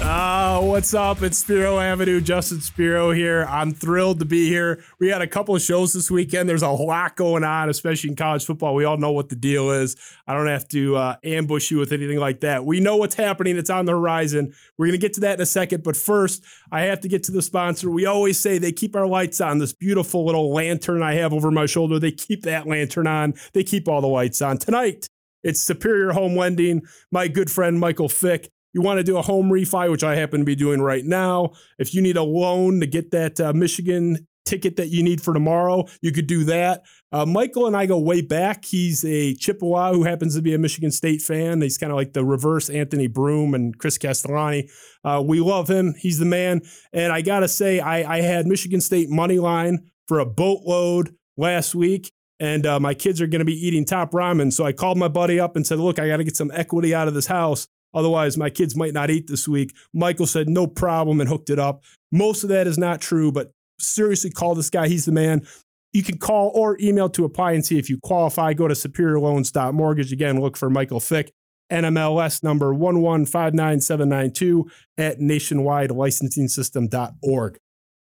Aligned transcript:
Oh, 0.00 0.64
what's 0.64 0.94
up? 0.94 1.22
It's 1.22 1.38
Spiro 1.38 1.78
Avenue. 1.78 2.20
Justin 2.20 2.60
Spiro 2.60 3.10
here. 3.10 3.44
I'm 3.48 3.72
thrilled 3.72 4.20
to 4.20 4.24
be 4.24 4.48
here. 4.48 4.82
We 5.00 5.08
had 5.08 5.22
a 5.22 5.26
couple 5.26 5.56
of 5.56 5.60
shows 5.60 5.92
this 5.92 6.10
weekend. 6.10 6.48
There's 6.48 6.62
a 6.62 6.70
lot 6.70 7.16
going 7.16 7.42
on, 7.42 7.68
especially 7.68 8.10
in 8.10 8.16
college 8.16 8.44
football. 8.44 8.74
We 8.74 8.84
all 8.84 8.96
know 8.96 9.10
what 9.10 9.28
the 9.28 9.36
deal 9.36 9.70
is. 9.70 9.96
I 10.26 10.34
don't 10.34 10.46
have 10.46 10.68
to 10.68 10.96
uh, 10.96 11.16
ambush 11.24 11.70
you 11.70 11.78
with 11.78 11.92
anything 11.92 12.18
like 12.18 12.40
that. 12.40 12.64
We 12.64 12.78
know 12.78 12.96
what's 12.96 13.16
happening. 13.16 13.58
It's 13.58 13.70
on 13.70 13.86
the 13.86 13.92
horizon. 13.92 14.54
We're 14.78 14.86
going 14.86 15.00
to 15.00 15.04
get 15.04 15.14
to 15.14 15.20
that 15.22 15.34
in 15.34 15.40
a 15.40 15.46
second. 15.46 15.82
But 15.82 15.96
first, 15.96 16.44
I 16.70 16.82
have 16.82 17.00
to 17.00 17.08
get 17.08 17.24
to 17.24 17.32
the 17.32 17.42
sponsor. 17.42 17.90
We 17.90 18.06
always 18.06 18.38
say 18.38 18.58
they 18.58 18.72
keep 18.72 18.94
our 18.94 19.06
lights 19.06 19.40
on. 19.40 19.58
This 19.58 19.72
beautiful 19.72 20.24
little 20.24 20.52
lantern 20.52 21.02
I 21.02 21.14
have 21.14 21.32
over 21.32 21.50
my 21.50 21.66
shoulder, 21.66 21.98
they 21.98 22.12
keep 22.12 22.42
that 22.44 22.68
lantern 22.68 23.08
on. 23.08 23.34
They 23.52 23.64
keep 23.64 23.88
all 23.88 24.00
the 24.00 24.06
lights 24.06 24.40
on. 24.42 24.58
Tonight, 24.58 25.08
it's 25.42 25.60
Superior 25.60 26.12
Home 26.12 26.36
Lending. 26.36 26.82
My 27.10 27.26
good 27.26 27.50
friend 27.50 27.80
Michael 27.80 28.08
Fick 28.08 28.50
you 28.72 28.82
want 28.82 28.98
to 28.98 29.04
do 29.04 29.16
a 29.16 29.22
home 29.22 29.50
refi, 29.50 29.90
which 29.90 30.04
I 30.04 30.16
happen 30.16 30.40
to 30.40 30.44
be 30.44 30.56
doing 30.56 30.80
right 30.80 31.04
now. 31.04 31.52
If 31.78 31.94
you 31.94 32.02
need 32.02 32.16
a 32.16 32.22
loan 32.22 32.80
to 32.80 32.86
get 32.86 33.10
that 33.12 33.40
uh, 33.40 33.52
Michigan 33.52 34.26
ticket 34.44 34.76
that 34.76 34.88
you 34.88 35.02
need 35.02 35.20
for 35.20 35.34
tomorrow, 35.34 35.84
you 36.00 36.12
could 36.12 36.26
do 36.26 36.44
that. 36.44 36.82
Uh, 37.12 37.26
Michael 37.26 37.66
and 37.66 37.76
I 37.76 37.86
go 37.86 37.98
way 37.98 38.20
back. 38.20 38.64
He's 38.64 39.04
a 39.04 39.34
Chippewa 39.34 39.92
who 39.92 40.04
happens 40.04 40.34
to 40.36 40.42
be 40.42 40.54
a 40.54 40.58
Michigan 40.58 40.90
State 40.90 41.22
fan. 41.22 41.60
He's 41.60 41.78
kind 41.78 41.92
of 41.92 41.96
like 41.96 42.12
the 42.12 42.24
reverse 42.24 42.68
Anthony 42.68 43.06
Broome 43.06 43.54
and 43.54 43.76
Chris 43.78 43.98
Castellani. 43.98 44.68
Uh, 45.04 45.22
we 45.24 45.40
love 45.40 45.68
him. 45.68 45.94
He's 45.98 46.18
the 46.18 46.24
man. 46.26 46.62
And 46.92 47.12
I 47.12 47.22
got 47.22 47.40
to 47.40 47.48
say, 47.48 47.80
I, 47.80 48.16
I 48.16 48.20
had 48.20 48.46
Michigan 48.46 48.80
State 48.80 49.08
money 49.10 49.38
line 49.38 49.90
for 50.06 50.18
a 50.18 50.26
boatload 50.26 51.14
last 51.36 51.74
week 51.74 52.12
and 52.40 52.66
uh, 52.66 52.78
my 52.78 52.94
kids 52.94 53.20
are 53.20 53.26
going 53.26 53.40
to 53.40 53.44
be 53.44 53.66
eating 53.66 53.84
top 53.84 54.12
ramen. 54.12 54.52
So 54.52 54.64
I 54.64 54.72
called 54.72 54.98
my 54.98 55.08
buddy 55.08 55.40
up 55.40 55.56
and 55.56 55.66
said, 55.66 55.78
Look, 55.78 55.98
I 55.98 56.06
got 56.08 56.18
to 56.18 56.24
get 56.24 56.36
some 56.36 56.50
equity 56.54 56.94
out 56.94 57.08
of 57.08 57.14
this 57.14 57.26
house. 57.26 57.66
Otherwise, 57.94 58.36
my 58.36 58.50
kids 58.50 58.76
might 58.76 58.92
not 58.92 59.10
eat 59.10 59.26
this 59.26 59.48
week. 59.48 59.74
Michael 59.94 60.26
said, 60.26 60.48
no 60.48 60.66
problem, 60.66 61.20
and 61.20 61.28
hooked 61.28 61.50
it 61.50 61.58
up. 61.58 61.82
Most 62.12 62.42
of 62.42 62.50
that 62.50 62.66
is 62.66 62.78
not 62.78 63.00
true, 63.00 63.32
but 63.32 63.52
seriously, 63.78 64.30
call 64.30 64.54
this 64.54 64.70
guy. 64.70 64.88
He's 64.88 65.04
the 65.04 65.12
man. 65.12 65.46
You 65.92 66.02
can 66.02 66.18
call 66.18 66.50
or 66.54 66.76
email 66.80 67.08
to 67.10 67.24
apply 67.24 67.52
and 67.52 67.64
see 67.64 67.78
if 67.78 67.88
you 67.88 67.98
qualify. 68.02 68.52
Go 68.52 68.68
to 68.68 68.74
superiorloans.mortgage. 68.74 70.12
Again, 70.12 70.40
look 70.40 70.56
for 70.56 70.68
Michael 70.68 71.00
Fick, 71.00 71.32
NMLS 71.72 72.42
number 72.42 72.74
1159792 72.74 74.64
at 74.98 75.18
nationwidelicensing 75.18 77.56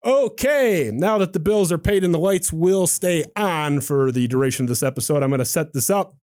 Okay, 0.07 0.91
now 0.93 1.17
that 1.17 1.33
the 1.33 1.41
bills 1.41 1.73
are 1.73 1.79
paid 1.79 2.05
and 2.05 2.13
the 2.13 2.19
lights 2.19 2.53
will 2.53 2.87
stay 2.87 3.25
on 3.37 3.81
for 3.81 4.13
the 4.13 4.29
duration 4.29 4.65
of 4.65 4.69
this 4.69 4.83
episode, 4.83 5.23
I'm 5.23 5.31
going 5.31 5.39
to 5.39 5.47
set 5.47 5.73
this 5.73 5.89
up. 5.89 6.15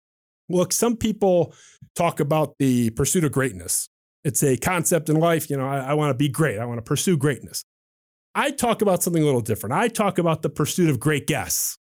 Look, 0.50 0.72
some 0.72 0.96
people 0.96 1.54
talk 1.94 2.20
about 2.20 2.54
the 2.58 2.90
pursuit 2.90 3.24
of 3.24 3.32
greatness. 3.32 3.88
It's 4.24 4.42
a 4.42 4.56
concept 4.56 5.08
in 5.08 5.16
life. 5.16 5.48
You 5.48 5.56
know, 5.56 5.66
I, 5.66 5.78
I 5.78 5.94
want 5.94 6.10
to 6.10 6.14
be 6.14 6.28
great. 6.28 6.58
I 6.58 6.64
want 6.64 6.78
to 6.78 6.82
pursue 6.82 7.16
greatness. 7.16 7.64
I 8.34 8.50
talk 8.50 8.82
about 8.82 9.02
something 9.02 9.22
a 9.22 9.26
little 9.26 9.40
different. 9.40 9.74
I 9.74 9.88
talk 9.88 10.18
about 10.18 10.42
the 10.42 10.50
pursuit 10.50 10.90
of 10.90 11.00
great 11.00 11.26
guests. 11.26 11.76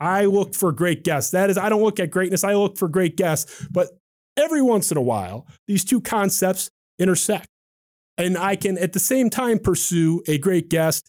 I 0.00 0.24
look 0.24 0.54
for 0.54 0.72
great 0.72 1.04
guests. 1.04 1.30
That 1.30 1.48
is, 1.48 1.56
I 1.56 1.68
don't 1.68 1.82
look 1.82 2.00
at 2.00 2.10
greatness, 2.10 2.42
I 2.42 2.54
look 2.54 2.76
for 2.76 2.88
great 2.88 3.16
guests. 3.16 3.66
But 3.70 3.88
every 4.36 4.62
once 4.62 4.90
in 4.90 4.96
a 4.96 5.02
while, 5.02 5.46
these 5.68 5.84
two 5.84 6.00
concepts 6.00 6.70
intersect. 6.98 7.46
And 8.18 8.36
I 8.36 8.56
can 8.56 8.78
at 8.78 8.92
the 8.92 9.00
same 9.00 9.30
time 9.30 9.58
pursue 9.58 10.22
a 10.26 10.38
great 10.38 10.68
guest 10.68 11.08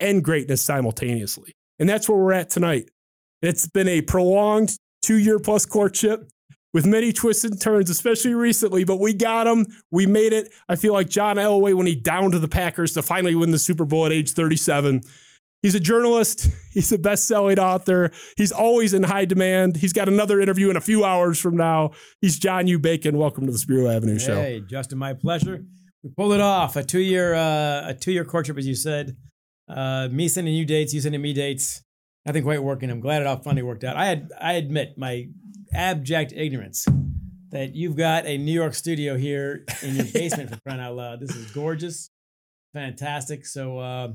and 0.00 0.24
greatness 0.24 0.62
simultaneously. 0.62 1.52
And 1.78 1.88
that's 1.88 2.08
where 2.08 2.18
we're 2.18 2.32
at 2.32 2.50
tonight. 2.50 2.90
It's 3.42 3.66
been 3.68 3.88
a 3.88 4.02
prolonged 4.02 4.76
two 5.02 5.18
year 5.18 5.38
plus 5.38 5.66
courtship 5.66 6.30
with 6.72 6.86
many 6.86 7.12
twists 7.12 7.44
and 7.44 7.60
turns, 7.60 7.90
especially 7.90 8.34
recently, 8.34 8.84
but 8.84 9.00
we 9.00 9.12
got 9.12 9.46
him. 9.46 9.66
We 9.90 10.06
made 10.06 10.32
it. 10.32 10.52
I 10.68 10.76
feel 10.76 10.92
like 10.92 11.08
John 11.08 11.36
Elway 11.36 11.74
when 11.74 11.86
he 11.86 11.94
downed 11.94 12.34
the 12.34 12.48
Packers 12.48 12.92
to 12.94 13.02
finally 13.02 13.34
win 13.34 13.50
the 13.50 13.58
Super 13.58 13.84
Bowl 13.84 14.06
at 14.06 14.12
age 14.12 14.32
37. 14.32 15.02
He's 15.62 15.74
a 15.74 15.80
journalist. 15.80 16.48
He's 16.72 16.90
a 16.92 16.98
best-selling 16.98 17.58
author. 17.58 18.12
He's 18.36 18.52
always 18.52 18.94
in 18.94 19.02
high 19.02 19.24
demand. 19.24 19.76
He's 19.76 19.92
got 19.92 20.08
another 20.08 20.40
interview 20.40 20.70
in 20.70 20.76
a 20.76 20.80
few 20.80 21.04
hours 21.04 21.38
from 21.38 21.56
now. 21.56 21.90
He's 22.20 22.38
John 22.38 22.66
U. 22.66 22.78
Bacon. 22.78 23.18
Welcome 23.18 23.44
to 23.46 23.52
the 23.52 23.58
Spiro 23.58 23.88
Avenue 23.88 24.18
Show. 24.18 24.36
Hey, 24.36 24.60
Justin, 24.60 24.98
my 24.98 25.12
pleasure. 25.12 25.64
We 26.02 26.10
pulled 26.16 26.32
it 26.32 26.40
off. 26.40 26.76
A 26.76 26.84
two-year, 26.84 27.34
uh, 27.34 27.90
a 27.90 27.94
two-year 27.98 28.24
courtship, 28.24 28.56
as 28.56 28.66
you 28.66 28.74
said. 28.74 29.16
Uh, 29.68 30.08
me 30.10 30.28
sending 30.28 30.54
you 30.54 30.64
dates, 30.64 30.94
you 30.94 31.00
sending 31.00 31.20
me 31.20 31.32
dates. 31.32 31.82
Nothing 32.26 32.42
quite 32.42 32.62
working. 32.62 32.90
I'm 32.90 33.00
glad 33.00 33.22
it 33.22 33.26
all 33.26 33.38
finally 33.38 33.62
worked 33.62 33.84
out. 33.84 33.96
I 33.96 34.06
had, 34.06 34.30
I 34.38 34.52
admit, 34.54 34.98
my 34.98 35.28
abject 35.72 36.32
ignorance 36.32 36.86
that 37.50 37.74
you've 37.74 37.96
got 37.96 38.26
a 38.26 38.38
New 38.38 38.52
York 38.52 38.74
studio 38.74 39.16
here 39.16 39.64
in 39.82 39.96
your 39.96 40.04
basement 40.04 40.50
for 40.50 40.60
crying 40.60 40.80
out 40.80 40.94
loud. 40.94 41.20
This 41.20 41.34
is 41.34 41.50
gorgeous, 41.50 42.10
fantastic. 42.74 43.46
So 43.46 43.78
uh, 43.78 44.08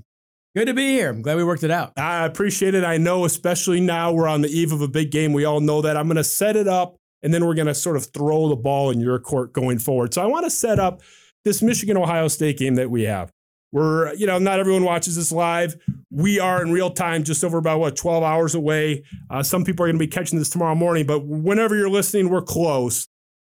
good 0.55 0.67
to 0.67 0.73
be 0.73 0.89
here. 0.89 1.09
I'm 1.09 1.21
glad 1.21 1.37
we 1.37 1.43
worked 1.43 1.63
it 1.63 1.71
out. 1.71 1.93
I 1.97 2.25
appreciate 2.25 2.75
it. 2.75 2.83
I 2.83 2.97
know, 2.97 3.25
especially 3.25 3.81
now 3.81 4.13
we're 4.13 4.27
on 4.27 4.41
the 4.41 4.49
eve 4.49 4.71
of 4.71 4.81
a 4.81 4.87
big 4.87 5.11
game. 5.11 5.33
We 5.33 5.45
all 5.45 5.59
know 5.59 5.81
that. 5.81 5.97
I'm 5.97 6.07
going 6.07 6.17
to 6.17 6.23
set 6.23 6.55
it 6.55 6.67
up, 6.67 6.95
and 7.23 7.33
then 7.33 7.45
we're 7.45 7.55
going 7.55 7.67
to 7.67 7.75
sort 7.75 7.97
of 7.97 8.05
throw 8.13 8.49
the 8.49 8.55
ball 8.55 8.91
in 8.91 9.01
your 9.01 9.19
court 9.19 9.51
going 9.51 9.79
forward. 9.79 10.13
So 10.13 10.21
I 10.21 10.27
want 10.27 10.45
to 10.45 10.51
set 10.51 10.79
up 10.79 11.01
this 11.43 11.61
Michigan 11.61 11.97
Ohio 11.97 12.27
State 12.27 12.57
game 12.57 12.75
that 12.75 12.89
we 12.89 13.03
have. 13.03 13.31
We're, 13.75 14.13
you 14.13 14.25
know, 14.25 14.39
not 14.39 14.61
everyone 14.61 14.85
watches 14.85 15.17
this 15.17 15.33
live. 15.33 15.75
We 16.09 16.39
are 16.39 16.61
in 16.61 16.71
real 16.71 16.89
time, 16.89 17.25
just 17.25 17.43
over 17.43 17.57
about 17.57 17.81
what 17.81 17.97
12 17.97 18.23
hours 18.23 18.55
away. 18.55 19.03
Uh, 19.29 19.43
some 19.43 19.65
people 19.65 19.83
are 19.83 19.87
going 19.89 19.97
to 19.97 19.99
be 19.99 20.07
catching 20.07 20.39
this 20.39 20.49
tomorrow 20.49 20.75
morning, 20.75 21.05
but 21.05 21.25
whenever 21.25 21.75
you're 21.75 21.89
listening, 21.89 22.29
we're 22.29 22.41
close. 22.41 23.05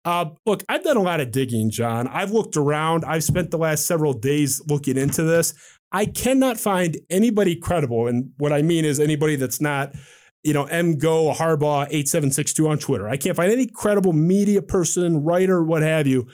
Uh, 0.05 0.27
look, 0.45 0.63
I've 0.69 0.85
done 0.85 0.99
a 0.99 1.03
lot 1.03 1.21
of 1.21 1.31
digging, 1.31 1.71
John. 1.71 2.07
I've 2.07 2.33
looked 2.33 2.59
around. 2.59 3.03
I've 3.07 3.25
spent 3.25 3.51
the 3.51 3.57
last 3.57 3.87
several 3.87 4.13
days 4.13 4.61
looking 4.69 4.99
into 4.99 5.23
this. 5.23 5.55
I 5.91 6.05
cannot 6.05 6.61
find 6.61 6.99
anybody 7.09 7.57
credible, 7.57 8.07
and 8.07 8.33
what 8.37 8.53
I 8.53 8.61
mean 8.61 8.85
is 8.85 9.01
anybody 9.01 9.37
that's 9.37 9.59
not, 9.59 9.95
you 10.43 10.53
know, 10.53 10.67
mgo 10.67 11.35
Harbaugh 11.35 11.87
eight 11.91 12.09
seven 12.09 12.31
six 12.31 12.53
two 12.53 12.69
on 12.69 12.77
Twitter. 12.77 13.09
I 13.09 13.17
can't 13.17 13.37
find 13.37 13.51
any 13.51 13.67
credible 13.67 14.13
media 14.13 14.61
person, 14.61 15.25
writer, 15.25 15.63
what 15.65 15.81
have 15.81 16.07
you, 16.07 16.29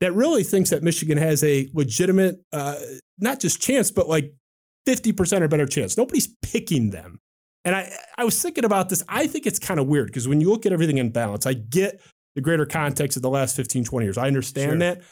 that 0.00 0.12
really 0.12 0.44
thinks 0.44 0.70
that 0.70 0.82
Michigan 0.82 1.18
has 1.18 1.42
a 1.42 1.68
legitimate, 1.74 2.40
uh, 2.52 2.76
not 3.18 3.40
just 3.40 3.60
chance, 3.60 3.90
but 3.90 4.08
like 4.08 4.32
50% 4.86 5.42
or 5.42 5.48
better 5.48 5.66
chance. 5.66 5.96
Nobody's 5.96 6.28
picking 6.42 6.90
them. 6.90 7.20
And 7.64 7.74
I, 7.74 7.92
I 8.16 8.24
was 8.24 8.40
thinking 8.40 8.64
about 8.64 8.88
this. 8.88 9.02
I 9.08 9.26
think 9.26 9.46
it's 9.46 9.58
kind 9.58 9.80
of 9.80 9.86
weird 9.86 10.06
because 10.06 10.28
when 10.28 10.40
you 10.40 10.50
look 10.50 10.64
at 10.64 10.72
everything 10.72 10.98
in 10.98 11.10
balance, 11.10 11.44
I 11.46 11.54
get 11.54 12.00
the 12.34 12.40
greater 12.40 12.64
context 12.64 13.16
of 13.16 13.22
the 13.22 13.28
last 13.28 13.56
15, 13.56 13.84
20 13.84 14.06
years. 14.06 14.16
I 14.16 14.28
understand 14.28 14.70
sure. 14.70 14.78
that, 14.78 15.02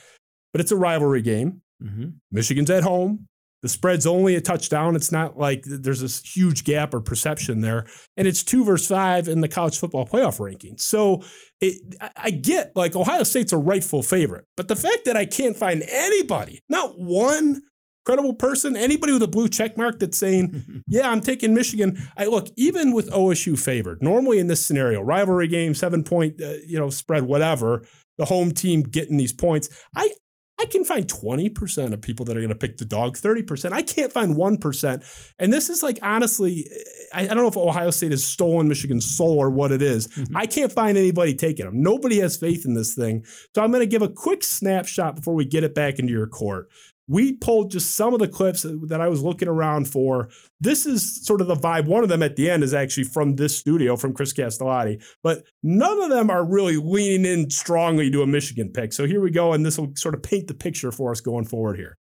but 0.52 0.60
it's 0.60 0.70
a 0.70 0.76
rivalry 0.76 1.22
game. 1.22 1.60
Mm-hmm. 1.82 2.10
Michigan's 2.30 2.70
at 2.70 2.82
home. 2.82 3.26
The 3.62 3.68
spread's 3.68 4.06
only 4.06 4.36
a 4.36 4.40
touchdown. 4.40 4.96
It's 4.96 5.10
not 5.10 5.38
like 5.38 5.64
there's 5.64 6.00
this 6.00 6.20
huge 6.22 6.64
gap 6.64 6.94
or 6.94 7.00
perception 7.00 7.62
there. 7.62 7.86
And 8.16 8.28
it's 8.28 8.42
two 8.42 8.64
versus 8.64 8.88
five 8.88 9.28
in 9.28 9.40
the 9.40 9.48
college 9.48 9.78
football 9.78 10.06
playoff 10.06 10.38
rankings. 10.38 10.82
So 10.82 11.22
it, 11.60 11.96
I 12.16 12.30
get 12.30 12.72
like 12.76 12.94
Ohio 12.94 13.22
State's 13.22 13.52
a 13.52 13.58
rightful 13.58 14.02
favorite. 14.02 14.44
But 14.56 14.68
the 14.68 14.76
fact 14.76 15.06
that 15.06 15.16
I 15.16 15.24
can't 15.24 15.56
find 15.56 15.82
anybody, 15.88 16.62
not 16.68 16.98
one 16.98 17.62
credible 18.04 18.34
person, 18.34 18.76
anybody 18.76 19.12
with 19.12 19.22
a 19.22 19.28
blue 19.28 19.48
check 19.48 19.76
mark 19.76 19.98
that's 19.98 20.16
saying, 20.16 20.82
yeah, 20.86 21.10
I'm 21.10 21.20
taking 21.20 21.52
Michigan. 21.52 21.98
I 22.16 22.26
look, 22.26 22.48
even 22.56 22.92
with 22.92 23.10
OSU 23.10 23.58
favored, 23.58 24.02
normally 24.02 24.38
in 24.38 24.46
this 24.46 24.64
scenario, 24.64 25.00
rivalry 25.00 25.48
game, 25.48 25.74
seven 25.74 26.04
point, 26.04 26.40
uh, 26.40 26.54
you 26.66 26.78
know, 26.78 26.88
spread, 26.88 27.24
whatever, 27.24 27.84
the 28.16 28.24
home 28.24 28.52
team 28.52 28.82
getting 28.82 29.16
these 29.16 29.32
points. 29.32 29.68
I, 29.94 30.10
I 30.58 30.64
can 30.64 30.84
find 30.84 31.06
20% 31.06 31.92
of 31.92 32.00
people 32.00 32.24
that 32.26 32.36
are 32.36 32.40
going 32.40 32.48
to 32.48 32.54
pick 32.54 32.78
the 32.78 32.86
dog, 32.86 33.16
30%. 33.16 33.72
I 33.72 33.82
can't 33.82 34.12
find 34.12 34.36
1%. 34.36 35.32
And 35.38 35.52
this 35.52 35.68
is 35.68 35.82
like, 35.82 35.98
honestly, 36.02 36.66
I, 37.12 37.22
I 37.22 37.26
don't 37.26 37.38
know 37.38 37.48
if 37.48 37.56
Ohio 37.56 37.90
State 37.90 38.12
has 38.12 38.24
stolen 38.24 38.66
Michigan's 38.66 39.04
soul 39.16 39.38
or 39.38 39.50
what 39.50 39.70
it 39.70 39.82
is. 39.82 40.08
Mm-hmm. 40.08 40.36
I 40.36 40.46
can't 40.46 40.72
find 40.72 40.96
anybody 40.96 41.34
taking 41.34 41.66
them. 41.66 41.82
Nobody 41.82 42.20
has 42.20 42.38
faith 42.38 42.64
in 42.64 42.74
this 42.74 42.94
thing. 42.94 43.24
So 43.54 43.62
I'm 43.62 43.70
going 43.70 43.82
to 43.82 43.86
give 43.86 44.02
a 44.02 44.08
quick 44.08 44.42
snapshot 44.42 45.16
before 45.16 45.34
we 45.34 45.44
get 45.44 45.62
it 45.62 45.74
back 45.74 45.98
into 45.98 46.12
your 46.12 46.26
court 46.26 46.68
we 47.08 47.34
pulled 47.34 47.70
just 47.70 47.94
some 47.94 48.14
of 48.14 48.20
the 48.20 48.28
clips 48.28 48.64
that 48.64 49.00
I 49.00 49.08
was 49.08 49.22
looking 49.22 49.48
around 49.48 49.88
for. 49.88 50.28
This 50.60 50.86
is 50.86 51.24
sort 51.24 51.40
of 51.40 51.46
the 51.46 51.54
vibe. 51.54 51.86
One 51.86 52.02
of 52.02 52.08
them 52.08 52.22
at 52.22 52.36
the 52.36 52.50
end 52.50 52.62
is 52.62 52.74
actually 52.74 53.04
from 53.04 53.36
this 53.36 53.56
studio 53.56 53.96
from 53.96 54.12
Chris 54.12 54.32
Castellani, 54.32 54.98
but 55.22 55.44
none 55.62 56.02
of 56.02 56.10
them 56.10 56.30
are 56.30 56.44
really 56.44 56.76
leaning 56.76 57.24
in 57.24 57.50
strongly 57.50 58.10
to 58.10 58.22
a 58.22 58.26
Michigan 58.26 58.70
pick. 58.72 58.92
So 58.92 59.06
here 59.06 59.20
we 59.20 59.30
go, 59.30 59.52
and 59.52 59.64
this 59.64 59.78
will 59.78 59.92
sort 59.94 60.14
of 60.14 60.22
paint 60.22 60.48
the 60.48 60.54
picture 60.54 60.90
for 60.90 61.12
us 61.12 61.20
going 61.20 61.44
forward 61.44 61.76
here. 61.76 61.96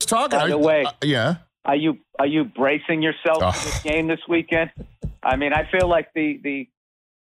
Talking. 0.00 0.38
By 0.38 0.48
the 0.48 0.58
way, 0.58 0.84
uh, 0.84 0.92
yeah. 1.02 1.36
Are 1.64 1.76
you 1.76 1.98
are 2.18 2.26
you 2.26 2.44
bracing 2.44 3.02
yourself 3.02 3.42
oh. 3.42 3.52
for 3.52 3.64
this 3.64 3.82
game 3.82 4.06
this 4.06 4.20
weekend? 4.28 4.70
I 5.22 5.36
mean, 5.36 5.52
I 5.52 5.68
feel 5.70 5.88
like 5.88 6.08
the 6.14 6.40
the 6.42 6.68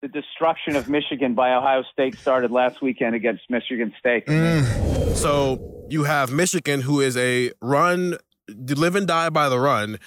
the 0.04 0.10
destruction 0.10 0.76
of 0.76 0.90
Michigan 0.90 1.34
by 1.34 1.54
Ohio 1.54 1.82
State 1.94 2.16
started 2.16 2.52
last 2.52 2.82
weekend 2.82 3.16
against 3.16 3.44
Michigan 3.50 3.94
State. 3.98 4.26
Mm. 4.26 5.16
So 5.16 5.86
you 5.90 6.04
have 6.04 6.30
Michigan, 6.30 6.82
who 6.82 7.00
is 7.00 7.16
a 7.16 7.54
run, 7.62 8.18
live 8.50 8.98
and 8.98 9.08
die 9.08 9.30
by 9.30 9.48
the 9.48 9.58
run. 9.58 9.98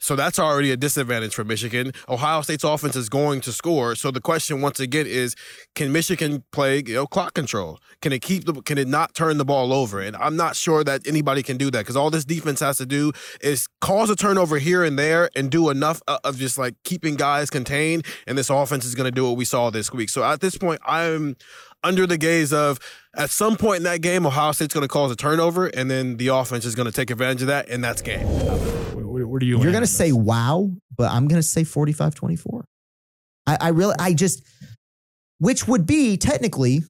So 0.00 0.16
that's 0.16 0.38
already 0.38 0.70
a 0.70 0.76
disadvantage 0.76 1.34
for 1.34 1.44
Michigan. 1.44 1.92
Ohio 2.08 2.42
State's 2.42 2.64
offense 2.64 2.96
is 2.96 3.08
going 3.08 3.40
to 3.42 3.52
score. 3.52 3.94
So 3.94 4.10
the 4.10 4.20
question 4.20 4.60
once 4.60 4.80
again 4.80 5.06
is, 5.06 5.34
can 5.74 5.92
Michigan 5.92 6.44
play 6.52 6.82
you 6.86 6.94
know, 6.94 7.06
clock 7.06 7.34
control? 7.34 7.80
Can 8.00 8.12
it 8.12 8.22
keep 8.22 8.44
the 8.44 8.54
can 8.62 8.78
it 8.78 8.88
not 8.88 9.14
turn 9.14 9.38
the 9.38 9.44
ball 9.44 9.72
over? 9.72 10.00
And 10.00 10.16
I'm 10.16 10.36
not 10.36 10.56
sure 10.56 10.84
that 10.84 11.06
anybody 11.06 11.42
can 11.42 11.56
do 11.56 11.70
that 11.72 11.80
because 11.80 11.96
all 11.96 12.10
this 12.10 12.24
defense 12.24 12.60
has 12.60 12.78
to 12.78 12.86
do 12.86 13.12
is 13.40 13.66
cause 13.80 14.08
a 14.10 14.16
turnover 14.16 14.58
here 14.58 14.84
and 14.84 14.98
there 14.98 15.30
and 15.34 15.50
do 15.50 15.68
enough 15.68 16.00
uh, 16.06 16.18
of 16.24 16.38
just 16.38 16.58
like 16.58 16.74
keeping 16.84 17.16
guys 17.16 17.50
contained. 17.50 18.06
And 18.26 18.38
this 18.38 18.50
offense 18.50 18.84
is 18.84 18.94
going 18.94 19.06
to 19.06 19.14
do 19.14 19.26
what 19.26 19.36
we 19.36 19.44
saw 19.44 19.70
this 19.70 19.92
week. 19.92 20.10
So 20.10 20.22
at 20.22 20.40
this 20.40 20.56
point, 20.56 20.80
I'm 20.86 21.36
under 21.82 22.06
the 22.06 22.18
gaze 22.18 22.52
of 22.52 22.78
at 23.16 23.30
some 23.30 23.56
point 23.56 23.78
in 23.78 23.82
that 23.84 24.00
game, 24.00 24.26
Ohio 24.26 24.52
State's 24.52 24.74
going 24.74 24.82
to 24.82 24.88
cause 24.88 25.10
a 25.10 25.16
turnover, 25.16 25.66
and 25.66 25.90
then 25.90 26.16
the 26.16 26.28
offense 26.28 26.64
is 26.64 26.74
going 26.74 26.86
to 26.86 26.92
take 26.92 27.10
advantage 27.10 27.42
of 27.42 27.48
that, 27.48 27.68
and 27.68 27.82
that's 27.82 28.02
game. 28.02 28.77
Where, 29.18 29.26
where 29.26 29.38
do 29.38 29.46
you? 29.46 29.60
You're 29.60 29.72
going 29.72 29.82
to 29.82 29.86
say 29.86 30.12
wow, 30.12 30.70
but 30.96 31.10
I'm 31.10 31.28
going 31.28 31.40
to 31.40 31.46
say 31.46 31.64
45 31.64 32.14
24. 32.14 32.64
I, 33.46 33.58
I 33.60 33.68
really, 33.68 33.94
I 33.98 34.14
just, 34.14 34.42
which 35.38 35.66
would 35.66 35.86
be 35.86 36.16
technically 36.16 36.82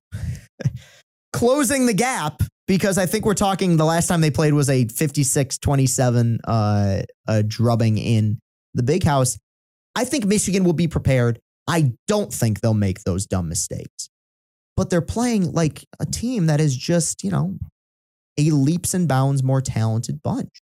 closing 1.33 1.87
the 1.87 1.95
gap 1.95 2.43
because 2.67 2.99
I 2.99 3.07
think 3.07 3.25
we're 3.25 3.35
talking 3.35 3.77
the 3.77 3.85
last 3.85 4.09
time 4.09 4.21
they 4.21 4.31
played 4.31 4.53
was 4.53 4.69
a 4.69 4.87
56 4.87 5.59
27 5.59 6.39
uh, 6.45 7.03
uh, 7.27 7.43
drubbing 7.47 7.99
in 7.99 8.39
the 8.75 8.83
big 8.83 9.05
house. 9.05 9.39
I 9.95 10.05
think 10.05 10.27
Michigan 10.27 10.65
will 10.65 10.73
be 10.73 10.89
prepared. 10.89 11.41
I 11.67 11.93
don't 12.07 12.33
think 12.33 12.61
they'll 12.61 12.75
make 12.75 13.03
those 13.05 13.27
dumb 13.27 13.49
mistakes 13.49 14.09
but 14.79 14.91
they're 14.91 15.01
playing 15.01 15.51
like 15.51 15.85
a 15.99 16.07
team 16.07 16.47
that 16.47 16.61
is 16.61 16.77
just, 16.77 17.25
you 17.25 17.33
know, 17.33 17.59
a 18.39 18.53
leaps 18.53 18.95
and 18.95 19.09
bounds 19.09 19.43
more 19.43 19.61
talented 19.61 20.23
bunch. 20.23 20.63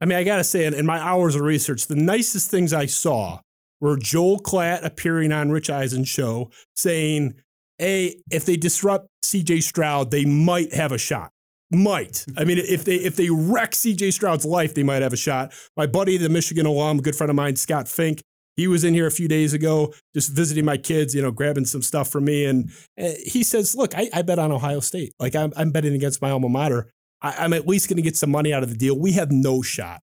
I 0.00 0.06
mean, 0.06 0.18
I 0.18 0.24
got 0.24 0.38
to 0.38 0.44
say, 0.44 0.66
in 0.66 0.86
my 0.86 0.98
hours 0.98 1.34
of 1.34 1.42
research, 1.42 1.86
the 1.86 1.96
nicest 1.96 2.50
things 2.50 2.72
I 2.72 2.86
saw 2.86 3.40
were 3.80 3.96
Joel 3.96 4.40
Klatt 4.40 4.84
appearing 4.84 5.32
on 5.32 5.50
Rich 5.50 5.70
Eisen's 5.70 6.08
show 6.08 6.50
saying, 6.74 7.34
A, 7.80 8.16
if 8.30 8.44
they 8.44 8.56
disrupt 8.56 9.08
CJ 9.24 9.62
Stroud, 9.62 10.10
they 10.10 10.24
might 10.24 10.72
have 10.74 10.92
a 10.92 10.98
shot. 10.98 11.30
Might. 11.70 12.26
I 12.36 12.44
mean, 12.44 12.58
if 12.58 12.84
they 12.84 12.96
if 12.96 13.14
they 13.14 13.30
wreck 13.30 13.72
CJ 13.72 14.12
Stroud's 14.12 14.44
life, 14.44 14.74
they 14.74 14.82
might 14.82 15.02
have 15.02 15.12
a 15.12 15.16
shot. 15.16 15.52
My 15.76 15.86
buddy, 15.86 16.16
the 16.16 16.28
Michigan 16.28 16.66
alum, 16.66 16.98
a 16.98 17.02
good 17.02 17.14
friend 17.14 17.30
of 17.30 17.36
mine, 17.36 17.54
Scott 17.54 17.86
Fink, 17.86 18.22
he 18.56 18.66
was 18.66 18.84
in 18.84 18.92
here 18.92 19.06
a 19.06 19.10
few 19.10 19.28
days 19.28 19.54
ago, 19.54 19.94
just 20.14 20.32
visiting 20.32 20.64
my 20.64 20.76
kids, 20.76 21.14
you 21.14 21.22
know, 21.22 21.30
grabbing 21.30 21.64
some 21.64 21.80
stuff 21.80 22.10
for 22.10 22.20
me. 22.20 22.44
And 22.44 22.70
eh, 22.98 23.14
he 23.24 23.42
says, 23.42 23.74
Look, 23.74 23.96
I, 23.96 24.10
I 24.12 24.22
bet 24.22 24.38
on 24.38 24.52
Ohio 24.52 24.80
State. 24.80 25.14
Like, 25.18 25.34
I'm, 25.34 25.52
I'm 25.56 25.70
betting 25.70 25.94
against 25.94 26.20
my 26.20 26.30
alma 26.30 26.48
mater. 26.48 26.92
I, 27.22 27.44
I'm 27.44 27.52
at 27.52 27.66
least 27.66 27.88
going 27.88 27.96
to 27.96 28.02
get 28.02 28.16
some 28.16 28.30
money 28.30 28.52
out 28.52 28.62
of 28.62 28.70
the 28.70 28.76
deal. 28.76 28.98
We 28.98 29.12
have 29.12 29.30
no 29.30 29.62
shot. 29.62 30.00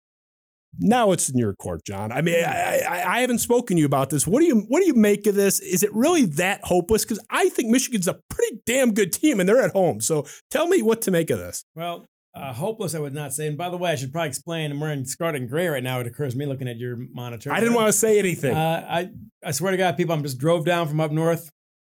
Now 0.80 1.12
it's 1.12 1.30
in 1.30 1.38
your 1.38 1.56
court, 1.56 1.86
John. 1.86 2.12
I 2.12 2.22
mean, 2.22 2.44
I, 2.44 2.82
I, 2.88 3.16
I, 3.16 3.22
haven't 3.22 3.40
spoken 3.40 3.78
to 3.78 3.80
you 3.80 3.86
about 3.86 4.10
this. 4.10 4.28
What 4.28 4.42
do 4.42 4.46
you 4.46 4.66
what 4.68 4.80
do 4.80 4.86
you 4.86 4.94
make 4.94 5.26
of 5.26 5.34
this? 5.34 5.60
Is 5.60 5.82
it 5.82 5.92
really 5.94 6.26
that 6.26 6.62
hopeless? 6.64 7.04
Because 7.04 7.24
I 7.30 7.50
think 7.50 7.70
Michigan's 7.70 8.08
a 8.08 8.20
pretty 8.30 8.60
damn 8.66 8.94
good 8.94 9.12
team, 9.12 9.40
and 9.40 9.50
they're 9.50 9.62
at 9.62 9.72
home. 9.72 10.02
So 10.02 10.28
tell 10.52 10.68
me 10.68 10.82
what 10.82 11.02
to 11.04 11.12
make 11.12 11.30
of 11.30 11.40
this. 11.40 11.64
Well, 11.74 12.06
uh, 12.36 12.54
hopeless, 12.54 12.94
I 12.94 13.00
would 13.00 13.14
not 13.14 13.34
say. 13.34 13.48
And 13.48 13.58
by 13.58 13.70
the 13.70 13.78
way, 13.78 13.92
I 13.92 13.96
should 13.96 14.12
probably 14.12 14.30
explain. 14.30 14.72
I'm 14.72 14.80
wearing 14.80 15.06
scarlet 15.06 15.38
and 15.38 15.50
gray 15.50 15.68
right 15.68 15.82
now. 15.82 16.00
It 16.00 16.08
occurs 16.08 16.34
to 16.34 16.40
me 16.40 16.46
looking 16.46 16.68
at 16.68 16.78
your 16.78 16.96
monitor. 16.96 17.52
I 17.52 17.60
didn't 17.60 17.74
want 17.74 17.88
to 17.88 17.94
say 17.94 18.20
anything. 18.20 18.56
Uh, 18.56 18.86
I 18.88 19.10
I 19.44 19.52
swear 19.52 19.72
to 19.72 19.78
God, 19.78 19.98
people, 19.98 20.14
I'm 20.14 20.22
just 20.22 20.38
drove 20.38 20.64
down 20.64 20.88
from 20.88 21.00
up 21.00 21.12
north, 21.12 21.50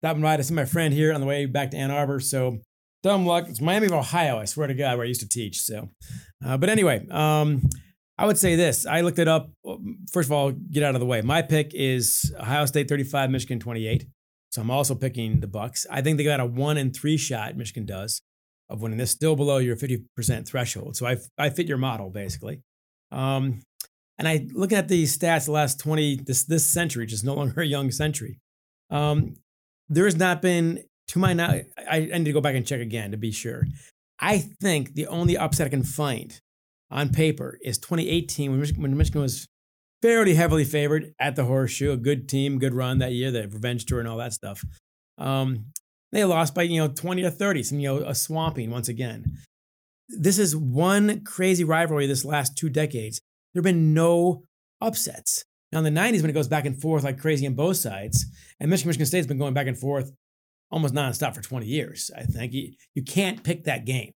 stopping 0.02 0.22
by 0.22 0.36
to 0.36 0.44
see 0.44 0.54
my 0.54 0.66
friend 0.66 0.94
here 0.94 1.12
on 1.12 1.20
the 1.20 1.26
way 1.26 1.46
back 1.46 1.72
to 1.72 1.76
Ann 1.76 1.90
Arbor. 1.90 2.20
So 2.20 2.58
dumb 3.02 3.26
luck. 3.26 3.46
It's 3.48 3.60
Miami 3.60 3.86
of 3.86 3.92
Ohio. 3.92 4.38
I 4.38 4.44
swear 4.44 4.66
to 4.66 4.74
God, 4.74 4.96
where 4.96 5.04
I 5.04 5.08
used 5.08 5.20
to 5.20 5.28
teach. 5.28 5.60
So, 5.60 5.90
uh, 6.44 6.56
but 6.56 6.68
anyway, 6.68 7.06
um, 7.10 7.62
I 8.16 8.26
would 8.26 8.38
say 8.38 8.56
this. 8.56 8.86
I 8.86 9.02
looked 9.02 9.18
it 9.18 9.28
up. 9.28 9.50
First 10.12 10.28
of 10.28 10.32
all, 10.32 10.50
get 10.50 10.82
out 10.82 10.94
of 10.94 11.00
the 11.00 11.06
way. 11.06 11.22
My 11.22 11.42
pick 11.42 11.72
is 11.74 12.34
Ohio 12.38 12.66
State 12.66 12.88
35, 12.88 13.30
Michigan 13.30 13.60
28. 13.60 14.06
So 14.50 14.62
I'm 14.62 14.70
also 14.70 14.94
picking 14.94 15.40
the 15.40 15.46
Bucks. 15.46 15.86
I 15.90 16.00
think 16.00 16.18
they 16.18 16.24
got 16.24 16.40
a 16.40 16.46
one 16.46 16.78
and 16.78 16.94
three 16.94 17.16
shot. 17.16 17.56
Michigan 17.56 17.86
does 17.86 18.22
of 18.70 18.82
winning 18.82 18.98
this, 18.98 19.10
still 19.10 19.36
below 19.36 19.58
your 19.58 19.76
50% 19.76 20.46
threshold. 20.46 20.96
So 20.96 21.06
I, 21.06 21.16
I 21.38 21.50
fit 21.50 21.68
your 21.68 21.78
model 21.78 22.10
basically. 22.10 22.62
Um, 23.10 23.62
and 24.18 24.26
I 24.26 24.46
look 24.52 24.72
at 24.72 24.88
the 24.88 25.04
stats 25.04 25.46
the 25.46 25.52
last 25.52 25.78
20, 25.80 26.16
this, 26.26 26.44
this 26.44 26.66
century, 26.66 27.04
which 27.04 27.12
is 27.12 27.24
no 27.24 27.34
longer 27.34 27.60
a 27.60 27.66
young 27.66 27.90
century. 27.90 28.40
Um, 28.90 29.34
there 29.88 30.04
has 30.04 30.16
not 30.16 30.42
been, 30.42 30.82
to 31.08 31.18
my 31.18 31.32
knowledge, 31.32 31.66
I, 31.78 32.10
I 32.12 32.18
need 32.18 32.24
to 32.24 32.32
go 32.32 32.40
back 32.40 32.54
and 32.54 32.66
check 32.66 32.80
again 32.80 33.10
to 33.10 33.16
be 33.16 33.32
sure. 33.32 33.64
I 34.20 34.38
think 34.38 34.94
the 34.94 35.06
only 35.06 35.36
upset 35.36 35.66
I 35.66 35.70
can 35.70 35.82
find 35.82 36.38
on 36.90 37.10
paper 37.10 37.58
is 37.62 37.78
2018 37.78 38.50
when 38.50 38.60
Michigan, 38.60 38.82
when 38.82 38.96
Michigan 38.96 39.22
was 39.22 39.46
fairly 40.02 40.34
heavily 40.34 40.64
favored 40.64 41.12
at 41.18 41.36
the 41.36 41.44
Horseshoe, 41.44 41.92
a 41.92 41.96
good 41.96 42.28
team, 42.28 42.58
good 42.58 42.74
run 42.74 42.98
that 42.98 43.12
year, 43.12 43.30
the 43.30 43.48
revenge 43.48 43.84
tour 43.84 44.00
and 44.00 44.08
all 44.08 44.18
that 44.18 44.32
stuff. 44.32 44.62
Um, 45.18 45.66
they 46.12 46.24
lost 46.24 46.54
by, 46.54 46.62
you 46.62 46.80
know, 46.80 46.88
20 46.88 47.22
to 47.22 47.30
30, 47.30 47.62
some, 47.62 47.80
you 47.80 47.88
know, 47.88 48.04
a 48.06 48.14
swamping 48.14 48.70
once 48.70 48.88
again. 48.88 49.24
This 50.08 50.38
is 50.38 50.56
one 50.56 51.22
crazy 51.24 51.64
rivalry 51.64 52.06
this 52.06 52.24
last 52.24 52.56
two 52.56 52.70
decades. 52.70 53.20
There 53.52 53.60
have 53.60 53.64
been 53.64 53.92
no 53.92 54.44
upsets. 54.80 55.44
Now, 55.70 55.80
in 55.80 55.84
the 55.84 56.00
90s, 56.00 56.22
when 56.22 56.30
it 56.30 56.34
goes 56.34 56.48
back 56.48 56.64
and 56.64 56.80
forth 56.80 57.04
like 57.04 57.18
crazy 57.18 57.46
on 57.46 57.54
both 57.54 57.76
sides, 57.76 58.24
and 58.58 58.70
Michigan, 58.70 58.88
Michigan 58.88 59.06
State's 59.06 59.26
been 59.26 59.38
going 59.38 59.52
back 59.52 59.66
and 59.66 59.76
forth 59.76 60.12
almost 60.70 60.94
nonstop 60.94 61.34
for 61.34 61.42
20 61.42 61.66
years, 61.66 62.10
I 62.16 62.22
think. 62.22 62.52
You, 62.52 62.72
you 62.94 63.02
can't 63.02 63.42
pick 63.42 63.64
that 63.64 63.84
game. 63.84 64.12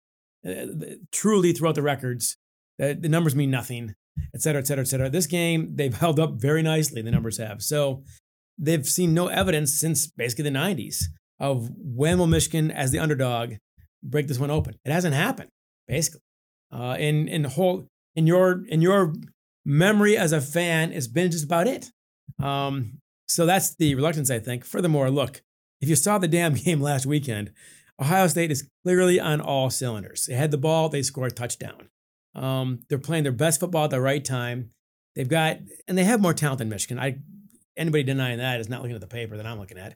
Uh, 0.47 0.65
truly, 1.11 1.53
throughout 1.53 1.75
the 1.75 1.81
records, 1.81 2.37
uh, 2.81 2.93
the 2.99 3.09
numbers 3.09 3.35
mean 3.35 3.51
nothing, 3.51 3.95
et 4.33 4.41
cetera, 4.41 4.61
et 4.61 4.67
cetera, 4.67 4.83
et 4.83 4.87
cetera. 4.87 5.09
This 5.09 5.27
game, 5.27 5.75
they've 5.75 5.95
held 5.95 6.19
up 6.19 6.33
very 6.35 6.61
nicely, 6.61 7.01
the 7.01 7.11
numbers 7.11 7.37
have. 7.37 7.61
So 7.61 8.03
they've 8.57 8.85
seen 8.85 9.13
no 9.13 9.27
evidence 9.27 9.73
since 9.73 10.07
basically 10.07 10.43
the 10.43 10.57
90s 10.57 11.03
of 11.39 11.69
when 11.77 12.17
will 12.19 12.27
Michigan, 12.27 12.71
as 12.71 12.91
the 12.91 12.99
underdog, 12.99 13.55
break 14.03 14.27
this 14.27 14.39
one 14.39 14.51
open. 14.51 14.75
It 14.85 14.91
hasn't 14.91 15.15
happened, 15.15 15.49
basically. 15.87 16.21
Uh, 16.71 16.95
in 16.99 17.27
in 17.27 17.43
whole 17.43 17.85
in 18.15 18.25
your 18.25 18.65
in 18.67 18.81
your 18.81 19.13
memory 19.65 20.17
as 20.17 20.31
a 20.31 20.41
fan, 20.41 20.91
it's 20.91 21.07
been 21.07 21.31
just 21.31 21.45
about 21.45 21.67
it. 21.67 21.91
Um, 22.41 22.99
so 23.27 23.45
that's 23.45 23.75
the 23.75 23.95
reluctance, 23.95 24.29
I 24.29 24.39
think. 24.39 24.65
Furthermore, 24.65 25.09
look, 25.09 25.41
if 25.83 25.89
you 25.89 25.95
saw 25.95 26.17
the 26.17 26.27
damn 26.27 26.53
game 26.65 26.81
last 26.81 27.05
weekend, 27.05 27.51
Ohio 28.01 28.27
State 28.27 28.51
is 28.51 28.67
clearly 28.83 29.19
on 29.19 29.39
all 29.39 29.69
cylinders. 29.69 30.25
They 30.25 30.33
had 30.33 30.51
the 30.51 30.57
ball, 30.57 30.89
they 30.89 31.03
scored 31.03 31.31
a 31.31 31.35
touchdown. 31.35 31.89
Um, 32.35 32.79
they're 32.89 32.97
playing 32.97 33.23
their 33.23 33.31
best 33.31 33.59
football 33.59 33.83
at 33.83 33.91
the 33.91 34.01
right 34.01 34.25
time. 34.25 34.71
They've 35.15 35.29
got, 35.29 35.59
and 35.87 35.95
they 35.95 36.03
have 36.03 36.19
more 36.19 36.33
talent 36.33 36.57
than 36.57 36.69
Michigan. 36.69 36.99
I 36.99 37.19
anybody 37.77 38.03
denying 38.03 38.39
that 38.39 38.59
is 38.59 38.69
not 38.69 38.81
looking 38.81 38.95
at 38.95 39.01
the 39.01 39.07
paper 39.07 39.37
that 39.37 39.45
I'm 39.45 39.59
looking 39.59 39.77
at 39.77 39.95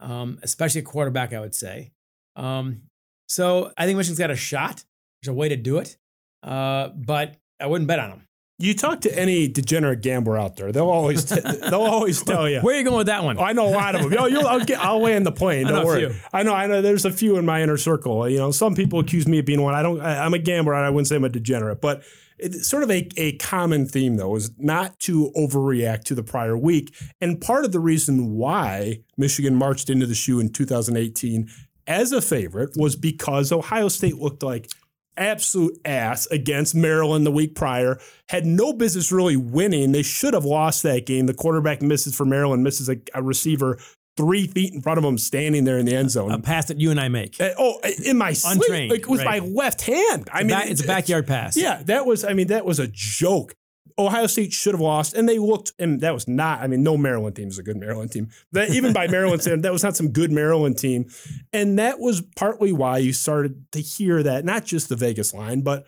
um, 0.00 0.38
especially 0.42 0.80
a 0.80 0.84
quarterback, 0.84 1.32
I 1.32 1.40
would 1.40 1.54
say. 1.54 1.92
Um, 2.36 2.82
so 3.28 3.72
I 3.76 3.86
think 3.86 3.96
Michigan's 3.96 4.18
got 4.18 4.30
a 4.30 4.36
shot. 4.36 4.84
There's 5.22 5.32
a 5.32 5.34
way 5.34 5.48
to 5.48 5.56
do 5.56 5.78
it, 5.78 5.96
uh, 6.42 6.88
but 6.88 7.36
I 7.60 7.66
wouldn't 7.66 7.88
bet 7.88 7.98
on 7.98 8.10
them. 8.10 8.28
You 8.58 8.72
talk 8.72 9.00
to 9.00 9.18
any 9.18 9.48
degenerate 9.48 10.00
gambler 10.00 10.38
out 10.38 10.56
there, 10.56 10.70
they'll 10.70 10.88
always 10.88 11.24
t- 11.24 11.40
they'll 11.70 11.82
always 11.82 12.22
tell 12.22 12.48
you. 12.48 12.60
Where 12.60 12.76
are 12.76 12.78
you 12.78 12.84
going 12.84 12.98
with 12.98 13.08
that 13.08 13.24
one? 13.24 13.36
I 13.38 13.52
know 13.52 13.66
a 13.66 13.74
lot 13.74 13.96
of 13.96 14.02
them. 14.02 14.12
Yo, 14.12 14.26
you'll, 14.26 14.46
I'll, 14.46 14.64
get, 14.64 14.78
I'll 14.78 15.00
land 15.00 15.26
the 15.26 15.32
plane. 15.32 15.66
Don't 15.66 15.84
worry. 15.84 16.14
I 16.32 16.44
know. 16.44 16.54
I 16.54 16.66
know. 16.66 16.80
There's 16.80 17.04
a 17.04 17.10
few 17.10 17.36
in 17.36 17.44
my 17.44 17.62
inner 17.62 17.76
circle. 17.76 18.28
You 18.28 18.38
know, 18.38 18.52
some 18.52 18.76
people 18.76 19.00
accuse 19.00 19.26
me 19.26 19.40
of 19.40 19.46
being 19.46 19.60
one. 19.60 19.74
I 19.74 19.82
don't. 19.82 20.00
I, 20.00 20.24
I'm 20.24 20.34
a 20.34 20.38
gambler. 20.38 20.74
I 20.74 20.88
wouldn't 20.88 21.08
say 21.08 21.16
I'm 21.16 21.24
a 21.24 21.28
degenerate, 21.28 21.80
but 21.80 22.04
it's 22.38 22.66
sort 22.66 22.82
of 22.82 22.90
a, 22.90 23.08
a 23.16 23.36
common 23.38 23.86
theme 23.86 24.16
though 24.16 24.36
is 24.36 24.50
not 24.58 24.98
to 25.00 25.32
overreact 25.36 26.04
to 26.04 26.14
the 26.14 26.22
prior 26.22 26.56
week 26.56 26.94
and 27.20 27.40
part 27.40 27.64
of 27.64 27.72
the 27.72 27.80
reason 27.80 28.32
why 28.34 28.98
michigan 29.16 29.54
marched 29.54 29.88
into 29.88 30.06
the 30.06 30.14
shoe 30.14 30.40
in 30.40 30.52
2018 30.52 31.48
as 31.86 32.12
a 32.12 32.20
favorite 32.20 32.70
was 32.76 32.96
because 32.96 33.52
ohio 33.52 33.88
state 33.88 34.16
looked 34.16 34.42
like 34.42 34.68
absolute 35.16 35.78
ass 35.84 36.26
against 36.26 36.74
maryland 36.74 37.26
the 37.26 37.30
week 37.30 37.54
prior 37.54 37.98
had 38.28 38.44
no 38.44 38.72
business 38.72 39.12
really 39.12 39.36
winning 39.36 39.92
they 39.92 40.02
should 40.02 40.34
have 40.34 40.44
lost 40.44 40.82
that 40.82 41.06
game 41.06 41.26
the 41.26 41.34
quarterback 41.34 41.80
misses 41.82 42.16
for 42.16 42.24
maryland 42.24 42.62
misses 42.62 42.88
a, 42.88 42.96
a 43.14 43.22
receiver 43.22 43.78
three 44.16 44.46
feet 44.46 44.72
in 44.72 44.80
front 44.80 44.98
of 44.98 45.04
him, 45.04 45.18
standing 45.18 45.64
there 45.64 45.78
in 45.78 45.86
the 45.86 45.94
end 45.94 46.10
zone. 46.10 46.30
A 46.30 46.38
pass 46.38 46.66
that 46.66 46.80
you 46.80 46.90
and 46.90 47.00
I 47.00 47.08
make. 47.08 47.40
Uh, 47.40 47.50
oh, 47.58 47.80
in 48.04 48.16
my 48.16 48.32
sleep, 48.32 48.62
Untrained, 48.62 48.90
like 48.90 49.08
with 49.08 49.24
right. 49.24 49.42
my 49.42 49.48
left 49.48 49.82
hand. 49.82 50.28
I 50.32 50.44
mean, 50.44 50.56
it's 50.64 50.82
a 50.82 50.86
backyard 50.86 51.26
pass. 51.26 51.56
Yeah, 51.56 51.82
that 51.84 52.06
was. 52.06 52.24
I 52.24 52.32
mean, 52.32 52.48
that 52.48 52.64
was 52.64 52.78
a 52.78 52.88
joke. 52.88 53.54
Ohio 53.96 54.26
State 54.26 54.52
should 54.52 54.74
have 54.74 54.80
lost, 54.80 55.14
and 55.14 55.28
they 55.28 55.38
looked, 55.38 55.72
and 55.78 56.00
that 56.00 56.12
was 56.12 56.26
not. 56.26 56.60
I 56.60 56.66
mean, 56.66 56.82
no 56.82 56.96
Maryland 56.96 57.36
team 57.36 57.48
is 57.48 57.58
a 57.58 57.62
good 57.62 57.76
Maryland 57.76 58.10
team. 58.10 58.30
That 58.52 58.70
even 58.70 58.92
by 58.92 59.06
Maryland 59.06 59.42
standard, 59.42 59.62
that 59.64 59.72
was 59.72 59.84
not 59.84 59.96
some 59.96 60.10
good 60.10 60.32
Maryland 60.32 60.78
team, 60.78 61.06
and 61.52 61.78
that 61.78 62.00
was 62.00 62.22
partly 62.36 62.72
why 62.72 62.98
you 62.98 63.12
started 63.12 63.70
to 63.72 63.80
hear 63.80 64.22
that 64.22 64.44
not 64.44 64.64
just 64.64 64.88
the 64.88 64.96
Vegas 64.96 65.32
line, 65.32 65.60
but 65.60 65.86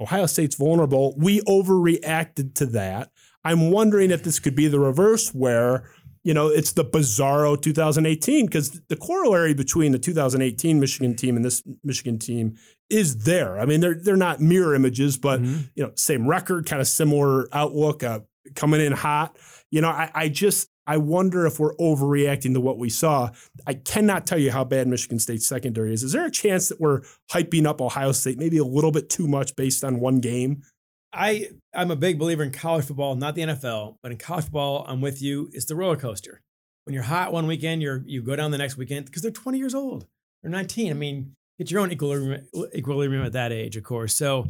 Ohio 0.00 0.26
State's 0.26 0.54
vulnerable. 0.54 1.14
We 1.18 1.40
overreacted 1.42 2.54
to 2.54 2.66
that. 2.66 3.10
I'm 3.44 3.70
wondering 3.70 4.10
if 4.10 4.22
this 4.22 4.38
could 4.38 4.54
be 4.54 4.68
the 4.68 4.78
reverse 4.78 5.34
where 5.34 5.90
you 6.22 6.34
know, 6.34 6.48
it's 6.48 6.72
the 6.72 6.84
bizarro 6.84 7.60
2018 7.60 8.46
because 8.46 8.82
the 8.88 8.96
corollary 8.96 9.54
between 9.54 9.92
the 9.92 9.98
2018 9.98 10.78
Michigan 10.78 11.16
team 11.16 11.36
and 11.36 11.44
this 11.44 11.62
Michigan 11.82 12.18
team 12.18 12.56
is 12.90 13.24
there. 13.24 13.58
I 13.58 13.64
mean, 13.64 13.80
they're 13.80 13.94
they're 13.94 14.16
not 14.16 14.40
mirror 14.40 14.74
images, 14.74 15.16
but 15.16 15.40
mm-hmm. 15.40 15.62
you 15.74 15.84
know, 15.84 15.92
same 15.96 16.26
record, 16.26 16.66
kind 16.66 16.80
of 16.80 16.88
similar 16.88 17.48
outlook, 17.54 18.02
uh, 18.02 18.20
coming 18.54 18.80
in 18.80 18.92
hot. 18.92 19.38
You 19.70 19.80
know, 19.80 19.88
I, 19.88 20.10
I 20.14 20.28
just 20.28 20.68
I 20.86 20.96
wonder 20.96 21.46
if 21.46 21.60
we're 21.60 21.76
overreacting 21.76 22.52
to 22.54 22.60
what 22.60 22.78
we 22.78 22.90
saw. 22.90 23.30
I 23.66 23.74
cannot 23.74 24.26
tell 24.26 24.38
you 24.38 24.50
how 24.50 24.64
bad 24.64 24.88
Michigan 24.88 25.20
State's 25.20 25.46
secondary 25.46 25.94
is. 25.94 26.02
Is 26.02 26.12
there 26.12 26.26
a 26.26 26.30
chance 26.30 26.68
that 26.68 26.80
we're 26.80 27.02
hyping 27.30 27.64
up 27.64 27.80
Ohio 27.80 28.12
State 28.12 28.38
maybe 28.38 28.58
a 28.58 28.64
little 28.64 28.90
bit 28.90 29.08
too 29.08 29.28
much 29.28 29.54
based 29.54 29.84
on 29.84 30.00
one 30.00 30.18
game? 30.18 30.62
I 31.12 31.50
I'm 31.74 31.90
a 31.90 31.96
big 31.96 32.18
believer 32.18 32.42
in 32.42 32.50
college 32.50 32.86
football, 32.86 33.14
not 33.14 33.34
the 33.34 33.42
NFL, 33.42 33.96
but 34.02 34.12
in 34.12 34.18
college 34.18 34.44
football, 34.44 34.84
I'm 34.88 35.00
with 35.00 35.22
you. 35.22 35.48
It's 35.52 35.66
the 35.66 35.76
roller 35.76 35.96
coaster. 35.96 36.42
When 36.84 36.94
you're 36.94 37.04
hot 37.04 37.32
one 37.32 37.46
weekend, 37.46 37.82
you're 37.82 38.02
you 38.06 38.22
go 38.22 38.34
down 38.34 38.50
the 38.50 38.58
next 38.58 38.76
weekend 38.76 39.06
because 39.06 39.22
they're 39.22 39.30
20 39.30 39.58
years 39.58 39.74
old. 39.74 40.06
They're 40.42 40.50
19. 40.50 40.90
I 40.90 40.94
mean, 40.94 41.36
get 41.60 41.70
your 41.70 41.80
own 41.80 41.92
equilibrium, 41.92 42.46
equilibrium 42.74 43.22
at 43.22 43.32
that 43.32 43.52
age, 43.52 43.76
of 43.76 43.84
course. 43.84 44.16
So 44.16 44.46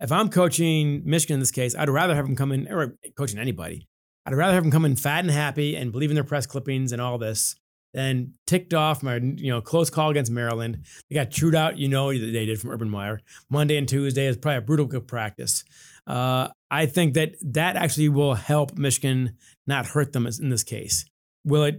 if 0.00 0.10
I'm 0.10 0.30
coaching 0.30 1.02
Michigan 1.04 1.34
in 1.34 1.40
this 1.40 1.50
case, 1.50 1.74
I'd 1.76 1.90
rather 1.90 2.14
have 2.14 2.24
them 2.24 2.34
come 2.34 2.52
in, 2.52 2.72
or 2.72 2.96
coaching 3.16 3.38
anybody, 3.38 3.86
I'd 4.24 4.34
rather 4.34 4.54
have 4.54 4.62
them 4.62 4.72
come 4.72 4.86
in 4.86 4.96
fat 4.96 5.20
and 5.20 5.30
happy 5.30 5.76
and 5.76 5.92
believe 5.92 6.10
in 6.10 6.14
their 6.14 6.24
press 6.24 6.46
clippings 6.46 6.92
and 6.92 7.02
all 7.02 7.18
this 7.18 7.54
than 7.92 8.32
ticked 8.46 8.72
off 8.72 9.02
my 9.02 9.16
you 9.16 9.50
know 9.50 9.60
close 9.60 9.90
call 9.90 10.08
against 10.08 10.32
Maryland. 10.32 10.84
They 11.10 11.14
got 11.14 11.30
chewed 11.30 11.54
out, 11.54 11.76
you 11.76 11.86
know 11.86 12.10
they 12.10 12.46
did 12.46 12.58
from 12.58 12.70
Urban 12.70 12.88
Meyer. 12.88 13.20
Monday 13.50 13.76
and 13.76 13.86
Tuesday 13.86 14.26
is 14.26 14.38
probably 14.38 14.58
a 14.58 14.62
brutal 14.62 14.86
good 14.86 15.06
practice. 15.06 15.64
Uh, 16.06 16.48
I 16.70 16.86
think 16.86 17.12
that 17.14 17.34
that 17.42 17.76
actually 17.76 18.08
will 18.08 18.34
help 18.34 18.78
Michigan 18.78 19.36
not 19.66 19.84
hurt 19.86 20.14
them 20.14 20.26
in 20.26 20.48
this 20.48 20.64
case. 20.64 21.04
Will 21.44 21.64
it 21.64 21.76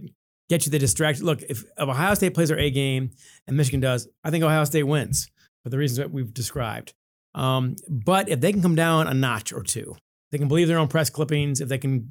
get 0.48 0.66
you 0.66 0.70
the 0.70 0.78
distraction? 0.78 1.26
Look, 1.26 1.42
if, 1.42 1.62
if 1.62 1.78
Ohio 1.78 2.14
State 2.14 2.34
plays 2.34 2.48
their 2.48 2.58
A 2.58 2.70
game 2.70 3.10
and 3.46 3.56
Michigan 3.56 3.80
does, 3.80 4.08
I 4.24 4.30
think 4.30 4.44
Ohio 4.44 4.64
State 4.64 4.84
wins 4.84 5.30
for 5.62 5.70
the 5.70 5.78
reasons 5.78 5.98
that 5.98 6.10
we've 6.10 6.32
described. 6.32 6.94
Um, 7.34 7.76
but 7.88 8.28
if 8.28 8.40
they 8.40 8.52
can 8.52 8.62
come 8.62 8.74
down 8.74 9.06
a 9.06 9.14
notch 9.14 9.52
or 9.52 9.62
two, 9.62 9.96
they 10.32 10.38
can 10.38 10.48
believe 10.48 10.68
their 10.68 10.78
own 10.78 10.88
press 10.88 11.10
clippings. 11.10 11.60
If 11.60 11.68
they 11.68 11.78
can, 11.78 12.10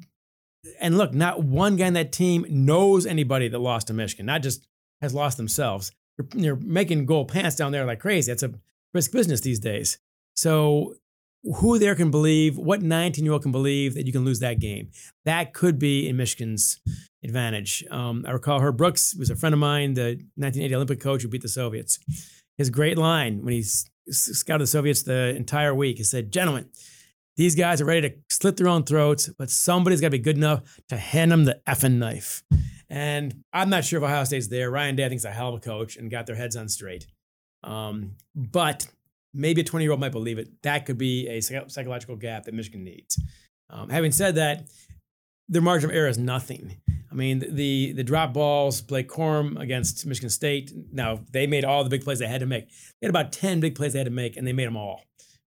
and 0.80 0.96
look, 0.96 1.12
not 1.12 1.42
one 1.42 1.76
guy 1.76 1.86
on 1.86 1.94
that 1.94 2.12
team 2.12 2.46
knows 2.48 3.06
anybody 3.06 3.48
that 3.48 3.58
lost 3.58 3.88
to 3.88 3.92
Michigan, 3.92 4.26
not 4.26 4.42
just 4.42 4.66
has 5.00 5.14
lost 5.14 5.36
themselves. 5.36 5.92
You're, 6.16 6.28
you're 6.34 6.56
making 6.56 7.06
gold 7.06 7.28
pants 7.28 7.56
down 7.56 7.72
there 7.72 7.84
like 7.84 8.00
crazy. 8.00 8.32
It's 8.32 8.42
a 8.42 8.54
risk 8.94 9.12
business 9.12 9.40
these 9.40 9.58
days. 9.58 9.98
So 10.34 10.94
who 11.56 11.78
there 11.78 11.94
can 11.94 12.10
believe, 12.10 12.56
what 12.56 12.82
19 12.82 13.24
year 13.24 13.32
old 13.32 13.42
can 13.42 13.52
believe 13.52 13.94
that 13.94 14.06
you 14.06 14.12
can 14.12 14.24
lose 14.24 14.40
that 14.40 14.58
game? 14.58 14.90
That 15.24 15.54
could 15.54 15.78
be 15.78 16.08
in 16.08 16.16
Michigan's 16.16 16.80
advantage. 17.26 17.84
Um, 17.90 18.24
I 18.26 18.32
recall 18.32 18.60
Herb 18.60 18.76
Brooks 18.76 19.14
was 19.14 19.30
a 19.30 19.36
friend 19.36 19.52
of 19.52 19.58
mine, 19.58 19.94
the 19.94 20.16
1980 20.36 20.74
Olympic 20.74 21.00
coach 21.00 21.22
who 21.22 21.28
beat 21.28 21.42
the 21.42 21.48
Soviets. 21.48 21.98
His 22.56 22.70
great 22.70 22.96
line 22.96 23.42
when 23.42 23.52
he 23.52 23.62
scouted 24.10 24.62
the 24.62 24.66
Soviets 24.66 25.02
the 25.02 25.34
entire 25.36 25.74
week, 25.74 25.98
he 25.98 26.04
said, 26.04 26.32
Gentlemen, 26.32 26.68
these 27.36 27.54
guys 27.54 27.80
are 27.80 27.84
ready 27.84 28.08
to 28.08 28.16
slit 28.30 28.56
their 28.56 28.68
own 28.68 28.84
throats, 28.84 29.28
but 29.28 29.50
somebody's 29.50 30.00
got 30.00 30.08
to 30.08 30.12
be 30.12 30.18
good 30.18 30.36
enough 30.36 30.80
to 30.88 30.96
hand 30.96 31.32
them 31.32 31.44
the 31.44 31.60
effing 31.68 31.98
knife. 31.98 32.42
And 32.88 33.42
I'm 33.52 33.68
not 33.68 33.84
sure 33.84 33.98
if 33.98 34.04
Ohio 34.04 34.24
State's 34.24 34.48
there. 34.48 34.70
Ryan 34.70 34.96
Day, 34.96 35.04
I 35.04 35.08
think, 35.08 35.22
a 35.24 35.30
hell 35.30 35.50
of 35.50 35.56
a 35.56 35.60
coach 35.60 35.96
and 35.96 36.10
got 36.10 36.26
their 36.26 36.36
heads 36.36 36.56
on 36.56 36.68
straight. 36.68 37.06
Um, 37.62 38.12
but 38.34 38.86
maybe 39.34 39.60
a 39.60 39.64
20 39.64 39.84
year 39.84 39.92
old 39.92 40.00
might 40.00 40.12
believe 40.12 40.38
it. 40.38 40.48
That 40.62 40.86
could 40.86 40.96
be 40.96 41.28
a 41.28 41.40
psychological 41.40 42.16
gap 42.16 42.44
that 42.44 42.54
Michigan 42.54 42.84
needs. 42.84 43.20
Um, 43.68 43.90
having 43.90 44.12
said 44.12 44.36
that, 44.36 44.68
their 45.48 45.62
margin 45.62 45.90
of 45.90 45.96
error 45.96 46.08
is 46.08 46.18
nothing. 46.18 46.76
I 47.10 47.14
mean, 47.14 47.44
the 47.54 47.92
the 47.92 48.04
drop 48.04 48.32
balls, 48.32 48.80
Blake 48.82 49.08
Corum 49.08 49.60
against 49.60 50.04
Michigan 50.06 50.30
State. 50.30 50.72
Now 50.92 51.20
they 51.32 51.46
made 51.46 51.64
all 51.64 51.84
the 51.84 51.90
big 51.90 52.04
plays 52.04 52.18
they 52.18 52.26
had 52.26 52.40
to 52.40 52.46
make. 52.46 52.68
They 52.68 53.06
had 53.06 53.10
about 53.10 53.32
10 53.32 53.60
big 53.60 53.74
plays 53.74 53.92
they 53.92 54.00
had 54.00 54.06
to 54.06 54.10
make, 54.10 54.36
and 54.36 54.46
they 54.46 54.52
made 54.52 54.66
them 54.66 54.76
all, 54.76 55.04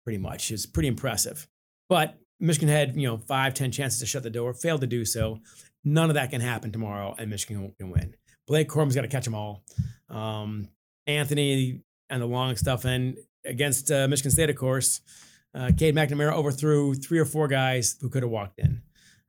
pretty 0.04 0.18
much. 0.18 0.50
It's 0.50 0.66
pretty 0.66 0.88
impressive. 0.88 1.48
But 1.88 2.18
Michigan 2.38 2.68
had 2.68 2.96
you 2.96 3.08
know 3.08 3.18
five, 3.18 3.54
ten 3.54 3.72
chances 3.72 4.00
to 4.00 4.06
shut 4.06 4.22
the 4.22 4.30
door, 4.30 4.54
failed 4.54 4.82
to 4.82 4.86
do 4.86 5.04
so. 5.04 5.40
None 5.84 6.10
of 6.10 6.14
that 6.14 6.30
can 6.30 6.40
happen 6.40 6.72
tomorrow, 6.72 7.14
and 7.18 7.30
Michigan 7.30 7.72
can 7.78 7.90
win. 7.90 8.14
Blake 8.46 8.68
Corum's 8.68 8.94
got 8.94 9.02
to 9.02 9.08
catch 9.08 9.24
them 9.24 9.34
all. 9.34 9.64
Um, 10.08 10.68
Anthony 11.06 11.82
and 12.10 12.22
the 12.22 12.26
long 12.26 12.54
stuff, 12.56 12.84
and 12.84 13.16
against 13.44 13.90
uh, 13.90 14.06
Michigan 14.08 14.30
State, 14.30 14.50
of 14.50 14.56
course, 14.56 15.00
uh, 15.54 15.70
Cade 15.76 15.94
McNamara 15.94 16.32
overthrew 16.32 16.94
three 16.94 17.18
or 17.18 17.24
four 17.24 17.48
guys 17.48 17.96
who 18.00 18.08
could 18.08 18.22
have 18.22 18.30
walked 18.30 18.58
in. 18.58 18.82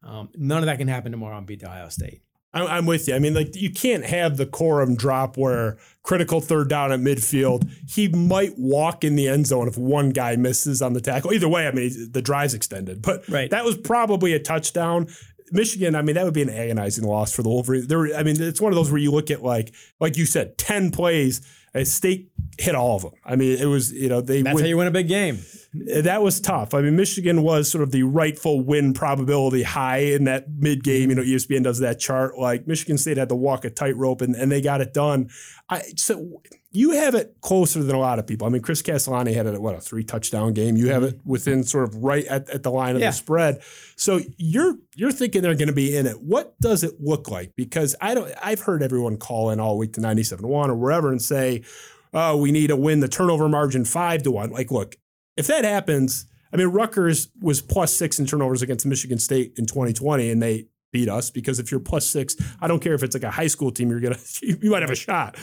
Um, 0.08 0.30
none 0.36 0.60
of 0.60 0.66
that 0.66 0.78
can 0.80 0.88
happen 0.88 1.12
tomorrow 1.12 1.38
and 1.38 1.46
beat 1.46 1.64
Ohio 1.64 1.90
State. 1.90 2.22
I'm 2.54 2.86
with 2.86 3.08
you. 3.08 3.14
I 3.14 3.20
mean, 3.20 3.36
like 3.36 3.56
you 3.56 3.70
can't 3.70 4.06
have 4.06 4.38
the 4.38 4.46
Corum 4.46 4.98
drop 4.98 5.38
where 5.38 5.78
critical 6.02 6.42
third 6.42 6.70
down 6.70 6.92
at 6.92 7.00
midfield. 7.00 7.70
He 7.88 8.08
might 8.08 8.58
walk 8.58 9.04
in 9.04 9.16
the 9.16 9.28
end 9.28 9.46
zone 9.46 9.68
if 9.68 9.78
one 9.78 10.10
guy 10.10 10.36
misses 10.38 10.82
on 10.82 10.94
the 10.94 11.02
tackle. 11.02 11.34
Either 11.34 11.48
way, 11.48 11.68
I 11.68 11.72
mean, 11.72 11.92
the 12.12 12.22
drive's 12.22 12.54
extended, 12.56 13.02
but 13.02 13.28
right. 13.30 13.52
that 13.52 13.64
was 13.64 13.78
probably 13.78 14.34
a 14.34 14.40
touchdown. 14.40 15.08
Michigan, 15.52 15.94
I 15.94 16.02
mean, 16.02 16.16
that 16.16 16.26
would 16.26 16.34
be 16.34 16.42
an 16.42 16.50
agonizing 16.50 17.06
loss 17.06 17.32
for 17.32 17.44
the 17.44 17.50
Wolverines. 17.50 17.88
There, 17.88 18.16
I 18.16 18.24
mean, 18.24 18.42
it's 18.42 18.62
one 18.62 18.72
of 18.72 18.76
those 18.76 18.92
where 18.92 19.00
you 19.00 19.12
look 19.12 19.30
at 19.30 19.44
like, 19.44 19.74
like 20.00 20.18
you 20.18 20.26
said, 20.26 20.58
ten 20.58 20.90
plays 20.90 21.42
A 21.76 21.86
State 21.86 22.32
hit 22.60 22.76
all 22.76 22.96
of 22.96 23.04
them. 23.04 23.12
I 23.24 23.36
mean, 23.36 23.58
it 23.58 23.66
was 23.66 23.92
you 23.92 24.10
know 24.10 24.22
they. 24.22 24.42
That's 24.42 24.56
win. 24.56 24.64
how 24.64 24.68
you 24.68 24.78
win 24.78 24.88
a 24.88 24.92
big 24.92 25.08
game. 25.08 25.40
Eh, 25.90 26.02
that 26.02 26.22
was 26.22 26.40
tough. 26.40 26.74
I 26.74 26.82
mean, 26.82 26.96
Michigan 26.96 27.44
was 27.44 27.70
sort 27.70 27.84
of 27.84 27.92
the 27.92 28.04
rightful 28.04 28.62
win 28.62 28.94
probability 28.94 29.64
high 29.64 30.00
in 30.00 30.26
that 30.26 30.46
mid 30.50 30.84
game. 30.84 31.10
You 31.10 31.16
mm-hmm. 31.16 31.30
know, 31.30 31.36
ESPN 31.36 31.64
does 31.64 31.80
that 31.80 32.00
chart. 32.00 32.38
Like 32.38 32.68
Michigan 32.68 32.98
State 32.98 33.18
had 33.18 33.30
to 33.30 33.36
walk 33.36 33.66
a 33.66 33.70
tightrope, 33.70 34.22
and, 34.22 34.36
and 34.36 34.52
they 34.52 34.62
got 34.62 34.82
it 34.82 34.94
done. 34.94 35.30
I 35.70 35.84
so 35.96 36.42
you 36.72 36.92
have 36.92 37.16
it 37.16 37.38
closer 37.42 37.82
than 37.82 37.96
a 37.96 38.00
lot 38.00 38.20
of 38.20 38.28
people. 38.28 38.46
I 38.46 38.50
mean, 38.50 38.62
Chris 38.62 38.82
Castellani 38.82 39.34
had 39.34 39.48
it 39.48 39.56
at 39.56 39.62
what 39.62 39.76
a 39.76 39.82
three 39.82 40.04
touchdown 40.04 40.54
game. 40.54 40.78
You 40.78 40.90
have 40.90 41.04
mm-hmm. 41.04 41.18
it 41.18 41.26
within 41.26 41.64
sort 41.64 41.86
of 41.86 41.96
right 42.04 42.26
at, 42.26 42.50
at 42.50 42.64
the 42.64 42.72
line 42.72 42.96
of 42.96 43.02
yeah. 43.02 43.10
the 43.10 43.16
spread. 43.16 43.62
So 43.96 44.20
you're 44.38 44.76
you're 44.96 45.12
thinking 45.12 45.42
they're 45.42 45.56
going 45.56 45.68
to 45.68 45.74
be 45.74 45.96
in 45.96 46.06
it. 46.06 46.22
What 46.22 46.60
does 46.60 46.84
it 46.84 46.96
look 47.00 47.30
like? 47.30 47.54
Because 47.56 47.96
I 48.02 48.14
don't. 48.14 48.32
I've 48.42 48.62
heard 48.62 48.84
everyone 48.84 49.18
call 49.18 49.50
in 49.50 49.60
all 49.60 49.78
week 49.78 49.94
to 49.94 50.02
97-1 50.02 50.44
or 50.70 50.76
wherever 50.76 51.10
and 51.10 51.22
say, 51.22 51.64
"Oh, 52.18 52.38
we 52.38 52.52
need 52.52 52.68
to 52.68 52.76
win 52.76 53.00
the 53.00 53.08
turnover 53.08 53.48
margin 53.48 53.86
five 53.86 54.24
to 54.24 54.32
one." 54.32 54.50
Like, 54.50 54.72
look, 54.72 54.96
if 55.36 55.48
that 55.48 55.64
happens, 55.64 56.26
I 56.52 56.58
mean, 56.58 56.68
Rutgers 56.68 57.30
was 57.40 57.62
plus 57.62 57.94
six 57.94 58.20
in 58.20 58.26
turnovers 58.26 58.62
against 58.62 58.86
Michigan 58.86 59.20
State 59.20 59.54
in 59.58 59.66
2020, 59.66 60.30
and 60.30 60.42
they 60.42 60.68
beat 60.92 61.10
us 61.10 61.30
because 61.30 61.60
if 61.60 61.70
you're 61.70 61.80
plus 61.80 62.08
six, 62.08 62.36
I 62.60 62.68
don't 62.68 62.82
care 62.82 62.94
if 62.94 63.04
it's 63.04 63.16
like 63.16 63.24
a 63.24 63.32
high 63.32 63.48
school 63.48 63.72
team, 63.72 63.90
you're 63.90 64.00
gonna 64.00 64.20
you 64.42 64.72
might 64.72 64.82
have 64.82 64.92
a 64.92 64.96
shot 64.96 65.38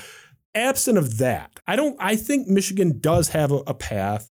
absent 0.54 0.98
of 0.98 1.18
that, 1.18 1.60
I 1.66 1.76
don't. 1.76 1.96
I 1.98 2.16
think 2.16 2.48
Michigan 2.48 3.00
does 3.00 3.28
have 3.28 3.52
a, 3.52 3.56
a 3.66 3.74
path 3.74 4.30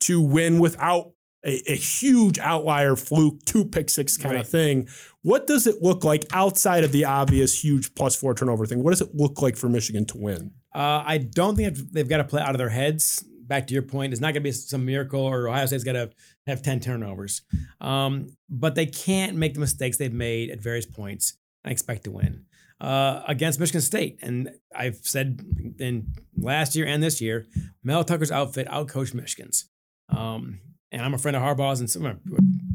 to 0.00 0.20
win 0.20 0.58
without 0.58 1.12
a, 1.44 1.62
a, 1.70 1.76
huge 1.76 2.38
outlier 2.38 2.96
fluke, 2.96 3.44
two 3.44 3.64
pick 3.64 3.90
six 3.90 4.16
kind 4.16 4.34
right. 4.34 4.44
of 4.44 4.48
thing. 4.48 4.88
What 5.22 5.46
does 5.46 5.66
it 5.66 5.82
look 5.82 6.04
like 6.04 6.24
outside 6.32 6.84
of 6.84 6.92
the 6.92 7.04
obvious 7.04 7.62
huge 7.62 7.94
plus 7.94 8.16
four 8.16 8.34
turnover 8.34 8.66
thing? 8.66 8.82
What 8.82 8.90
does 8.90 9.00
it 9.00 9.14
look 9.14 9.42
like 9.42 9.56
for 9.56 9.68
Michigan 9.68 10.04
to 10.06 10.16
win? 10.16 10.52
Uh, 10.74 11.02
I 11.04 11.18
don't 11.18 11.56
think 11.56 11.76
they've 11.92 12.08
got 12.08 12.18
to 12.18 12.24
play 12.24 12.42
out 12.42 12.50
of 12.50 12.58
their 12.58 12.68
heads. 12.68 13.24
Back 13.46 13.66
to 13.68 13.74
your 13.74 13.82
point, 13.82 14.12
it's 14.12 14.20
not 14.20 14.34
going 14.34 14.42
to 14.42 14.48
be 14.48 14.52
some 14.52 14.84
miracle 14.84 15.22
or 15.22 15.48
Ohio 15.48 15.64
State's 15.64 15.84
got 15.84 15.92
to 15.92 16.10
have 16.46 16.62
10 16.62 16.80
turnovers. 16.80 17.40
Um, 17.80 18.28
but 18.50 18.74
they 18.74 18.84
can't 18.84 19.36
make 19.36 19.54
the 19.54 19.60
mistakes 19.60 19.96
they've 19.96 20.12
made 20.12 20.50
at 20.50 20.60
various 20.60 20.84
points 20.84 21.34
and 21.64 21.72
expect 21.72 22.04
to 22.04 22.10
win 22.10 22.44
uh, 22.80 23.22
against 23.26 23.58
Michigan 23.58 23.80
State. 23.80 24.18
And 24.22 24.50
I've 24.74 24.98
said 25.02 25.40
in 25.78 26.12
last 26.36 26.76
year 26.76 26.86
and 26.86 27.02
this 27.02 27.20
year, 27.20 27.46
Mel 27.82 28.04
Tucker's 28.04 28.30
outfit 28.30 28.68
outcoached 28.68 29.14
Michigan's. 29.14 29.68
Um, 30.08 30.60
and 30.90 31.02
I'm 31.02 31.14
a 31.14 31.18
friend 31.18 31.36
of 31.36 31.42
Harbaugh's, 31.42 31.80
and 31.80 31.90
some, 31.90 32.20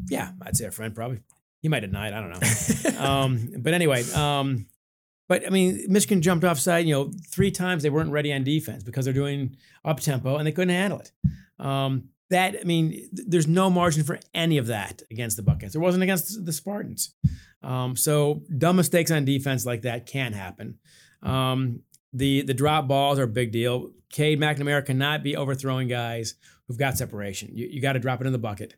yeah, 0.08 0.32
I'd 0.42 0.56
say 0.56 0.66
a 0.66 0.70
friend 0.70 0.94
probably. 0.94 1.20
He 1.62 1.68
might 1.68 1.80
deny 1.80 2.08
it. 2.08 2.14
I 2.14 2.20
don't 2.20 2.30
know. 2.30 3.04
um, 3.04 3.48
but 3.58 3.74
anyway, 3.74 4.04
um, 4.12 4.66
but 5.28 5.46
I 5.46 5.50
mean, 5.50 5.86
Michigan 5.88 6.22
jumped 6.22 6.44
offside. 6.44 6.86
You 6.86 6.94
know, 6.94 7.12
three 7.30 7.50
times 7.50 7.82
they 7.82 7.90
weren't 7.90 8.10
ready 8.10 8.32
on 8.32 8.44
defense 8.44 8.82
because 8.82 9.04
they're 9.04 9.14
doing 9.14 9.56
up 9.84 10.00
tempo 10.00 10.36
and 10.36 10.46
they 10.46 10.52
couldn't 10.52 10.74
handle 10.74 11.00
it. 11.00 11.12
Um, 11.58 12.08
that 12.30 12.56
I 12.60 12.64
mean, 12.64 12.90
th- 12.90 13.28
there's 13.28 13.46
no 13.46 13.70
margin 13.70 14.04
for 14.04 14.18
any 14.34 14.58
of 14.58 14.66
that 14.68 15.02
against 15.10 15.36
the 15.36 15.42
Buckeyes. 15.42 15.72
There 15.72 15.80
wasn't 15.80 16.02
against 16.02 16.44
the 16.44 16.52
Spartans. 16.52 17.14
Um, 17.62 17.96
so 17.96 18.42
dumb 18.56 18.76
mistakes 18.76 19.10
on 19.10 19.24
defense 19.24 19.64
like 19.64 19.82
that 19.82 20.06
can 20.06 20.32
happen. 20.32 20.78
Um, 21.22 21.80
the 22.12 22.42
the 22.42 22.54
drop 22.54 22.88
balls 22.88 23.18
are 23.18 23.24
a 23.24 23.28
big 23.28 23.52
deal. 23.52 23.90
Cade 24.10 24.38
McNamara 24.40 24.84
cannot 24.84 25.22
be 25.22 25.36
overthrowing 25.36 25.88
guys 25.88 26.34
who've 26.66 26.78
got 26.78 26.96
separation. 26.96 27.50
You, 27.52 27.66
you 27.66 27.80
got 27.82 27.94
to 27.94 27.98
drop 27.98 28.20
it 28.20 28.26
in 28.26 28.32
the 28.32 28.38
bucket. 28.38 28.74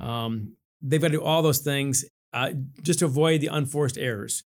Um, 0.00 0.56
they've 0.80 1.00
got 1.00 1.08
to 1.08 1.18
do 1.18 1.22
all 1.22 1.42
those 1.42 1.58
things 1.58 2.04
uh, 2.32 2.52
just 2.82 3.00
to 3.00 3.04
avoid 3.04 3.40
the 3.40 3.48
unforced 3.48 3.98
errors. 3.98 4.44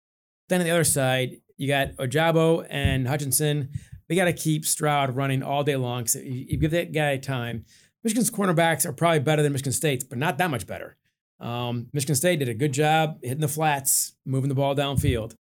Then 0.52 0.60
on 0.60 0.66
the 0.68 0.72
other 0.72 0.84
side, 0.84 1.38
you 1.56 1.70
got 1.70 1.94
Ojabo 1.94 2.68
and 2.70 3.08
Hutchinson. 3.08 3.70
They 4.10 4.16
got 4.16 4.26
to 4.26 4.34
keep 4.34 4.66
Stroud 4.66 5.16
running 5.16 5.44
all 5.44 5.64
day 5.64 5.78
long. 5.78 6.08
So 6.08 6.20
you, 6.20 6.58
give 6.58 6.72
that 6.72 6.92
guy 6.92 7.16
time. 7.16 7.64
Michigan's 8.04 8.30
cornerbacks 8.30 8.86
are 8.86 8.92
probably 8.92 9.20
better 9.20 9.44
than 9.44 9.54
Michigan 9.54 9.72
State's, 9.72 10.04
but 10.04 10.18
not 10.18 10.38
that 10.40 10.52
much 10.52 10.68
better. 10.68 10.98
Um, 11.40 11.88
Michigan 11.94 12.16
State 12.16 12.40
did 12.40 12.50
a 12.50 12.54
good 12.54 12.74
job 12.74 13.20
hitting 13.24 13.40
the 13.40 13.48
flats, 13.48 14.12
moving 14.26 14.50
the 14.50 14.56
ball 14.56 14.76
downfield. 14.76 15.36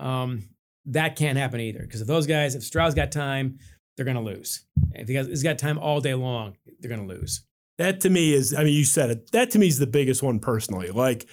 Um, 0.00 0.48
that 0.86 1.14
can't 1.14 1.38
happen 1.38 1.60
either 1.60 1.82
because 1.82 2.00
if 2.00 2.08
those 2.08 2.26
guys, 2.26 2.56
if 2.56 2.64
Stroud's 2.64 2.96
got 2.96 3.12
time, 3.12 3.60
they're 3.96 4.04
going 4.04 4.16
to 4.16 4.20
lose. 4.20 4.64
If 4.94 5.06
he's 5.06 5.44
got 5.44 5.58
time 5.58 5.78
all 5.78 6.00
day 6.00 6.14
long, 6.14 6.56
they're 6.80 6.90
going 6.90 7.06
to 7.06 7.14
lose. 7.14 7.44
That 7.78 8.00
to 8.00 8.10
me 8.10 8.34
is, 8.34 8.52
I 8.52 8.64
mean, 8.64 8.74
you 8.74 8.84
said 8.84 9.10
it. 9.10 9.30
That 9.30 9.52
to 9.52 9.60
me 9.60 9.68
is 9.68 9.78
the 9.78 9.86
biggest 9.86 10.24
one 10.24 10.40
personally. 10.40 10.88
Like 10.90 11.28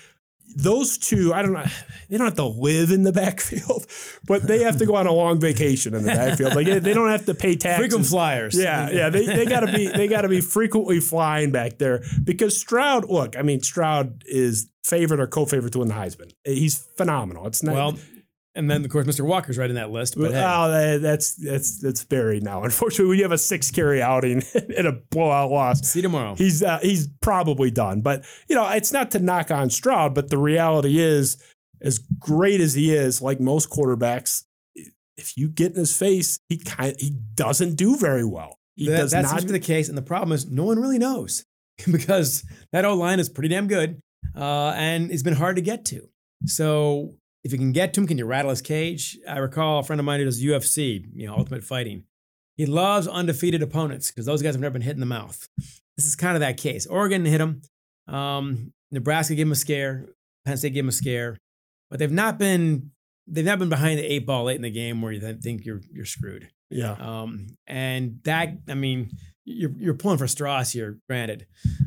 those 0.55 0.97
two, 0.97 1.33
I 1.33 1.41
don't 1.41 1.53
know, 1.53 1.65
they 2.09 2.17
don't 2.17 2.27
have 2.27 2.35
to 2.35 2.45
live 2.45 2.91
in 2.91 3.03
the 3.03 3.11
backfield, 3.23 3.85
but 4.27 4.43
they 4.43 4.63
have 4.63 4.77
to 4.77 4.85
go 4.85 4.95
on 4.95 5.07
a 5.07 5.11
long 5.11 5.39
vacation 5.39 5.93
in 5.93 6.03
the 6.03 6.11
backfield. 6.11 6.55
Like 6.55 6.67
they 6.67 6.93
don't 6.93 7.09
have 7.09 7.25
to 7.25 7.33
pay 7.33 7.55
taxes. 7.55 7.79
Frequent 7.79 8.05
flyers. 8.05 8.57
Yeah, 8.57 8.89
yeah, 8.89 9.09
they, 9.09 9.25
they 9.25 9.45
gotta 9.45 9.71
be 9.71 9.87
they 9.87 10.07
gotta 10.07 10.29
be 10.29 10.41
frequently 10.41 10.99
flying 10.99 11.51
back 11.51 11.77
there 11.77 12.03
because 12.23 12.57
Stroud. 12.59 13.09
Look, 13.09 13.37
I 13.37 13.41
mean, 13.41 13.61
Stroud 13.61 14.23
is 14.25 14.69
favorite 14.83 15.19
or 15.19 15.27
co-favorite 15.27 15.71
to 15.73 15.79
win 15.79 15.87
the 15.87 15.93
Heisman. 15.93 16.31
He's 16.43 16.87
phenomenal. 16.97 17.47
It's 17.47 17.63
not 17.63 17.75
Well, 17.75 17.95
and 18.55 18.69
then 18.69 18.83
of 18.85 18.91
course 18.91 19.07
Mr. 19.07 19.25
Walker's 19.25 19.57
right 19.57 19.69
in 19.69 19.75
that 19.75 19.91
list. 19.91 20.15
But 20.17 20.31
hey, 20.31 20.43
Oh, 20.45 20.99
that's 20.99 21.35
that's 21.35 21.79
that's 21.79 22.03
buried 22.03 22.43
now. 22.43 22.63
Unfortunately, 22.63 23.07
when 23.07 23.17
you 23.17 23.23
have 23.23 23.31
a 23.31 23.37
six 23.37 23.71
carry 23.71 24.01
outing 24.01 24.43
and 24.77 24.87
a 24.87 24.91
blowout 24.91 25.51
loss, 25.51 25.81
see 25.81 25.99
you 25.99 26.03
tomorrow. 26.03 26.35
he's 26.35 26.61
uh, 26.63 26.79
he's 26.81 27.07
probably 27.21 27.71
done. 27.71 28.01
But 28.01 28.25
you 28.47 28.55
know, 28.55 28.69
it's 28.69 28.91
not 28.91 29.11
to 29.11 29.19
knock 29.19 29.51
on 29.51 29.69
Stroud, 29.69 30.13
but 30.13 30.29
the 30.29 30.37
reality 30.37 30.99
is, 30.99 31.37
as 31.81 31.99
great 32.19 32.61
as 32.61 32.73
he 32.73 32.93
is, 32.93 33.21
like 33.21 33.39
most 33.39 33.69
quarterbacks, 33.69 34.43
if 35.17 35.37
you 35.37 35.47
get 35.49 35.71
in 35.71 35.77
his 35.77 35.95
face, 35.97 36.39
he 36.49 36.57
kind 36.57 36.95
he 36.99 37.11
doesn't 37.35 37.75
do 37.75 37.97
very 37.97 38.25
well. 38.25 38.59
He 38.75 38.87
that, 38.89 38.97
does 38.97 39.11
that 39.11 39.21
not. 39.23 39.29
seems 39.31 39.41
to 39.43 39.47
be 39.47 39.53
the 39.53 39.59
case, 39.59 39.89
and 39.89 39.97
the 39.97 40.01
problem 40.01 40.31
is 40.31 40.49
no 40.49 40.63
one 40.63 40.79
really 40.79 40.99
knows 40.99 41.45
because 41.91 42.43
that 42.71 42.85
O 42.85 42.93
line 42.95 43.19
is 43.19 43.29
pretty 43.29 43.49
damn 43.49 43.67
good, 43.67 43.99
uh, 44.35 44.73
and 44.75 45.11
it's 45.11 45.23
been 45.23 45.35
hard 45.35 45.55
to 45.55 45.61
get 45.61 45.85
to. 45.85 46.07
So 46.45 47.15
if 47.43 47.51
you 47.51 47.57
can 47.57 47.71
get 47.71 47.93
to 47.93 48.01
him, 48.01 48.07
can 48.07 48.17
you 48.17 48.25
rattle 48.25 48.49
his 48.49 48.61
cage? 48.61 49.17
I 49.27 49.37
recall 49.39 49.79
a 49.79 49.83
friend 49.83 49.99
of 49.99 50.05
mine 50.05 50.19
who 50.19 50.25
does 50.25 50.43
UFC, 50.43 51.05
you 51.13 51.27
know, 51.27 51.35
Ultimate 51.35 51.63
Fighting. 51.63 52.03
He 52.55 52.65
loves 52.65 53.07
undefeated 53.07 53.61
opponents 53.63 54.11
because 54.11 54.25
those 54.25 54.41
guys 54.41 54.53
have 54.53 54.61
never 54.61 54.73
been 54.73 54.81
hit 54.83 54.93
in 54.93 54.99
the 54.99 55.05
mouth. 55.05 55.47
This 55.97 56.05
is 56.05 56.15
kind 56.15 56.35
of 56.35 56.39
that 56.41 56.57
case. 56.57 56.85
Oregon 56.85 57.25
hit 57.25 57.41
him. 57.41 57.61
Um, 58.07 58.73
Nebraska 58.91 59.35
gave 59.35 59.47
him 59.47 59.51
a 59.51 59.55
scare. 59.55 60.05
Penn 60.45 60.57
State 60.57 60.73
gave 60.73 60.83
him 60.83 60.89
a 60.89 60.93
scare, 60.93 61.37
but 61.89 61.99
they've 61.99 62.11
not 62.11 62.37
been 62.37 62.91
they've 63.27 63.45
not 63.45 63.57
been 63.59 63.69
behind 63.69 63.97
the 63.99 64.03
eight 64.03 64.25
ball 64.25 64.45
late 64.45 64.57
in 64.57 64.61
the 64.61 64.69
game 64.69 65.01
where 65.01 65.11
you 65.11 65.19
think 65.41 65.65
you're 65.65 65.81
you're 65.91 66.05
screwed. 66.05 66.49
yeah, 66.69 66.91
Um, 66.93 67.47
and 67.65 68.19
that, 68.23 68.49
I 68.67 68.73
mean, 68.73 69.11
you're, 69.45 69.71
you're 69.77 69.93
pulling 69.93 70.17
for 70.17 70.27
straws 70.27 70.71
here, 70.71 70.97
granted. 71.07 71.45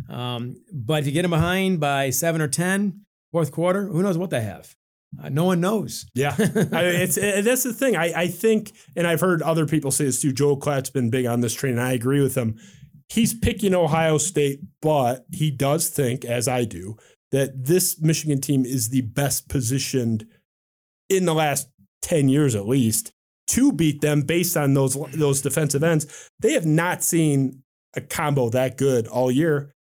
Um, 0.08 0.56
but 0.72 1.00
if 1.00 1.06
you 1.06 1.12
get 1.12 1.22
them 1.22 1.30
behind 1.32 1.80
by 1.80 2.10
seven 2.10 2.40
or 2.40 2.48
ten, 2.48 3.02
fourth 3.32 3.52
quarter, 3.52 3.86
who 3.86 4.02
knows 4.02 4.16
what 4.18 4.30
they 4.30 4.40
have? 4.42 4.74
Uh, 5.22 5.28
no 5.28 5.44
one 5.44 5.60
knows. 5.60 6.06
yeah. 6.14 6.34
I 6.38 6.42
mean, 6.42 6.70
it's 6.72 7.16
it, 7.16 7.44
that's 7.44 7.62
the 7.62 7.72
thing. 7.72 7.96
I 7.96 8.12
I 8.22 8.26
think, 8.28 8.72
and 8.96 9.06
I've 9.06 9.20
heard 9.20 9.42
other 9.42 9.66
people 9.66 9.90
say 9.90 10.04
this 10.04 10.20
too. 10.20 10.32
Joel 10.32 10.56
Klatt's 10.56 10.90
been 10.90 11.10
big 11.10 11.26
on 11.26 11.40
this 11.40 11.54
train, 11.54 11.74
and 11.74 11.82
I 11.82 11.92
agree 11.92 12.20
with 12.20 12.36
him. 12.36 12.58
He's 13.08 13.34
picking 13.34 13.74
Ohio 13.74 14.18
State, 14.18 14.60
but 14.82 15.26
he 15.32 15.50
does 15.50 15.88
think, 15.88 16.24
as 16.24 16.48
I 16.48 16.64
do, 16.64 16.96
that 17.30 17.66
this 17.66 18.00
Michigan 18.00 18.40
team 18.40 18.64
is 18.64 18.88
the 18.88 19.02
best 19.02 19.48
positioned 19.48 20.26
in 21.08 21.24
the 21.24 21.34
last 21.34 21.68
10 22.02 22.28
years 22.28 22.54
at 22.54 22.66
least 22.66 23.12
to 23.48 23.72
beat 23.72 24.00
them 24.00 24.22
based 24.22 24.56
on 24.56 24.74
those 24.74 24.96
those 25.12 25.40
defensive 25.40 25.82
ends. 25.82 26.30
They 26.40 26.52
have 26.52 26.66
not 26.66 27.02
seen 27.02 27.62
a 27.94 28.00
combo 28.00 28.50
that 28.50 28.76
good 28.76 29.06
all 29.06 29.30
year. 29.30 29.72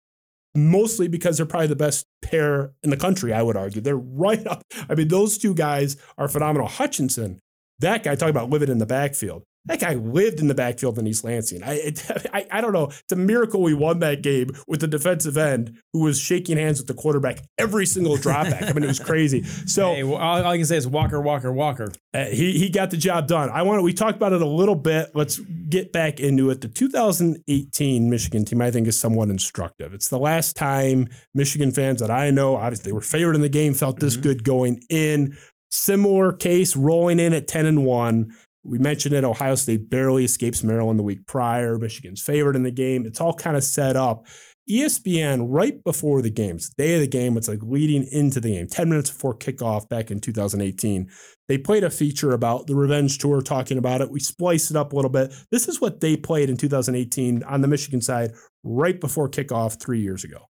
Mostly 0.56 1.08
because 1.08 1.36
they're 1.36 1.46
probably 1.46 1.68
the 1.68 1.76
best 1.76 2.06
pair 2.22 2.72
in 2.82 2.90
the 2.90 2.96
country, 2.96 3.32
I 3.32 3.42
would 3.42 3.56
argue. 3.56 3.80
They're 3.80 3.96
right 3.96 4.46
up. 4.46 4.62
I 4.88 4.94
mean, 4.94 5.08
those 5.08 5.38
two 5.38 5.54
guys 5.54 5.96
are 6.18 6.28
phenomenal. 6.28 6.68
Hutchinson, 6.68 7.40
that 7.80 8.02
guy, 8.02 8.14
talking 8.14 8.30
about 8.30 8.50
living 8.50 8.70
in 8.70 8.78
the 8.78 8.86
backfield. 8.86 9.44
That 9.66 9.80
guy 9.80 9.94
lived 9.94 10.40
in 10.40 10.48
the 10.48 10.54
backfield 10.54 10.98
in 10.98 11.06
East 11.06 11.24
Lansing. 11.24 11.62
I, 11.62 11.74
it, 11.74 12.04
I, 12.32 12.46
I 12.50 12.60
don't 12.60 12.72
know. 12.72 12.86
It's 12.86 13.12
a 13.12 13.16
miracle 13.16 13.62
we 13.62 13.74
won 13.74 13.98
that 14.00 14.22
game 14.22 14.50
with 14.68 14.80
the 14.80 14.86
defensive 14.88 15.36
end 15.36 15.76
who 15.92 16.00
was 16.00 16.18
shaking 16.20 16.56
hands 16.56 16.78
with 16.78 16.86
the 16.86 16.94
quarterback 16.94 17.40
every 17.58 17.86
single 17.86 18.16
dropback. 18.16 18.62
I 18.68 18.72
mean, 18.72 18.84
it 18.84 18.88
was 18.88 19.00
crazy. 19.00 19.44
So 19.66 19.94
Hey, 19.94 20.04
well, 20.04 20.16
all, 20.18 20.38
all 20.44 20.52
I 20.52 20.56
can 20.56 20.66
say 20.66 20.76
is 20.76 20.86
Walker, 20.86 21.20
Walker, 21.20 21.52
Walker. 21.52 21.90
uh, 22.14 22.26
he 22.26 22.58
he 22.58 22.68
got 22.70 22.90
the 22.90 22.96
job 22.96 23.26
done. 23.26 23.50
I 23.50 23.62
want 23.62 23.78
to, 23.78 23.82
we 23.82 23.92
talked 23.92 24.16
about 24.16 24.32
it 24.32 24.40
a 24.42 24.46
little 24.46 24.74
bit. 24.76 25.10
Let's 25.14 25.38
get 25.68 25.92
back 25.92 26.20
into 26.20 26.50
it. 26.50 26.60
The 26.60 26.68
2018 26.68 28.08
Michigan 28.10 28.44
team, 28.44 28.60
I 28.62 28.70
think, 28.70 28.86
is 28.86 28.98
somewhat 28.98 29.28
instructive. 29.28 29.92
It's 29.94 30.08
the 30.08 30.18
last 30.18 30.56
time 30.56 31.08
Michigan 31.34 31.72
fans 31.72 32.00
that 32.00 32.10
I 32.10 32.30
know, 32.30 32.56
obviously, 32.56 32.90
they 32.90 32.94
were 32.94 33.00
favored 33.00 33.34
in 33.34 33.40
the 33.42 33.48
game, 33.48 33.74
felt 33.74 33.98
this 34.00 34.16
Mhm. 34.16 34.22
good 34.22 34.44
going 34.44 34.82
in. 34.88 35.36
Similar 35.70 36.32
case, 36.32 36.76
rolling 36.76 37.18
in 37.18 37.32
at 37.34 37.48
10 37.48 37.66
and 37.66 37.84
one. 37.84 38.32
We 38.66 38.78
mentioned 38.78 39.14
it. 39.14 39.24
Ohio 39.24 39.54
State 39.54 39.88
barely 39.88 40.24
escapes 40.24 40.62
Maryland 40.62 40.98
the 40.98 41.04
week 41.04 41.26
prior. 41.26 41.78
Michigan's 41.78 42.22
favored 42.22 42.56
in 42.56 42.62
the 42.62 42.70
game. 42.70 43.06
It's 43.06 43.20
all 43.20 43.34
kind 43.34 43.56
of 43.56 43.64
set 43.64 43.96
up. 43.96 44.26
ESPN 44.68 45.46
right 45.48 45.82
before 45.84 46.20
the 46.22 46.30
games, 46.30 46.70
day 46.70 46.94
of 46.94 47.00
the 47.00 47.06
game, 47.06 47.36
it's 47.36 47.46
like 47.46 47.62
leading 47.62 48.04
into 48.10 48.40
the 48.40 48.50
game, 48.50 48.66
10 48.66 48.88
minutes 48.88 49.10
before 49.10 49.36
kickoff 49.36 49.88
back 49.88 50.10
in 50.10 50.18
2018. 50.18 51.08
They 51.46 51.56
played 51.56 51.84
a 51.84 51.90
feature 51.90 52.32
about 52.32 52.66
the 52.66 52.74
revenge 52.74 53.18
tour, 53.18 53.40
talking 53.42 53.78
about 53.78 54.00
it. 54.00 54.10
We 54.10 54.18
spliced 54.18 54.72
it 54.72 54.76
up 54.76 54.92
a 54.92 54.96
little 54.96 55.10
bit. 55.10 55.32
This 55.52 55.68
is 55.68 55.80
what 55.80 56.00
they 56.00 56.16
played 56.16 56.50
in 56.50 56.56
2018 56.56 57.44
on 57.44 57.60
the 57.60 57.68
Michigan 57.68 58.00
side 58.00 58.32
right 58.64 59.00
before 59.00 59.28
kickoff 59.28 59.80
three 59.80 60.00
years 60.00 60.24
ago. 60.24 60.48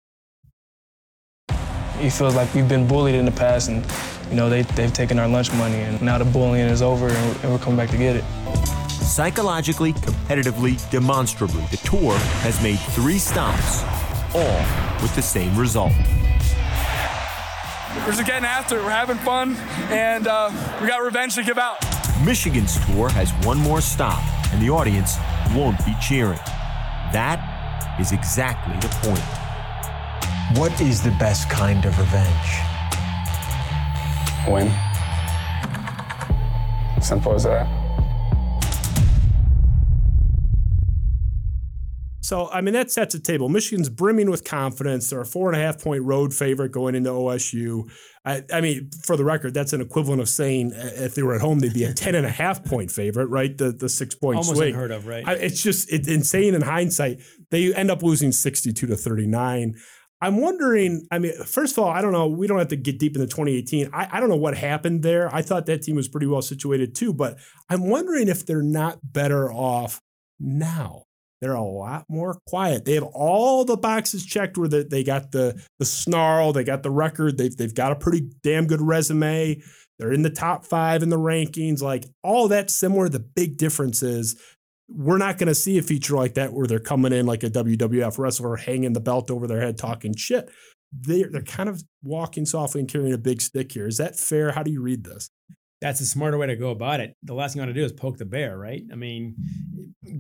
It 2.00 2.12
feels 2.12 2.34
like 2.34 2.54
we've 2.54 2.68
been 2.68 2.88
bullied 2.88 3.16
in 3.16 3.26
the 3.26 3.32
past, 3.32 3.68
and 3.68 3.86
you 4.30 4.36
know 4.38 4.50
they 4.50 4.62
they've 4.62 4.94
taken 4.94 5.20
our 5.20 5.28
lunch 5.28 5.52
money, 5.54 5.76
and 5.76 6.02
now 6.02 6.18
the 6.18 6.24
bullying 6.24 6.70
is 6.70 6.82
over, 6.82 7.10
and 7.10 7.18
we're, 7.18 7.42
and 7.44 7.52
we're 7.52 7.60
coming 7.60 7.76
back 7.76 7.90
to 7.90 7.98
get 7.98 8.16
it. 8.16 8.24
Psychologically, 8.90 9.92
competitively, 9.92 10.90
demonstrably, 10.92 11.62
the 11.72 11.78
tour 11.78 12.16
has 12.42 12.62
made 12.64 12.80
three 12.80 13.18
stops, 13.18 13.84
all 14.34 14.62
with 15.02 15.14
the 15.16 15.22
same 15.22 15.58
result. 15.58 15.92
We're 18.06 18.14
just 18.14 18.26
getting 18.26 18.46
after 18.46 18.78
it. 18.78 18.84
We're 18.84 18.92
having 18.92 19.18
fun, 19.18 19.58
and 19.90 20.26
uh, 20.26 20.52
we 20.82 20.88
got 20.88 21.04
revenge 21.04 21.36
to 21.36 21.44
give 21.44 21.58
out. 21.58 21.84
Michigan's 22.24 22.78
tour 22.86 23.10
has 23.10 23.32
one 23.46 23.58
more 23.58 23.82
stop, 23.82 24.24
and 24.54 24.62
the 24.62 24.70
audience 24.70 25.18
won't 25.54 25.78
be 25.86 25.94
cheering. 26.02 26.40
That 27.12 27.98
is 28.00 28.14
exactly 28.14 28.76
the 28.80 28.88
point. 29.02 29.49
What 30.56 30.82
is 30.82 31.02
the 31.02 31.12
best 31.12 31.48
kind 31.50 31.86
of 31.86 31.98
revenge? 32.00 32.50
Win. 34.48 34.72
Simple 37.02 37.36
as 37.36 37.44
that. 37.44 37.68
So, 42.22 42.50
I 42.50 42.62
mean, 42.62 42.74
that 42.74 42.92
sets 42.92 43.16
a 43.16 43.20
table. 43.20 43.50
Michigan's 43.50 43.90
brimming 43.90 44.30
with 44.30 44.44
confidence. 44.44 45.10
They're 45.10 45.22
a 45.22 45.26
four 45.26 45.52
and 45.52 45.60
a 45.60 45.64
half 45.64 45.82
point 45.84 46.04
road 46.04 46.34
favorite 46.34 46.72
going 46.72 46.94
into 46.96 47.10
OSU. 47.10 47.90
I, 48.26 48.44
I 48.54 48.62
mean, 48.62 48.90
for 49.04 49.18
the 49.18 49.24
record, 49.24 49.54
that's 49.54 49.74
an 49.74 49.82
equivalent 49.82 50.22
of 50.22 50.30
saying 50.30 50.74
uh, 50.74 50.92
if 50.96 51.16
they 51.16 51.24
were 51.24 51.34
at 51.34 51.42
home, 51.42 51.60
they'd 51.60 51.74
be 51.74 51.86
a 51.86 51.94
10 51.96 52.16
and 52.16 52.26
a 52.26 52.30
half 52.30 52.64
point 52.64 52.92
favorite, 52.92 53.28
right? 53.28 53.58
The, 53.58 53.72
the 53.72 53.90
six 53.90 54.14
point 54.14 54.38
Almost 54.38 54.58
swing. 54.58 54.70
unheard 54.74 54.92
of, 54.92 55.08
right? 55.08 55.28
I, 55.28 55.34
it's 55.34 55.64
just 55.64 55.92
it's 55.92 56.08
insane 56.08 56.54
in 56.54 56.62
hindsight. 56.62 57.20
They 57.50 57.74
end 57.74 57.90
up 57.90 58.04
losing 58.04 58.32
62 58.32 58.86
to 58.88 58.96
39. 58.96 59.76
I'm 60.22 60.38
wondering, 60.42 61.08
I 61.12 61.20
mean, 61.20 61.34
first 61.46 61.78
of 61.78 61.84
all, 61.84 61.90
I 61.90 62.02
don't 62.02 62.12
know. 62.12 62.28
We 62.28 62.46
don't 62.48 62.60
have 62.60 62.68
to 62.70 62.76
get 62.76 63.00
deep 63.00 63.16
into 63.16 63.28
2018. 63.28 63.90
I, 63.94 64.08
I 64.12 64.20
don't 64.20 64.30
know 64.30 64.36
what 64.36 64.58
happened 64.58 65.02
there. 65.02 65.34
I 65.34 65.42
thought 65.42 65.66
that 65.68 65.82
team 65.82 65.96
was 65.96 66.10
pretty 66.10 66.28
well 66.28 66.42
situated 66.42 66.94
too, 66.94 67.14
but 67.14 67.38
I'm 67.70 67.90
wondering 67.90 68.28
if 68.28 68.46
they're 68.46 68.62
not 68.62 69.00
better 69.04 69.52
off 69.52 70.02
now. 70.40 71.04
They're 71.42 71.54
a 71.54 71.64
lot 71.64 72.06
more 72.10 72.38
quiet. 72.48 72.84
They 72.84 72.96
have 72.96 73.04
all 73.04 73.64
the 73.64 73.78
boxes 73.78 74.26
checked 74.26 74.58
where 74.58 74.68
they, 74.68 75.04
got 75.04 75.32
the 75.32 75.62
the 75.80 75.86
snarl, 75.86 76.52
they 76.52 76.66
got 76.66 76.84
the 76.84 76.92
record, 76.92 77.38
they've, 77.38 77.56
they've 77.56 77.74
got 77.74 77.94
a 77.94 77.96
pretty 77.96 78.30
damn 78.44 78.68
good 78.68 78.82
resume. 78.82 79.62
They're 80.00 80.12
in 80.12 80.24
the 80.24 80.30
top 80.30 80.66
five 80.66 81.02
in 81.02 81.10
the 81.10 81.18
rankings. 81.18 81.82
Like 81.82 82.06
all 82.24 82.50
that 82.50 82.70
similar. 82.70 83.08
The 83.08 83.20
big 83.20 83.58
difference 83.58 84.04
is 84.04 84.42
we're 84.90 85.18
not 85.18 85.38
going 85.38 85.48
to 85.48 85.56
see 85.56 85.78
a 85.78 85.82
feature 85.82 86.16
like 86.16 86.34
that 86.34 86.54
where 86.54 86.68
they're 86.68 86.80
coming 86.80 87.14
in 87.14 87.26
like 87.26 87.44
a 87.44 87.50
WWF 87.50 88.18
wrestler 88.18 88.56
hanging 88.56 88.94
the 88.94 89.00
belt 89.00 89.30
over 89.30 89.48
their 89.48 89.62
head 89.62 89.78
talking 89.78 90.16
shit. 90.16 90.50
They're, 90.92 91.30
they're 91.30 91.42
kind 91.42 91.70
of 91.70 91.84
walking 92.04 92.46
softly 92.46 92.82
and 92.82 92.90
carrying 92.90 93.14
a 93.14 93.18
big 93.18 93.42
stick 93.42 93.72
here. 93.72 93.88
Is 93.88 93.98
that 93.98 94.18
fair? 94.18 94.52
How 94.52 94.64
do 94.64 94.72
you 94.72 94.82
read 94.82 95.04
this? 95.04 95.30
That's 95.82 96.02
a 96.02 96.06
smarter 96.06 96.38
way 96.38 96.48
to 96.48 96.56
go 96.56 96.72
about 96.72 97.00
it. 97.00 97.16
The 97.24 97.34
last 97.34 97.54
thing 97.54 97.60
you 97.60 97.66
want 97.66 97.76
to 97.76 97.80
do 97.80 97.86
is 97.86 97.94
poke 97.94 98.18
the 98.18 98.26
bear, 98.26 98.58
right? 98.58 98.82
I 98.92 98.96
mean, 98.96 99.36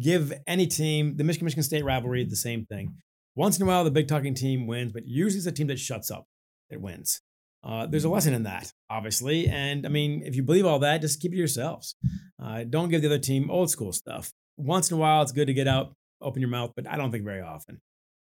give 0.02 0.32
any 0.48 0.68
team 0.68 1.18
the 1.18 1.24
Michigan 1.24 1.46
Michigan 1.46 1.64
State 1.64 1.84
rivalry 1.84 2.24
the 2.24 2.36
same 2.36 2.66
thing. 2.66 2.96
Once 3.36 3.58
in 3.58 3.64
a 3.64 3.66
while, 3.66 3.84
the 3.84 3.92
big 3.92 4.08
talking 4.08 4.34
team 4.34 4.68
wins, 4.68 4.92
but 4.92 5.06
usually 5.06 5.40
it's 5.40 5.48
a 5.48 5.52
team 5.52 5.68
that 5.68 5.80
shuts 5.80 6.12
up 6.12 6.28
that 6.70 6.80
wins. 6.80 7.22
Uh, 7.62 7.88
there's 7.88 8.06
a 8.06 8.10
lesson 8.10 8.34
in 8.34 8.44
that, 8.44 8.72
obviously, 8.90 9.48
and 9.50 9.86
I 9.86 9.90
mean, 9.90 10.22
if 10.24 10.36
you 10.36 10.44
believe 10.44 10.66
all 10.66 10.80
that, 10.80 11.02
just 11.02 11.20
keep 11.20 11.32
it 11.32 11.36
to 11.36 11.40
yourselves. 11.40 11.96
Uh, 12.42 12.64
don't 12.64 12.90
give 12.90 13.02
the 13.02 13.08
other 13.08 13.20
team 13.20 13.52
old 13.52 13.70
school 13.70 13.92
stuff. 13.92 14.32
Once 14.60 14.92
in 14.92 14.98
a 14.98 15.00
while, 15.00 15.22
it's 15.22 15.32
good 15.32 15.48
to 15.48 15.54
get 15.54 15.68
out, 15.68 15.94
open 16.22 16.42
your 16.42 16.50
mouth, 16.50 16.72
but 16.76 16.88
I 16.88 16.98
don't 16.98 17.12
think 17.12 17.24
very 17.24 17.42
often. 17.42 17.80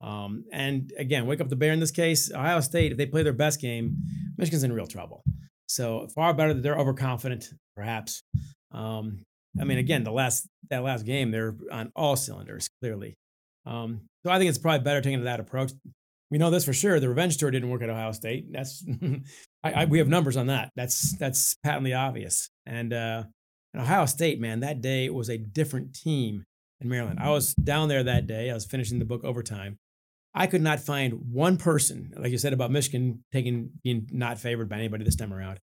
Um, 0.01 0.45
and 0.53 0.93
again, 0.99 1.27
wake 1.27 1.41
up 1.41 1.49
the 1.49 1.57
bear 1.57 1.73
in 1.73 1.81
this 1.81 1.91
case. 1.91 2.31
Ohio 2.31 2.61
State, 2.61 2.93
if 2.93 2.99
they 2.99 3.07
play 3.07 3.23
their 3.23 3.33
best 3.33 3.61
game, 3.61 3.97
Michigan's 4.37 4.63
in 4.63 4.73
real 4.73 4.87
trouble. 4.87 5.23
So 5.69 6.09
far 6.15 6.35
better 6.35 6.55
that 6.55 6.63
they're 6.63 6.79
overconfident, 6.79 7.51
perhaps. 7.75 8.23
Um, 8.73 9.23
I 9.61 9.65
mean, 9.65 9.79
again, 9.79 10.05
the 10.05 10.13
last 10.13 10.47
that 10.71 10.83
last 10.83 11.07
game, 11.07 11.31
they're 11.31 11.57
on 11.73 11.93
all 11.97 12.17
cylinders 12.17 12.69
clearly. 12.81 13.15
Um, 13.65 14.03
so 14.25 14.31
I 14.31 14.39
think 14.39 14.49
it's 14.49 14.59
probably 14.59 14.85
better 14.85 15.01
taking 15.01 15.25
that 15.25 15.41
approach. 15.41 15.73
We 16.31 16.39
know 16.39 16.51
this 16.51 16.65
for 16.65 16.73
sure. 16.73 17.01
The 17.01 17.09
revenge 17.09 17.37
tour 17.37 17.51
didn't 17.51 17.71
work 17.71 17.83
at 17.83 17.89
Ohio 17.89 18.13
State. 18.13 18.53
That's 18.53 18.85
I, 19.65 19.73
I, 19.73 19.85
we 19.87 19.99
have 19.99 20.09
numbers 20.09 20.37
on 20.37 20.49
that. 20.49 20.71
That's 20.77 21.17
that's 21.19 21.57
patently 21.65 21.95
obvious. 21.95 22.51
And 22.67 22.93
uh, 22.93 23.25
Ohio 23.79 24.07
State, 24.07 24.41
man, 24.41 24.61
that 24.61 24.81
day 24.81 25.09
was 25.11 25.29
a 25.29 25.39
different 25.39 25.95
team 25.95 26.45
in 26.81 26.89
Maryland. 26.89 27.19
I 27.21 27.31
was 27.31 27.55
down 27.55 27.89
there 27.89 28.03
that 28.03 28.27
day. 28.27 28.51
I 28.51 28.55
was 28.55 28.65
finishing 28.65 28.99
the 28.99 29.05
book 29.05 29.25
overtime. 29.25 29.79
I 30.35 30.47
could 30.47 30.63
not 30.63 30.81
find 30.81 31.33
one 31.33 31.57
person, 31.57 32.13
like 32.17 32.31
you 32.31 32.39
said 32.39 32.53
about 32.53 32.71
Michigan 32.71 33.25
taking 33.33 33.71
being 33.83 34.09
not 34.13 34.39
favored 34.39 34.69
by 34.69 34.77
anybody 34.77 35.05
this 35.05 35.17
time 35.17 35.33
around. 35.33 35.61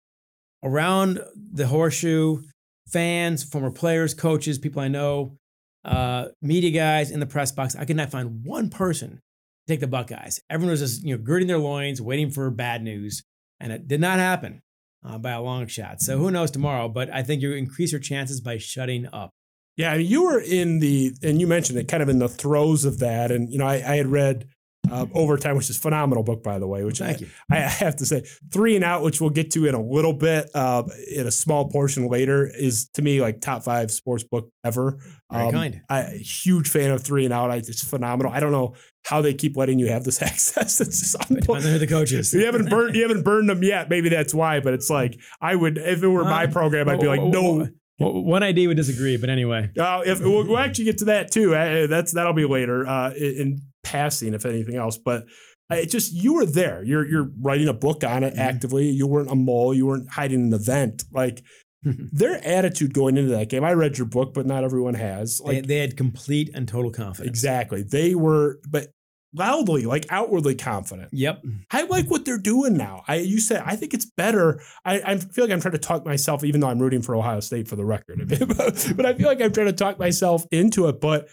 Around 0.64 1.22
the 1.36 1.68
horseshoe, 1.68 2.44
fans, 2.88 3.44
former 3.44 3.72
players, 3.72 4.14
coaches, 4.14 4.60
people 4.60 4.82
I 4.82 4.88
know, 4.88 5.38
uh, 5.86 6.28
media 6.42 6.72
guys 6.72 7.10
in 7.10 7.20
the 7.20 7.26
press 7.26 7.52
box, 7.52 7.76
I 7.76 7.86
could 7.86 7.96
not 7.96 8.12
find 8.12 8.46
one 8.46 8.70
person 8.70 9.22
to 9.68 9.74
take 9.74 9.80
the 9.80 9.88
Buckeyes. 9.88 10.40
Everyone 10.50 10.72
was 10.72 10.82
just 10.82 11.04
you 11.04 11.18
know 11.18 11.24
girding 11.24 11.48
their 11.48 11.58
loins, 11.58 12.02
waiting 12.02 12.30
for 12.30 12.52
bad 12.52 12.84
news, 12.84 13.24
and 13.60 13.74
it 13.74 13.88
did 13.88 14.02
not 14.02 14.20
happen 14.20 14.62
uh, 15.04 15.18
by 15.18 15.32
a 15.32 15.42
long 15.42 15.68
shot. 15.68 16.02
So 16.02 16.18
who 16.18 16.32
knows 16.32 16.52
tomorrow? 16.52 16.90
But 16.90 17.10
I 17.14 17.24
think 17.24 17.42
you 17.42 17.54
increase 17.54 17.92
your 17.92 18.02
chances 18.02 18.42
by 18.42 18.58
shutting 18.58 19.08
up. 19.14 19.30
Yeah, 19.78 19.96
you 19.96 20.26
were 20.26 20.42
in 20.42 20.80
the, 20.80 21.14
and 21.24 21.40
you 21.40 21.48
mentioned 21.48 21.80
it, 21.80 21.88
kind 21.88 22.04
of 22.04 22.10
in 22.10 22.20
the 22.20 22.28
throes 22.28 22.84
of 22.84 23.00
that. 23.00 23.32
And 23.32 23.52
you 23.52 23.58
know, 23.58 23.66
I, 23.66 23.76
I 23.76 23.96
had 23.96 24.08
read 24.08 24.48
uh, 24.92 25.06
Overtime, 25.14 25.56
which 25.56 25.70
is 25.70 25.78
a 25.78 25.80
phenomenal 25.80 26.24
book, 26.24 26.44
by 26.44 26.60
the 26.60 26.68
way. 26.68 26.84
Which 26.84 27.00
Thank 27.00 27.18
I, 27.18 27.20
you. 27.22 27.28
I 27.50 27.56
have 27.60 27.96
to 27.98 28.06
say, 28.06 28.24
Three 28.52 28.76
and 28.76 28.84
Out, 28.84 29.04
which 29.04 29.20
we'll 29.22 29.30
get 29.30 29.52
to 29.52 29.66
in 29.66 29.76
a 29.76 29.82
little 29.82 30.14
bit, 30.14 30.50
uh, 30.54 30.84
in 31.16 31.28
a 31.28 31.32
small 31.32 31.70
portion 31.70 32.08
later, 32.08 32.48
is 32.48 32.90
to 32.96 33.02
me 33.02 33.22
like 33.22 33.42
top 33.42 33.64
five 33.64 33.92
sports 33.92 34.24
book 34.24 34.50
ever. 34.64 35.00
Um, 35.30 35.40
Very 35.40 35.52
kind. 35.52 35.82
I 35.90 36.02
huge 36.22 36.70
fan 36.70 36.92
of 36.92 37.04
Three 37.04 37.26
and 37.26 37.34
Out. 37.34 37.52
I, 37.52 37.58
it's 37.58 37.84
phenomenal. 37.84 38.32
I 38.32 38.40
don't 38.40 38.52
know 38.52 38.76
how 39.06 39.22
they 39.22 39.34
keep 39.34 39.56
letting 39.58 39.80
you 39.80 39.88
have 39.88 40.04
this 40.04 40.22
access. 40.22 40.80
It's 40.82 41.00
just 41.00 41.20
Depends 41.30 41.66
on 41.66 41.72
who 41.72 41.80
the 41.80 41.88
coaches. 41.88 42.34
you 42.34 42.46
haven't 42.46 42.70
burned 42.70 42.96
you 42.96 43.02
haven't 43.08 43.24
burned 43.24 43.50
them 43.50 43.64
yet. 43.64 43.90
Maybe 43.90 44.10
that's 44.10 44.34
why. 44.34 44.60
But 44.60 44.74
it's 44.74 44.90
like 44.90 45.20
I 45.42 45.56
would 45.56 45.78
if 45.78 46.04
it 46.04 46.08
were 46.08 46.24
my 46.24 46.46
Uh, 46.46 46.52
program, 46.52 46.90
I'd 46.90 47.00
be 47.00 47.08
like, 47.08 47.22
no. 47.22 47.68
One 48.02 48.44
ID 48.44 48.66
would 48.68 48.78
disagree, 48.78 49.18
but 49.18 49.30
anyway. 49.30 49.70
Uh, 49.78 50.02
if 50.06 50.22
we'll, 50.22 50.48
we'll 50.48 50.58
actually 50.58 50.86
get 50.86 51.00
to 51.00 51.06
that 51.06 51.32
too. 51.32 51.54
Uh, 51.54 51.86
that's 51.86 52.14
that'll 52.14 52.32
be 52.32 52.46
later 52.46 52.88
uh, 52.88 53.12
in 53.12 53.62
passing, 53.84 54.34
if 54.34 54.46
anything 54.46 54.76
else. 54.76 54.98
But 54.98 55.26
it 55.72 55.88
just 55.92 56.12
you 56.14 56.34
were 56.34 56.46
there. 56.46 56.84
You're 56.84 57.08
you're 57.08 57.30
writing 57.42 57.68
a 57.68 57.74
book 57.74 58.04
on 58.04 58.24
it 58.24 58.34
Mhm. 58.36 58.40
actively. 58.40 58.90
You 58.90 59.08
weren't 59.08 59.30
a 59.32 59.36
mole. 59.36 59.74
You 59.74 59.86
weren't 59.88 60.10
hiding 60.10 60.42
an 60.48 60.54
event. 60.54 61.04
Like 61.12 61.44
their 61.84 62.44
attitude 62.46 62.94
going 62.94 63.18
into 63.18 63.32
that 63.32 63.50
game. 63.50 63.64
I 63.64 63.74
read 63.74 63.98
your 63.98 64.08
book, 64.08 64.34
but 64.34 64.46
not 64.46 64.64
everyone 64.64 64.96
has. 64.96 65.40
They, 65.46 65.56
Like 65.58 65.68
they 65.68 65.78
had 65.78 65.96
complete 65.96 66.50
and 66.54 66.68
total 66.68 66.92
confidence. 66.92 67.30
exactly, 67.30 67.84
they 67.84 68.16
were, 68.16 68.60
but 68.70 68.88
loudly, 69.36 69.86
like 69.86 70.08
outwardly 70.10 70.56
confident. 70.56 71.08
Yep. 71.14 71.44
I 71.72 71.84
like 71.84 72.10
what 72.10 72.26
they're 72.26 72.40
doing 72.40 72.76
now. 72.76 73.04
I 73.08 73.18
you 73.18 73.40
said 73.40 73.62
I 73.64 73.76
think 73.76 73.94
it's 73.94 74.06
better. 74.18 74.60
I, 74.84 75.02
I 75.06 75.18
feel 75.18 75.46
like 75.46 75.54
I'm 75.54 75.62
trying 75.62 75.74
to 75.74 75.78
talk 75.78 76.04
myself, 76.04 76.44
even 76.44 76.62
though 76.62 76.68
I'm 76.68 76.80
rooting 76.80 77.04
for 77.04 77.16
Ohio 77.16 77.40
State 77.42 77.68
for 77.68 77.76
the 77.76 77.86
record. 77.86 78.28
but 78.98 79.06
I 79.06 79.14
feel 79.14 79.28
like 79.28 79.40
I'm 79.40 79.52
trying 79.54 79.68
to 79.68 79.74
talk 79.74 80.00
myself 80.00 80.46
into 80.52 80.88
it. 80.88 81.00
But 81.00 81.28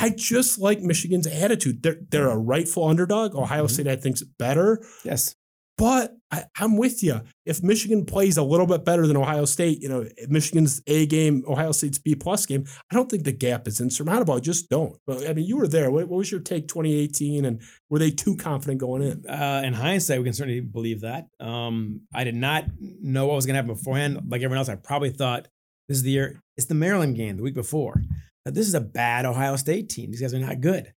I 0.00 0.10
just 0.10 0.58
like 0.58 0.80
Michigan's 0.80 1.26
attitude. 1.26 1.82
They're 1.82 1.98
they're 2.10 2.30
a 2.30 2.38
rightful 2.38 2.86
underdog. 2.86 3.34
Ohio 3.34 3.66
State 3.66 3.86
I 3.86 3.90
think, 3.90 4.02
think's 4.02 4.22
better. 4.22 4.84
Yes. 5.04 5.36
But 5.80 6.14
I, 6.30 6.44
I'm 6.58 6.76
with 6.76 7.02
you. 7.02 7.22
If 7.46 7.62
Michigan 7.62 8.04
plays 8.04 8.36
a 8.36 8.42
little 8.42 8.66
bit 8.66 8.84
better 8.84 9.06
than 9.06 9.16
Ohio 9.16 9.46
State, 9.46 9.80
you 9.80 9.88
know, 9.88 10.06
Michigan's 10.28 10.82
A 10.86 11.06
game, 11.06 11.42
Ohio 11.48 11.72
State's 11.72 11.98
B 11.98 12.14
plus 12.14 12.44
game, 12.44 12.66
I 12.92 12.94
don't 12.94 13.10
think 13.10 13.24
the 13.24 13.32
gap 13.32 13.66
is 13.66 13.80
insurmountable. 13.80 14.34
I 14.34 14.40
just 14.40 14.68
don't. 14.68 14.98
But 15.06 15.26
I 15.26 15.32
mean, 15.32 15.46
you 15.46 15.56
were 15.56 15.66
there. 15.66 15.90
What, 15.90 16.06
what 16.08 16.18
was 16.18 16.30
your 16.30 16.40
take 16.40 16.68
2018? 16.68 17.46
And 17.46 17.62
were 17.88 17.98
they 17.98 18.10
too 18.10 18.36
confident 18.36 18.78
going 18.78 19.00
in? 19.00 19.26
Uh, 19.26 19.62
in 19.64 19.72
hindsight, 19.72 20.18
we 20.18 20.24
can 20.24 20.34
certainly 20.34 20.60
believe 20.60 21.00
that. 21.00 21.28
Um, 21.40 22.02
I 22.12 22.24
did 22.24 22.34
not 22.34 22.66
know 22.78 23.26
what 23.26 23.36
was 23.36 23.46
going 23.46 23.54
to 23.54 23.62
happen 23.62 23.74
beforehand. 23.74 24.20
Like 24.28 24.42
everyone 24.42 24.58
else, 24.58 24.68
I 24.68 24.74
probably 24.74 25.10
thought 25.10 25.48
this 25.88 25.96
is 25.96 26.02
the 26.02 26.10
year. 26.10 26.42
It's 26.58 26.66
the 26.66 26.74
Maryland 26.74 27.16
game 27.16 27.38
the 27.38 27.42
week 27.42 27.54
before. 27.54 28.02
This 28.46 28.66
is 28.66 28.74
a 28.74 28.80
bad 28.80 29.26
Ohio 29.26 29.56
State 29.56 29.88
team. 29.88 30.10
These 30.10 30.20
guys 30.20 30.34
are 30.34 30.38
not 30.38 30.60
good. 30.60 30.92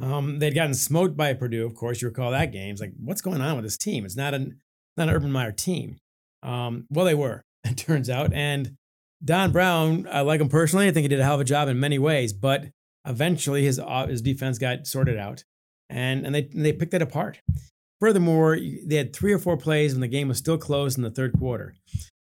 Um, 0.00 0.38
they'd 0.38 0.54
gotten 0.54 0.74
smoked 0.74 1.16
by 1.16 1.32
Purdue, 1.34 1.66
of 1.66 1.74
course. 1.74 2.02
You 2.02 2.08
recall 2.08 2.30
that 2.30 2.52
game. 2.52 2.72
It's 2.72 2.80
like, 2.80 2.92
what's 2.98 3.20
going 3.20 3.40
on 3.40 3.56
with 3.56 3.64
this 3.64 3.76
team? 3.76 4.04
It's 4.04 4.16
not 4.16 4.34
an 4.34 4.58
not 4.96 5.08
an 5.08 5.14
Urban 5.14 5.30
Meyer 5.30 5.52
team. 5.52 5.98
Um, 6.42 6.86
well, 6.90 7.04
they 7.04 7.14
were. 7.14 7.42
It 7.64 7.76
turns 7.76 8.08
out, 8.08 8.32
and 8.32 8.76
Don 9.22 9.50
Brown, 9.50 10.06
I 10.10 10.20
like 10.20 10.40
him 10.40 10.48
personally. 10.48 10.86
I 10.86 10.92
think 10.92 11.02
he 11.02 11.08
did 11.08 11.20
a 11.20 11.24
hell 11.24 11.34
of 11.34 11.40
a 11.40 11.44
job 11.44 11.68
in 11.68 11.78
many 11.78 11.98
ways, 11.98 12.32
but 12.32 12.66
eventually 13.04 13.64
his 13.64 13.80
his 14.08 14.22
defense 14.22 14.58
got 14.58 14.86
sorted 14.86 15.18
out, 15.18 15.42
and 15.90 16.24
and 16.24 16.34
they 16.34 16.48
and 16.52 16.64
they 16.64 16.72
picked 16.72 16.94
it 16.94 17.02
apart. 17.02 17.40
Furthermore, 18.00 18.56
they 18.86 18.94
had 18.94 19.12
three 19.12 19.32
or 19.32 19.38
four 19.38 19.56
plays 19.56 19.92
when 19.92 20.00
the 20.00 20.08
game 20.08 20.28
was 20.28 20.38
still 20.38 20.56
close 20.56 20.96
in 20.96 21.02
the 21.02 21.10
third 21.10 21.36
quarter. 21.36 21.74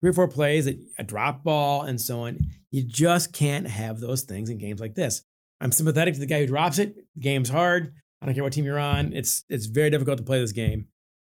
Three 0.02 0.10
or 0.10 0.12
four 0.12 0.28
plays, 0.28 0.66
a 0.66 1.02
drop 1.02 1.42
ball, 1.42 1.82
and 1.82 1.98
so 1.98 2.20
on. 2.20 2.38
You 2.74 2.82
just 2.82 3.32
can't 3.32 3.68
have 3.68 4.00
those 4.00 4.22
things 4.22 4.50
in 4.50 4.58
games 4.58 4.80
like 4.80 4.96
this. 4.96 5.22
I'm 5.60 5.70
sympathetic 5.70 6.14
to 6.14 6.18
the 6.20 6.26
guy 6.26 6.40
who 6.40 6.48
drops 6.48 6.80
it. 6.80 6.96
The 7.14 7.20
game's 7.20 7.48
hard. 7.48 7.94
I 8.20 8.26
don't 8.26 8.34
care 8.34 8.42
what 8.42 8.52
team 8.52 8.64
you're 8.64 8.80
on. 8.80 9.12
It's 9.12 9.44
it's 9.48 9.66
very 9.66 9.90
difficult 9.90 10.18
to 10.18 10.24
play 10.24 10.40
this 10.40 10.50
game, 10.50 10.88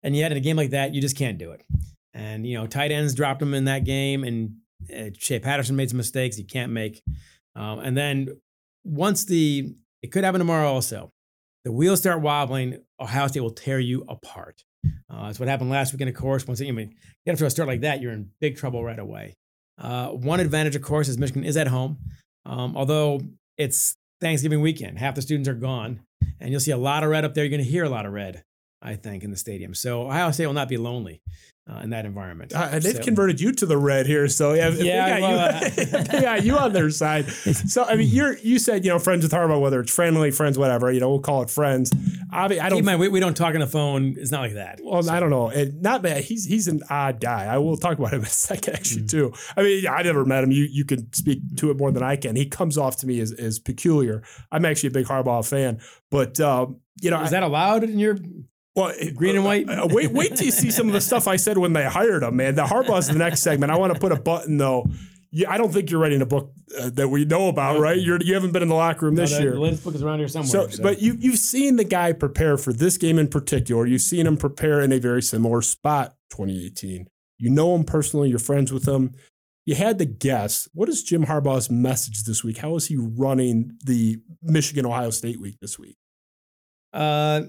and 0.02 0.16
yet 0.16 0.32
in 0.32 0.38
a 0.38 0.40
game 0.40 0.56
like 0.56 0.70
that, 0.70 0.94
you 0.94 1.02
just 1.02 1.14
can't 1.14 1.36
do 1.36 1.50
it. 1.50 1.62
And 2.14 2.46
you 2.46 2.56
know, 2.56 2.66
tight 2.66 2.90
ends 2.90 3.14
dropped 3.14 3.42
him 3.42 3.52
in 3.52 3.66
that 3.66 3.84
game, 3.84 4.24
and 4.24 4.54
uh, 4.90 5.10
Shea 5.18 5.38
Patterson 5.38 5.76
made 5.76 5.90
some 5.90 5.98
mistakes 5.98 6.36
he 6.36 6.44
can't 6.44 6.72
make. 6.72 7.02
Um, 7.54 7.80
and 7.80 7.94
then 7.94 8.28
once 8.84 9.26
the 9.26 9.74
it 10.00 10.12
could 10.12 10.24
happen 10.24 10.38
tomorrow 10.38 10.72
also, 10.72 11.12
the 11.66 11.72
wheels 11.72 12.00
start 12.00 12.22
wobbling. 12.22 12.80
Ohio 12.98 13.26
State 13.26 13.40
will 13.40 13.50
tear 13.50 13.78
you 13.78 14.06
apart. 14.08 14.64
Uh, 15.10 15.26
that's 15.26 15.38
what 15.38 15.50
happened 15.50 15.68
last 15.68 15.92
weekend, 15.92 16.08
of 16.08 16.16
course. 16.16 16.46
Once 16.46 16.60
you 16.60 16.68
I 16.68 16.70
mean, 16.70 16.94
get 17.26 17.32
off 17.32 17.38
to 17.40 17.44
a 17.44 17.50
start 17.50 17.68
like 17.68 17.82
that, 17.82 18.00
you're 18.00 18.12
in 18.12 18.30
big 18.40 18.56
trouble 18.56 18.82
right 18.82 18.98
away. 18.98 19.36
Uh, 19.78 20.08
one 20.08 20.40
advantage, 20.40 20.76
of 20.76 20.82
course, 20.82 21.08
is 21.08 21.18
Michigan 21.18 21.44
is 21.44 21.56
at 21.56 21.68
home, 21.68 21.98
um, 22.44 22.76
although 22.76 23.20
it's 23.58 23.96
Thanksgiving 24.20 24.60
weekend. 24.60 24.98
Half 24.98 25.14
the 25.14 25.22
students 25.22 25.48
are 25.48 25.54
gone, 25.54 26.00
and 26.40 26.50
you'll 26.50 26.60
see 26.60 26.70
a 26.70 26.76
lot 26.78 27.04
of 27.04 27.10
red 27.10 27.24
up 27.24 27.34
there. 27.34 27.44
You're 27.44 27.50
going 27.50 27.64
to 27.64 27.70
hear 27.70 27.84
a 27.84 27.90
lot 27.90 28.06
of 28.06 28.12
red, 28.12 28.42
I 28.80 28.96
think, 28.96 29.22
in 29.22 29.30
the 29.30 29.36
stadium. 29.36 29.74
So 29.74 30.06
Ohio 30.06 30.30
State 30.30 30.46
will 30.46 30.54
not 30.54 30.68
be 30.68 30.78
lonely 30.78 31.20
uh, 31.68 31.80
in 31.80 31.90
that 31.90 32.04
environment. 32.06 32.52
Uh, 32.54 32.78
they've 32.78 32.96
So- 32.96 33.02
converted 33.02 33.40
you 33.40 33.50
to 33.52 33.66
the 33.66 33.76
red 33.76 34.06
here, 34.06 34.28
so 34.28 34.52
yeah, 34.52 34.68
Yeah, 34.70 35.14
they, 35.14 35.20
got 35.20 35.30
you, 35.30 35.36
uh, 35.36 36.02
they 36.12 36.20
got 36.20 36.44
you 36.44 36.56
on 36.58 36.72
their 36.72 36.90
side. 36.90 37.26
So 37.66 37.84
I 37.84 37.96
mean, 37.96 38.08
you're 38.08 38.36
you 38.38 38.58
said 38.58 38.84
you 38.84 38.90
know 38.92 38.98
friends 38.98 39.22
with 39.24 39.32
Harbaugh, 39.32 39.60
whether 39.60 39.80
it's 39.80 39.92
friendly 39.92 40.30
friends, 40.30 40.58
whatever. 40.58 40.92
You 40.92 41.00
know, 41.00 41.10
we'll 41.10 41.20
call 41.20 41.42
it 41.42 41.50
friends. 41.50 41.90
I 42.30 42.48
mean, 42.48 42.60
I 42.60 42.68
don't. 42.68 42.78
in 42.80 42.84
mind, 42.84 43.00
we, 43.00 43.08
we 43.08 43.18
don't 43.20 43.36
talk 43.36 43.54
on 43.54 43.60
the 43.60 43.66
phone. 43.66 44.14
It's 44.18 44.30
not 44.30 44.40
like 44.42 44.54
that. 44.54 44.80
Well, 44.82 45.08
I 45.10 45.20
don't 45.20 45.30
know. 45.30 45.48
And 45.48 45.80
not 45.82 46.02
bad. 46.02 46.22
He's 46.24 46.44
he's 46.44 46.68
an 46.68 46.82
odd 46.90 47.20
guy. 47.20 47.44
I 47.46 47.58
will 47.58 47.76
talk 47.76 47.98
about 47.98 48.12
him 48.12 48.20
in 48.20 48.26
a 48.26 48.28
second, 48.28 48.74
actually, 48.74 49.02
Mm. 49.02 49.10
too. 49.10 49.32
I 49.56 49.62
mean, 49.62 49.86
I 49.86 50.02
never 50.02 50.24
met 50.24 50.44
him. 50.44 50.50
You 50.52 50.64
you 50.70 50.84
can 50.84 51.12
speak 51.12 51.40
to 51.56 51.70
it 51.70 51.76
more 51.78 51.90
than 51.92 52.02
I 52.02 52.16
can. 52.16 52.36
He 52.36 52.46
comes 52.46 52.76
off 52.78 52.96
to 52.98 53.06
me 53.06 53.20
as, 53.20 53.32
as 53.32 53.58
peculiar. 53.58 54.22
I'm 54.52 54.64
actually 54.64 54.88
a 54.88 54.92
big 54.92 55.06
Harbaugh 55.06 55.48
fan, 55.48 55.80
but 56.10 56.38
um, 56.40 56.80
you 57.00 57.10
know, 57.10 57.20
Is 57.22 57.30
that 57.30 57.42
allowed 57.42 57.84
in 57.84 57.98
your 57.98 58.16
well, 58.76 58.92
green 59.14 59.34
and 59.36 59.44
white? 59.44 59.68
uh, 59.68 59.88
wait, 59.90 60.12
wait 60.12 60.36
till 60.36 60.46
you 60.46 60.52
see 60.52 60.70
some 60.70 60.86
of 60.86 60.92
the 60.92 61.00
stuff 61.00 61.26
I 61.26 61.36
said 61.36 61.58
when 61.58 61.72
they 61.72 61.84
hired 61.84 62.22
him, 62.22 62.36
man. 62.36 62.54
The 62.54 62.64
Harbaugh's 62.64 63.08
the 63.08 63.14
next 63.14 63.40
segment. 63.42 63.72
I 63.72 63.76
want 63.76 63.92
to 63.94 63.98
put 63.98 64.12
a 64.12 64.20
button 64.20 64.56
though. 64.58 64.86
Yeah, 65.32 65.50
I 65.50 65.58
don't 65.58 65.72
think 65.72 65.90
you're 65.90 66.00
writing 66.00 66.22
a 66.22 66.26
book 66.26 66.52
uh, 66.80 66.88
that 66.94 67.08
we 67.08 67.24
know 67.24 67.48
about, 67.48 67.78
right? 67.80 67.98
You're 67.98 68.22
you 68.22 68.32
haven't 68.34 68.52
been 68.52 68.62
in 68.62 68.68
the 68.68 68.74
locker 68.74 69.06
room 69.06 69.16
this 69.16 69.32
No, 69.32 69.36
the- 69.38 69.42
year. 69.42 69.52
The 69.54 69.60
latest 69.60 69.84
book 69.84 69.94
is 69.94 70.02
around 70.02 70.18
here 70.20 70.28
somewhere. 70.28 70.70
So, 70.70 70.82
but 70.82 71.02
you 71.02 71.16
you've 71.18 71.38
seen 71.40 71.76
the 71.76 71.84
guy 71.84 72.12
prepare 72.12 72.56
for 72.56 72.72
this 72.72 72.96
game 72.96 73.18
in 73.18 73.28
particular. 73.28 73.86
You've 73.86 74.00
seen 74.02 74.26
him 74.26 74.36
prepare 74.36 74.80
in 74.80 74.92
a 74.92 74.98
very 74.98 75.20
similar 75.22 75.62
spot 75.62 76.14
2018. 76.30 77.08
You 77.38 77.50
know 77.50 77.74
him 77.74 77.84
personally. 77.84 78.30
You're 78.30 78.38
friends 78.38 78.72
with 78.72 78.86
him. 78.88 79.12
You 79.66 79.74
had 79.74 79.98
to 79.98 80.04
guess. 80.06 80.68
What 80.72 80.88
is 80.88 81.02
Jim 81.02 81.26
Harbaugh's 81.26 81.68
message 81.68 82.22
this 82.22 82.44
week? 82.44 82.58
How 82.58 82.76
is 82.76 82.86
he 82.86 82.96
running 82.96 83.72
the 83.84 84.18
Michigan 84.42 84.86
Ohio 84.86 85.10
State 85.10 85.40
week 85.40 85.58
this 85.60 85.76
week? 85.78 85.96
Uh, 86.92 87.42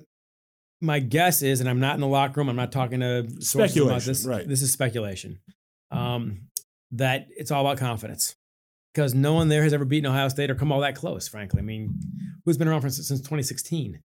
my 0.82 1.00
guess 1.00 1.42
is, 1.42 1.60
and 1.60 1.70
I'm 1.70 1.80
not 1.80 1.96
in 1.96 2.02
the 2.02 2.08
locker 2.08 2.40
room. 2.40 2.50
I'm 2.50 2.56
not 2.56 2.72
talking 2.72 3.00
to 3.00 3.28
sources 3.40 3.78
about 3.78 4.02
this. 4.02 4.26
right. 4.26 4.48
This 4.48 4.62
is 4.62 4.72
speculation. 4.72 5.40
Um, 5.92 6.42
that 6.92 7.28
it's 7.32 7.52
all 7.52 7.62
about 7.62 7.78
confidence 7.78 8.36
because 8.94 9.14
no 9.14 9.34
one 9.34 9.48
there 9.48 9.64
has 9.64 9.74
ever 9.74 9.86
beaten 9.86 10.10
Ohio 10.10 10.28
State 10.30 10.50
or 10.50 10.56
come 10.56 10.72
all 10.72 10.82
that 10.82 10.96
close. 10.96 11.28
Frankly, 11.28 11.60
I 11.60 11.64
mean, 11.64 12.00
who's 12.46 12.58
been 12.58 12.68
around 12.68 12.82
for, 12.82 12.90
since 12.90 13.20
2016? 13.20 14.00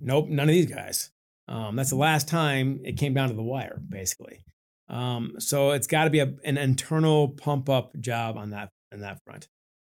Nope, 0.00 0.28
none 0.28 0.48
of 0.48 0.54
these 0.54 0.66
guys. 0.66 1.10
Um, 1.48 1.76
that's 1.76 1.90
the 1.90 1.96
last 1.96 2.28
time 2.28 2.80
it 2.84 2.96
came 2.96 3.14
down 3.14 3.28
to 3.28 3.34
the 3.34 3.42
wire, 3.42 3.80
basically. 3.88 4.44
Um, 4.88 5.34
so 5.38 5.72
it's 5.72 5.86
got 5.86 6.04
to 6.04 6.10
be 6.10 6.20
a, 6.20 6.34
an 6.44 6.58
internal 6.58 7.28
pump 7.30 7.68
up 7.68 7.98
job 7.98 8.36
on 8.36 8.50
that 8.50 8.70
on 8.92 9.00
that 9.00 9.18
front. 9.24 9.48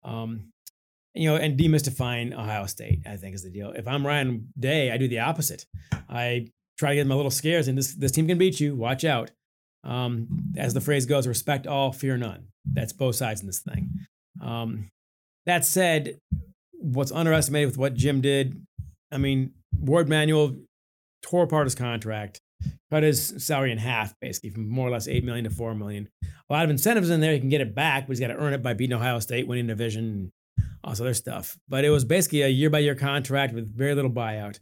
Um, 0.03 0.51
you 1.17 1.29
know, 1.29 1.35
and 1.35 1.59
demystifying 1.59 2.33
Ohio 2.33 2.65
State, 2.65 3.01
I 3.05 3.17
think 3.17 3.35
is 3.35 3.43
the 3.43 3.49
deal. 3.49 3.71
If 3.71 3.87
I'm 3.87 4.05
Ryan 4.05 4.49
Day, 4.57 4.91
I 4.91 4.97
do 4.97 5.07
the 5.07 5.19
opposite. 5.19 5.65
I 6.09 6.47
try 6.77 6.89
to 6.89 6.95
get 6.95 7.07
a 7.07 7.15
little 7.15 7.31
scares, 7.31 7.67
and 7.67 7.77
this 7.77 7.93
this 7.95 8.11
team 8.11 8.27
can 8.27 8.37
beat 8.37 8.59
you. 8.59 8.75
Watch 8.75 9.03
out. 9.03 9.31
Um, 9.83 10.27
as 10.57 10.73
the 10.73 10.81
phrase 10.81 11.05
goes, 11.05 11.27
respect 11.27 11.65
all, 11.65 11.91
fear 11.91 12.17
none. 12.17 12.47
That's 12.65 12.93
both 12.93 13.15
sides 13.15 13.41
in 13.41 13.47
this 13.47 13.59
thing. 13.59 13.89
Um, 14.41 14.89
that 15.45 15.65
said, 15.65 16.19
what's 16.73 17.11
underestimated 17.11 17.69
with 17.69 17.77
what 17.77 17.93
Jim 17.93 18.21
did, 18.21 18.61
I 19.11 19.17
mean, 19.17 19.53
Warde 19.79 20.09
Manuel 20.09 20.55
tore 21.21 21.43
apart 21.43 21.65
his 21.65 21.75
contract, 21.75 22.41
cut 22.91 23.03
his 23.03 23.33
salary 23.37 23.71
in 23.71 23.77
half, 23.77 24.13
basically 24.19 24.49
from 24.49 24.69
more 24.69 24.87
or 24.87 24.91
less 24.91 25.07
eight 25.07 25.23
million 25.23 25.45
to 25.45 25.49
four 25.49 25.73
million. 25.73 26.09
A 26.49 26.53
lot 26.53 26.65
of 26.65 26.69
incentives 26.69 27.09
in 27.09 27.21
there. 27.21 27.33
He 27.33 27.39
can 27.39 27.49
get 27.49 27.61
it 27.61 27.73
back, 27.75 28.07
but 28.07 28.11
he's 28.11 28.19
got 28.19 28.27
to 28.27 28.37
earn 28.37 28.53
it 28.53 28.63
by 28.63 28.73
beating 28.73 28.95
Ohio 28.95 29.19
State, 29.19 29.47
winning 29.47 29.67
division, 29.67 30.31
all 30.83 30.91
this 30.91 31.01
other 31.01 31.13
stuff. 31.13 31.57
But 31.67 31.85
it 31.85 31.89
was 31.89 32.05
basically 32.05 32.41
a 32.41 32.47
year 32.47 32.69
by 32.69 32.79
year 32.79 32.95
contract 32.95 33.53
with 33.53 33.75
very 33.75 33.95
little 33.95 34.11
buyout. 34.11 34.59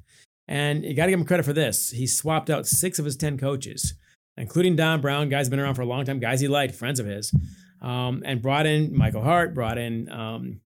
And 0.47 0.83
you 0.83 0.93
got 0.93 1.05
to 1.05 1.11
give 1.11 1.19
him 1.19 1.25
credit 1.25 1.43
for 1.43 1.53
this. 1.53 1.89
He 1.89 2.07
swapped 2.07 2.49
out 2.49 2.67
six 2.67 2.99
of 2.99 3.05
his 3.05 3.17
10 3.17 3.37
coaches, 3.37 3.95
including 4.37 4.75
Don 4.75 5.01
Brown, 5.01 5.29
guys 5.29 5.49
been 5.49 5.59
around 5.59 5.75
for 5.75 5.81
a 5.81 5.87
long 5.87 6.05
time, 6.05 6.19
guys 6.19 6.39
he 6.39 6.47
liked, 6.47 6.75
friends 6.75 6.99
of 6.99 7.07
his, 7.07 7.33
um, 7.81 8.21
and 8.25 8.41
brought 8.41 8.65
in 8.65 8.95
Michael 8.95 9.23
Hart, 9.23 9.55
brought 9.55 9.77
in 9.77 10.09
um, 10.11 10.61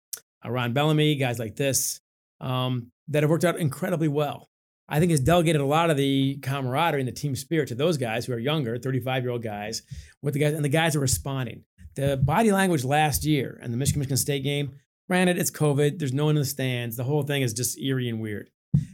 Ron 0.44 0.72
Bellamy, 0.72 1.16
guys 1.16 1.38
like 1.38 1.56
this 1.56 2.00
um, 2.40 2.90
that 3.08 3.22
have 3.22 3.30
worked 3.30 3.44
out 3.44 3.58
incredibly 3.58 4.08
well. 4.08 4.48
I 4.88 5.00
think 5.00 5.10
has 5.10 5.20
delegated 5.20 5.60
a 5.60 5.66
lot 5.66 5.90
of 5.90 5.98
the 5.98 6.38
camaraderie 6.38 7.00
and 7.00 7.08
the 7.08 7.12
team 7.12 7.36
spirit 7.36 7.68
to 7.68 7.74
those 7.74 7.98
guys 7.98 8.24
who 8.24 8.32
are 8.32 8.38
younger, 8.38 8.78
35 8.78 9.22
year 9.22 9.32
old 9.32 9.42
guys, 9.42 9.82
with 10.22 10.34
the 10.34 10.40
guys 10.40 10.54
and 10.54 10.64
the 10.64 10.70
guys 10.70 10.96
are 10.96 11.00
responding. 11.00 11.64
The 11.94 12.16
body 12.16 12.52
language 12.52 12.84
last 12.84 13.24
year 13.24 13.58
and 13.62 13.72
the 13.72 13.76
Michigan 13.76 14.00
Michigan 14.00 14.16
State 14.16 14.44
game, 14.44 14.72
granted, 15.08 15.38
it's 15.38 15.50
COVID, 15.50 15.98
there's 15.98 16.12
no 16.12 16.26
one 16.26 16.36
in 16.36 16.42
the 16.42 16.46
stands. 16.46 16.96
The 16.96 17.04
whole 17.04 17.22
thing 17.22 17.42
is 17.42 17.52
just 17.52 17.78
eerie 17.78 18.08
and 18.08 18.20
weird. 18.20 18.50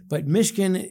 But 0.09 0.27
Michigan, 0.27 0.91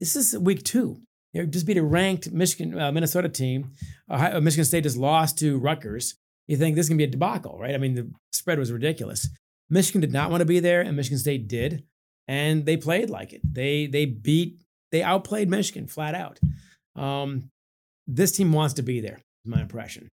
this 0.00 0.16
is 0.16 0.38
week 0.38 0.64
two. 0.64 1.00
They 1.34 1.44
just 1.46 1.66
beat 1.66 1.76
a 1.76 1.82
ranked 1.82 2.30
Michigan 2.30 2.78
uh, 2.78 2.92
Minnesota 2.92 3.28
team. 3.28 3.72
Uh, 4.08 4.40
Michigan 4.40 4.64
State 4.64 4.84
just 4.84 4.96
lost 4.96 5.38
to 5.38 5.58
Rutgers. 5.58 6.14
You 6.46 6.56
think 6.56 6.76
this 6.76 6.88
can 6.88 6.96
be 6.96 7.04
a 7.04 7.08
debacle, 7.08 7.58
right? 7.58 7.74
I 7.74 7.78
mean, 7.78 7.94
the 7.94 8.10
spread 8.32 8.58
was 8.58 8.72
ridiculous. 8.72 9.28
Michigan 9.70 10.00
did 10.00 10.12
not 10.12 10.30
want 10.30 10.42
to 10.42 10.46
be 10.46 10.60
there, 10.60 10.82
and 10.82 10.96
Michigan 10.96 11.18
State 11.18 11.48
did 11.48 11.84
and 12.28 12.64
they 12.64 12.76
played 12.76 13.10
like 13.10 13.32
it. 13.32 13.40
They 13.44 13.86
they 13.86 14.04
beat 14.06 14.60
they 14.90 15.02
outplayed 15.02 15.48
Michigan 15.48 15.86
flat 15.86 16.14
out. 16.14 16.38
Um, 16.96 17.50
this 18.06 18.32
team 18.32 18.52
wants 18.52 18.74
to 18.74 18.82
be 18.82 19.00
there. 19.00 19.20
My 19.44 19.60
impression, 19.60 20.08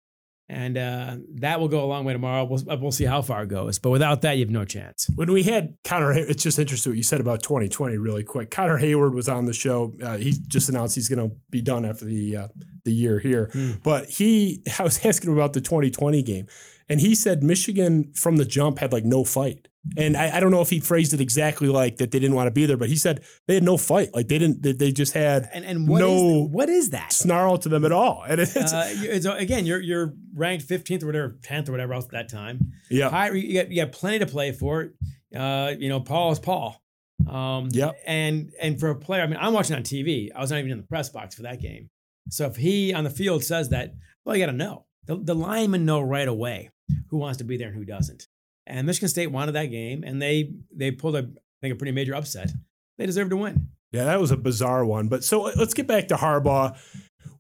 and 0.50 0.78
uh, 0.78 1.18
that 1.36 1.60
will 1.60 1.68
go 1.68 1.84
a 1.84 1.86
long 1.86 2.04
way 2.06 2.14
tomorrow. 2.14 2.44
We'll 2.44 2.64
we'll 2.80 2.92
see 2.92 3.06
how 3.06 3.22
far 3.22 3.44
it 3.44 3.50
goes, 3.50 3.78
but 3.80 3.92
without 3.92 4.22
that, 4.24 4.34
you 4.34 4.44
have 4.46 4.50
no 4.52 4.66
chance. 4.66 5.08
When 5.16 5.32
we 5.32 5.44
had 5.44 5.76
Connor, 5.84 6.12
it's 6.14 6.42
just 6.44 6.58
interesting 6.60 6.92
what 6.92 6.98
you 6.98 7.04
said 7.04 7.22
about 7.22 7.44
2020. 7.44 7.98
Really 7.98 8.24
quick, 8.24 8.50
Connor 8.52 8.80
Heyward 8.80 9.14
was 9.14 9.30
on 9.30 9.46
the 9.46 9.54
show. 9.54 9.94
Uh, 10.04 10.18
he 10.18 10.34
just 10.48 10.68
announced 10.70 10.96
he's 10.96 11.08
going 11.08 11.30
to 11.30 11.36
be 11.50 11.62
done 11.62 11.86
after 11.86 12.06
the 12.06 12.36
uh, 12.36 12.48
the 12.84 12.92
year 12.92 13.20
here, 13.20 13.52
Mm. 13.54 13.82
but 13.84 14.10
he 14.10 14.64
I 14.80 14.84
was 14.84 15.06
asking 15.06 15.30
him 15.30 15.38
about 15.38 15.54
the 15.54 15.62
2020 15.62 16.22
game, 16.24 16.48
and 16.90 17.00
he 17.00 17.16
said 17.16 17.44
Michigan 17.44 18.12
from 18.14 18.36
the 18.38 18.46
jump 18.46 18.80
had 18.80 18.92
like 18.92 19.06
no 19.06 19.24
fight. 19.24 19.68
And 19.98 20.18
I, 20.18 20.38
I 20.38 20.40
don't 20.42 20.52
know 20.52 20.62
if 20.62 20.70
he 20.70 20.80
phrased 20.82 21.14
it 21.14 21.22
exactly 21.22 21.70
like 21.70 21.98
that 21.98 22.12
they 22.12 22.20
didn't 22.20 22.36
want 22.36 22.48
to 22.48 22.52
be 22.52 22.66
there, 22.66 22.76
but 22.78 22.90
he 22.90 22.96
said 22.98 23.24
they 23.48 23.54
had 23.54 23.64
no 23.64 23.78
fight. 23.78 24.14
Like 24.14 24.28
they 24.28 24.38
didn't, 24.38 24.62
they, 24.62 24.74
they 24.74 24.92
just 24.92 25.14
had 25.14 25.50
And 25.54 25.64
and 25.64 25.88
what 25.88 26.02
is 26.02 26.08
no 26.08 26.44
what 26.52 26.70
is 26.70 26.90
that? 26.90 27.14
snarl 27.14 27.58
to 27.60 27.70
them 27.70 27.86
at 27.86 27.92
all. 27.94 28.24
And 28.30 28.42
it's, 28.42 28.56
Uh, 28.56 28.94
it's, 28.94 29.26
again, 29.26 29.66
you're 29.66 29.80
you're 29.80 30.14
ranked 30.34 30.68
15th 30.68 31.04
or 31.04 31.06
whatever, 31.08 31.38
10th 31.42 31.70
or 31.70 31.72
whatever 31.72 31.94
else 31.94 32.06
at 32.06 32.12
that 32.12 32.30
time. 32.30 32.74
yeah. 32.90 33.10
High, 33.10 33.32
you 33.32 33.54
got 33.62 33.72
you 33.72 33.84
got 33.84 33.92
plenty 33.94 34.20
to 34.20 34.26
play 34.26 34.52
for. 34.52 34.92
Uh, 35.36 35.74
you 35.80 35.88
know, 35.90 36.00
Paul 36.02 36.32
is 36.34 36.40
Paul. 36.40 36.82
Um, 37.28 37.70
Yep. 37.72 37.96
And 38.06 38.52
and 38.62 38.80
for 38.80 38.90
a 38.90 38.96
player, 38.96 39.22
I 39.24 39.28
mean, 39.28 39.38
I'm 39.40 39.54
watching 39.54 39.76
on 39.76 39.84
TV. 39.84 40.30
I 40.36 40.42
was 40.42 40.52
not 40.52 40.60
even 40.60 40.72
in 40.72 40.78
the 40.78 40.88
press 40.88 41.10
box 41.10 41.36
for 41.36 41.44
that 41.44 41.62
game. 41.62 41.90
So 42.30 42.46
if 42.48 42.58
he 42.58 42.94
on 42.94 43.04
the 43.06 43.10
field 43.10 43.44
says 43.44 43.70
that, 43.70 43.94
well, 44.26 44.36
you 44.36 44.46
got 44.46 44.52
to 44.52 44.58
know. 44.58 44.86
The, 45.06 45.16
the 45.16 45.34
linemen 45.34 45.86
know 45.86 46.02
right 46.02 46.28
away 46.28 46.70
who 47.10 47.18
wants 47.18 47.38
to 47.40 47.44
be 47.44 47.58
there 47.58 47.70
and 47.70 47.76
who 47.78 47.86
doesn't. 47.86 48.28
And 48.70 48.86
Michigan 48.88 49.10
State 49.10 49.32
wanted 49.32 49.54
that 49.54 49.66
game, 49.66 50.04
and 50.04 50.22
they 50.22 50.54
they 50.74 50.92
pulled 50.92 51.16
a 51.16 51.20
I 51.20 51.60
think 51.62 51.74
a 51.74 51.76
pretty 51.76 51.92
major 51.92 52.16
upset. 52.16 52.52
They 52.98 53.06
deserved 53.06 53.32
to 53.32 53.38
win. 53.38 53.70
Yeah, 53.92 54.06
that 54.06 54.20
was 54.20 54.32
a 54.32 54.38
bizarre 54.38 54.86
one. 54.86 55.08
But 55.08 55.24
so 55.24 55.42
let's 55.56 55.74
get 55.74 55.88
back 55.88 56.10
to 56.10 56.16
Harbaugh. 56.16 56.78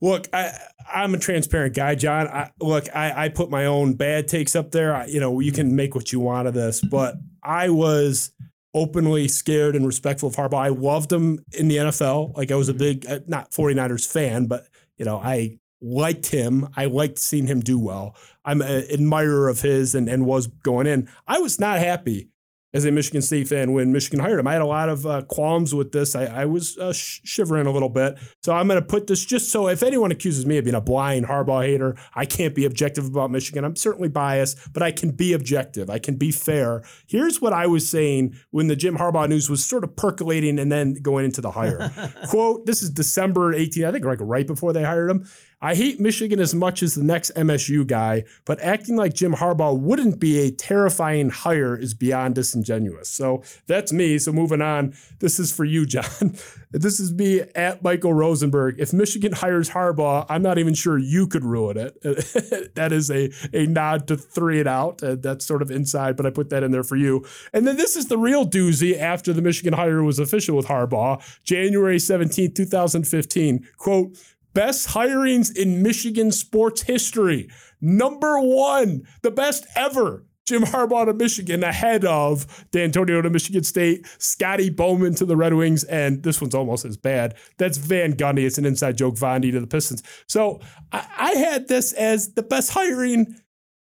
Look, 0.02 0.28
I, 0.34 0.58
I'm 0.92 1.14
a 1.14 1.20
transparent 1.20 1.76
guy, 1.76 1.96
John. 1.96 2.28
I, 2.28 2.52
look, 2.60 2.86
I, 2.96 3.26
I 3.26 3.30
put 3.30 3.50
my 3.50 3.66
own 3.66 3.94
bad 3.94 4.28
takes 4.28 4.56
up 4.56 4.72
there. 4.72 4.96
I, 4.96 5.06
you 5.06 5.20
know, 5.20 5.40
you 5.40 5.52
can 5.52 5.76
make 5.76 5.94
what 5.94 6.12
you 6.12 6.20
want 6.20 6.48
of 6.48 6.54
this, 6.54 6.82
but 6.82 7.16
I 7.44 7.70
was 7.70 8.32
openly 8.74 9.28
scared 9.28 9.76
and 9.76 9.86
respectful 9.86 10.30
of 10.30 10.36
Harbaugh. 10.36 10.60
I 10.60 10.70
loved 10.70 11.12
him 11.12 11.40
in 11.58 11.68
the 11.68 11.78
NFL. 11.78 12.36
Like 12.38 12.52
I 12.52 12.56
was 12.56 12.70
a 12.70 12.74
big, 12.74 13.06
uh, 13.08 13.20
not 13.28 13.52
49ers 13.52 14.08
fan, 14.08 14.46
but, 14.46 14.68
you 14.98 15.06
know, 15.06 15.18
I 15.18 15.60
liked 15.82 16.28
him. 16.28 16.68
I 16.76 16.86
liked 16.86 17.20
seeing 17.20 17.48
him 17.48 17.60
do 17.60 17.80
well. 17.80 18.16
I'm 18.46 18.62
an 18.62 18.86
admirer 18.92 19.48
of 19.48 19.62
his 19.62 19.96
and, 19.96 20.10
and 20.10 20.26
was 20.26 20.48
going 20.48 20.88
in. 20.88 21.10
I 21.28 21.40
was 21.40 21.60
not 21.60 21.80
happy 21.80 22.30
as 22.74 22.86
a 22.86 22.92
Michigan 22.92 23.22
State 23.22 23.48
fan 23.48 23.74
when 23.74 23.92
Michigan 23.92 24.20
hired 24.20 24.40
him. 24.40 24.48
I 24.48 24.54
had 24.54 24.62
a 24.62 24.66
lot 24.66 24.90
of 24.90 25.06
uh, 25.06 25.24
qualms 25.24 25.74
with 25.74 25.92
this. 25.92 26.16
I, 26.16 26.26
I 26.26 26.46
was 26.46 26.78
uh, 26.78 26.94
sh- 26.94 27.22
shivering 27.24 27.66
a 27.66 27.72
little 27.72 27.90
bit. 27.90 28.18
So 28.44 28.54
I'm 28.54 28.68
going 28.68 28.80
to 28.80 28.86
put 28.86 29.08
this 29.08 29.26
just 29.26 29.52
so 29.52 29.68
if 29.68 29.82
anyone 29.82 30.12
accuses 30.12 30.46
me 30.46 30.58
of 30.58 30.66
being 30.66 30.76
a 30.76 30.82
blind 30.82 31.26
Harbaugh 31.26 31.66
hater, 31.66 31.96
I 32.14 32.26
can't 32.26 32.54
be 32.54 32.66
objective 32.66 33.06
about 33.06 33.32
Michigan. 33.32 33.66
I'm 33.66 33.76
certainly 33.76 34.10
biased, 34.10 34.72
but 34.72 34.84
I 34.84 34.92
can 34.92 35.12
be 35.12 35.34
objective. 35.34 35.90
I 35.90 35.98
can 35.98 36.16
be 36.16 36.32
fair. 36.32 36.84
Here's 37.08 37.42
what 37.42 37.54
I 37.54 37.66
was 37.66 37.90
saying 37.90 38.36
when 38.52 38.68
the 38.68 38.76
Jim 38.76 38.98
Harbaugh 38.98 39.28
news 39.28 39.50
was 39.50 39.66
sort 39.66 39.84
of 39.84 39.96
percolating 39.96 40.60
and 40.60 40.72
then 40.72 40.94
going 41.02 41.26
into 41.26 41.42
the 41.42 41.52
hire. 41.52 41.92
Quote, 42.30 42.68
this 42.68 42.84
is 42.84 42.92
December 42.92 43.54
18, 43.54 43.84
I 43.84 43.92
think 43.92 44.06
like 44.06 44.20
right 44.22 44.46
before 44.46 44.74
they 44.74 44.84
hired 44.84 45.10
him. 45.10 45.28
I 45.62 45.76
hate 45.76 46.00
Michigan 46.00 46.40
as 46.40 46.56
much 46.56 46.82
as 46.82 46.96
the 46.96 47.04
next 47.04 47.32
MSU 47.36 47.86
guy, 47.86 48.24
but 48.46 48.62
acting 48.62 48.96
like 48.96 49.14
Jim 49.14 49.34
Harbaugh 49.34 49.78
wouldn't 49.78 50.20
be 50.20 50.40
a 50.40 50.52
terrifying 50.52 51.30
hire 51.30 51.76
is 51.76 51.94
beyond 51.94 52.36
disingenuous. 52.36 53.10
So 53.10 53.44
that's 53.68 53.92
me. 53.92 54.18
So 54.20 54.32
moving 54.32 54.62
on, 54.62 54.94
this 55.20 55.40
is 55.40 55.52
for 55.52 55.66
you, 55.66 55.86
John. 55.86 56.36
This 56.72 57.00
is 57.00 57.12
me 57.12 57.42
at 57.56 57.82
Michael 57.82 58.14
Rosenberg. 58.14 58.76
If 58.78 58.94
Michigan 58.94 59.32
hires 59.32 59.72
Harbaugh, 59.72 60.28
I'm 60.30 60.44
not 60.44 60.60
even 60.60 60.76
sure 60.76 61.00
you 61.00 61.26
could 61.26 61.44
ruin 61.44 61.78
it. 61.78 62.00
that 62.76 62.92
is 62.92 63.10
a, 63.10 63.32
a 63.52 63.66
nod 63.66 64.08
to 64.10 64.16
three 64.16 64.60
and 64.60 64.70
out. 64.70 65.02
Uh, 65.02 65.16
that's 65.16 65.48
sort 65.48 65.64
of 65.64 65.72
inside, 65.72 66.16
but 66.16 66.28
I 66.28 66.30
put 66.30 66.52
that 66.52 66.62
in 66.62 66.70
there 66.70 66.84
for 66.84 66.96
you. 66.96 67.26
And 67.54 67.66
then 67.66 67.76
this 67.76 67.96
is 67.96 68.06
the 68.06 68.20
real 68.20 68.48
doozy 68.48 68.96
after 68.96 69.34
the 69.34 69.42
Michigan 69.42 69.74
hire 69.74 70.04
was 70.04 70.20
official 70.20 70.56
with 70.56 70.68
Harbaugh, 70.68 71.24
January 71.44 71.98
17, 71.98 72.54
2015. 72.54 73.68
Quote, 73.78 74.16
best 74.54 74.90
hirings 74.90 75.56
in 75.56 75.84
Michigan 75.84 76.32
sports 76.32 76.84
history. 76.84 77.50
Number 77.82 78.40
one, 78.40 79.04
the 79.22 79.32
best 79.32 79.66
ever. 79.76 80.26
Jim 80.50 80.64
Harbaugh 80.64 81.06
to 81.06 81.14
Michigan 81.14 81.64
ahead 81.64 82.04
of 82.06 82.66
D'Antonio 82.72 83.22
to 83.22 83.30
Michigan 83.30 83.64
State, 83.64 84.08
Scotty 84.18 84.72
Bowman 84.72 85.14
to 85.16 85.26
the 85.26 85.38
Red 85.38 85.54
Wings, 85.54 85.84
and 85.84 86.24
this 86.24 86.42
one's 86.42 86.56
almost 86.56 86.86
as 86.86 86.98
bad. 86.98 87.36
That's 87.58 87.78
Van 87.78 88.14
Gundy. 88.14 88.46
It's 88.46 88.58
an 88.58 88.66
inside 88.66 88.98
joke, 88.98 89.14
Vandy 89.14 89.52
to 89.52 89.60
the 89.60 89.68
Pistons. 89.68 90.02
So 90.28 90.60
I, 90.92 91.06
I 91.18 91.32
had 91.34 91.68
this 91.68 91.94
as 91.94 92.34
the 92.34 92.42
best 92.42 92.72
hiring 92.72 93.36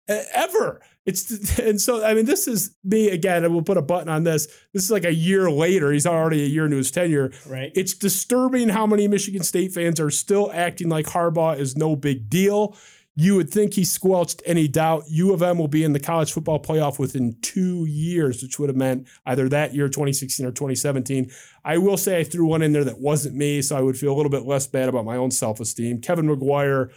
uh, 0.08 0.20
ever. 0.36 0.80
It's 1.06 1.60
and 1.60 1.80
so 1.80 2.04
I 2.04 2.14
mean 2.14 2.26
this 2.26 2.48
is 2.48 2.76
me 2.84 3.10
again. 3.10 3.44
I 3.44 3.48
will 3.48 3.62
put 3.62 3.78
a 3.78 3.82
button 3.82 4.10
on 4.10 4.24
this. 4.24 4.48
This 4.74 4.84
is 4.84 4.92
like 4.92 5.06
a 5.06 5.14
year 5.14 5.50
later. 5.50 5.92
He's 5.92 6.08
already 6.08 6.44
a 6.44 6.48
year 6.48 6.66
into 6.66 6.78
his 6.78 6.92
tenure. 6.92 7.32
Right. 7.48 7.72
It's 7.76 7.94
disturbing 7.94 8.70
how 8.70 8.86
many 8.88 9.08
Michigan 9.08 9.44
State 9.44 9.74
fans 9.74 10.00
are 10.00 10.12
still 10.12 10.52
acting 10.54 10.90
like 10.90 11.08
Harbaugh 11.08 11.58
is 11.58 11.76
no 11.76 11.96
big 11.96 12.30
deal. 12.30 12.76
You 13.16 13.36
would 13.36 13.52
think 13.52 13.76
he 13.76 13.84
squelched 13.84 14.42
any 14.44 14.68
doubt. 14.68 15.04
U 15.08 15.34
of 15.34 15.44
M 15.44 15.60
will 15.60 15.68
be 15.68 15.84
in 15.84 15.94
the 15.94 16.00
college 16.00 16.32
football 16.32 16.60
playoff 16.60 16.98
within 16.98 17.38
two 17.44 17.86
years, 17.86 18.42
which 18.42 18.58
would 18.58 18.70
have 18.70 18.76
meant 18.76 19.08
either 19.28 19.48
that 19.50 19.76
year, 19.76 19.88
2016 19.88 20.44
or 20.44 20.52
2017. 20.52 21.30
I 21.64 21.78
will 21.78 21.98
say 21.98 22.20
I 22.20 22.24
threw 22.24 22.48
one 22.48 22.64
in 22.64 22.74
there 22.74 22.84
that 22.84 23.00
wasn't 23.00 23.36
me, 23.36 23.62
so 23.62 23.78
I 23.78 23.82
would 23.82 23.98
feel 23.98 24.12
a 24.12 24.18
little 24.18 24.32
bit 24.32 24.48
less 24.48 24.66
bad 24.66 24.90
about 24.90 25.06
my 25.06 25.16
own 25.16 25.30
self 25.30 25.60
esteem. 25.60 26.02
Kevin 26.02 26.26
McGuire, 26.26 26.92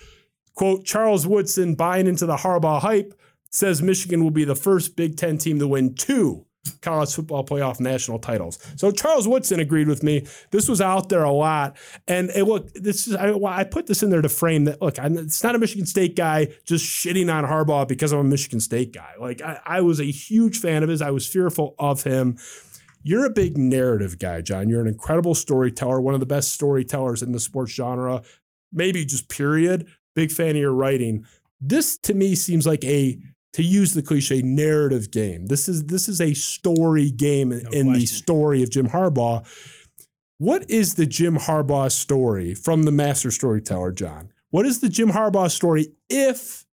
quote, 0.55 0.87
Charles 0.87 1.27
Woodson 1.27 1.75
buying 1.75 2.07
into 2.07 2.25
the 2.25 2.37
Harbaugh 2.37 2.81
hype 2.81 3.13
says 3.57 3.83
Michigan 3.83 4.23
will 4.23 4.31
be 4.31 4.45
the 4.45 4.55
first 4.55 4.97
Big 4.97 5.17
Ten 5.17 5.39
team 5.39 5.59
to 5.59 5.69
win 5.69 5.95
two 5.95 6.47
college 6.83 7.15
football 7.15 7.45
playoff 7.45 7.81
national 7.81 8.19
titles. 8.19 8.59
So 8.77 8.91
Charles 8.91 9.29
Woodson 9.29 9.61
agreed 9.61 9.89
with 9.89 10.03
me. 10.03 10.27
This 10.51 10.69
was 10.69 10.81
out 10.81 11.09
there 11.09 11.23
a 11.23 11.33
lot, 11.33 11.77
and 12.09 12.31
it, 12.31 12.45
look, 12.45 12.73
this 12.75 13.07
is 13.07 13.15
I, 13.15 13.33
I 13.33 13.65
put 13.65 13.87
this 13.87 14.03
in 14.03 14.11
there 14.11 14.23
to 14.23 14.29
frame 14.29 14.65
that. 14.65 14.83
Look, 14.83 14.99
I'm, 14.99 15.17
it's 15.17 15.43
not 15.43 15.55
a 15.55 15.59
Michigan 15.59 15.87
State 15.87 16.17
guy 16.17 16.49
just 16.65 16.85
shitting 16.85 17.33
on 17.33 17.45
Harbaugh 17.45 17.87
because 17.87 18.13
I'm 18.13 18.21
a 18.21 18.25
Michigan 18.25 18.61
State 18.61 18.93
guy. 18.93 19.13
Like 19.19 19.43
I, 19.43 19.61
I 19.65 19.81
was 19.81 20.01
a 20.01 20.05
huge 20.05 20.59
fan 20.59 20.83
of 20.83 20.89
his. 20.89 21.01
I 21.01 21.11
was 21.11 21.27
fearful 21.27 21.75
of 21.79 22.03
him. 22.03 22.37
You're 23.03 23.25
a 23.25 23.31
big 23.31 23.57
narrative 23.57 24.19
guy, 24.19 24.41
John. 24.41 24.69
You're 24.69 24.81
an 24.81 24.89
incredible 24.89 25.37
storyteller, 25.37 26.01
one 26.01 26.15
of 26.15 26.21
the 26.21 26.27
best 26.27 26.53
storytellers 26.53 27.23
in 27.23 27.31
the 27.31 27.39
sports 27.39 27.73
genre, 27.73 28.23
maybe 28.73 29.05
just 29.05 29.29
period. 29.29 29.87
Big 30.17 30.33
fan 30.33 30.51
of 30.51 30.57
your 30.57 30.73
writing. 30.73 31.25
This 31.61 31.97
to 31.99 32.15
me 32.15 32.35
seems 32.35 32.67
like 32.67 32.85
a 32.85 33.19
to 33.57 33.63
use 33.63 33.95
the 33.95 34.03
cliche 34.03 34.43
narrative 34.43 35.11
game. 35.11 35.47
This 35.47 35.67
is 35.67 35.87
this 35.87 36.11
is 36.11 36.21
a 36.21 36.35
story 36.35 37.11
game 37.11 37.49
No 37.49 37.71
in 37.71 37.95
the 37.95 38.05
story 38.05 38.63
of 38.63 38.71
Jim 38.71 38.91
Harbaugh. 38.91 39.47
What 40.37 40.71
is 40.71 40.97
the 40.97 41.07
Jim 41.07 41.39
Harbaugh 41.39 41.91
story 41.91 42.55
from 42.55 42.83
the 42.83 42.93
master 42.93 43.31
storyteller, 43.31 43.93
John? 43.93 44.31
What 44.51 44.67
is 44.67 44.81
the 44.81 44.91
Jim 44.91 45.13
Harbaugh 45.13 45.51
story 45.51 45.87
if 46.11 46.67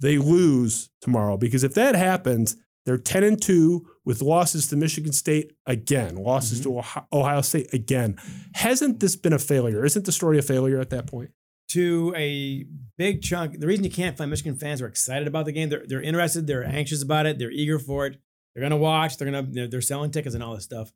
they 0.00 0.18
lose 0.18 0.90
tomorrow? 1.00 1.36
Because 1.36 1.62
if 1.62 1.74
that 1.74 1.94
happens, 1.94 2.56
they're 2.84 2.98
10 2.98 3.22
and 3.22 3.40
2 3.40 3.86
with 4.04 4.20
losses 4.20 4.66
to 4.66 4.76
Michigan 4.76 5.12
State 5.12 5.52
again, 5.64 6.16
losses 6.16 6.60
mm-hmm. 6.60 6.70
to 6.70 6.78
Ohio- 6.78 7.06
Ohio 7.12 7.40
State 7.42 7.72
again. 7.72 8.18
Hasn't 8.56 8.98
this 8.98 9.14
been 9.14 9.32
a 9.32 9.38
failure? 9.38 9.84
Isn't 9.84 10.06
the 10.06 10.12
story 10.12 10.40
a 10.40 10.42
failure 10.42 10.80
at 10.80 10.90
that 10.90 11.06
point? 11.06 11.30
To 11.70 12.14
a 12.16 12.64
big 12.96 13.22
chunk. 13.22 13.58
The 13.58 13.66
reason 13.66 13.84
you 13.84 13.90
can't 13.90 14.16
find 14.16 14.30
Michigan 14.30 14.56
fans 14.56 14.82
are 14.82 14.86
excited 14.86 15.28
about 15.28 15.46
the 15.46 15.52
game, 15.52 15.68
they're, 15.68 15.84
they're 15.86 16.02
interested, 16.02 16.46
they're 16.46 16.64
anxious 16.64 17.02
about 17.02 17.26
it, 17.26 17.38
they're 17.38 17.50
eager 17.50 17.78
for 17.78 18.06
it. 18.06 18.18
They're 18.54 18.62
gonna 18.62 18.76
watch. 18.76 19.16
They're 19.16 19.30
gonna 19.30 19.46
they're, 19.48 19.68
they're 19.68 19.80
selling 19.80 20.10
tickets 20.10 20.34
and 20.34 20.42
all 20.42 20.54
this 20.54 20.64
stuff. 20.64 20.92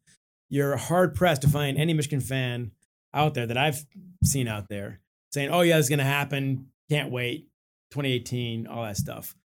You're 0.48 0.76
hard 0.76 1.14
pressed 1.14 1.42
to 1.42 1.48
find 1.48 1.78
any 1.78 1.94
Michigan 1.94 2.20
fan 2.20 2.72
out 3.12 3.34
there 3.34 3.46
that 3.46 3.56
I've 3.56 3.84
seen 4.24 4.48
out 4.48 4.68
there 4.68 5.00
saying, 5.32 5.50
"Oh 5.50 5.60
yeah, 5.60 5.78
is 5.78 5.88
gonna 5.88 6.04
happen. 6.04 6.68
Can't 6.90 7.10
wait." 7.10 7.48
2018, 7.94 8.66
all 8.66 8.82
that 8.82 8.96
stuff. 8.96 9.36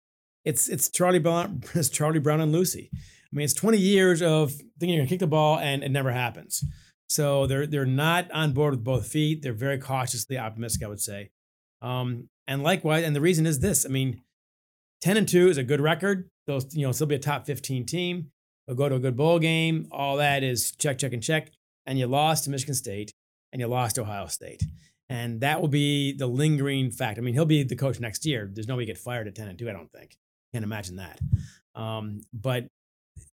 It's 0.45 0.69
it's 0.69 0.88
Charlie 0.88 1.19
Brown, 1.19 1.62
it's 1.75 1.91
Charlie 1.91 2.19
Brown 2.19 2.41
and 2.41 2.51
Lucy. 2.51 2.91
I 2.95 3.37
mean, 3.37 3.45
it's 3.45 3.53
20 3.53 3.77
years 3.77 4.23
of 4.23 4.53
thinking 4.53 4.91
you're 4.91 5.01
gonna 5.01 5.09
kick 5.09 5.21
the 5.21 5.27
ball 5.27 5.59
and 5.59 5.83
it 5.83 5.91
never 5.91 6.11
happens. 6.11 6.64
So 7.09 7.47
they're 7.47 7.66
they're 7.66 7.87
not 7.87 8.31
on 8.33 8.53
board 8.53 8.75
with 8.75 8.85
both 8.85 9.07
feet. 9.07 9.42
They're 9.42 9.53
very 9.53 9.79
cautiously 9.79 10.38
optimistic, 10.38 10.85
I 10.85 10.88
would 10.88 11.01
say. 11.01 11.31
Um, 11.81 12.29
and 12.47 12.62
likewise, 12.62 13.05
and 13.05 13.16
the 13.16 13.21
reason 13.21 13.47
is 13.47 13.61
this: 13.61 13.87
I 13.87 13.88
mean, 13.88 14.23
10 15.01 15.16
and 15.16 15.29
2 15.29 15.49
is 15.49 15.59
a 15.59 15.62
good 15.62 15.81
record. 15.81 16.29
They'll 16.47 16.62
you 16.73 16.87
know 16.87 16.92
still 16.92 17.07
be 17.07 17.14
a 17.14 17.18
top 17.18 17.47
15 17.47 17.87
team. 17.87 18.31
They'll 18.66 18.77
go 18.77 18.88
to 18.88 18.97
a 18.97 19.01
good 19.01 19.16
bowl 19.16 19.38
game. 19.38 19.88
All 19.90 20.16
that 20.18 20.42
is 20.42 20.73
check, 20.73 20.99
check, 20.99 21.12
and 21.12 21.23
check. 21.23 21.51
And 21.87 21.99
you 21.99 22.07
lost 22.07 22.44
to 22.44 22.51
Michigan 22.51 22.75
State 22.75 23.12
and 23.51 23.61
you 23.61 23.66
lost 23.66 23.94
to 23.94 24.03
Ohio 24.03 24.27
State. 24.27 24.62
And 25.09 25.40
that 25.40 25.62
will 25.62 25.68
be 25.68 26.12
the 26.12 26.27
lingering 26.27 26.90
fact. 26.90 27.18
I 27.18 27.23
mean, 27.23 27.33
he'll 27.33 27.47
be 27.47 27.62
the 27.62 27.77
coach 27.77 27.99
next 27.99 28.27
year. 28.27 28.51
There's 28.53 28.68
nobody 28.68 28.87
get 28.87 28.99
fired 28.99 29.27
at 29.27 29.35
10 29.35 29.49
and 29.49 29.59
2, 29.59 29.71
I 29.71 29.73
don't 29.73 29.90
think. 29.90 30.18
Can't 30.53 30.64
imagine 30.64 30.97
that. 30.97 31.18
Um, 31.75 32.21
but 32.33 32.66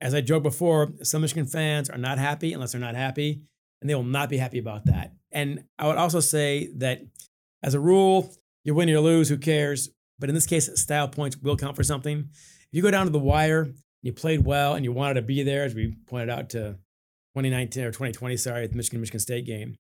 as 0.01 0.15
I 0.15 0.21
joked 0.21 0.45
before, 0.45 0.93
some 1.03 1.23
Michigan 1.23 1.47
fans 1.47 1.91
are 1.91 1.99
not 1.99 2.19
happy 2.19 2.53
unless 2.53 2.73
they're 2.73 2.81
not 2.81 2.95
happy, 2.95 3.43
and 3.81 3.89
they 3.89 3.95
will 3.95 4.03
not 4.03 4.29
be 4.29 4.37
happy 4.37 4.59
about 4.59 4.87
that. 4.87 5.13
And 5.33 5.65
I 5.79 5.87
would 5.87 5.97
also 5.97 6.21
say 6.21 6.71
that 6.77 7.03
as 7.63 7.75
a 7.75 7.81
rule, 7.81 8.35
you 8.65 8.75
win 8.75 8.89
or 8.89 8.93
you 8.93 9.01
lose, 9.01 9.29
who 9.29 9.39
cares? 9.39 9.91
But 10.19 10.29
in 10.29 10.35
this 10.35 10.47
case, 10.47 10.71
style 10.81 11.09
points 11.09 11.37
will 11.37 11.57
count 11.57 11.77
for 11.77 11.83
something. 11.83 12.29
If 12.31 12.69
you 12.73 12.83
go 12.83 12.91
down 12.91 13.07
to 13.07 13.13
the 13.13 13.19
wire, 13.19 13.73
you 14.03 14.13
played 14.13 14.45
well, 14.45 14.75
and 14.75 14.85
you 14.85 14.93
wanted 14.93 15.15
to 15.15 15.23
be 15.23 15.43
there, 15.43 15.65
as 15.65 15.75
we 15.75 15.97
pointed 16.07 16.31
out 16.31 16.51
to 16.51 16.79
2019 17.35 17.85
or 17.85 17.89
2020, 17.89 18.37
sorry, 18.37 18.67
the 18.67 18.77
Michigan 18.77 19.01
Michigan 19.01 19.21
State 19.21 19.47
game, 19.47 19.77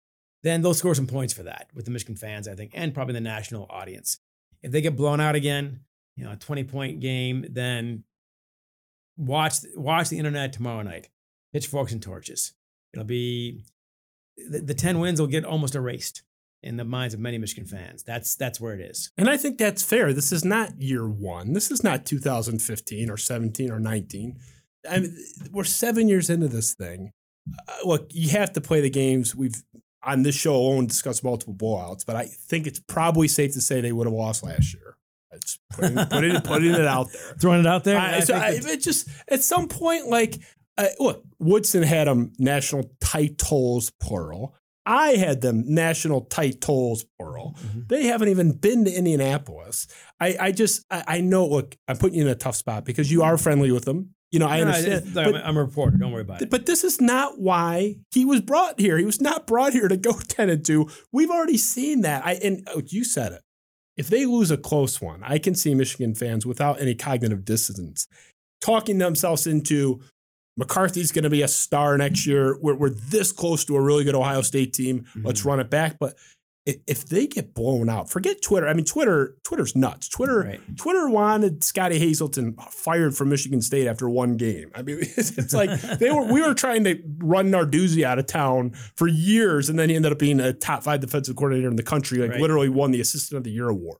then 0.43 0.61
they'll 0.61 0.73
score 0.73 0.95
some 0.95 1.07
points 1.07 1.33
for 1.33 1.43
that 1.43 1.69
with 1.73 1.85
the 1.85 1.91
Michigan 1.91 2.15
fans, 2.15 2.47
I 2.47 2.55
think, 2.55 2.71
and 2.73 2.93
probably 2.93 3.13
the 3.13 3.21
national 3.21 3.67
audience. 3.69 4.19
If 4.61 4.71
they 4.71 4.81
get 4.81 4.95
blown 4.95 5.19
out 5.19 5.35
again, 5.35 5.81
you 6.15 6.23
know, 6.23 6.31
a 6.31 6.35
20 6.35 6.63
point 6.65 6.99
game, 6.99 7.45
then 7.49 8.03
watch 9.17 9.57
watch 9.75 10.09
the 10.09 10.17
internet 10.17 10.53
tomorrow 10.53 10.81
night. 10.81 11.09
Pitchforks 11.53 11.91
and 11.91 12.01
torches. 12.01 12.53
It'll 12.93 13.05
be 13.05 13.65
the, 14.37 14.59
the 14.59 14.73
10 14.73 14.99
wins 14.99 15.19
will 15.19 15.27
get 15.27 15.45
almost 15.45 15.75
erased 15.75 16.23
in 16.63 16.77
the 16.77 16.83
minds 16.85 17.13
of 17.13 17.19
many 17.19 17.37
Michigan 17.37 17.65
fans. 17.65 18.03
That's 18.03 18.35
that's 18.35 18.59
where 18.61 18.73
it 18.73 18.81
is. 18.81 19.11
And 19.17 19.29
I 19.29 19.37
think 19.37 19.57
that's 19.57 19.81
fair. 19.83 20.13
This 20.13 20.31
is 20.31 20.45
not 20.45 20.79
year 20.81 21.07
one. 21.07 21.53
This 21.53 21.71
is 21.71 21.83
not 21.83 22.05
2015 22.05 23.09
or 23.09 23.17
17 23.17 23.71
or 23.71 23.79
19. 23.79 24.37
I 24.89 24.99
mean, 24.99 25.17
we're 25.51 25.63
seven 25.63 26.07
years 26.07 26.29
into 26.29 26.47
this 26.47 26.73
thing. 26.73 27.11
Uh, 27.67 27.73
look, 27.85 28.07
you 28.11 28.29
have 28.29 28.53
to 28.53 28.61
play 28.61 28.81
the 28.81 28.89
games. 28.89 29.35
We've 29.35 29.55
on 30.03 30.23
this 30.23 30.35
show 30.35 30.55
alone 30.55 30.87
discussed 30.87 31.23
multiple 31.23 31.53
blowouts, 31.53 32.05
but 32.05 32.15
I 32.15 32.25
think 32.25 32.65
it's 32.67 32.79
probably 32.79 33.27
safe 33.27 33.53
to 33.53 33.61
say 33.61 33.81
they 33.81 33.91
would 33.91 34.07
have 34.07 34.13
lost 34.13 34.43
last 34.43 34.73
year. 34.73 34.97
It's 35.31 35.59
putting, 35.71 35.95
putting, 36.07 36.41
putting 36.41 36.73
it 36.73 36.85
out 36.85 37.07
there. 37.11 37.35
Throwing 37.39 37.61
it 37.61 37.67
out 37.67 37.83
there. 37.83 37.97
I, 37.97 38.19
so 38.19 38.33
I, 38.35 38.49
it's- 38.49 38.65
it 38.65 38.81
just 38.81 39.07
at 39.29 39.43
some 39.43 39.67
point, 39.67 40.07
like, 40.07 40.39
uh, 40.81 40.87
look, 40.99 41.23
Woodson 41.39 41.83
had 41.83 42.07
them 42.07 42.33
national 42.39 42.91
titles 42.99 43.91
plural. 44.01 44.55
I 44.85 45.09
had 45.11 45.41
them 45.41 45.63
national 45.67 46.21
titles 46.21 47.05
plural. 47.19 47.55
Mm-hmm. 47.59 47.81
They 47.87 48.05
haven't 48.05 48.29
even 48.29 48.53
been 48.53 48.85
to 48.85 48.91
Indianapolis. 48.91 49.87
I, 50.19 50.35
I 50.39 50.51
just, 50.51 50.85
I, 50.89 51.03
I 51.07 51.21
know. 51.21 51.47
Look, 51.47 51.77
I'm 51.87 51.97
putting 51.97 52.17
you 52.17 52.23
in 52.23 52.31
a 52.31 52.35
tough 52.35 52.55
spot 52.55 52.83
because 52.83 53.11
you 53.11 53.21
are 53.21 53.37
friendly 53.37 53.71
with 53.71 53.85
them. 53.85 54.15
You 54.31 54.39
know, 54.39 54.47
I 54.47 54.61
No, 54.61 54.67
understand. 54.67 55.17
I'm, 55.19 55.31
but, 55.33 55.45
I'm 55.45 55.57
a 55.57 55.63
reporter. 55.63 55.97
Don't 55.97 56.11
worry 56.11 56.21
about 56.21 56.41
it. 56.41 56.49
but 56.49 56.65
this 56.65 56.83
is 56.83 56.99
not 56.99 57.39
why 57.39 57.97
he 58.11 58.25
was 58.25 58.41
brought 58.41 58.79
here. 58.79 58.97
He 58.97 59.05
was 59.05 59.21
not 59.21 59.45
brought 59.45 59.73
here 59.73 59.87
to 59.87 59.97
go 59.97 60.13
10 60.27 60.49
and 60.49 60.65
2. 60.65 60.89
We've 61.11 61.29
already 61.29 61.57
seen 61.57 62.01
that. 62.01 62.25
I 62.25 62.33
and 62.35 62.67
oh, 62.73 62.81
you 62.87 63.03
said 63.03 63.33
it. 63.33 63.41
If 63.97 64.07
they 64.07 64.25
lose 64.25 64.49
a 64.49 64.57
close 64.57 64.99
one, 65.01 65.21
I 65.21 65.37
can 65.37 65.53
see 65.53 65.75
Michigan 65.75 66.15
fans 66.15 66.45
without 66.45 66.81
any 66.81 66.95
cognitive 66.95 67.45
dissonance 67.45 68.07
talking 68.61 68.99
themselves 68.99 69.45
into 69.45 69.99
McCarthy's 70.57 71.11
going 71.11 71.23
to 71.23 71.29
be 71.29 71.41
a 71.41 71.47
star 71.47 71.97
next 71.97 72.27
year. 72.27 72.57
We're, 72.61 72.75
we're 72.75 72.89
this 72.89 73.31
close 73.31 73.65
to 73.65 73.75
a 73.75 73.81
really 73.81 74.03
good 74.03 74.15
Ohio 74.15 74.41
State 74.41 74.73
team. 74.73 75.01
Mm-hmm. 75.01 75.25
Let's 75.25 75.45
run 75.45 75.59
it 75.59 75.69
back. 75.69 75.97
But 75.99 76.15
if 76.65 77.07
they 77.07 77.25
get 77.25 77.55
blown 77.55 77.89
out, 77.89 78.09
forget 78.11 78.39
Twitter. 78.43 78.67
I 78.67 78.73
mean, 78.73 78.85
Twitter, 78.85 79.35
Twitter's 79.43 79.75
nuts. 79.75 80.07
Twitter, 80.07 80.41
Right. 80.41 80.77
Twitter 80.77 81.09
wanted 81.09 81.63
Scottie 81.63 81.97
Hazelton 81.97 82.55
fired 82.69 83.17
from 83.17 83.29
Michigan 83.29 83.61
State 83.61 83.87
after 83.87 84.07
one 84.09 84.37
game. 84.37 84.69
I 84.75 84.83
mean, 84.83 84.97
it's, 85.01 85.37
it's 85.39 85.53
like 85.55 85.69
they 85.81 86.11
were. 86.11 86.31
We 86.31 86.41
were 86.41 86.53
trying 86.53 86.83
to 86.83 87.01
run 87.17 87.49
Narduzzi 87.49 88.03
out 88.03 88.19
of 88.19 88.27
town 88.27 88.71
for 88.95 89.07
years, 89.07 89.69
and 89.69 89.79
then 89.79 89.89
he 89.89 89.95
ended 89.95 90.11
up 90.11 90.19
being 90.19 90.39
a 90.39 90.53
top 90.53 90.83
five 90.83 90.99
defensive 90.99 91.35
coordinator 91.35 91.67
in 91.69 91.77
the 91.77 91.83
country. 91.83 92.19
Like 92.19 92.31
Right. 92.31 92.41
literally 92.41 92.69
won 92.69 92.91
the 92.91 93.01
Assistant 93.01 93.37
of 93.37 93.43
the 93.43 93.51
Year 93.51 93.69
award. 93.69 93.97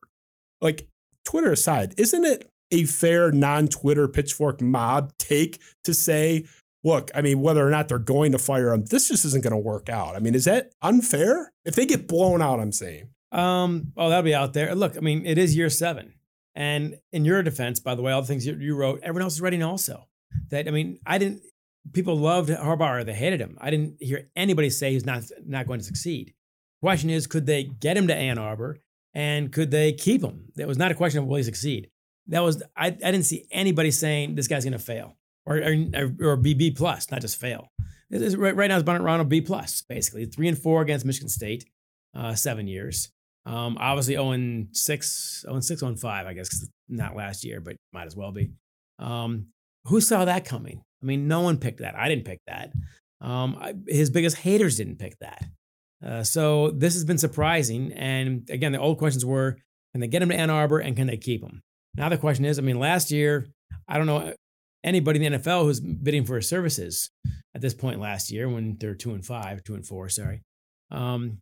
Like 0.61 0.87
Twitter 1.25 1.51
aside, 1.51 1.95
isn't 1.97 2.23
it 2.25 2.47
a 2.71 2.85
fair 2.85 3.31
non-Twitter 3.31 4.07
pitchfork 4.07 4.61
mob 4.61 5.13
take 5.17 5.61
to 5.83 5.93
say, 5.93 6.45
look, 6.83 7.11
I 7.13 7.21
mean, 7.21 7.41
whether 7.41 7.65
or 7.65 7.69
not 7.69 7.87
they're 7.87 7.99
going 7.99 8.31
to 8.31 8.39
fire 8.39 8.73
him, 8.73 8.85
this 8.85 9.09
just 9.09 9.25
isn't 9.25 9.43
going 9.43 9.51
to 9.51 9.57
work 9.57 9.89
out. 9.89 10.15
I 10.15 10.19
mean, 10.19 10.35
is 10.35 10.45
that 10.45 10.71
unfair? 10.81 11.51
If 11.65 11.75
they 11.75 11.85
get 11.85 12.07
blown 12.07 12.41
out, 12.41 12.59
I'm 12.59 12.71
saying. 12.71 13.09
Um, 13.31 13.93
oh, 13.95 14.09
that'll 14.09 14.23
be 14.23 14.35
out 14.35 14.53
there. 14.53 14.73
Look, 14.75 14.97
I 14.97 14.99
mean, 14.99 15.25
it 15.25 15.37
is 15.37 15.55
year 15.55 15.69
seven. 15.69 16.13
And 16.53 16.97
in 17.13 17.23
your 17.23 17.41
defense, 17.43 17.79
by 17.79 17.95
the 17.95 18.01
way, 18.01 18.11
all 18.11 18.21
the 18.21 18.27
things 18.27 18.45
you, 18.45 18.55
you 18.55 18.75
wrote, 18.75 18.99
everyone 19.03 19.23
else 19.23 19.35
is 19.35 19.41
writing 19.41 19.63
also. 19.63 20.07
That 20.49 20.67
I 20.67 20.71
mean, 20.71 20.99
I 21.05 21.17
didn't. 21.17 21.41
People 21.93 22.15
loved 22.15 22.49
Harbaugh 22.49 23.01
or 23.01 23.03
they 23.03 23.13
hated 23.13 23.39
him. 23.39 23.57
I 23.59 23.69
didn't 23.71 23.97
hear 23.99 24.29
anybody 24.35 24.69
say 24.69 24.91
he's 24.91 25.05
not 25.05 25.23
not 25.45 25.65
going 25.67 25.79
to 25.79 25.85
succeed. 25.85 26.33
Question 26.81 27.09
is, 27.09 27.27
could 27.27 27.45
they 27.45 27.63
get 27.63 27.97
him 27.97 28.07
to 28.07 28.15
Ann 28.15 28.37
Arbor 28.37 28.79
and 29.13 29.51
could 29.51 29.71
they 29.71 29.93
keep 29.93 30.23
him? 30.23 30.51
That 30.55 30.67
was 30.67 30.77
not 30.77 30.91
a 30.91 30.95
question 30.95 31.19
of 31.19 31.27
will 31.27 31.37
he 31.37 31.43
succeed. 31.43 31.89
That 32.31 32.41
was 32.41 32.63
I, 32.75 32.87
I 32.87 32.89
didn't 32.89 33.23
see 33.23 33.45
anybody 33.51 33.91
saying 33.91 34.35
this 34.35 34.47
guy's 34.47 34.63
going 34.63 34.73
to 34.73 34.79
fail 34.79 35.17
or 35.45 35.57
or, 35.57 36.11
or 36.21 36.35
be 36.35 36.53
B 36.53 36.71
plus, 36.71 37.11
not 37.11 37.21
just 37.21 37.39
fail. 37.39 37.67
This 38.09 38.21
is, 38.21 38.35
right, 38.35 38.53
right 38.53 38.67
now, 38.67 38.77
it's 38.77 38.87
Ronald 38.87 39.29
B 39.29 39.39
plus 39.39 39.83
basically 39.83 40.25
three 40.25 40.49
and 40.49 40.57
four 40.57 40.81
against 40.81 41.05
Michigan 41.05 41.29
State, 41.29 41.65
uh, 42.13 42.35
seven 42.35 42.67
years. 42.67 43.09
Um, 43.45 43.77
obviously 43.79 44.15
0 44.15 44.31
and 44.31 44.67
6, 44.71 45.41
0 45.41 45.55
and 45.55 45.65
6, 45.65 45.79
0 45.79 45.89
and 45.91 45.99
5, 45.99 46.27
I 46.27 46.33
guess, 46.33 46.67
not 46.89 47.15
last 47.15 47.43
year, 47.43 47.59
but 47.59 47.75
might 47.91 48.05
as 48.05 48.15
well 48.15 48.31
be. 48.31 48.51
Um, 48.99 49.47
who 49.85 49.99
saw 49.99 50.25
that 50.25 50.45
coming? 50.45 50.83
I 51.01 51.05
mean, 51.05 51.27
no 51.27 51.41
one 51.41 51.57
picked 51.57 51.79
that. 51.79 51.95
I 51.95 52.07
didn't 52.07 52.25
pick 52.25 52.39
that. 52.45 52.71
Um, 53.19 53.57
I, 53.59 53.73
his 53.87 54.11
biggest 54.11 54.37
haters 54.37 54.77
didn't 54.77 54.99
pick 54.99 55.17
that. 55.19 55.45
Uh, 56.05 56.23
so 56.23 56.71
this 56.71 56.93
has 56.93 57.03
been 57.03 57.17
surprising. 57.17 57.93
And 57.93 58.47
again, 58.49 58.73
the 58.73 58.79
old 58.79 58.97
questions 58.99 59.25
were 59.25 59.57
can 59.93 60.01
they 60.01 60.07
get 60.07 60.21
him 60.21 60.29
to 60.29 60.35
Ann 60.35 60.49
Arbor 60.49 60.79
and 60.79 60.95
can 60.95 61.07
they 61.07 61.17
keep 61.17 61.41
him? 61.41 61.61
Now 61.95 62.09
the 62.09 62.17
question 62.17 62.45
is 62.45 62.59
I 62.59 62.61
mean, 62.61 62.79
last 62.79 63.11
year, 63.11 63.47
I 63.87 63.97
don't 63.97 64.07
know 64.07 64.33
anybody 64.83 65.23
in 65.23 65.33
the 65.33 65.39
NFL 65.39 65.63
who's 65.63 65.79
bidding 65.79 66.25
for 66.25 66.35
his 66.37 66.47
services 66.47 67.09
at 67.53 67.61
this 67.61 67.73
point 67.73 67.99
last 67.99 68.31
year 68.31 68.49
when 68.49 68.77
they're 68.79 68.95
two 68.95 69.13
and 69.13 69.25
five, 69.25 69.63
two 69.63 69.75
and 69.75 69.85
four, 69.85 70.09
sorry. 70.09 70.41
Um, 70.89 71.39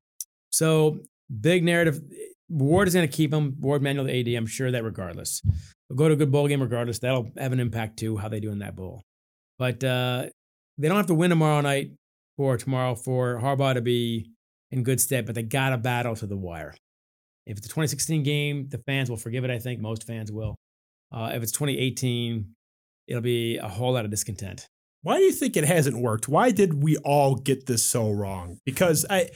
so 0.52 1.00
big 1.40 1.64
narrative. 1.64 2.02
Warde 2.50 2.88
is 2.88 2.94
going 2.96 3.08
to 3.08 3.16
keep 3.16 3.34
him. 3.34 3.56
Warde 3.60 3.84
Manuel, 3.84 4.06
the 4.06 4.20
AD. 4.20 4.28
I'm 4.36 4.48
sure 4.48 4.72
that 4.72 4.84
regardless, 4.84 5.42
they'll 5.88 5.98
go 5.98 6.08
to 6.08 6.16
a 6.16 6.18
good 6.18 6.32
bowl 6.32 6.48
game 6.48 6.62
regardless. 6.62 7.00
That'll 7.00 7.32
have 7.38 7.54
an 7.54 7.60
impact 7.60 8.00
too 8.00 8.18
how 8.18 8.28
they 8.28 8.40
do 8.40 8.52
in 8.52 8.60
that 8.60 8.76
bowl. 8.76 9.04
But 9.60 9.84
uh, 9.84 10.28
they 10.78 10.88
don't 10.88 10.98
have 10.98 11.08
to 11.08 11.14
win 11.14 11.30
tomorrow 11.30 11.62
night 11.62 11.92
or 12.38 12.58
tomorrow 12.58 12.96
for 12.96 13.40
Harbaugh 13.40 13.76
to 13.76 13.82
be 13.82 14.32
in 14.72 14.84
good 14.84 15.00
stead. 15.00 15.26
But 15.26 15.36
they 15.36 15.44
got 15.44 15.70
to 15.70 15.78
battle 15.78 16.16
to 16.16 16.26
the 16.26 16.38
wire. 16.38 16.74
If 17.50 17.58
it's 17.58 17.66
a 17.66 17.70
2016 17.70 18.22
game, 18.24 18.68
the 18.70 18.78
fans 18.78 19.10
will 19.10 19.18
forgive 19.18 19.44
it. 19.44 19.50
I 19.50 19.58
think 19.58 19.82
most 19.82 20.06
fans 20.06 20.32
will. 20.32 20.56
Uh, 21.12 21.32
if 21.34 21.42
it's 21.42 21.52
2018, 21.52 22.54
it'll 23.08 23.22
be 23.24 23.58
a 23.58 23.68
whole 23.68 23.94
lot 23.94 24.06
of 24.06 24.12
discontent. 24.12 24.68
Why 25.02 25.18
do 25.18 25.24
you 25.24 25.32
think 25.32 25.58
it 25.58 25.66
hasn't 25.66 25.98
worked? 25.98 26.30
Why 26.30 26.52
did 26.52 26.84
we 26.84 26.98
all 26.98 27.36
get 27.36 27.66
this 27.66 27.84
so 27.84 28.12
wrong? 28.12 28.60
Because 28.66 29.06
I, 29.10 29.32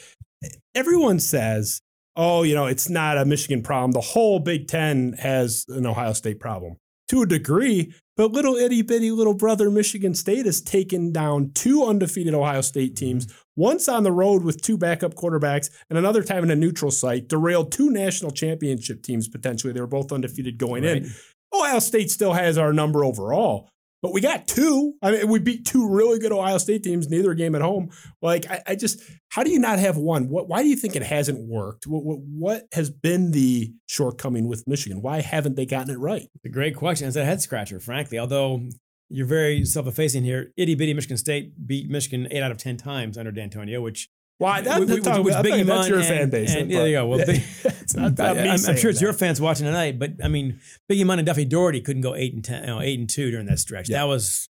everyone 0.75 1.19
says, 1.19 1.81
"Oh, 2.15 2.43
you 2.43 2.53
know, 2.53 2.67
it's 2.67 2.87
not 2.89 3.17
a 3.17 3.25
Michigan 3.25 3.63
problem. 3.63 3.93
The 3.93 4.01
whole 4.01 4.39
Big 4.39 4.67
Ten 4.67 5.13
has 5.13 5.65
an 5.69 5.87
Ohio 5.87 6.13
State 6.13 6.39
problem." 6.39 6.75
to 7.09 7.21
a 7.21 7.25
degree. 7.25 7.93
But 8.15 8.31
little 8.31 8.55
itty 8.55 8.81
bitty 8.81 9.11
little 9.11 9.33
brother 9.33 9.71
Michigan 9.71 10.13
State 10.13 10.45
has 10.45 10.61
taken 10.61 11.11
down 11.11 11.51
two 11.53 11.83
undefeated 11.83 12.33
Ohio 12.33 12.61
State 12.61 12.95
teams, 12.95 13.27
once 13.55 13.87
on 13.87 14.03
the 14.03 14.11
road 14.11 14.43
with 14.43 14.61
two 14.61 14.77
backup 14.77 15.13
quarterbacks, 15.13 15.69
and 15.89 15.97
another 15.97 16.23
time 16.23 16.43
in 16.43 16.51
a 16.51 16.55
neutral 16.55 16.91
site, 16.91 17.27
derailed 17.27 17.71
two 17.71 17.89
national 17.89 18.31
championship 18.31 19.03
teams 19.03 19.27
potentially. 19.27 19.73
They 19.73 19.81
were 19.81 19.87
both 19.87 20.11
undefeated 20.11 20.57
going 20.57 20.83
in. 20.83 21.11
Ohio 21.53 21.79
State 21.79 22.09
still 22.09 22.33
has 22.33 22.57
our 22.57 22.73
number 22.73 23.05
overall, 23.05 23.69
but 24.01 24.11
we 24.11 24.21
got 24.21 24.47
two. 24.47 24.95
I 25.03 25.11
mean, 25.11 25.27
we 25.27 25.37
beat 25.37 25.65
two 25.65 25.87
really 25.87 26.17
good 26.17 26.31
Ohio 26.31 26.57
State 26.57 26.83
teams, 26.83 27.09
neither 27.09 27.33
game 27.35 27.53
at 27.53 27.61
home. 27.61 27.91
Like, 28.23 28.49
I, 28.49 28.61
I 28.69 28.75
just, 28.75 29.01
how 29.29 29.43
do 29.43 29.51
you 29.51 29.59
not 29.59 29.77
have 29.77 29.95
one? 29.95 30.29
What, 30.29 30.49
why 30.49 30.63
do 30.63 30.69
you 30.69 30.75
think 30.75 30.95
it 30.95 31.03
hasn't 31.03 31.47
worked? 31.47 31.85
What, 31.85 32.03
what, 32.03 32.19
what 32.21 32.63
has 32.73 32.89
been 32.89 33.31
the 33.31 33.71
shortcoming 33.87 34.47
with 34.47 34.67
Michigan? 34.67 35.01
Why 35.01 35.21
haven't 35.21 35.55
they 35.55 35.67
gotten 35.67 35.93
it 35.93 35.99
right? 35.99 36.23
It's 36.23 36.45
a 36.45 36.49
great 36.49 36.75
question. 36.75 37.07
It's 37.07 37.17
a 37.17 37.23
head 37.23 37.41
scratcher, 37.41 37.79
frankly. 37.79 38.17
Although 38.17 38.67
you're 39.13 39.27
very 39.27 39.63
self-effacing 39.65 40.23
here. 40.23 40.51
Itty 40.57 40.75
bitty 40.75 40.93
Michigan 40.93 41.17
State 41.17 41.65
beat 41.67 41.89
Michigan 41.89 42.27
eight 42.31 42.41
out 42.41 42.51
of 42.51 42.57
ten 42.57 42.77
times 42.77 43.17
under 43.17 43.31
D'Antonio, 43.31 43.81
which 43.81 44.09
Why? 44.39 44.61
That, 44.61 44.79
which- 44.79 44.89
that, 44.89 44.95
which- 44.95 45.03
talk- 45.03 45.23
which 45.23 45.35
think 45.35 45.67
that's 45.67 45.87
your 45.87 45.99
and- 45.99 46.07
fan 46.07 46.29
base. 46.29 46.53
and- 46.55 46.69
yeah, 46.71 46.79
there 46.79 46.87
you 46.87 46.93
go. 46.95 47.07
Well, 47.07 47.19
Yeah. 47.19 47.25
Big- 47.25 47.43
it's 47.65 47.95
not, 47.95 48.19
I, 48.19 48.29
am 48.31 48.57
sure 48.57 48.89
it's 48.89 48.99
that. 48.99 49.01
your 49.01 49.13
fans 49.13 49.39
watching 49.39 49.65
tonight, 49.65 49.99
but 49.99 50.13
I 50.23 50.27
mean, 50.27 50.59
Biggie 50.91 51.05
Munn 51.05 51.19
and 51.19 51.25
Duffy 51.25 51.45
Daugherty 51.45 51.81
couldn't 51.81 52.01
go 52.01 52.15
eight 52.15 52.33
and 52.33 52.43
ten, 52.43 52.61
you 52.61 52.67
know, 52.67 52.81
eight 52.81 52.99
and 52.99 53.09
two 53.09 53.29
during 53.31 53.45
that 53.45 53.59
stretch. 53.59 53.89
Yeah. 53.89 53.99
That 53.99 54.05
was 54.07 54.49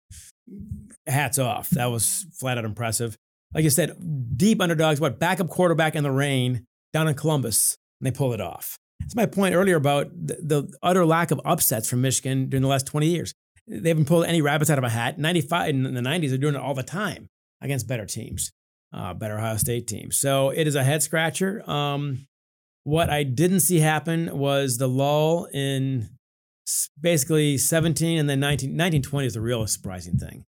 hats 1.07 1.38
off. 1.39 1.70
That 1.72 1.88
was 1.88 2.26
flat 2.34 2.57
out 2.57 2.66
impressive. 2.66 3.18
Like 3.53 3.66
I 3.66 3.68
said, 3.68 3.97
deep 4.38 4.61
underdogs. 4.61 4.99
What 4.99 5.20
backup 5.20 5.49
quarterback 5.49 5.95
in 5.95 6.03
the 6.03 6.11
rain 6.11 6.66
down 6.91 7.07
in 7.07 7.14
Columbus, 7.16 7.78
and 7.99 8.07
they 8.07 8.11
pull 8.18 8.34
it 8.34 8.41
off. 8.41 8.78
That's 8.99 9.16
my 9.16 9.26
point 9.26 9.53
earlier 9.53 9.76
about 9.76 10.07
the, 10.16 10.38
the 10.41 10.74
utter 10.82 11.05
lack 11.05 11.32
of 11.32 11.41
upsets 11.43 11.89
from 11.89 12.01
Michigan 12.01 12.47
during 12.49 12.61
the 12.61 12.68
last 12.70 12.88
20 12.88 13.07
years. 13.07 13.34
They 13.68 13.89
haven't 13.89 14.05
pulled 14.05 14.26
any 14.26 14.41
rabbits 14.41 14.70
out 14.70 14.78
of 14.78 14.84
a 14.84 14.89
hat. 14.89 15.18
95 15.18 15.70
in 15.70 15.93
the 15.93 16.01
90s, 16.01 16.30
they're 16.30 16.38
doing 16.38 16.55
it 16.55 16.61
all 16.61 16.74
the 16.74 16.84
time 16.84 17.28
against 17.61 17.88
better 17.88 18.05
teams, 18.05 18.51
uh, 18.93 19.14
better 19.14 19.38
Ohio 19.38 19.57
State 19.57 19.88
teams. 19.88 20.20
So 20.20 20.49
it 20.49 20.68
is 20.68 20.76
a 20.76 20.84
head 20.84 21.01
scratcher. 21.01 21.68
Um, 21.70 22.28
what 22.84 23.09
I 23.09 23.24
didn't 23.24 23.61
see 23.61 23.80
happen 23.80 24.38
was 24.38 24.78
the 24.78 24.89
lull 24.89 25.45
in 25.53 26.09
basically 26.99 27.57
17 27.57 28.20
and 28.20 28.30
then 28.30 28.39
19, 28.39 28.70
1920 28.70 29.28
is 29.28 29.34
the 29.34 29.41
real 29.41 29.66
surprising 29.68 30.18
thing. 30.18 30.45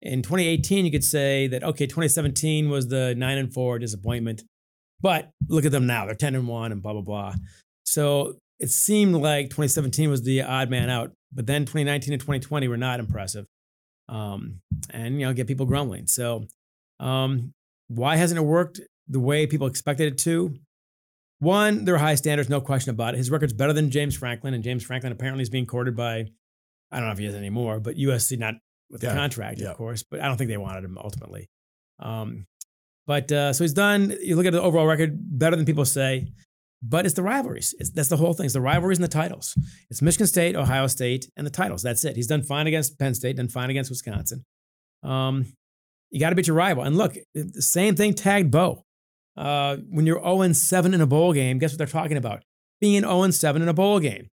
In 0.00 0.22
2018, 0.22 0.84
you 0.84 0.90
could 0.90 1.04
say 1.04 1.48
that, 1.48 1.64
okay, 1.64 1.86
2017 1.86 2.68
was 2.68 2.88
the 2.88 3.14
nine 3.16 3.38
and 3.38 3.52
four 3.52 3.78
disappointment, 3.78 4.44
but 5.00 5.30
look 5.48 5.64
at 5.64 5.72
them 5.72 5.86
now. 5.86 6.06
They're 6.06 6.14
10 6.14 6.34
and 6.34 6.46
one 6.46 6.70
and 6.70 6.82
blah, 6.82 6.92
blah, 6.92 7.02
blah. 7.02 7.34
So 7.84 8.38
it 8.60 8.70
seemed 8.70 9.16
like 9.16 9.46
2017 9.46 10.10
was 10.10 10.22
the 10.22 10.42
odd 10.42 10.70
man 10.70 10.90
out, 10.90 11.12
but 11.32 11.46
then 11.46 11.62
2019 11.62 12.12
and 12.12 12.20
2020 12.20 12.68
were 12.68 12.76
not 12.76 13.00
impressive. 13.00 13.46
Um, 14.08 14.60
and, 14.90 15.20
you 15.20 15.26
know, 15.26 15.32
get 15.34 15.46
people 15.46 15.66
grumbling. 15.66 16.06
So 16.06 16.46
um, 16.98 17.52
why 17.88 18.16
hasn't 18.16 18.38
it 18.38 18.42
worked 18.44 18.80
the 19.08 19.20
way 19.20 19.46
people 19.46 19.66
expected 19.66 20.12
it 20.12 20.18
to? 20.20 20.54
One, 21.40 21.84
there 21.84 21.94
are 21.94 21.98
high 21.98 22.14
standards, 22.16 22.48
no 22.48 22.60
question 22.60 22.90
about 22.90 23.14
it. 23.14 23.18
His 23.18 23.30
record's 23.30 23.52
better 23.52 23.72
than 23.72 23.90
James 23.90 24.16
Franklin, 24.16 24.54
and 24.54 24.64
James 24.64 24.82
Franklin 24.82 25.12
apparently 25.12 25.42
is 25.42 25.50
being 25.50 25.66
courted 25.66 25.94
by, 25.94 26.26
I 26.90 26.96
don't 26.98 27.06
know 27.06 27.12
if 27.12 27.18
he 27.18 27.26
is 27.26 27.34
anymore, 27.34 27.78
but 27.80 27.96
USC, 27.96 28.38
not 28.38 28.54
with 28.90 29.02
Yeah, 29.04 29.10
the 29.12 29.16
contract, 29.20 29.60
yeah. 29.60 29.70
of 29.70 29.76
course, 29.76 30.02
but 30.02 30.20
I 30.20 30.26
don't 30.26 30.36
think 30.36 30.48
they 30.48 30.56
wanted 30.56 30.84
him 30.84 30.98
ultimately. 30.98 31.48
Um, 32.00 32.46
but 33.06 33.30
uh, 33.30 33.52
so 33.52 33.62
he's 33.64 33.72
done, 33.74 34.16
you 34.20 34.34
look 34.36 34.46
at 34.46 34.52
the 34.52 34.60
overall 34.60 34.86
record, 34.86 35.16
better 35.38 35.54
than 35.54 35.64
people 35.64 35.84
say, 35.84 36.26
but 36.82 37.04
it's 37.04 37.14
the 37.14 37.22
rivalries. 37.22 37.74
It's, 37.78 37.90
that's 37.90 38.08
the 38.08 38.16
whole 38.16 38.34
thing. 38.34 38.44
It's 38.44 38.54
the 38.54 38.60
rivalries 38.60 38.98
and 38.98 39.04
the 39.04 39.08
titles. 39.08 39.56
It's 39.90 40.02
Michigan 40.02 40.26
State, 40.26 40.56
Ohio 40.56 40.86
State, 40.86 41.28
and 41.36 41.46
the 41.46 41.50
titles. 41.50 41.82
That's 41.82 42.04
it. 42.04 42.16
He's 42.16 42.26
done 42.26 42.42
fine 42.42 42.66
against 42.66 42.98
Penn 42.98 43.14
State, 43.14 43.36
done 43.36 43.48
fine 43.48 43.70
against 43.70 43.90
Wisconsin. 43.90 44.44
Um, 45.02 45.46
you 46.10 46.20
got 46.20 46.30
to 46.30 46.36
beat 46.36 46.46
your 46.46 46.56
rival. 46.56 46.84
And 46.84 46.96
look, 46.96 47.16
the 47.34 47.62
same 47.62 47.94
thing 47.94 48.14
tagged 48.14 48.50
Bo. 48.50 48.84
Uh, 49.36 49.76
when 49.88 50.04
you're 50.04 50.20
0 50.20 50.52
7 50.52 50.94
in 50.94 51.00
a 51.00 51.06
bowl 51.06 51.32
game, 51.32 51.58
guess 51.58 51.72
what 51.72 51.78
they're 51.78 51.86
talking 51.86 52.16
about? 52.16 52.42
Being 52.80 53.02
0 53.02 53.30
7 53.30 53.62
in 53.62 53.68
a 53.68 53.74
bowl 53.74 54.00
game. 54.00 54.28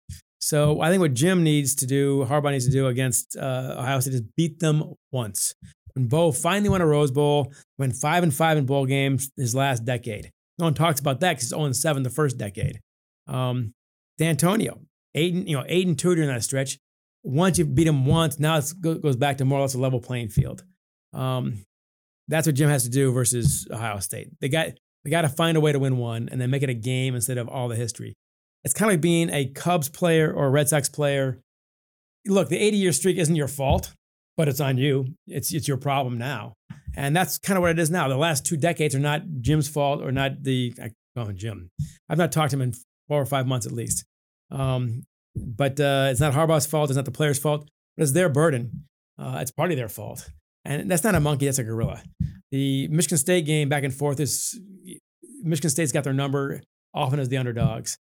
So 0.41 0.81
I 0.81 0.89
think 0.89 1.01
what 1.01 1.15
Jim 1.15 1.43
needs 1.43 1.75
to 1.77 1.87
do, 1.87 2.25
Harbaugh 2.25 2.51
needs 2.53 2.67
to 2.67 2.73
do 2.73 2.87
against 2.87 3.37
uh, 3.37 3.77
Ohio 3.79 4.01
State 4.01 4.15
is 4.15 4.23
beat 4.37 4.59
them 4.59 4.95
once. 5.13 5.55
When 5.95 6.07
Bo 6.07 6.33
finally 6.33 6.69
won 6.69 6.81
a 6.81 6.87
Rose 6.87 7.11
Bowl, 7.11 7.53
went 7.79 7.95
5 7.95 8.23
and 8.23 8.35
5 8.35 8.59
in 8.59 8.67
bowl 8.67 8.87
games 8.87 9.31
his 9.37 9.55
last 9.55 9.85
decade. 9.85 10.31
No 10.61 10.67
one 10.67 10.75
talks 10.75 11.01
about 11.01 11.21
that 11.21 11.33
because 11.33 11.51
he's 11.51 11.51
0 11.51 11.73
7 11.73 12.03
the 12.03 12.11
first 12.11 12.39
decade. 12.39 12.81
Um, 13.27 13.73
D'Antonio, 14.19 14.81
8 15.15 15.35
and, 15.35 15.49
you 15.49 15.57
know, 15.57 15.65
8 15.67 15.87
and 15.87 15.99
2 15.99 16.15
during 16.15 16.29
that 16.29 16.45
stretch. 16.45 16.79
Once 17.23 17.59
you 17.59 17.65
beat 17.65 17.87
him 17.87 18.07
once, 18.07 18.39
now 18.39 18.57
it 18.57 18.73
goes 18.81 19.17
back 19.17 19.39
to 19.39 19.45
more 19.45 19.59
or 19.59 19.63
less 19.63 19.75
a 19.75 19.79
level 19.79 20.01
playing 20.01 20.29
field. 20.29 20.65
Um, 21.13 21.65
that's 22.29 22.47
what 22.47 22.55
Jim 22.55 22.71
has 22.71 22.85
to 22.85 22.91
do 22.91 23.13
versus 23.13 23.67
Ohio 23.71 23.99
State. 23.99 24.29
They 24.41 24.49
got 24.49 24.69
they 25.05 25.11
got 25.11 25.23
to 25.23 25.29
find 25.29 25.57
a 25.57 25.61
way 25.61 25.73
to 25.73 25.79
win 25.79 25.97
one 25.97 26.29
and 26.31 26.41
then 26.41 26.51
make 26.51 26.63
it 26.63 26.71
a 26.71 26.75
game 26.75 27.15
instead 27.15 27.39
of 27.39 27.49
all 27.49 27.69
the 27.69 27.77
history. 27.77 28.15
It's 28.65 28.75
kind 28.75 28.91
of 28.91 28.95
like 28.95 29.01
being 29.01 29.31
a 29.31 29.47
Cubs 29.47 29.89
player 29.89 30.33
or 30.33 30.47
a 30.47 30.51
Red 30.51 30.69
Sox 30.69 30.89
player. 30.89 31.41
Look, 32.27 32.49
the 32.51 32.59
80 32.59 32.77
year 32.77 32.93
streak 32.93 33.17
isn't 33.17 33.35
your 33.35 33.49
fault, 33.49 33.95
but 34.41 34.49
it's 34.49 34.59
on 34.59 34.79
you. 34.79 35.05
It's 35.27 35.53
it's 35.53 35.69
your 35.69 35.77
problem 35.77 36.17
now, 36.17 36.55
and 36.97 37.15
that's 37.15 37.37
kind 37.37 37.59
of 37.59 37.61
what 37.61 37.73
it 37.73 37.79
is 37.79 37.91
now. 37.91 38.09
The 38.09 38.17
last 38.17 38.47
two 38.47 38.57
decades 38.57 38.95
are 38.95 38.99
not 38.99 39.21
Jim's 39.43 39.69
fault 39.69 40.01
or 40.01 40.11
not 40.13 40.43
the 40.43 40.73
I 40.83 40.93
call 41.15 41.29
him 41.29 41.37
Jim. 41.37 41.69
I've 42.09 42.17
not 42.17 42.33
talked 42.33 42.53
to 42.53 42.57
him 42.57 42.63
in 42.63 42.73
four 43.07 43.21
or 43.21 43.27
five 43.27 43.47
months 43.47 43.67
at 43.67 43.73
least. 43.73 44.07
Um, 44.51 45.03
but 45.37 45.79
uh, 45.79 46.09
it's 46.11 46.21
not 46.21 46.33
Harbaugh's 46.33 46.65
fault. 46.65 46.89
It's 46.89 46.97
not 46.97 47.05
the 47.05 47.11
player's 47.11 47.39
fault. 47.39 47.69
But 47.99 48.05
it's 48.05 48.13
their 48.13 48.31
burden. 48.31 48.87
Uh, 49.19 49.41
it's 49.43 49.51
partly 49.51 49.77
their 49.77 49.91
fault. 49.91 50.31
And 50.65 50.91
that's 50.91 51.05
not 51.05 51.15
a 51.15 51.21
monkey, 51.21 51.45
that's 51.45 51.59
a 51.59 51.63
gorilla. 51.63 52.03
The 52.51 52.89
Michigan 52.89 53.19
State 53.19 53.45
game 53.45 53.69
back 53.69 53.85
and 53.85 53.93
forth 53.93 54.21
is 54.21 54.59
Michigan 55.43 55.69
State's 55.69 55.93
got 55.93 56.05
their 56.05 56.15
number 56.15 56.63
often 56.95 57.21
as 57.21 57.29
the 57.29 57.37
underdogs. 57.37 57.99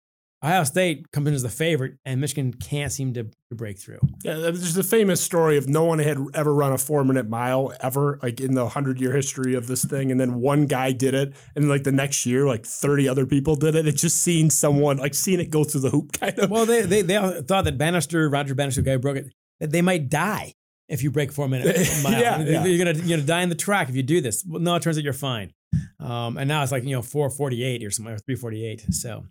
Ohio 0.45 0.64
State 0.64 1.12
comes 1.12 1.28
in 1.28 1.34
as 1.34 1.43
the 1.43 1.49
favorite, 1.49 1.99
and 2.05 2.20
Michigan 2.20 2.53
can't 2.53 2.90
seem 2.90 3.14
to, 3.14 3.24
to 3.24 3.55
break 3.55 3.78
through. 3.78 4.01
Yeah, 4.24 4.34
there's 4.34 4.74
the 4.74 4.82
famous 4.82 5.20
story 5.20 5.57
of 5.57 5.68
no 5.68 5.84
one 5.84 6.01
had 6.01 6.18
ever 6.34 6.53
run 6.53 6.72
a 6.72 6.78
four 6.78 7.05
minute 7.05 7.28
mile 7.28 7.72
ever, 7.80 8.18
like 8.22 8.40
in 8.40 8.55
the 8.55 8.68
hundred 8.68 9.01
year 9.01 9.12
history 9.12 9.55
of 9.55 9.68
this 9.68 9.84
thing. 9.84 10.11
And 10.11 10.18
then 10.18 10.40
one 10.40 10.66
guy 10.66 10.90
did 10.90 11.14
it. 11.14 11.34
And 11.55 11.68
like 11.68 11.84
the 11.84 11.93
next 11.93 12.26
year, 12.26 12.45
like 12.47 12.66
30 12.66 13.09
other 13.09 13.24
people 13.24 13.55
did 13.55 13.76
it. 13.76 13.86
It's 13.86 14.03
just 14.03 14.18
seeing 14.18 14.51
someone, 14.51 14.97
like 14.97 15.14
seeing 15.14 15.38
it 15.38 15.51
go 15.51 15.62
through 15.62 15.82
the 15.82 15.90
hoop 15.90 16.12
kind 16.20 16.36
of. 16.38 16.51
Well, 16.51 16.66
they 16.66 16.82
they, 16.82 17.03
they 17.03 17.16
all 17.16 17.43
thought 17.43 17.64
that 17.64 17.78
Bannister, 17.78 18.28
Roger 18.28 18.55
Bannister, 18.57 18.82
the 18.82 18.86
guy 18.86 18.93
who 18.95 18.99
broke 18.99 19.18
it, 19.18 19.32
that 19.61 19.70
they 19.70 19.82
might 19.82 20.09
die 20.09 20.55
if 20.88 21.03
you 21.03 21.11
break 21.12 21.32
four 21.32 21.49
minute 21.49 21.76
mile. 22.03 22.12
Yeah, 22.12 22.40
you're, 22.40 22.53
yeah. 22.53 22.64
you're 22.64 22.84
gonna 22.84 22.99
you're 22.99 23.16
gonna 23.18 23.26
die 23.26 23.43
in 23.43 23.49
the 23.49 23.55
track 23.55 23.88
if 23.88 23.95
you 23.95 24.03
do 24.03 24.20
this. 24.20 24.45
Well, 24.47 24.61
no, 24.61 24.74
it 24.74 24.82
turns 24.82 24.99
out 24.99 25.05
you're 25.05 25.12
fine. 25.12 25.53
Um, 26.01 26.36
and 26.36 26.49
now 26.49 26.62
it's 26.62 26.72
like 26.72 26.84
you 26.84 26.90
know 26.90 27.03
448 27.03 27.84
or 27.84 27.90
something 27.90 28.12
or 28.12 28.18
348. 28.18 28.93
So, 28.93 29.24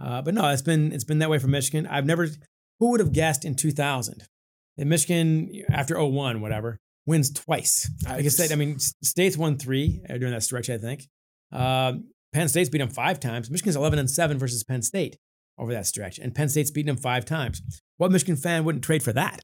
uh, 0.00 0.22
but 0.22 0.34
no, 0.34 0.48
it's 0.48 0.62
been 0.62 0.92
it's 0.92 1.04
been 1.04 1.18
that 1.20 1.30
way 1.30 1.38
for 1.38 1.48
Michigan. 1.48 1.86
I've 1.86 2.06
never 2.06 2.28
who 2.78 2.90
would 2.90 3.00
have 3.00 3.12
guessed 3.12 3.44
in 3.44 3.54
2000 3.54 4.24
that 4.76 4.84
Michigan 4.84 5.50
after 5.70 6.00
01 6.00 6.40
whatever 6.40 6.78
wins 7.06 7.30
twice. 7.30 7.90
Like 8.04 8.24
I 8.24 8.28
said, 8.28 8.52
I 8.52 8.56
mean 8.56 8.78
States 8.78 9.36
won 9.36 9.58
three 9.58 10.02
uh, 10.08 10.18
during 10.18 10.32
that 10.32 10.42
stretch. 10.42 10.68
I 10.68 10.78
think 10.78 11.06
um, 11.52 12.10
Penn 12.32 12.48
State's 12.48 12.68
beat 12.68 12.78
them 12.78 12.90
five 12.90 13.20
times. 13.20 13.50
Michigan's 13.50 13.76
11 13.76 13.98
and 13.98 14.10
seven 14.10 14.38
versus 14.38 14.64
Penn 14.64 14.82
State 14.82 15.16
over 15.58 15.72
that 15.72 15.86
stretch, 15.86 16.18
and 16.18 16.34
Penn 16.34 16.48
State's 16.48 16.70
beaten 16.70 16.94
them 16.94 17.02
five 17.02 17.24
times. 17.24 17.62
What 17.96 18.12
Michigan 18.12 18.36
fan 18.36 18.64
wouldn't 18.64 18.84
trade 18.84 19.02
for 19.02 19.12
that? 19.14 19.42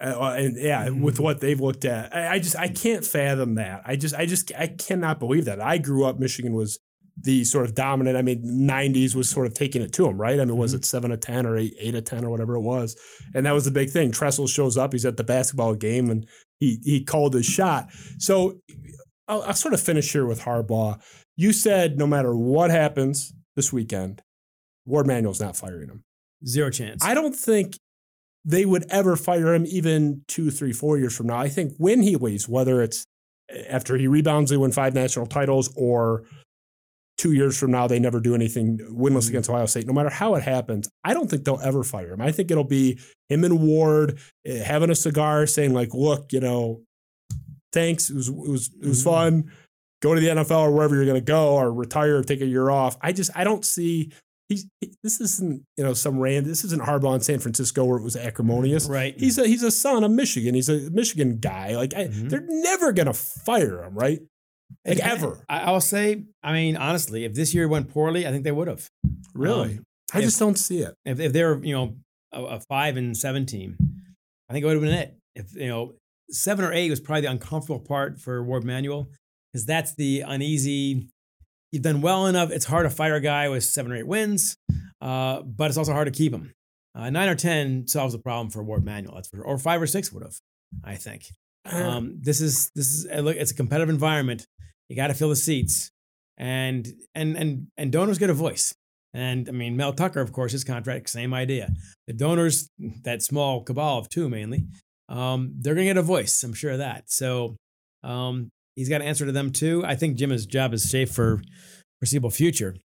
Uh, 0.00 0.36
and 0.38 0.56
yeah, 0.56 0.88
with 0.90 1.18
what 1.18 1.40
they've 1.40 1.60
looked 1.60 1.84
at, 1.84 2.14
I, 2.14 2.34
I 2.34 2.38
just 2.38 2.56
I 2.56 2.68
can't 2.68 3.04
fathom 3.04 3.56
that. 3.56 3.82
I 3.84 3.96
just 3.96 4.14
I 4.14 4.26
just 4.26 4.52
I 4.56 4.68
cannot 4.68 5.18
believe 5.18 5.46
that. 5.46 5.60
I 5.60 5.78
grew 5.78 6.04
up 6.04 6.20
Michigan 6.20 6.52
was 6.52 6.78
the 7.20 7.44
sort 7.44 7.64
of 7.64 7.74
dominant. 7.74 8.16
I 8.16 8.22
mean, 8.22 8.42
'90s 8.44 9.14
was 9.14 9.28
sort 9.28 9.46
of 9.46 9.54
taking 9.54 9.82
it 9.82 9.92
to 9.94 10.06
him, 10.06 10.20
right? 10.20 10.38
I 10.38 10.44
mean, 10.44 10.56
was 10.56 10.72
mm-hmm. 10.72 10.78
it 10.78 10.84
seven 10.84 11.10
to 11.10 11.16
ten 11.16 11.46
or 11.46 11.56
eight 11.56 11.74
eight 11.78 11.92
to 11.92 12.02
ten 12.02 12.24
or 12.24 12.30
whatever 12.30 12.54
it 12.54 12.60
was? 12.60 12.96
And 13.34 13.46
that 13.46 13.52
was 13.52 13.64
the 13.64 13.70
big 13.70 13.90
thing. 13.90 14.12
Tressel 14.12 14.46
shows 14.46 14.76
up. 14.76 14.92
He's 14.92 15.06
at 15.06 15.16
the 15.16 15.24
basketball 15.24 15.74
game 15.74 16.10
and 16.10 16.26
he 16.60 16.80
he 16.84 17.04
called 17.04 17.34
his 17.34 17.46
shot. 17.46 17.90
So 18.18 18.60
I'll, 19.26 19.42
I'll 19.42 19.54
sort 19.54 19.74
of 19.74 19.80
finish 19.80 20.12
here 20.12 20.26
with 20.26 20.42
Harbaugh. 20.42 21.00
You 21.36 21.52
said 21.52 21.98
no 21.98 22.06
matter 22.06 22.36
what 22.36 22.70
happens 22.70 23.32
this 23.56 23.72
weekend, 23.72 24.22
Warde 24.86 25.06
Manuel's 25.06 25.40
not 25.40 25.56
firing 25.56 25.88
him. 25.88 26.02
Zero 26.46 26.70
chance. 26.70 27.04
I 27.04 27.14
don't 27.14 27.34
think 27.34 27.76
they 28.44 28.64
would 28.64 28.86
ever 28.90 29.16
fire 29.16 29.54
him 29.54 29.66
even 29.66 30.22
two, 30.28 30.50
three, 30.50 30.72
four 30.72 30.98
years 30.98 31.16
from 31.16 31.26
now. 31.26 31.36
I 31.36 31.48
think 31.48 31.74
when 31.76 32.00
he 32.00 32.16
leaves, 32.16 32.48
whether 32.48 32.80
it's 32.82 33.04
after 33.68 33.96
he 33.96 34.06
rebounds, 34.06 34.50
they 34.50 34.56
win 34.56 34.72
five 34.72 34.94
national 34.94 35.26
titles, 35.26 35.72
or 35.76 36.24
two 37.18 37.32
years 37.32 37.58
from 37.58 37.70
now, 37.72 37.86
they 37.86 37.98
never 37.98 38.20
do 38.20 38.34
anything 38.34 38.78
winless 38.90 39.28
against 39.28 39.50
Ohio 39.50 39.66
State. 39.66 39.86
No 39.86 39.92
matter 39.92 40.08
how 40.08 40.34
it 40.36 40.42
happens, 40.44 40.88
I 41.04 41.12
don't 41.14 41.28
think 41.28 41.44
they'll 41.44 41.60
ever 41.60 41.82
fire 41.84 42.12
him. 42.14 42.20
I 42.20 42.30
think 42.32 42.50
it'll 42.50 42.64
be 42.64 42.98
him 43.28 43.44
and 43.44 43.60
Warde 43.60 44.18
eh, 44.46 44.62
having 44.62 44.88
a 44.90 44.94
cigar, 44.94 45.46
saying 45.46 45.74
like, 45.74 45.92
"Look, 45.94 46.32
you 46.32 46.40
know, 46.40 46.82
thanks. 47.72 48.10
It 48.10 48.16
was 48.16 48.28
it 48.28 48.34
was 48.36 48.70
it 48.82 48.88
was 48.88 49.02
fun. 49.02 49.50
Go 50.00 50.14
to 50.14 50.20
the 50.20 50.28
NFL 50.28 50.60
or 50.60 50.70
wherever 50.72 50.94
you're 50.94 51.04
going 51.06 51.16
to 51.16 51.20
go, 51.20 51.54
or 51.56 51.72
retire, 51.72 52.18
or 52.18 52.22
take 52.22 52.40
a 52.40 52.46
year 52.46 52.70
off." 52.70 52.96
I 53.00 53.12
just 53.12 53.30
I 53.34 53.44
don't 53.44 53.64
see 53.64 54.12
he's 54.48 54.66
he- 54.80 54.94
this 55.02 55.20
isn't 55.20 55.62
you 55.76 55.84
know 55.84 55.94
some 55.94 56.18
rand. 56.20 56.46
This 56.46 56.64
isn't 56.64 56.82
Harbaugh 56.82 57.14
in 57.16 57.20
San 57.20 57.40
Francisco 57.40 57.84
where 57.84 57.98
it 57.98 58.04
was 58.04 58.16
acrimonious. 58.16 58.86
Right. 58.88 59.18
He's 59.18 59.38
a 59.38 59.46
he's 59.46 59.62
a 59.64 59.70
son 59.70 60.04
of 60.04 60.10
Michigan. 60.12 60.54
He's 60.54 60.68
a 60.68 60.88
Michigan 60.90 61.38
guy. 61.38 61.74
Like 61.76 61.94
I, 61.94 62.06
Mhm. 62.06 62.30
they're 62.30 62.46
never 62.48 62.92
gonna 62.92 63.12
fire 63.14 63.82
him, 63.82 63.94
right? 63.94 64.20
Like 64.86 64.98
ever. 65.00 65.44
I, 65.48 65.60
I'll 65.60 65.80
say, 65.80 66.24
I 66.42 66.52
mean, 66.52 66.76
honestly, 66.76 67.24
if 67.24 67.34
this 67.34 67.54
year 67.54 67.68
went 67.68 67.90
poorly, 67.90 68.26
I 68.26 68.30
think 68.30 68.44
they 68.44 68.52
would 68.52 68.68
have. 68.68 68.88
Really? 69.34 69.78
Um, 69.78 69.84
I 70.14 70.18
if- 70.18 70.24
just 70.24 70.38
don't 70.38 70.58
see 70.58 70.80
it. 70.80 70.94
If, 71.04 71.20
if 71.20 71.32
they're, 71.32 71.62
you 71.62 71.74
know, 71.74 71.96
a, 72.32 72.42
a 72.42 72.60
five 72.68 72.96
and 72.96 73.16
seven 73.16 73.44
team, 73.46 73.76
I 74.48 74.52
think 74.52 74.62
it 74.62 74.66
would 74.66 74.74
have 74.76 74.82
been 74.82 74.94
it. 74.94 75.16
If, 75.34 75.54
you 75.54 75.68
know, 75.68 75.92
seven 76.30 76.64
or 76.64 76.72
eight 76.72 76.90
was 76.90 77.00
probably 77.00 77.22
the 77.22 77.30
uncomfortable 77.30 77.80
part 77.80 78.18
for 78.20 78.42
Warde 78.42 78.64
Manuel 78.64 79.08
because 79.52 79.66
that's 79.66 79.94
the 79.94 80.22
uneasy. 80.22 81.08
You've 81.72 81.82
done 81.82 82.00
well 82.00 82.26
enough. 82.26 82.50
It's 82.50 82.64
hard 82.64 82.84
to 82.84 82.90
fire 82.90 83.14
a 83.16 83.20
guy 83.20 83.48
with 83.48 83.64
seven 83.64 83.92
or 83.92 83.96
eight 83.96 84.06
wins, 84.06 84.56
uh, 85.02 85.42
but 85.42 85.68
it's 85.68 85.76
also 85.76 85.92
hard 85.92 86.06
to 86.06 86.16
keep 86.16 86.32
him. 86.32 86.52
Uh, 86.94 87.10
nine 87.10 87.28
or 87.28 87.34
10 87.34 87.86
solves 87.86 88.14
the 88.14 88.18
problem 88.18 88.50
for 88.50 88.62
Warde 88.64 88.84
Manuel. 88.84 89.14
That's 89.16 89.28
for, 89.28 89.42
or 89.42 89.58
five 89.58 89.80
or 89.80 89.86
six 89.86 90.10
would 90.12 90.22
have, 90.22 90.36
I 90.82 90.96
think. 90.96 91.24
Um, 91.70 92.18
this 92.22 92.40
is 92.40 92.70
this 92.74 92.88
is 92.88 93.06
uh, 93.12 93.20
look. 93.20 93.36
It's 93.36 93.50
a 93.50 93.54
competitive 93.54 93.90
environment. 93.90 94.46
You 94.88 94.96
got 94.96 95.08
to 95.08 95.14
fill 95.14 95.28
the 95.28 95.36
seats, 95.36 95.90
and 96.36 96.86
and 97.14 97.36
and 97.36 97.66
and 97.76 97.92
donors 97.92 98.18
get 98.18 98.30
a 98.30 98.34
voice. 98.34 98.74
And 99.14 99.48
I 99.48 99.52
mean, 99.52 99.76
Mel 99.76 99.92
Tucker, 99.92 100.20
of 100.20 100.32
course, 100.32 100.52
his 100.52 100.64
contract, 100.64 101.08
same 101.08 101.32
idea. 101.32 101.70
The 102.06 102.12
donors, 102.12 102.68
that 103.04 103.22
small 103.22 103.62
cabal 103.62 103.98
of 103.98 104.08
two 104.08 104.28
mainly, 104.28 104.66
um, 105.08 105.54
they're 105.58 105.74
going 105.74 105.86
to 105.86 105.94
get 105.94 105.98
a 105.98 106.02
voice. 106.02 106.42
I'm 106.42 106.52
sure 106.52 106.72
of 106.72 106.78
that. 106.78 107.04
So 107.10 107.56
um, 108.02 108.50
he's 108.76 108.88
got 108.88 108.98
to 108.98 109.04
answer 109.04 109.26
to 109.26 109.32
them 109.32 109.50
too. 109.50 109.82
I 109.84 109.94
think 109.94 110.16
Jim's 110.16 110.46
job 110.46 110.74
is 110.74 110.90
safe 110.90 111.10
for 111.10 111.40
foreseeable 112.00 112.30
future. 112.30 112.76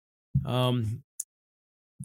Um, 0.45 1.03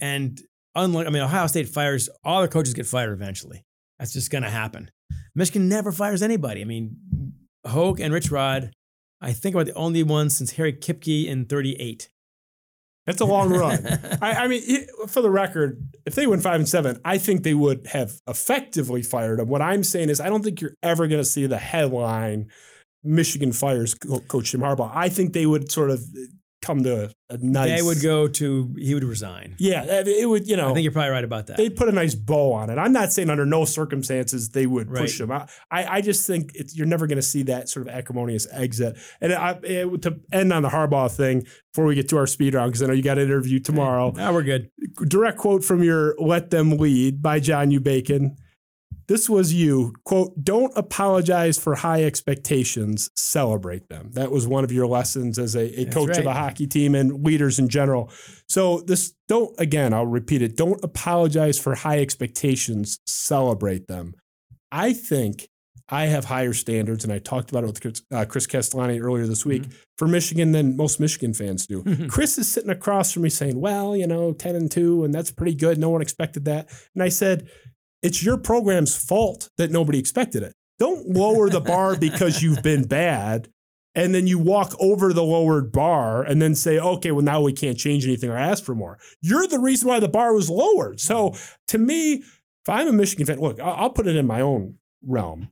and 0.00 0.40
unlike, 0.74 1.06
I 1.06 1.10
mean, 1.10 1.22
Ohio 1.22 1.46
State 1.46 1.68
fires 1.68 2.08
all 2.24 2.40
their 2.40 2.48
coaches 2.48 2.74
get 2.74 2.86
fired 2.86 3.12
eventually. 3.12 3.64
That's 3.98 4.12
just 4.12 4.30
going 4.30 4.44
to 4.44 4.50
happen. 4.50 4.90
Michigan 5.34 5.68
never 5.68 5.92
fires 5.92 6.22
anybody. 6.22 6.60
I 6.60 6.64
mean, 6.64 6.96
Hoke 7.66 8.00
and 8.00 8.12
Rich 8.12 8.30
Rod, 8.30 8.72
I 9.20 9.32
think 9.32 9.56
are 9.56 9.64
the 9.64 9.74
only 9.74 10.02
ones 10.02 10.36
since 10.36 10.52
Harry 10.52 10.72
Kipke 10.72 11.26
in 11.26 11.44
38. 11.46 12.08
That's 13.06 13.20
a 13.22 13.24
long 13.24 13.50
run. 13.50 13.86
I, 14.22 14.44
I 14.44 14.48
mean, 14.48 14.86
for 15.06 15.22
the 15.22 15.30
record, 15.30 15.82
if 16.04 16.14
they 16.14 16.26
went 16.26 16.42
five 16.42 16.56
and 16.56 16.68
seven, 16.68 17.00
I 17.04 17.16
think 17.16 17.42
they 17.42 17.54
would 17.54 17.86
have 17.86 18.20
effectively 18.28 19.02
fired 19.02 19.40
him. 19.40 19.48
What 19.48 19.62
I'm 19.62 19.82
saying 19.82 20.10
is, 20.10 20.20
I 20.20 20.28
don't 20.28 20.44
think 20.44 20.60
you're 20.60 20.74
ever 20.82 21.06
going 21.06 21.20
to 21.20 21.24
see 21.24 21.46
the 21.46 21.56
headline 21.56 22.48
Michigan 23.02 23.52
fires 23.52 23.94
Co- 23.94 24.20
Coach 24.20 24.52
Jim 24.52 24.60
Harbaugh. 24.60 24.92
I 24.94 25.08
think 25.08 25.32
they 25.32 25.46
would 25.46 25.72
sort 25.72 25.90
of 25.90 26.04
come 26.60 26.82
to 26.82 27.04
a, 27.30 27.34
a 27.34 27.38
nice. 27.38 27.70
They 27.78 27.82
would 27.82 28.02
go 28.02 28.26
to, 28.28 28.74
he 28.78 28.94
would 28.94 29.04
resign. 29.04 29.54
Yeah, 29.58 29.84
it 30.04 30.28
would. 30.28 30.48
You 30.48 30.56
know, 30.56 30.70
I 30.70 30.74
think 30.74 30.82
you're 30.84 30.92
probably 30.92 31.10
right 31.10 31.24
about 31.24 31.46
that. 31.46 31.56
they'd 31.56 31.76
put 31.76 31.88
a 31.88 31.92
nice 31.92 32.14
bow 32.14 32.52
on 32.52 32.68
it. 32.70 32.78
I'm 32.78 32.92
not 32.92 33.12
saying 33.12 33.30
under 33.30 33.46
no 33.46 33.64
circumstances 33.64 34.50
they 34.50 34.66
would 34.66 34.88
push 34.92 35.20
Right. 35.20 35.24
him. 35.42 35.48
I, 35.70 35.84
I 35.84 35.96
I 35.98 36.00
just 36.00 36.26
think 36.26 36.50
it's, 36.54 36.76
you're 36.76 36.86
never 36.86 37.06
going 37.06 37.16
to 37.16 37.22
see 37.22 37.42
that 37.44 37.68
sort 37.68 37.86
of 37.88 37.94
acrimonious 37.94 38.46
exit. 38.52 38.96
And 39.20 39.32
I, 39.32 39.58
it, 39.62 40.02
to 40.02 40.20
end 40.32 40.52
on 40.52 40.62
the 40.62 40.68
Harbaugh 40.70 41.10
thing 41.10 41.46
before 41.72 41.84
we 41.86 41.94
get 41.94 42.08
to 42.10 42.16
our 42.18 42.26
speed 42.26 42.54
round, 42.54 42.72
because 42.72 42.82
I 42.82 42.86
know 42.86 42.92
you 42.94 43.02
got 43.02 43.18
an 43.18 43.24
interview 43.24 43.60
tomorrow. 43.60 44.12
Now 44.16 44.32
we're 44.32 44.42
good. 44.42 44.70
Direct 45.06 45.38
quote 45.38 45.62
from 45.64 45.82
your 45.82 46.14
"Let 46.18 46.50
Them 46.50 46.70
Lead" 46.78 47.22
by 47.22 47.40
John 47.40 47.70
U. 47.70 47.80
Bacon. 47.80 48.36
This 49.08 49.28
was 49.28 49.54
you. 49.54 49.94
Quote, 50.04 50.32
don't 50.44 50.72
apologize 50.76 51.58
for 51.58 51.74
high 51.74 52.04
expectations, 52.04 53.10
celebrate 53.16 53.88
them. 53.88 54.10
That 54.12 54.30
was 54.30 54.46
one 54.46 54.64
of 54.64 54.70
your 54.70 54.86
lessons 54.86 55.38
as 55.38 55.56
a, 55.56 55.80
a 55.80 55.86
coach 55.86 56.16
of 56.18 56.26
a 56.26 56.34
hockey 56.34 56.66
team 56.66 56.94
and 56.94 57.24
leaders 57.24 57.58
in 57.58 57.68
general. 57.68 58.10
So, 58.48 58.80
this 58.80 59.14
don't, 59.26 59.54
again, 59.58 59.92
I'll 59.94 60.06
repeat 60.06 60.42
it 60.42 60.56
don't 60.56 60.82
apologize 60.84 61.58
for 61.58 61.74
high 61.74 62.00
expectations, 62.00 63.00
celebrate 63.06 63.86
them. 63.88 64.14
I 64.70 64.92
think 64.92 65.48
I 65.90 66.04
have 66.06 66.26
higher 66.26 66.52
standards, 66.52 67.02
and 67.04 67.10
I 67.12 67.18
talked 67.18 67.50
about 67.50 67.64
it 67.64 67.68
with 67.68 67.80
Chris, 67.80 68.02
uh, 68.12 68.26
Chris 68.26 68.46
Castellani 68.46 69.00
earlier 69.00 69.26
this 69.26 69.46
week 69.46 69.62
Mm-hmm. 69.62 69.72
for 69.96 70.06
Michigan 70.06 70.52
than 70.52 70.76
most 70.76 71.00
Michigan 71.00 71.32
fans 71.32 71.66
do. 71.66 71.82
Chris 72.08 72.36
is 72.36 72.50
sitting 72.52 72.68
across 72.68 73.10
from 73.12 73.22
me 73.22 73.30
saying, 73.30 73.58
Well, 73.58 73.96
you 73.96 74.06
know, 74.06 74.32
10 74.34 74.54
and 74.54 74.70
2, 74.70 75.04
and 75.04 75.14
that's 75.14 75.30
pretty 75.30 75.54
good. 75.54 75.78
No 75.78 75.88
one 75.88 76.02
expected 76.02 76.44
that. 76.44 76.68
And 76.94 77.02
I 77.02 77.08
said, 77.08 77.48
It's 78.02 78.22
your 78.22 78.36
program's 78.38 78.96
fault 78.96 79.48
that 79.58 79.70
nobody 79.70 79.98
expected 79.98 80.42
it. 80.42 80.54
Don't 80.78 81.08
lower 81.08 81.50
the 81.50 81.60
bar 81.60 81.96
because 82.00 82.42
you've 82.42 82.62
been 82.62 82.86
bad. 82.86 83.48
And 83.94 84.14
then 84.14 84.28
you 84.28 84.38
walk 84.38 84.74
over 84.78 85.12
the 85.12 85.24
lowered 85.24 85.72
bar 85.72 86.22
and 86.22 86.40
then 86.40 86.54
say, 86.54 86.78
okay, 86.78 87.10
well, 87.10 87.24
now 87.24 87.40
we 87.40 87.52
can't 87.52 87.76
change 87.76 88.06
anything 88.06 88.30
or 88.30 88.36
ask 88.36 88.62
for 88.62 88.74
more. 88.74 88.98
You're 89.20 89.48
the 89.48 89.58
reason 89.58 89.88
why 89.88 89.98
the 89.98 90.08
bar 90.08 90.32
was 90.32 90.48
lowered. 90.48 91.00
So 91.00 91.34
to 91.68 91.78
me, 91.78 92.12
if 92.12 92.68
I'm 92.68 92.86
a 92.86 92.92
Michigan 92.92 93.26
fan, 93.26 93.40
look, 93.40 93.58
I'll 93.58 93.90
put 93.90 94.06
it 94.06 94.14
in 94.14 94.26
my 94.26 94.40
own 94.40 94.74
realm. 95.04 95.50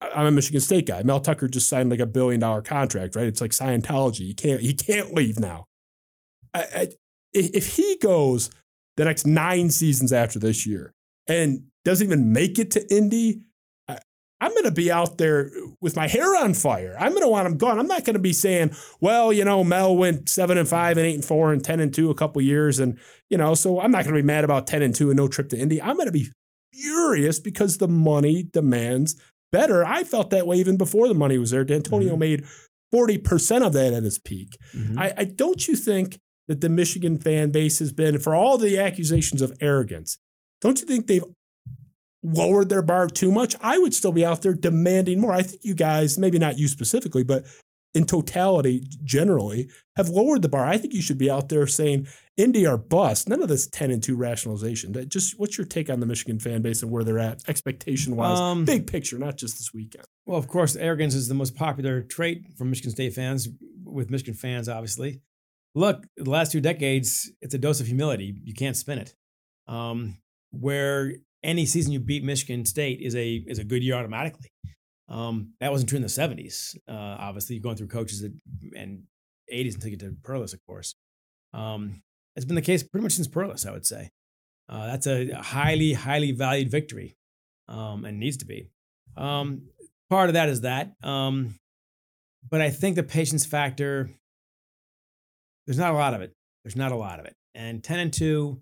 I'm 0.00 0.26
a 0.26 0.30
Michigan 0.30 0.60
State 0.60 0.86
guy. 0.86 1.02
Mel 1.02 1.20
Tucker 1.20 1.48
just 1.48 1.68
signed 1.68 1.90
like 1.90 2.00
a 2.00 2.06
billion 2.06 2.40
dollar 2.40 2.60
contract, 2.60 3.16
right? 3.16 3.26
It's 3.26 3.40
like 3.40 3.52
Scientology. 3.52 4.26
You 4.26 4.34
can't 4.34 4.60
he 4.60 4.74
can't 4.74 5.14
leave 5.14 5.38
now. 5.38 5.66
I, 6.52 6.60
I, 6.60 6.88
if 7.32 7.50
if 7.54 7.76
he 7.76 7.96
goes 7.96 8.50
the 8.96 9.04
next 9.04 9.26
nine 9.26 9.70
seasons 9.70 10.12
after 10.12 10.38
this 10.38 10.66
year 10.66 10.92
and 11.28 11.64
doesn't 11.86 12.06
even 12.06 12.32
make 12.32 12.58
it 12.58 12.72
to 12.72 12.94
Indy, 12.94 13.40
I'm 14.38 14.50
going 14.50 14.64
to 14.64 14.70
be 14.70 14.92
out 14.92 15.16
there 15.16 15.50
with 15.80 15.96
my 15.96 16.08
hair 16.08 16.36
on 16.36 16.52
fire. 16.52 16.94
I'm 17.00 17.12
going 17.12 17.22
to 17.22 17.28
want 17.28 17.46
him 17.46 17.56
gone. 17.56 17.78
I'm 17.78 17.86
not 17.86 18.04
going 18.04 18.14
to 18.14 18.20
be 18.20 18.34
saying, 18.34 18.76
well, 19.00 19.32
you 19.32 19.44
know, 19.46 19.64
Mel 19.64 19.96
went 19.96 20.28
seven 20.28 20.58
and 20.58 20.68
five 20.68 20.98
and 20.98 21.06
eight 21.06 21.14
and 21.14 21.24
four 21.24 21.54
and 21.54 21.64
ten 21.64 21.80
and 21.80 21.94
two 21.94 22.10
a 22.10 22.14
couple 22.14 22.42
years, 22.42 22.78
and 22.78 22.98
you 23.30 23.38
know, 23.38 23.54
so 23.54 23.80
I'm 23.80 23.90
not 23.90 24.04
going 24.04 24.14
to 24.14 24.20
be 24.22 24.26
mad 24.26 24.44
about 24.44 24.66
ten 24.66 24.82
and 24.82 24.94
two 24.94 25.08
and 25.08 25.16
no 25.16 25.26
trip 25.26 25.48
to 25.50 25.58
Indy. 25.58 25.80
I'm 25.80 25.96
going 25.96 26.06
to 26.06 26.12
be 26.12 26.28
furious 26.74 27.38
because 27.40 27.78
the 27.78 27.88
money 27.88 28.42
demands 28.52 29.14
better. 29.52 29.84
I 29.86 30.04
felt 30.04 30.28
that 30.30 30.46
way 30.46 30.56
even 30.56 30.76
before 30.76 31.08
the 31.08 31.14
money 31.14 31.38
was 31.38 31.50
there. 31.52 31.64
D'Antonio 31.64 32.16
made 32.16 32.44
forty 32.92 33.16
percent 33.16 33.64
of 33.64 33.72
that 33.72 33.94
at 33.94 34.02
his 34.02 34.18
peak. 34.18 34.58
Mhm. 34.74 34.98
I, 34.98 35.14
I 35.16 35.24
don't 35.24 35.66
you 35.66 35.76
think 35.76 36.18
that 36.46 36.60
the 36.60 36.68
Michigan 36.68 37.18
fan 37.18 37.52
base 37.52 37.78
has 37.78 37.92
been, 37.92 38.18
for 38.18 38.34
all 38.34 38.58
the 38.58 38.78
accusations 38.78 39.40
of 39.40 39.56
arrogance, 39.62 40.18
don't 40.60 40.78
you 40.80 40.86
think 40.86 41.06
they've 41.06 41.24
lowered 42.34 42.68
their 42.68 42.82
bar 42.82 43.08
too 43.08 43.30
much? 43.30 43.54
I 43.60 43.78
would 43.78 43.94
still 43.94 44.12
be 44.12 44.24
out 44.24 44.42
there 44.42 44.54
demanding 44.54 45.20
more. 45.20 45.32
I 45.32 45.42
think 45.42 45.62
you 45.64 45.74
guys, 45.74 46.18
maybe 46.18 46.38
not 46.38 46.58
you 46.58 46.68
specifically, 46.68 47.24
but 47.24 47.44
in 47.94 48.04
totality, 48.04 48.86
generally, 49.04 49.70
have 49.96 50.10
lowered 50.10 50.42
the 50.42 50.50
bar. 50.50 50.66
I 50.66 50.76
think 50.76 50.92
you 50.92 51.00
should 51.00 51.16
be 51.16 51.30
out 51.30 51.48
there 51.48 51.66
saying 51.66 52.06
Indy 52.36 52.66
are 52.66 52.76
bust. 52.76 53.26
None 53.26 53.42
of 53.42 53.48
this 53.48 53.66
10 53.66 53.90
and 53.90 54.02
2 54.02 54.16
rationalization. 54.16 54.92
That 54.92 55.08
just 55.08 55.38
what's 55.38 55.56
your 55.56 55.66
take 55.66 55.88
on 55.88 56.00
the 56.00 56.06
Michigan 56.06 56.38
fan 56.38 56.60
base 56.60 56.82
and 56.82 56.90
where 56.90 57.04
they're 57.04 57.18
at 57.18 57.40
expectation 57.48 58.14
wise? 58.14 58.38
Um, 58.38 58.66
Big 58.66 58.86
picture, 58.86 59.18
not 59.18 59.38
just 59.38 59.56
this 59.56 59.72
weekend. 59.72 60.04
Well, 60.26 60.38
of 60.38 60.46
course, 60.46 60.76
arrogance 60.76 61.14
is 61.14 61.28
the 61.28 61.34
most 61.34 61.54
popular 61.54 62.02
trait 62.02 62.42
from 62.58 62.68
Michigan 62.68 62.90
State 62.90 63.14
fans, 63.14 63.48
with 63.82 64.10
Michigan 64.10 64.34
fans, 64.34 64.68
obviously. 64.68 65.22
Look, 65.74 66.04
the 66.16 66.30
last 66.30 66.52
two 66.52 66.60
decades, 66.60 67.30
it's 67.40 67.54
a 67.54 67.58
dose 67.58 67.80
of 67.80 67.86
humility. 67.86 68.34
You 68.44 68.52
can't 68.52 68.76
spin 68.76 68.98
it. 68.98 69.14
Um, 69.68 70.18
where 70.50 71.14
any 71.46 71.64
season 71.64 71.92
you 71.92 72.00
beat 72.00 72.24
Michigan 72.24 72.64
State 72.66 73.00
is 73.00 73.14
a 73.14 73.44
is 73.46 73.58
a 73.58 73.64
good 73.64 73.82
year 73.82 73.94
automatically. 73.94 74.50
Um, 75.08 75.52
that 75.60 75.70
wasn't 75.70 75.88
true 75.88 75.96
in 75.96 76.02
the 76.02 76.08
'70s. 76.08 76.76
Uh, 76.88 77.16
obviously, 77.18 77.56
you're 77.56 77.62
going 77.62 77.76
through 77.76 77.86
coaches 77.86 78.20
that, 78.20 78.32
and 78.76 79.04
'80s 79.50 79.74
until 79.74 79.90
you 79.90 79.96
get 79.96 80.06
to 80.06 80.16
Perles, 80.22 80.52
of 80.52 80.60
course. 80.66 80.96
Um, 81.54 82.02
it's 82.34 82.44
been 82.44 82.56
the 82.56 82.62
case 82.62 82.82
pretty 82.82 83.04
much 83.04 83.12
since 83.12 83.28
Perles, 83.28 83.64
I 83.64 83.70
would 83.70 83.86
say. 83.86 84.10
Uh, 84.68 84.86
that's 84.86 85.06
a 85.06 85.32
highly, 85.34 85.92
highly 85.92 86.32
valued 86.32 86.70
victory, 86.70 87.16
um, 87.68 88.04
and 88.04 88.18
needs 88.18 88.36
to 88.38 88.44
be. 88.46 88.68
Um, 89.16 89.68
part 90.10 90.28
of 90.28 90.34
that 90.34 90.48
is 90.48 90.62
that. 90.62 90.92
Um, 91.02 91.54
but 92.50 92.60
I 92.60 92.70
think 92.70 92.96
the 92.96 93.04
patience 93.04 93.46
factor, 93.46 94.10
there's 95.66 95.78
not 95.78 95.92
a 95.92 95.96
lot 95.96 96.14
of 96.14 96.20
it. 96.20 96.32
There's 96.64 96.76
not 96.76 96.92
a 96.92 96.96
lot 96.96 97.20
of 97.20 97.26
it. 97.26 97.34
And 97.54 97.82
10 97.82 97.98
and 97.98 98.12
2, 98.12 98.60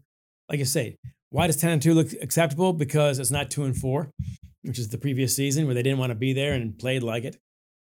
like 0.51 0.61
I 0.61 0.64
say, 0.64 0.99
why 1.35 1.49
does 1.49 1.57
10 1.57 1.72
and 1.72 1.82
2 1.82 1.95
look 1.95 2.12
acceptable? 2.22 2.72
Because 2.72 3.18
it's 3.18 3.32
not 3.32 3.51
2 3.51 3.64
and 3.64 3.76
4, 3.76 4.09
which 4.62 4.78
is 4.78 4.91
the 4.91 4.99
previous 4.99 5.35
season 5.35 5.66
where 5.66 5.74
they 5.74 5.82
didn't 5.82 5.99
want 5.99 6.11
to 6.11 6.14
be 6.14 6.32
there 6.32 6.53
and 6.53 6.78
played 6.78 7.03
like 7.03 7.24
it. 7.24 7.37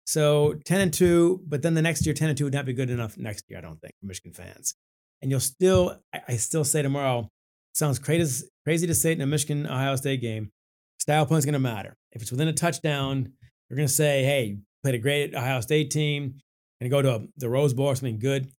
So 0.06 0.54
10 0.66 0.80
and 0.80 0.94
2, 0.94 1.42
but 1.48 1.64
then 1.64 1.74
the 1.74 1.82
next 1.82 2.06
year, 2.06 2.14
10 2.14 2.30
and 2.30 2.38
2 2.38 2.44
would 2.44 2.54
not 2.54 2.68
be 2.68 2.74
good 2.74 2.92
enough 2.92 3.18
next 3.18 3.46
year, 3.50 3.58
I 3.58 3.64
don't 3.64 3.82
think, 3.82 3.96
for 4.00 4.06
Michigan 4.06 4.34
fans. 4.34 4.76
And 5.24 5.32
you'll 5.32 5.40
still, 5.40 5.98
I, 6.14 6.38
still 6.38 6.64
say 6.64 6.84
tomorrow, 6.84 7.30
sounds 7.74 7.98
crazy, 7.98 8.46
crazy 8.64 8.86
to 8.86 8.94
say 8.94 9.10
it 9.10 9.16
in 9.16 9.22
a 9.22 9.26
Michigan 9.26 9.66
Ohio 9.66 9.96
State 9.96 10.22
game. 10.22 10.52
Style 11.00 11.26
point's 11.26 11.44
going 11.44 11.54
to 11.54 11.60
matter. 11.60 11.96
If 12.12 12.22
it's 12.22 12.30
within 12.30 12.48
a 12.48 12.54
touchdown, 12.54 13.34
you're 13.68 13.78
going 13.78 13.88
to 13.88 13.94
say, 13.94 14.24
hey, 14.24 14.60
played 14.84 14.94
a 14.94 15.00
great 15.00 15.34
Ohio 15.34 15.62
State 15.62 15.90
team, 15.90 16.36
and 16.80 16.92
go 16.92 17.02
to 17.02 17.28
the 17.38 17.50
Rose 17.50 17.74
Bowl 17.74 17.88
or 17.88 17.96
something 17.96 18.20
good. 18.20 18.52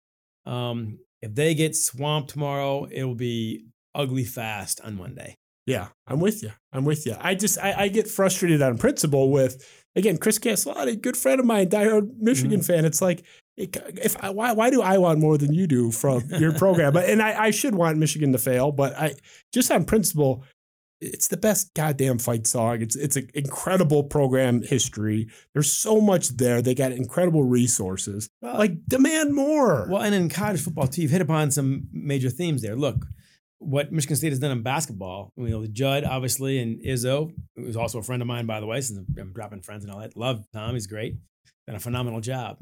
Um, 0.44 0.98
if 1.20 1.32
they 1.36 1.54
get 1.54 1.76
swamped 1.76 2.30
tomorrow, 2.30 2.88
it 2.90 3.04
will 3.04 3.14
be 3.14 3.66
ugly 3.94 4.24
fast 4.24 4.80
on 4.82 4.96
Monday. 4.96 5.36
Yeah, 5.66 5.88
I'm 6.06 6.20
with 6.20 6.42
you. 6.42 6.50
I'm 6.72 6.84
with 6.84 7.06
you. 7.06 7.16
I 7.20 7.34
just 7.34 7.58
I, 7.58 7.84
I 7.84 7.88
get 7.88 8.08
frustrated 8.08 8.62
on 8.62 8.78
principle 8.78 9.30
with 9.30 9.64
again 9.94 10.18
Chris 10.18 10.38
Castellani, 10.38 10.96
good 10.96 11.16
friend 11.16 11.38
of 11.38 11.46
mine, 11.46 11.68
diehard 11.68 12.10
Michigan 12.18 12.60
mm-hmm. 12.60 12.72
fan. 12.72 12.84
It's 12.84 13.00
like 13.00 13.24
if 13.56 14.16
I, 14.22 14.30
why 14.30 14.52
why 14.52 14.70
do 14.70 14.82
I 14.82 14.98
want 14.98 15.20
more 15.20 15.38
than 15.38 15.54
you 15.54 15.66
do 15.66 15.92
from 15.92 16.22
your 16.38 16.52
program? 16.52 16.92
But 16.92 17.08
and 17.08 17.22
I, 17.22 17.44
I 17.44 17.50
should 17.50 17.74
want 17.74 17.98
Michigan 17.98 18.32
to 18.32 18.38
fail, 18.38 18.72
but 18.72 18.96
I 18.98 19.14
just 19.52 19.70
on 19.70 19.84
principle, 19.84 20.44
it's 21.00 21.28
the 21.28 21.36
best 21.36 21.74
goddamn 21.74 22.18
fight 22.18 22.46
song. 22.48 22.82
It's 22.82 22.96
it's 22.96 23.16
an 23.16 23.28
incredible 23.34 24.04
program 24.04 24.62
history. 24.62 25.28
There's 25.52 25.70
so 25.70 26.00
much 26.00 26.28
there. 26.30 26.60
They 26.60 26.74
got 26.74 26.90
incredible 26.90 27.44
resources. 27.44 28.28
Like 28.40 28.84
demand 28.88 29.34
more. 29.34 29.86
Well, 29.88 30.02
and 30.02 30.14
in 30.14 30.28
college 30.28 30.60
football 30.60 30.88
too, 30.88 31.02
you've 31.02 31.10
hit 31.12 31.20
upon 31.20 31.52
some 31.52 31.88
major 31.92 32.30
themes 32.30 32.62
there. 32.62 32.74
Look, 32.74 33.06
what 33.62 33.92
Michigan 33.92 34.16
State 34.16 34.30
has 34.30 34.38
done 34.38 34.50
in 34.50 34.62
basketball. 34.62 35.30
You 35.36 35.48
know, 35.48 35.66
Jud 35.66 36.04
obviously 36.04 36.58
and 36.58 36.80
Izzo, 36.82 37.32
who's 37.56 37.76
also 37.76 37.98
a 37.98 38.02
friend 38.02 38.20
of 38.22 38.28
mine 38.28 38.46
by 38.46 38.60
the 38.60 38.66
way, 38.66 38.80
since 38.80 38.98
I'm- 39.16 39.32
dropping 39.32 39.62
friends 39.62 39.84
and 39.84 39.92
all 39.92 40.00
that. 40.00 40.16
Love 40.16 40.44
Tom, 40.52 40.74
he's 40.74 40.86
great. 40.86 41.16
Done 41.66 41.76
a 41.76 41.80
phenomenal 41.80 42.20
job. 42.20 42.58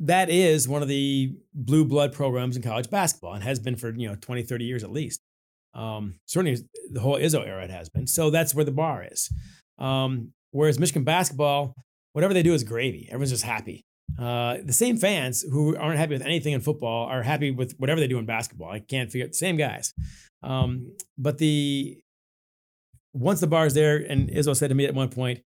That 0.00 0.30
is 0.30 0.68
one 0.68 0.82
of 0.82 0.88
the 0.88 1.34
blue 1.54 1.84
blood 1.84 2.12
programs 2.12 2.56
in 2.56 2.62
college 2.62 2.90
basketball 2.90 3.34
and 3.34 3.44
has 3.44 3.60
been 3.60 3.76
for 3.76 3.90
you 3.94 4.08
know 4.08 4.16
20, 4.16 4.42
30 4.42 4.64
years 4.64 4.82
at 4.84 4.90
least. 4.90 5.20
Um, 5.74 6.16
certainly 6.26 6.58
the 6.90 7.00
whole 7.00 7.16
Izzo 7.16 7.46
era 7.46 7.64
it 7.64 7.70
has 7.70 7.88
been. 7.88 8.06
So 8.06 8.30
that's 8.30 8.54
where 8.54 8.64
the 8.64 8.72
bar 8.72 9.06
is. 9.10 9.32
Um, 9.78 10.32
whereas 10.50 10.78
Michigan 10.78 11.04
basketball, 11.04 11.74
whatever 12.12 12.34
they 12.34 12.42
do 12.42 12.52
is 12.52 12.64
gravy. 12.64 13.06
Everyone's 13.08 13.30
just 13.30 13.44
happy. 13.44 13.84
Uh, 14.18 14.58
the 14.64 14.72
same 14.72 14.96
fans 14.96 15.42
who 15.42 15.76
aren't 15.76 15.98
happy 15.98 16.12
with 16.12 16.22
anything 16.22 16.52
in 16.52 16.60
football 16.60 17.06
are 17.06 17.22
happy 17.22 17.50
with 17.50 17.74
whatever 17.78 18.00
they 18.00 18.08
do 18.08 18.18
in 18.18 18.26
basketball. 18.26 18.70
I 18.70 18.80
can't 18.80 19.10
figure 19.10 19.26
it. 19.26 19.34
Same 19.34 19.56
guys. 19.56 19.94
Um, 20.42 20.92
but 21.16 21.38
the 21.38 21.98
once 23.14 23.40
the 23.40 23.46
bar 23.46 23.66
is 23.66 23.74
there, 23.74 23.96
and 23.96 24.30
Izzo 24.30 24.56
said 24.56 24.68
to 24.68 24.74
me 24.74 24.86
at 24.86 24.94
one 24.94 25.08
point, 25.08 25.40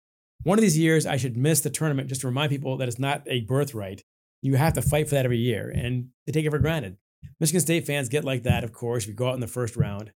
one 0.42 0.58
of 0.58 0.62
these 0.62 0.78
years 0.78 1.06
I 1.06 1.16
should 1.16 1.36
miss 1.36 1.60
the 1.60 1.70
tournament 1.70 2.08
just 2.08 2.20
to 2.22 2.26
remind 2.26 2.50
people 2.50 2.76
that 2.76 2.88
it's 2.88 2.98
not 2.98 3.22
a 3.26 3.40
birthright. 3.42 4.02
You 4.42 4.56
have 4.56 4.74
to 4.74 4.82
fight 4.82 5.08
for 5.08 5.14
that 5.14 5.24
every 5.24 5.38
year, 5.38 5.72
and 5.74 6.08
they 6.26 6.32
take 6.32 6.44
it 6.44 6.50
for 6.50 6.58
granted. 6.58 6.96
Michigan 7.40 7.60
State 7.60 7.86
fans 7.86 8.10
get 8.10 8.24
like 8.24 8.42
that, 8.42 8.62
of 8.62 8.72
course, 8.72 9.04
if 9.04 9.08
you 9.08 9.14
go 9.14 9.28
out 9.28 9.34
in 9.34 9.40
the 9.40 9.46
first 9.46 9.76
round, 9.76 10.12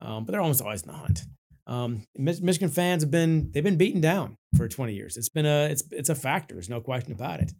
um, 0.00 0.24
but 0.24 0.32
they're 0.32 0.40
almost 0.40 0.62
always 0.62 0.82
in 0.82 0.88
the 0.88 0.94
hunt. 0.94 1.22
Um, 1.66 2.04
Michigan 2.16 2.68
fans 2.68 3.02
have 3.02 3.10
been 3.10 3.50
they've 3.52 3.62
been 3.62 3.76
beaten 3.76 4.00
down 4.00 4.36
for 4.56 4.68
20 4.68 4.94
years. 4.94 5.16
It's 5.16 5.28
been 5.28 5.46
a 5.46 5.66
it's 5.66 5.84
it's 5.90 6.08
a 6.08 6.14
factor. 6.14 6.54
There's 6.54 6.68
no 6.68 6.80
question 6.80 7.12
about 7.12 7.40
it. 7.40 7.52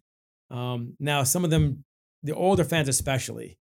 Um, 0.52 0.94
now, 1.00 1.24
some 1.24 1.44
of 1.44 1.50
them, 1.50 1.84
the 2.22 2.34
older 2.34 2.62
fans 2.62 2.88
especially, 2.88 3.58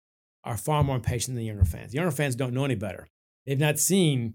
are 0.45 0.57
far 0.57 0.83
more 0.83 0.97
impatient 0.97 1.35
than 1.35 1.43
the 1.43 1.47
younger 1.47 1.65
fans. 1.65 1.93
The 1.93 1.97
younger 1.97 2.11
fans 2.11 2.35
don't 2.35 2.55
know 2.55 2.65
any 2.65 2.75
better. 2.75 3.07
They've 3.47 3.59
not 3.59 3.79
seen 3.79 4.35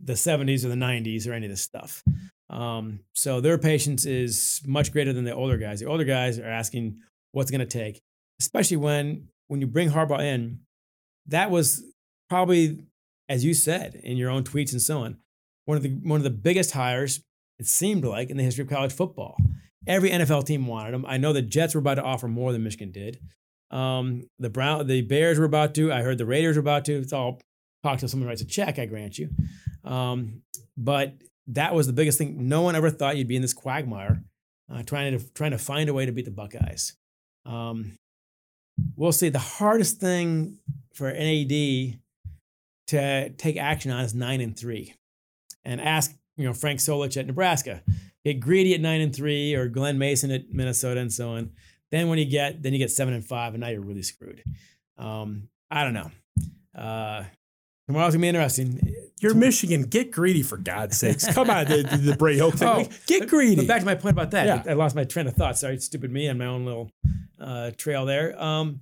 the 0.00 0.14
70s 0.14 0.64
or 0.64 0.68
the 0.68 0.74
90s 0.74 1.28
or 1.28 1.32
any 1.32 1.46
of 1.46 1.52
this 1.52 1.62
stuff. 1.62 2.02
Um, 2.48 3.00
so 3.14 3.40
their 3.40 3.58
patience 3.58 4.06
is 4.06 4.60
much 4.66 4.92
greater 4.92 5.12
than 5.12 5.24
the 5.24 5.34
older 5.34 5.58
guys. 5.58 5.80
The 5.80 5.86
older 5.86 6.04
guys 6.04 6.38
are 6.38 6.48
asking 6.48 6.98
what's 7.32 7.50
going 7.50 7.60
to 7.60 7.66
take, 7.66 8.00
especially 8.40 8.78
when 8.78 9.28
when 9.48 9.60
you 9.60 9.66
bring 9.66 9.90
Harbaugh 9.90 10.20
in. 10.20 10.60
That 11.26 11.50
was 11.50 11.84
probably, 12.28 12.86
as 13.28 13.44
you 13.44 13.54
said 13.54 13.94
in 14.02 14.16
your 14.16 14.30
own 14.30 14.42
tweets 14.42 14.72
and 14.72 14.82
so 14.82 15.00
on, 15.00 15.18
one 15.66 15.76
of 15.76 15.82
the 15.82 15.90
one 16.02 16.18
of 16.18 16.24
the 16.24 16.30
biggest 16.30 16.72
hires 16.72 17.20
it 17.58 17.66
seemed 17.66 18.04
like 18.04 18.30
in 18.30 18.36
the 18.36 18.42
history 18.42 18.62
of 18.62 18.70
college 18.70 18.92
football. 18.92 19.36
Every 19.86 20.10
NFL 20.10 20.44
team 20.44 20.66
wanted 20.66 20.94
him. 20.94 21.06
I 21.06 21.16
know 21.16 21.32
the 21.32 21.42
Jets 21.42 21.74
were 21.74 21.80
about 21.80 21.94
to 21.94 22.02
offer 22.02 22.28
more 22.28 22.52
than 22.52 22.62
Michigan 22.62 22.92
did. 22.92 23.18
Um, 23.70 24.28
the 24.38 24.50
Brown, 24.50 24.86
the 24.86 25.02
Bears 25.02 25.38
were 25.38 25.44
about 25.44 25.74
to. 25.76 25.92
I 25.92 26.02
heard 26.02 26.18
the 26.18 26.26
Raiders 26.26 26.56
were 26.56 26.60
about 26.60 26.84
to. 26.86 26.98
It's 26.98 27.12
all 27.12 27.40
talk 27.82 27.98
till 27.98 28.08
someone 28.08 28.28
writes 28.28 28.42
a 28.42 28.46
check. 28.46 28.78
I 28.78 28.86
grant 28.86 29.18
you, 29.18 29.30
um, 29.84 30.42
but 30.76 31.14
that 31.46 31.74
was 31.74 31.86
the 31.86 31.92
biggest 31.92 32.18
thing. 32.18 32.48
No 32.48 32.62
one 32.62 32.74
ever 32.74 32.90
thought 32.90 33.16
you'd 33.16 33.28
be 33.28 33.36
in 33.36 33.42
this 33.42 33.54
quagmire, 33.54 34.22
uh, 34.72 34.82
trying 34.82 35.16
to 35.16 35.32
trying 35.32 35.52
to 35.52 35.58
find 35.58 35.88
a 35.88 35.94
way 35.94 36.04
to 36.04 36.12
beat 36.12 36.24
the 36.24 36.30
Buckeyes. 36.30 36.96
Um, 37.46 37.96
we'll 38.96 39.12
see. 39.12 39.28
The 39.28 39.38
hardest 39.38 39.98
thing 40.00 40.58
for 40.94 41.10
NAD 41.10 41.98
to 42.88 43.30
take 43.30 43.56
action 43.56 43.92
on 43.92 44.04
is 44.04 44.14
nine 44.14 44.40
and 44.40 44.58
three, 44.58 44.94
and 45.64 45.80
ask 45.80 46.12
you 46.36 46.44
know 46.44 46.52
Frank 46.52 46.80
Solich 46.80 47.16
at 47.16 47.26
Nebraska, 47.26 47.82
get 48.24 48.40
greedy 48.40 48.74
at 48.74 48.80
nine 48.80 49.00
and 49.00 49.14
three, 49.14 49.54
or 49.54 49.68
Glen 49.68 49.98
Mason 49.98 50.30
at 50.30 50.50
Minnesota, 50.50 51.00
and 51.00 51.12
so 51.12 51.30
on. 51.30 51.50
Then 51.90 52.08
when 52.08 52.18
you 52.18 52.24
get 52.24 52.62
then 52.62 52.72
you 52.72 52.78
get 52.78 52.90
seven 52.90 53.14
and 53.14 53.24
five, 53.24 53.54
and 53.54 53.60
now 53.60 53.68
you're 53.68 53.80
really 53.80 54.02
screwed. 54.02 54.42
Um, 54.98 55.48
I 55.70 55.84
don't 55.84 55.94
know. 55.94 56.10
Uh, 56.74 57.24
tomorrow's 57.86 58.14
gonna 58.14 58.22
be 58.22 58.28
interesting. 58.28 58.80
You're 59.20 59.34
Michigan. 59.34 59.82
Get 59.82 60.10
greedy 60.10 60.42
for 60.42 60.56
God's 60.56 60.96
sakes. 60.96 61.30
Come 61.32 61.50
on, 61.50 61.66
the, 61.66 61.82
the, 61.82 62.16
Bray 62.16 62.38
Hope 62.38 62.54
thing. 62.58 62.68
Oh, 62.68 62.88
get 63.06 63.28
greedy. 63.28 63.56
But 63.56 63.66
back 63.66 63.80
to 63.80 63.86
my 63.86 63.94
point 63.94 64.14
about 64.14 64.30
that. 64.30 64.46
Yeah. 64.46 64.72
I 64.72 64.74
lost 64.74 64.96
my 64.96 65.04
train 65.04 65.26
of 65.26 65.34
thought. 65.34 65.58
Sorry, 65.58 65.78
stupid 65.78 66.10
me 66.10 66.26
and 66.26 66.38
my 66.38 66.46
own 66.46 66.64
little 66.64 66.90
uh, 67.38 67.72
trail 67.76 68.06
there. 68.06 68.40
Um, 68.42 68.80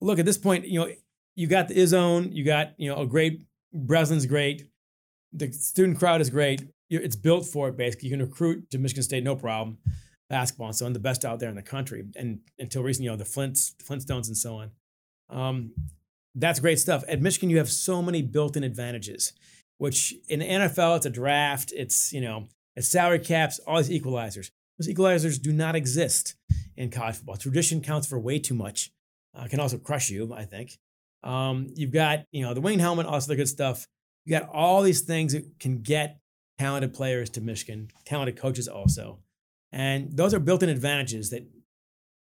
look, 0.00 0.20
at 0.20 0.26
this 0.26 0.38
point, 0.38 0.68
you 0.68 0.78
know, 0.78 0.88
you 1.34 1.48
got 1.48 1.68
the 1.68 1.74
Izzone, 1.74 2.32
you 2.32 2.44
got, 2.44 2.78
you 2.78 2.88
know, 2.88 3.00
a 3.00 3.06
great, 3.06 3.42
Breslin's 3.72 4.26
great. 4.26 4.68
The 5.32 5.50
student 5.52 5.98
crowd 5.98 6.20
is 6.20 6.30
great. 6.30 6.62
It's 7.00 7.16
built 7.16 7.46
for 7.46 7.68
it, 7.68 7.76
basically. 7.76 8.08
You 8.08 8.16
can 8.16 8.26
recruit 8.26 8.70
to 8.70 8.78
Michigan 8.78 9.02
State, 9.02 9.24
no 9.24 9.36
problem. 9.36 9.78
Basketball 10.30 10.68
and 10.68 10.76
so 10.76 10.86
on, 10.86 10.92
the 10.92 10.98
best 10.98 11.24
out 11.24 11.38
there 11.38 11.50
in 11.50 11.54
the 11.54 11.62
country. 11.62 12.04
And 12.16 12.40
until 12.58 12.82
recently, 12.82 13.06
you 13.06 13.10
know, 13.10 13.16
the 13.16 13.24
Flints, 13.24 13.74
Flintstones 13.82 14.26
and 14.26 14.36
so 14.36 14.56
on. 14.56 14.70
Um, 15.28 15.72
that's 16.34 16.60
great 16.60 16.78
stuff. 16.78 17.04
At 17.08 17.20
Michigan, 17.20 17.50
you 17.50 17.58
have 17.58 17.70
so 17.70 18.02
many 18.02 18.22
built-in 18.22 18.64
advantages, 18.64 19.32
which 19.78 20.14
in 20.28 20.40
the 20.40 20.46
NFL, 20.46 20.96
it's 20.96 21.06
a 21.06 21.10
draft, 21.10 21.72
it's, 21.76 22.12
you 22.12 22.20
know, 22.20 22.48
it's 22.74 22.88
salary 22.88 23.20
caps, 23.20 23.60
all 23.60 23.80
these 23.80 23.90
equalizers. 23.90 24.50
Those 24.78 24.88
equalizers 24.88 25.40
do 25.40 25.52
not 25.52 25.76
exist 25.76 26.34
in 26.76 26.90
college 26.90 27.16
football. 27.16 27.36
Tradition 27.36 27.80
counts 27.80 28.06
for 28.06 28.18
way 28.18 28.38
too 28.38 28.54
much. 28.54 28.90
Uh, 29.34 29.46
can 29.46 29.60
also 29.60 29.78
crush 29.78 30.10
you, 30.10 30.32
I 30.34 30.44
think. 30.44 30.78
Um, 31.22 31.68
you've 31.74 31.92
got, 31.92 32.24
you 32.32 32.42
know, 32.42 32.54
the 32.54 32.60
wing 32.60 32.78
helmet, 32.78 33.06
also 33.06 33.28
the 33.28 33.36
good 33.36 33.48
stuff. 33.48 33.86
You 34.24 34.38
got 34.38 34.48
all 34.48 34.82
these 34.82 35.02
things 35.02 35.32
that 35.32 35.58
can 35.58 35.82
get 35.82 36.18
talented 36.58 36.94
players 36.94 37.30
to 37.30 37.40
Michigan, 37.40 37.90
talented 38.04 38.36
coaches 38.36 38.68
also. 38.68 39.20
And 39.72 40.16
those 40.16 40.32
are 40.32 40.38
built-in 40.38 40.68
advantages 40.68 41.30
that 41.30 41.46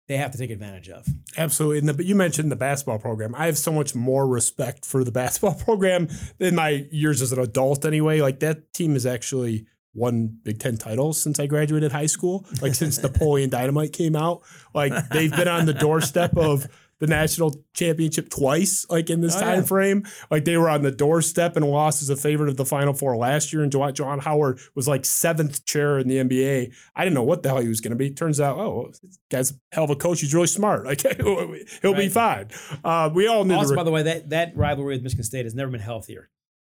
they 0.08 0.18
have 0.18 0.32
to 0.32 0.38
take 0.38 0.50
advantage 0.50 0.90
of. 0.90 1.08
Absolutely. 1.38 1.80
And 1.80 1.90
the, 1.90 1.94
but 1.94 2.06
you 2.06 2.16
mentioned 2.16 2.52
the 2.52 2.58
basketball 2.58 3.00
program. 3.00 3.34
I 3.36 3.46
have 3.46 3.58
so 3.58 3.72
much 3.72 3.96
more 3.96 4.28
respect 4.28 4.86
for 4.86 5.04
the 5.04 5.12
basketball 5.22 5.56
program 5.56 6.10
than 6.40 6.56
my 6.56 6.88
years 6.92 7.22
as 7.22 7.32
an 7.32 7.40
adult 7.40 7.86
anyway. 7.86 8.22
Like 8.22 8.40
that 8.40 8.74
team 8.74 8.94
has 8.94 9.06
actually 9.06 9.68
won 9.94 10.40
Big 10.44 10.60
Ten 10.60 10.78
titles 10.78 11.22
since 11.22 11.40
I 11.40 11.46
graduated 11.46 11.92
high 11.92 12.08
school. 12.08 12.46
Like 12.62 12.74
since 12.76 12.98
Napoleon 13.04 13.50
Dynamite 13.50 13.94
came 13.94 14.16
out. 14.16 14.42
Like 14.74 15.10
they've 15.10 15.32
been 15.32 15.48
on 15.48 15.66
the 15.66 15.74
doorstep 15.74 16.36
of 16.36 16.68
the 17.04 17.08
national 17.10 17.54
championship 17.74 18.30
twice, 18.30 18.86
like 18.90 19.10
in 19.10 19.20
this 19.20 19.36
Oh, 19.36 19.42
time 19.42 19.60
yeah. 19.60 19.66
frame. 19.66 20.06
Like 20.32 20.46
they 20.46 20.56
were 20.56 20.70
on 20.70 20.84
the 20.84 20.92
doorstep 20.92 21.58
and 21.58 21.66
lost 21.66 22.02
as 22.02 22.10
a 22.10 22.16
favorite 22.16 22.48
of 22.48 22.56
the 22.56 22.66
Final 22.66 22.94
Four 22.94 23.18
last 23.18 23.52
year. 23.52 23.62
And 23.62 23.72
John, 23.72 24.20
Howard 24.20 24.60
was 24.74 24.88
like 24.88 25.04
seventh 25.04 25.66
chair 25.66 26.00
in 26.00 26.08
the 26.08 26.16
NBA. 26.18 26.74
I 26.96 27.04
didn't 27.04 27.16
know 27.16 27.24
what 27.24 27.44
the 27.44 27.50
hell 27.50 27.60
he 27.60 27.68
was 27.68 27.82
going 27.82 27.92
to 27.92 27.98
be. 27.98 28.10
Turns 28.12 28.40
out, 28.40 28.58
oh, 28.58 28.92
guy's 29.30 29.52
a 29.52 29.56
hell 29.74 29.84
of 29.84 29.90
a 29.90 29.98
coach. 29.98 30.22
He's 30.22 30.34
really 30.34 30.48
smart. 30.48 30.86
Like 30.94 31.02
he'll 31.82 31.94
be 31.94 32.08
fine. 32.10 32.48
Uh, 32.84 33.10
we 33.14 33.28
all 33.28 33.44
knew. 33.44 33.56
Also, 33.56 33.72
the, 33.72 33.76
by 33.76 33.84
the 33.84 33.92
way, 33.92 34.04
that, 34.04 34.30
that 34.30 34.56
rivalry 34.56 34.96
with 34.96 35.04
Michigan 35.04 35.24
State 35.26 35.46
has 35.46 35.54
never 35.56 35.72
been 35.72 35.82
healthier. 35.82 36.30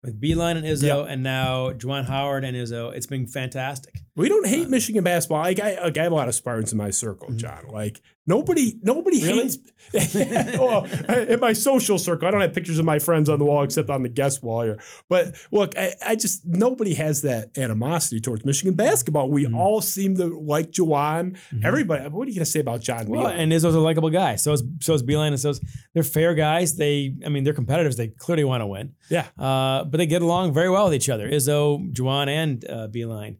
With 0.04 0.20
Beilein 0.22 0.58
and 0.58 0.66
Izzo, 0.66 1.08
and 1.08 1.24
now 1.24 1.72
Juwan 1.72 2.06
Howard 2.06 2.44
and 2.44 2.56
Izzo, 2.56 2.94
it's 2.94 3.08
been 3.08 3.28
fantastic. 3.28 3.96
We 4.18 4.28
don't 4.30 4.48
hate 4.48 4.68
Michigan 4.68 5.04
basketball. 5.04 5.40
Like 5.44 5.60
I, 5.60 5.82
like 5.82 5.98
I 5.98 6.04
have 6.04 6.12
a 6.12 6.16
lot 6.16 6.28
of 6.28 6.36
Spartans 6.36 6.72
in 6.72 6.78
my 6.78 6.90
circle, 6.90 7.32
John. 7.34 7.68
Like 7.70 8.02
nobody, 8.26 8.74
nobody 8.82 9.24
Really? 9.24 9.44
hates. 9.44 9.58
well, 10.60 10.86
in 11.10 11.40
my 11.40 11.54
social 11.54 11.98
circle, 11.98 12.28
I 12.28 12.32
don't 12.32 12.42
have 12.42 12.54
pictures 12.54 12.80
of 12.80 12.84
my 12.86 13.00
friends 13.00 13.30
on 13.30 13.40
the 13.40 13.46
wall 13.46 13.64
except 13.64 13.90
on 13.90 14.04
the 14.04 14.10
guest 14.10 14.44
wall 14.44 14.64
here. 14.64 14.80
But 15.08 15.36
look, 15.52 15.78
I, 15.78 15.94
I 16.06 16.16
just 16.16 16.46
nobody 16.46 16.96
has 16.96 17.22
that 17.22 17.58
animosity 17.58 18.20
towards 18.20 18.44
Michigan 18.44 18.74
basketball. 18.74 19.30
We 19.30 19.46
all 19.48 19.82
seem 19.82 20.16
to 20.18 20.26
like 20.40 20.72
Juwan. 20.72 21.38
Everybody. 21.64 22.10
What 22.10 22.28
are 22.28 22.30
you 22.32 22.36
going 22.36 22.46
to 22.46 22.52
say 22.52 22.60
about 22.60 22.82
John? 22.82 23.08
Well, 23.08 23.22
Wheeler? 23.22 23.34
and 23.34 23.52
Izzo's 23.52 23.76
a 23.76 23.80
likable 23.80 24.10
guy. 24.10 24.36
So 24.36 24.52
is 24.54 24.64
so 24.82 24.94
is 24.96 25.04
Beilein, 25.04 25.28
and 25.30 25.40
so 25.40 25.52
is 25.52 25.62
they're 25.94 26.04
fair 26.04 26.34
guys. 26.34 26.76
They, 26.76 27.16
I 27.26 27.30
mean, 27.30 27.44
they're 27.44 27.54
competitors. 27.54 27.96
They 27.98 28.08
clearly 28.10 28.44
want 28.44 28.62
to 28.62 28.68
win. 28.68 28.94
yeah. 29.10 29.28
Uh, 29.38 29.84
but 29.86 29.98
they 30.00 30.08
get 30.08 30.22
along 30.22 30.54
very 30.54 30.70
well 30.70 30.86
with 30.86 30.96
each 30.96 31.08
other. 31.10 31.30
Izzo, 31.30 31.94
Juwan, 31.94 32.28
and 32.28 32.66
uh, 32.70 32.88
Beilein. 32.88 33.38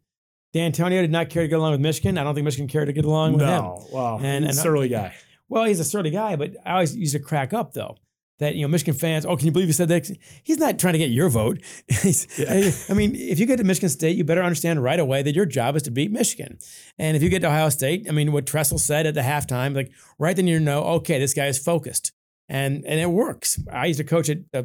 D'Antonio 0.54 1.02
did 1.02 1.12
not 1.12 1.30
care 1.30 1.44
to 1.44 1.48
get 1.48 1.60
along 1.60 1.72
with 1.74 1.82
Michigan. 1.82 2.18
I 2.18 2.24
don't 2.24 2.34
think 2.36 2.46
Michigan 2.46 2.68
cared 2.68 2.88
to 2.88 2.94
get 2.94 3.06
along 3.06 3.34
with 3.34 3.42
him. 3.42 3.50
No, 3.50 3.86
wow, 3.92 4.18
And- 4.22 4.46
he's 4.46 4.58
and- 4.58 4.60
a 4.60 4.62
surly 4.62 4.90
guy. 4.90 5.14
Well, 5.50 5.64
he's 5.66 5.80
a 5.80 5.86
surly 5.86 6.10
guy, 6.10 6.36
but 6.36 6.56
I 6.66 6.74
always 6.74 6.96
used 6.96 7.14
to 7.14 7.20
crack 7.20 7.54
up 7.54 7.74
though. 7.74 7.96
That 8.40 8.54
you 8.56 8.62
know, 8.62 8.68
Michigan 8.68 8.94
fans. 8.94 9.26
Oh, 9.26 9.36
can 9.36 9.48
you 9.48 9.52
believe 9.52 9.68
he 9.68 9.74
said 9.74 9.88
that? 9.88 10.08
He's 10.44 10.60
not 10.60 10.78
trying 10.78 10.94
to 10.94 11.00
get 11.00 11.10
your 11.10 11.28
vote. 11.28 11.60
He's- 11.88 12.88
I 12.88 12.94
mean, 12.94 13.16
if 13.16 13.40
you 13.40 13.48
get 13.48 13.58
to 13.58 13.64
Michigan 13.64 13.90
State, 13.90 14.16
you 14.16 14.24
better 14.24 14.44
understand 14.44 14.84
right 14.84 15.00
away 15.00 15.24
that 15.24 15.34
your 15.34 15.48
job 15.48 15.76
is 15.76 15.82
to 15.84 15.92
beat 15.92 16.12
Michigan. 16.12 16.60
And 17.00 17.18
if 17.18 17.24
you 17.24 17.30
get 17.30 17.40
to 17.42 17.48
Ohio 17.48 17.70
State, 17.70 18.06
I 18.08 18.12
mean, 18.12 18.32
what 18.32 18.46
Tressel 18.46 18.78
said 18.78 19.08
at 19.08 19.16
the 19.16 19.22
halftime, 19.22 19.76
like 19.76 19.92
right 20.20 20.36
then 20.36 20.46
you 20.46 20.60
know, 20.60 20.84
okay, 20.84 21.18
this 21.18 21.34
guy 21.34 21.48
is 21.48 21.58
focused, 21.58 22.12
and 22.48 22.86
and 22.86 23.00
it 23.00 23.10
works. 23.10 23.60
I 23.74 23.88
used 23.88 23.98
to 23.98 24.04
coach 24.04 24.30
at 24.30 24.38
uh, 24.54 24.64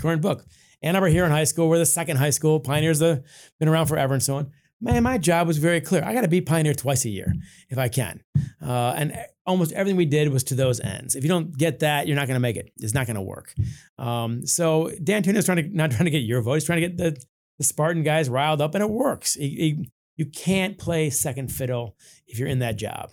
current 0.00 0.20
book, 0.20 0.44
Ann 0.82 0.96
Arbor 0.96 1.06
here 1.06 1.24
in 1.24 1.30
high 1.30 1.44
school. 1.44 1.68
We're 1.68 1.78
the 1.78 1.86
second 1.86 2.16
high 2.16 2.30
school. 2.30 2.58
Pioneers 2.58 2.98
have 3.00 3.22
been 3.60 3.68
around 3.68 3.86
forever 3.86 4.14
and 4.14 4.22
so 4.24 4.36
on. 4.38 4.50
Man, 4.80 5.02
my 5.02 5.18
job 5.18 5.46
was 5.46 5.58
very 5.58 5.80
clear. 5.80 6.04
I 6.04 6.12
got 6.12 6.22
to 6.22 6.28
be 6.28 6.40
Pioneer 6.40 6.74
twice 6.74 7.04
a 7.04 7.08
year 7.08 7.32
if 7.70 7.78
I 7.78 7.88
can. 7.88 8.22
Uh, 8.60 8.94
and 8.96 9.16
almost 9.46 9.72
everything 9.72 9.96
we 9.96 10.04
did 10.04 10.28
was 10.32 10.44
to 10.44 10.54
those 10.54 10.80
ends. 10.80 11.14
If 11.14 11.22
you 11.22 11.28
don't 11.28 11.56
get 11.56 11.78
that, 11.80 12.06
you're 12.06 12.16
not 12.16 12.26
going 12.26 12.36
to 12.36 12.40
make 12.40 12.56
it. 12.56 12.72
It's 12.76 12.94
not 12.94 13.06
going 13.06 13.16
to 13.16 13.22
work. 13.22 13.54
Um, 13.98 14.46
so 14.46 14.90
D'Antonio's 15.02 15.46
trying 15.46 15.58
to 15.58 15.76
not 15.76 15.90
trying 15.90 16.04
to 16.04 16.10
get 16.10 16.18
your 16.18 16.42
vote. 16.42 16.54
He's 16.54 16.64
trying 16.64 16.82
to 16.82 16.88
get 16.88 16.96
the, 16.96 17.24
the 17.58 17.64
Spartan 17.64 18.02
guys 18.02 18.28
riled 18.28 18.60
up, 18.60 18.74
and 18.74 18.82
it 18.82 18.90
works. 18.90 19.34
He, 19.34 19.48
he, 19.48 19.90
you 20.16 20.26
can't 20.26 20.78
play 20.78 21.10
second 21.10 21.52
fiddle 21.52 21.96
if 22.26 22.38
you're 22.38 22.48
in 22.48 22.60
that 22.60 22.76
job. 22.76 23.10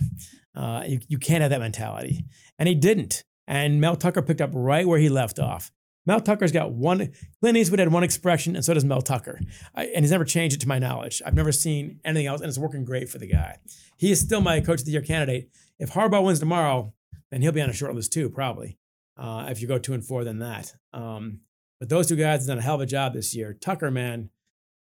Uh, 0.56 0.84
you, 0.86 1.00
you 1.08 1.18
can't 1.18 1.42
have 1.42 1.52
that 1.52 1.60
mentality. 1.60 2.26
And 2.60 2.68
he 2.68 2.76
didn't. 2.76 3.24
And 3.48 3.82
Mel 3.82 3.96
Tucker 3.96 4.22
picked 4.22 4.42
up 4.42 4.52
right 4.54 4.88
where 4.88 5.00
he 5.00 5.10
left 5.10 5.40
off. 5.40 5.72
Mel 6.06 6.20
Tucker's 6.20 6.52
got 6.52 6.72
one, 6.72 7.12
Clint 7.40 7.58
Eastwood 7.58 7.80
had 7.80 7.92
one 7.92 8.04
expression, 8.04 8.56
and 8.56 8.66
so 8.66 8.74
does 8.74 8.84
Mel 8.84 9.02
Tucker. 9.02 9.40
I, 9.76 9.86
and 9.86 10.04
he's 10.04 10.12
never 10.12 10.26
changed 10.26 10.56
it 10.56 10.62
to 10.62 10.68
my 10.68 10.80
knowledge. 10.80 11.22
I've 11.26 11.36
never 11.36 11.52
seen 11.52 12.00
anything 12.04 12.26
else, 12.26 12.42
and 12.42 12.50
it's 12.50 12.58
working 12.58 12.84
great 12.84 13.08
for 13.08 13.20
the 13.20 13.28
guy. 13.28 13.58
He 13.98 14.12
is 14.12 14.20
still 14.20 14.42
my 14.42 14.62
coach 14.62 14.80
of 14.80 14.86
the 14.86 14.92
year 14.92 15.02
candidate. 15.02 15.50
If 15.78 15.92
Harbaugh 15.92 16.24
wins 16.24 16.40
tomorrow, 16.40 16.94
then 17.30 17.42
he'll 17.42 17.52
be 17.52 17.62
on 17.62 17.70
a 17.70 17.74
short 17.74 17.94
list 17.94 18.12
too, 18.14 18.30
probably. 18.30 18.78
Uh, 19.18 19.48
if 19.50 19.62
you 19.62 19.68
go 19.68 19.78
two 19.78 19.94
and 19.94 20.04
four, 20.04 20.24
than 20.24 20.40
that. 20.40 20.74
Um, 20.94 21.42
but 21.80 21.90
those 21.90 22.08
two 22.08 22.16
guys 22.16 22.42
have 22.42 22.48
done 22.48 22.58
a 22.58 22.62
hell 22.62 22.76
of 22.76 22.82
a 22.82 22.86
job 22.86 23.14
this 23.14 23.36
year. 23.36 23.54
Tucker, 23.54 23.92
man, 23.92 24.30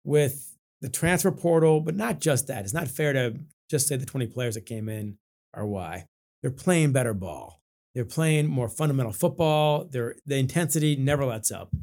with 0.03 0.57
the 0.82 0.89
transfer 0.89 1.32
portal, 1.32 1.82
but 1.82 1.95
not 1.95 2.19
just 2.19 2.47
that. 2.47 2.63
It's 2.63 2.74
not 2.74 2.88
fair 2.88 3.13
to 3.13 3.39
just 3.69 3.88
say 3.88 3.95
the 3.95 4.05
20 4.05 4.28
players 4.28 4.55
that 4.55 4.65
came 4.65 4.89
in 4.89 5.17
are 5.53 5.65
why. 5.65 6.07
They're 6.41 6.51
playing 6.51 6.91
better 6.91 7.13
ball. 7.13 7.61
They're 7.93 8.05
playing 8.05 8.47
more 8.47 8.69
fundamental 8.69 9.11
football. 9.11 9.85
They're, 9.85 10.15
the 10.25 10.37
intensity 10.37 10.95
never 10.95 11.25
lets 11.25 11.51
up. 11.51 11.73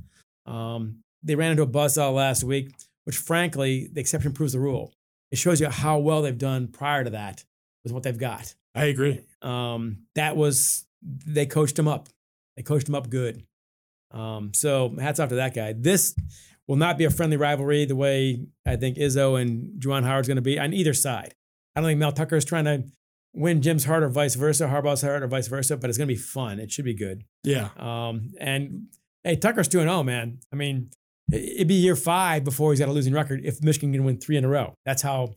Um, 0.46 1.00
they 1.22 1.34
ran 1.34 1.50
into 1.50 1.62
a 1.62 1.66
buzzsaw 1.66 2.14
last 2.14 2.44
week, 2.44 2.70
which 3.04 3.16
frankly, 3.16 3.90
the 3.92 4.00
exception 4.00 4.32
proves 4.32 4.52
the 4.52 4.61
rule. 4.61 4.92
It 5.30 5.36
shows 5.36 5.61
you 5.61 5.68
how 5.68 5.98
well 5.98 6.22
they've 6.22 6.38
done 6.38 6.68
prior 6.68 7.04
to 7.04 7.11
that 7.11 7.44
with 7.84 7.92
what 7.92 8.02
they've 8.02 8.18
got. 8.18 8.54
I 8.74 8.86
agree. 8.86 9.20
Um, 9.42 10.04
that 10.14 10.36
was, 10.36 10.86
they 11.02 11.44
coached 11.46 11.78
him 11.78 11.88
up. 11.88 12.09
They 12.56 12.62
coached 12.62 12.88
him 12.88 12.94
up 12.94 13.11
good. 13.11 13.44
Um, 14.11 14.52
so 14.54 14.94
hats 14.98 15.20
off 15.20 15.28
to 15.28 15.34
that 15.34 15.54
guy. 15.54 15.74
This 15.74 16.14
will 16.66 16.76
not 16.76 16.96
be 16.96 17.04
a 17.04 17.11
friendly 17.11 17.36
rivalry 17.36 17.84
the 17.84 17.96
way 17.96 18.46
I 18.66 18.76
think 18.76 18.96
Izzo 18.96 19.40
and 19.40 19.80
Juwan 19.80 20.04
Howard's 20.04 20.28
going 20.28 20.36
to 20.36 20.42
be 20.42 20.59
on 20.59 20.72
either 20.72 20.94
side. 20.94 21.34
I 21.74 21.80
don't 21.80 21.88
think 21.88 21.98
Mel 21.98 22.12
Tucker 22.12 22.36
is 22.36 22.44
trying 22.44 22.64
to 22.64 22.84
win 23.35 23.62
Jim's 23.62 23.85
heart 23.85 24.03
or 24.03 24.09
vice 24.09 24.35
versa, 24.35 24.66
Harbaugh's 24.66 25.03
heart 25.03 25.22
or 25.22 25.26
vice 25.26 25.49
versa, 25.49 25.76
but 25.76 25.91
it's 25.91 25.99
going 25.99 26.09
to 26.09 26.14
be 26.14 26.20
fun. 26.20 26.59
It 26.59 26.70
should 26.72 26.85
be 26.85 26.95
good. 26.95 27.24
Yeah. 27.45 27.68
Um, 27.79 28.33
and 28.41 28.89
hey, 29.24 29.37
Tucker's 29.37 29.68
2 29.68 29.81
0, 29.81 30.03
man. 30.03 30.39
I 30.53 30.57
mean, 30.57 30.91
it'd 31.33 31.68
be 31.68 31.74
year 31.74 31.97
five 31.97 32.45
before 32.45 32.72
he's 32.72 32.81
got 32.81 32.89
a 32.89 32.93
losing 32.93 33.12
record 33.12 33.41
if 33.45 33.62
Michigan 33.62 33.93
can 33.93 34.05
win 34.05 34.18
three 34.18 34.37
in 34.37 34.45
a 34.45 34.49
row. 34.49 34.74
That's 34.85 35.03
how. 35.03 35.35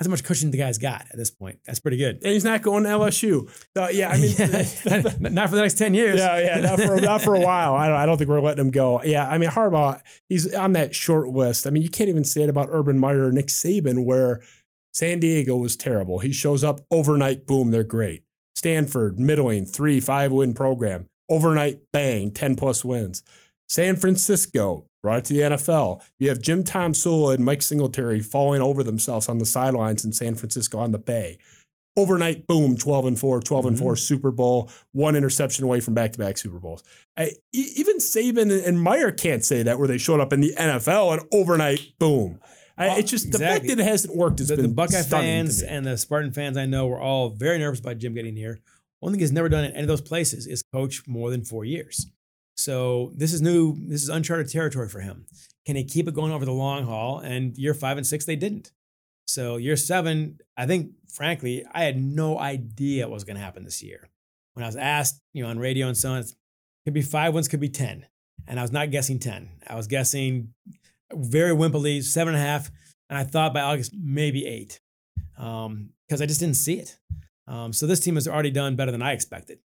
That's 0.00 0.08
how 0.08 0.10
much 0.10 0.24
cushion 0.24 0.50
the 0.50 0.58
guy's 0.58 0.76
got 0.76 1.02
at 1.02 1.16
this 1.16 1.30
point. 1.30 1.60
That's 1.64 1.78
pretty 1.78 1.98
good. 1.98 2.16
And 2.16 2.32
he's 2.32 2.42
not 2.42 2.62
going 2.62 2.82
to 2.82 2.90
LSU. 2.90 3.48
So, 3.76 3.88
yeah, 3.90 4.08
I 4.08 4.18
mean, 4.18 4.34
not 5.34 5.50
for 5.50 5.54
the 5.54 5.62
next 5.62 5.78
10 5.78 5.94
years. 5.94 6.18
Yeah, 6.18 6.36
yeah, 6.40 6.60
not 6.60 6.80
for, 6.80 7.00
not 7.00 7.22
for 7.22 7.36
a 7.36 7.40
while. 7.40 7.76
I 7.76 7.86
don't, 7.86 7.96
I 7.98 8.04
don't 8.04 8.18
think 8.18 8.28
we're 8.28 8.40
letting 8.40 8.64
him 8.64 8.72
go. 8.72 9.00
Yeah, 9.04 9.28
I 9.28 9.38
mean, 9.38 9.50
Harbaugh, 9.50 10.00
he's 10.28 10.52
on 10.52 10.72
that 10.72 10.96
short 10.96 11.28
list. 11.28 11.64
I 11.64 11.70
mean, 11.70 11.84
you 11.84 11.90
can't 11.90 12.08
even 12.08 12.24
say 12.24 12.42
it 12.42 12.48
about 12.48 12.70
Urban 12.72 12.98
Meyer 12.98 13.28
or 13.28 13.30
Nick 13.30 13.46
Saban, 13.46 14.04
where 14.04 14.42
San 14.94 15.18
Diego 15.18 15.56
was 15.56 15.76
terrible. 15.76 16.20
He 16.20 16.32
shows 16.32 16.62
up 16.62 16.80
overnight, 16.90 17.46
boom, 17.46 17.72
they're 17.72 17.84
great. 17.84 18.22
Stanford, 18.54 19.18
middling, 19.18 19.66
three, 19.66 20.00
five 20.00 20.30
win 20.30 20.54
program. 20.54 21.06
Overnight, 21.28 21.80
bang, 21.92 22.30
10 22.30 22.54
plus 22.54 22.84
wins. 22.84 23.22
San 23.68 23.96
Francisco, 23.96 24.86
brought 25.02 25.18
it 25.18 25.24
to 25.26 25.32
the 25.34 25.40
NFL. 25.40 26.02
You 26.18 26.28
have 26.28 26.40
Jim 26.40 26.62
Tomsula 26.64 27.34
and 27.34 27.44
Mike 27.44 27.62
Singletary 27.62 28.20
falling 28.20 28.62
over 28.62 28.82
themselves 28.82 29.28
on 29.28 29.38
the 29.38 29.46
sidelines 29.46 30.04
in 30.04 30.12
San 30.12 30.34
Francisco 30.34 30.78
on 30.78 30.92
the 30.92 30.98
Bay. 30.98 31.38
Overnight, 31.96 32.46
boom, 32.46 32.76
12 32.76 33.06
and 33.06 33.18
4, 33.18 33.40
12 33.40 33.66
and 33.66 33.78
4 33.78 33.92
mm-hmm. 33.92 33.98
Super 33.98 34.30
Bowl, 34.30 34.70
one 34.92 35.14
interception 35.14 35.64
away 35.64 35.80
from 35.80 35.94
back 35.94 36.12
to 36.12 36.18
back 36.18 36.38
Super 36.38 36.58
Bowls. 36.58 36.82
I, 37.16 37.32
even 37.52 37.98
Saban 37.98 38.66
and 38.66 38.80
Meyer 38.80 39.12
can't 39.12 39.44
say 39.44 39.62
that 39.62 39.78
where 39.78 39.88
they 39.88 39.98
showed 39.98 40.20
up 40.20 40.32
in 40.32 40.40
the 40.40 40.54
NFL 40.58 41.18
and 41.18 41.28
overnight, 41.32 41.80
boom. 41.98 42.40
I, 42.76 42.98
it's 42.98 43.10
just 43.10 43.30
the 43.30 43.38
fact 43.38 43.66
that 43.66 43.78
it 43.78 43.84
hasn't 43.84 44.16
worked 44.16 44.40
has 44.40 44.48
the, 44.48 44.56
been 44.56 44.66
the 44.66 44.74
Buckeye 44.74 45.02
fans 45.02 45.62
and 45.62 45.86
the 45.86 45.96
Spartan 45.96 46.32
fans 46.32 46.56
I 46.56 46.66
know 46.66 46.86
were 46.86 47.00
all 47.00 47.30
very 47.30 47.58
nervous 47.58 47.80
about 47.80 47.98
Jim 47.98 48.14
getting 48.14 48.34
here. 48.36 48.58
One 49.00 49.12
thing 49.12 49.20
he's 49.20 49.32
never 49.32 49.48
done 49.48 49.64
in 49.64 49.72
any 49.72 49.82
of 49.82 49.88
those 49.88 50.00
places 50.00 50.46
is 50.46 50.62
coach 50.72 51.06
more 51.06 51.30
than 51.30 51.44
four 51.44 51.64
years. 51.64 52.06
So 52.56 53.12
this 53.14 53.32
is 53.32 53.42
new. 53.42 53.76
This 53.88 54.02
is 54.02 54.08
uncharted 54.08 54.48
territory 54.48 54.88
for 54.88 55.00
him. 55.00 55.26
Can 55.66 55.76
he 55.76 55.84
keep 55.84 56.08
it 56.08 56.14
going 56.14 56.32
over 56.32 56.44
the 56.44 56.52
long 56.52 56.84
haul? 56.84 57.18
And 57.18 57.56
year 57.56 57.74
five 57.74 57.96
and 57.96 58.06
six, 58.06 58.24
they 58.24 58.36
didn't. 58.36 58.72
So 59.26 59.56
year 59.56 59.76
seven, 59.76 60.38
I 60.56 60.66
think, 60.66 60.92
frankly, 61.12 61.64
I 61.72 61.84
had 61.84 62.00
no 62.00 62.38
idea 62.38 63.06
what 63.06 63.14
was 63.14 63.24
going 63.24 63.36
to 63.36 63.42
happen 63.42 63.64
this 63.64 63.82
year. 63.82 64.08
When 64.54 64.64
I 64.64 64.68
was 64.68 64.76
asked, 64.76 65.20
you 65.32 65.42
know, 65.42 65.50
on 65.50 65.58
radio 65.58 65.88
and 65.88 65.96
so 65.96 66.12
on, 66.12 66.18
it 66.18 66.32
could 66.84 66.94
be 66.94 67.02
five 67.02 67.34
wins, 67.34 67.48
could 67.48 67.60
be 67.60 67.68
ten, 67.68 68.06
and 68.46 68.58
I 68.58 68.62
was 68.62 68.72
not 68.72 68.90
guessing 68.90 69.18
ten. 69.18 69.50
I 69.66 69.74
was 69.74 69.86
guessing 69.86 70.54
very 71.16 71.52
wimpily 71.52 72.02
seven 72.02 72.34
and 72.34 72.42
a 72.42 72.46
half, 72.46 72.70
and 73.08 73.18
I 73.18 73.24
thought 73.24 73.54
by 73.54 73.60
August 73.60 73.92
maybe 73.94 74.46
eight, 74.46 74.80
because 75.36 76.20
I 76.20 76.26
just 76.26 76.40
didn't 76.40 76.56
see 76.56 76.78
it. 76.78 76.96
Um, 77.46 77.72
so 77.72 77.86
this 77.86 78.00
team 78.00 78.14
has 78.14 78.26
already 78.26 78.50
done 78.50 78.76
better 78.76 78.90
than 78.90 79.02
I 79.02 79.12
expected. 79.12 79.58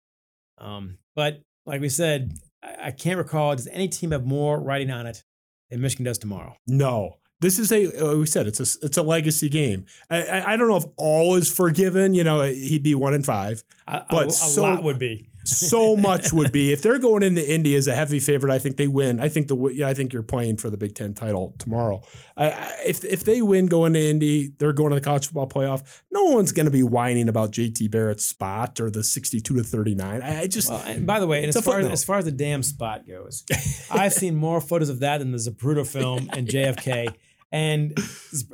Um, 0.59 0.99
but 1.15 1.43
like 1.65 1.81
we 1.81 1.89
said, 1.89 2.33
I, 2.63 2.87
I 2.87 2.91
can't 2.91 3.19
recall. 3.19 3.55
Does 3.55 3.69
any 3.69 3.89
team 3.89 4.11
have 4.11 4.27
more 4.27 4.61
writing 4.61 4.91
on 4.91 5.07
it 5.07 5.23
than 5.71 5.81
Michigan 5.81 6.05
does 6.05 6.19
tomorrow? 6.19 6.57
No. 6.67 7.19
This 7.41 7.61
is 7.61 7.71
a 7.71 7.87
uh, 8.05 8.17
we 8.17 8.27
said 8.27 8.49
it's 8.49 8.59
a 8.59 8.85
it's 8.85 8.97
a 8.97 9.03
legacy 9.03 9.49
game. 9.49 9.87
I, 10.11 10.55
I 10.55 10.57
don't 10.57 10.67
know 10.67 10.77
if 10.77 10.87
all 10.97 11.37
is 11.37 11.49
forgiven. 11.49 12.13
You 12.13 12.25
know, 12.25 12.43
he'd 12.43 12.83
be 12.83 12.97
one 12.97 13.15
in 13.15 13.23
five, 13.23 13.63
but 13.87 14.11
a, 14.11 14.27
a 14.27 14.31
so, 14.31 14.63
lot 14.63 14.83
would 14.83 14.99
be. 14.99 15.29
So 15.49 15.97
much 16.09 16.33
would 16.33 16.53
be 16.53 16.73
if 16.73 16.83
they're 16.83 16.99
going 16.99 17.23
into 17.23 17.47
Indy 17.49 17.75
as 17.75 17.87
a 17.87 17.95
heavy 17.95 18.21
favorite. 18.21 18.53
I 18.53 18.59
think 18.59 18.77
they 18.77 18.89
win. 18.89 19.21
I 19.21 19.29
think 19.29 19.49
the 19.49 19.57
yeah, 19.69 19.89
I 19.89 19.95
think 19.95 20.13
you're 20.13 20.23
playing 20.23 20.59
for 20.59 20.71
the 20.71 20.77
Big 20.77 20.95
Ten 20.95 21.15
title 21.15 21.55
tomorrow. 21.59 22.03
I, 22.37 22.51
I, 22.51 22.75
if 22.87 23.05
if 23.05 23.25
they 23.25 23.43
win 23.43 23.67
going 23.67 23.95
to 23.95 24.01
Indy, 24.01 24.53
they're 24.59 24.73
going 24.73 24.91
to 24.91 24.97
the 24.97 25.01
college 25.01 25.27
football 25.27 25.49
playoff. 25.49 26.03
No 26.11 26.25
one's 26.25 26.53
going 26.53 26.67
to 26.67 26.73
be 26.73 26.83
whining 26.83 27.29
about 27.29 27.53
JT 27.53 27.91
Barrett's 27.91 28.25
spot 28.25 28.81
or 28.81 28.91
the 28.91 29.03
62 29.03 29.55
to 29.55 29.63
39. 29.63 30.23
I, 30.23 30.41
I 30.41 30.47
just 30.47 30.71
Well, 30.71 30.83
and 30.87 31.07
by 31.07 31.21
the 31.21 31.27
way, 31.27 31.45
and 31.45 31.49
as 31.49 31.65
far 31.65 31.81
as, 31.81 31.87
as 31.87 32.05
far 32.05 32.19
as 32.19 32.25
the 32.25 32.33
damn 32.33 32.63
spot 32.63 33.07
goes, 33.07 33.45
I've 33.91 34.13
seen 34.13 34.37
more 34.37 34.61
photos 34.61 34.89
of 34.89 35.01
that 35.01 35.19
than 35.19 35.33
the 35.33 35.39
Zapruder 35.39 35.87
film 35.87 36.29
and 36.33 36.47
JFK. 36.47 37.15
And 37.51 37.99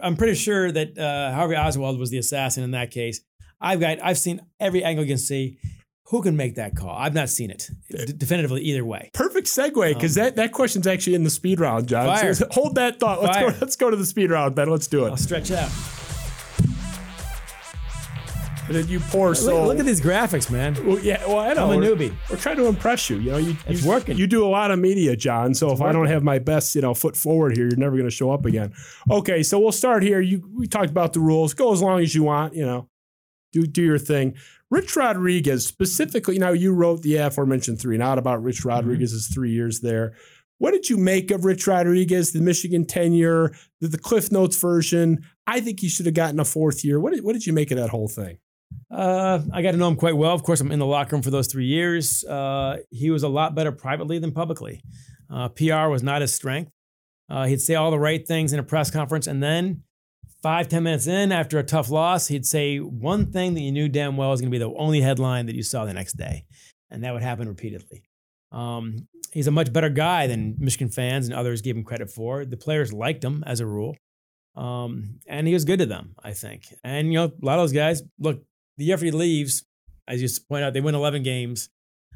I'm 0.03 0.16
pretty 0.16 0.34
sure 0.34 0.70
that 0.70 0.97
uh, 0.97 1.34
Harvey 1.34 1.57
Oswald 1.57 1.99
was 1.99 2.11
the 2.11 2.18
assassin 2.18 2.62
in 2.62 2.70
that 2.72 2.90
case. 2.92 3.20
I've 3.61 3.80
got 3.80 3.99
I've 4.03 4.18
seen 4.18 4.40
every 4.61 4.84
angle 4.84 5.05
you 5.05 5.11
can 5.11 5.18
see. 5.18 5.59
Who 6.09 6.22
can 6.22 6.36
make 6.36 6.57
that 6.57 6.76
call? 6.76 6.90
I've 6.94 7.14
not 7.14 7.30
seen 7.30 7.50
it 7.50 7.70
d- 7.88 8.12
definitively 8.16 8.61
either 8.62 8.84
way. 8.84 9.11
perfect 9.14 9.46
segue 9.46 9.94
because 9.94 10.14
that, 10.16 10.36
that 10.36 10.52
question's 10.52 10.86
actually 10.86 11.14
in 11.14 11.24
the 11.24 11.30
speed 11.30 11.61
round, 11.61 11.88
John. 11.88 12.09
Um. 12.26 12.34
So 12.34 12.46
hold 12.50 12.74
that 12.74 13.00
thought. 13.00 13.22
Let's 13.22 13.36
Fire. 13.36 13.50
go. 13.52 13.57
Let's 13.61 13.76
go 13.76 13.90
to 13.90 13.96
the 13.96 14.05
speed 14.05 14.30
round, 14.30 14.55
Ben. 14.55 14.68
Let's 14.68 14.86
do 14.86 15.05
it. 15.05 15.09
I'll 15.09 15.14
it. 15.14 15.18
stretch 15.18 15.50
out. 15.50 15.70
And 18.66 18.74
then 18.76 18.88
you 18.88 18.98
poor 19.00 19.28
Look, 19.30 19.36
soul. 19.36 19.66
look 19.66 19.78
at 19.78 19.84
these 19.84 20.00
graphics, 20.00 20.50
man. 20.50 20.74
Well, 20.86 20.98
yeah, 20.98 21.26
well, 21.26 21.38
I 21.38 21.52
know. 21.52 21.70
I'm 21.70 21.72
a 21.72 21.78
We're- 21.86 21.94
newbie. 22.09 22.16
We're 22.30 22.36
trying 22.38 22.57
to 22.57 22.64
impress 22.66 23.11
you. 23.11 23.18
You 23.18 23.30
know, 23.32 23.36
you, 23.36 23.57
It's 23.66 23.82
you, 23.82 23.88
working. 23.90 24.16
You 24.16 24.26
do 24.26 24.42
a 24.42 24.48
lot 24.48 24.70
of 24.70 24.78
media, 24.78 25.14
John. 25.16 25.52
So 25.52 25.70
if 25.72 25.82
I 25.82 25.92
don't 25.92 26.07
have 26.07 26.22
my 26.22 26.38
best, 26.38 26.74
you 26.74 26.80
know, 26.80 26.94
foot 26.94 27.14
forward 27.14 27.55
here, 27.57 27.66
you're 27.66 27.76
never 27.76 27.94
going 27.96 28.09
to 28.09 28.14
show 28.14 28.30
up 28.30 28.46
again. 28.46 28.72
Okay, 29.11 29.42
so 29.42 29.59
we'll 29.59 29.70
start 29.72 30.02
here. 30.02 30.18
You 30.22 30.48
we 30.57 30.66
talked 30.66 30.88
about 30.88 31.12
the 31.12 31.20
rules. 31.20 31.52
Go 31.52 31.74
as 31.74 31.82
long 31.82 32.00
as 32.00 32.14
you 32.14 32.22
want. 32.22 32.55
You 32.55 32.64
know, 32.64 32.88
do 33.52 33.66
do 33.66 33.82
your 33.82 33.98
thing. 33.98 34.34
Rich 34.75 34.97
Rodriguez 34.97 35.64
specifically. 35.64 36.37
Now 36.37 36.51
you 36.51 36.72
wrote 36.72 37.03
the 37.03 37.14
aforementioned 37.14 37.81
three, 37.81 37.97
not 37.97 38.18
about 38.18 38.43
Rich 38.43 38.64
Rodriguez's 38.64 39.29
three 39.33 39.53
years 39.53 39.79
there. 39.79 40.16
What 40.59 40.72
did 40.72 40.91
you 40.91 40.97
make 40.97 41.31
of 41.31 41.45
Rich 41.45 41.68
Rodriguez, 41.68 42.33
the 42.33 42.41
Michigan 42.41 42.85
tenure, 42.85 43.55
the, 43.81 43.87
the 43.87 43.99
Cliff 43.99 44.33
Notes 44.33 44.57
version? 44.57 45.25
I 45.47 45.61
think 45.61 45.79
he 45.79 45.89
should 45.89 46.07
have 46.07 46.16
gotten 46.16 46.41
a 46.41 46.45
fourth 46.45 46.85
year. 46.85 46.99
What 46.99 47.12
did, 47.12 47.22
what 47.22 47.35
did 47.35 47.47
you 47.47 47.53
make 47.53 47.70
of 47.70 47.79
that 47.79 47.91
whole 47.91 48.09
thing? 48.09 48.39
Uh, 48.91 49.43
I 49.53 49.62
got 49.62 49.70
to 49.70 49.77
know 49.77 49.87
him 49.87 49.95
quite 49.95 50.16
well. 50.16 50.35
Of 50.35 50.43
course, 50.43 50.61
I'm 50.61 50.72
in 50.72 50.81
the 50.81 50.87
locker 50.87 51.14
room 51.14 51.22
for 51.22 51.31
those 51.31 51.47
three 51.47 51.66
years. 51.66 52.25
Uh, 52.25 52.79
he 52.91 53.11
was 53.11 53.22
a 53.22 53.29
lot 53.29 53.55
better 53.55 53.70
privately 53.70 54.18
than 54.18 54.33
publicly. 54.33 54.83
Uh, 55.33 55.51
PR 55.51 55.87
was 55.87 56.03
not 56.03 56.20
his 56.20 56.35
strength. 56.35 56.72
Uh, 57.31 57.47
he'd 57.47 57.61
say 57.61 57.77
all 57.77 57.93
the 57.93 57.99
right 57.99 58.27
things 58.27 58.53
in 58.53 58.59
a 58.59 58.64
press 58.64 58.91
conference, 58.91 59.29
and 59.29 59.41
then 59.41 59.85
five, 60.45 60.68
ten 60.68 60.82
minutes 60.82 61.07
in, 61.07 61.32
after 61.32 61.59
a 61.59 61.62
tough 61.62 61.88
loss, 61.88 62.28
he'd 62.28 62.45
say 62.45 62.76
one 62.76 63.32
thing 63.32 63.55
that 63.55 63.62
you 63.62 63.72
knew 63.72 63.88
damn 63.88 64.18
well 64.18 64.28
was 64.28 64.42
going 64.42 64.51
to 64.51 64.55
be 64.55 64.62
the 64.62 64.70
only 64.76 65.01
headline 65.01 65.47
that 65.47 65.55
you 65.55 65.62
saw 65.62 65.86
the 65.86 65.95
next 65.95 66.18
day, 66.18 66.45
and 66.90 67.03
that 67.03 67.14
would 67.14 67.22
happen 67.22 67.49
repeatedly. 67.49 68.05
Um, 68.53 69.09
he's 69.32 69.47
a 69.47 69.51
much 69.51 69.72
better 69.72 69.88
guy 69.88 70.26
than 70.26 70.57
Michigan 70.59 70.90
fans 70.90 71.26
and 71.26 71.34
others 71.34 71.62
gave 71.62 71.74
him 71.74 71.82
credit 71.82 72.11
for. 72.11 72.45
The 72.45 72.59
players 72.59 72.92
liked 72.92 73.24
him 73.24 73.42
as 73.47 73.61
a 73.61 73.66
rule. 73.66 73.97
Um, 74.55 75.18
and 75.26 75.49
he 75.49 75.55
was 75.55 75.64
good 75.64 75.78
to 75.78 75.86
them, 75.86 76.14
I 76.22 76.32
think. 76.32 76.66
And 76.84 77.11
you 77.11 77.20
know, 77.20 77.24
a 77.24 77.45
lot 77.45 77.59
of 77.59 77.62
those 77.62 77.72
guys, 77.72 78.03
look, 78.18 78.45
the 78.76 78.84
year 78.84 78.95
after 78.95 79.07
he 79.07 79.12
leaves, 79.12 79.64
as 80.07 80.20
you 80.20 80.28
point 80.47 80.62
out, 80.62 80.74
they 80.74 80.82
win 80.82 80.95
11 80.95 81.22
games, 81.22 81.70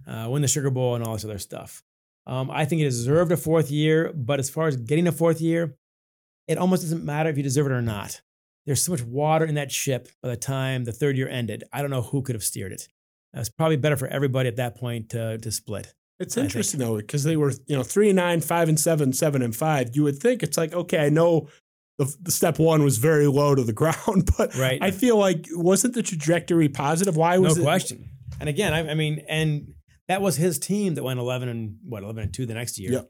uh, 0.07 0.27
win 0.29 0.43
the 0.43 0.49
Sugar 0.49 0.69
Bowl, 0.69 0.95
and 0.95 1.03
all 1.03 1.15
this 1.15 1.25
other 1.25 1.39
stuff. 1.39 1.83
Um, 2.27 2.51
I 2.51 2.67
think 2.67 2.81
he 2.81 2.85
deserved 2.85 3.33
a 3.33 3.39
fourth 3.39 3.71
year, 3.71 4.13
but 4.15 4.39
as 4.39 4.51
far 4.51 4.69
as 4.69 4.77
getting 4.77 5.07
a 5.07 5.13
fourth 5.13 5.41
year, 5.41 5.79
it 6.49 6.59
almost 6.59 6.83
doesn't 6.83 7.05
matter 7.05 7.29
if 7.31 7.37
you 7.37 7.43
deserve 7.43 7.67
it 7.67 7.73
or 7.73 7.83
not. 7.83 8.21
There's 8.67 8.83
so 8.83 8.93
much 8.93 9.03
water 9.03 9.45
in 9.47 9.55
that 9.55 9.71
ship 9.73 10.09
by 10.23 10.29
the 10.31 10.37
time 10.37 10.85
the 10.85 10.93
third 10.93 11.17
year 11.17 11.29
ended. 11.29 11.65
I 11.73 11.81
don't 11.81 11.91
know 11.91 12.03
who 12.03 12.23
could 12.23 12.35
have 12.35 12.45
steered 12.45 12.73
it. 12.73 12.89
It's 13.35 13.49
probably 13.49 13.77
better 13.77 13.97
for 13.97 14.09
everybody 14.09 14.49
at 14.49 14.57
that 14.57 14.75
point 14.77 15.11
to 15.11 15.39
to 15.39 15.53
split. 15.53 15.95
It's 16.19 16.37
interesting 16.37 16.81
though, 16.81 16.97
because 16.97 17.23
they 17.23 17.37
were, 17.37 17.53
you 17.67 17.77
know, 17.77 17.85
three 17.85 18.09
and 18.11 18.17
nine, 18.17 18.41
five 18.41 18.69
and 18.69 18.79
seven, 18.81 19.13
seven 19.13 19.41
and 19.43 19.55
five. 19.55 19.95
You 19.95 20.03
would 20.03 20.19
think 20.19 20.43
it's 20.43 20.57
like, 20.59 20.73
okay, 20.75 20.99
I 20.99 21.11
know 21.11 21.49
the, 21.99 22.13
the 22.23 22.33
step 22.33 22.59
one 22.59 22.83
was 22.83 22.99
very 22.99 23.27
low 23.29 23.55
to 23.55 23.63
the 23.63 23.73
ground, 23.83 24.29
but 24.37 24.55
Right. 24.57 24.83
I 24.83 24.91
feel 24.91 25.17
like 25.17 25.47
wasn't 25.53 25.95
the 25.95 26.03
trajectory 26.03 26.69
positive? 26.69 27.17
Why 27.17 27.37
No 27.37 27.43
was 27.43 27.59
it? 27.59 27.63
question. 27.63 28.09
And 28.41 28.49
again, 28.49 28.75
I, 28.75 28.91
I 28.91 28.95
mean, 28.95 29.23
and 29.29 29.75
that 30.09 30.21
was 30.21 30.37
his 30.37 30.59
team 30.59 30.95
that 30.97 31.05
went 31.05 31.21
11 31.21 31.49
and 31.49 31.77
what 31.85 32.03
11 32.03 32.23
and 32.25 32.35
two 32.35 32.47
the 32.47 32.55
next 32.55 32.79
year. 32.79 33.05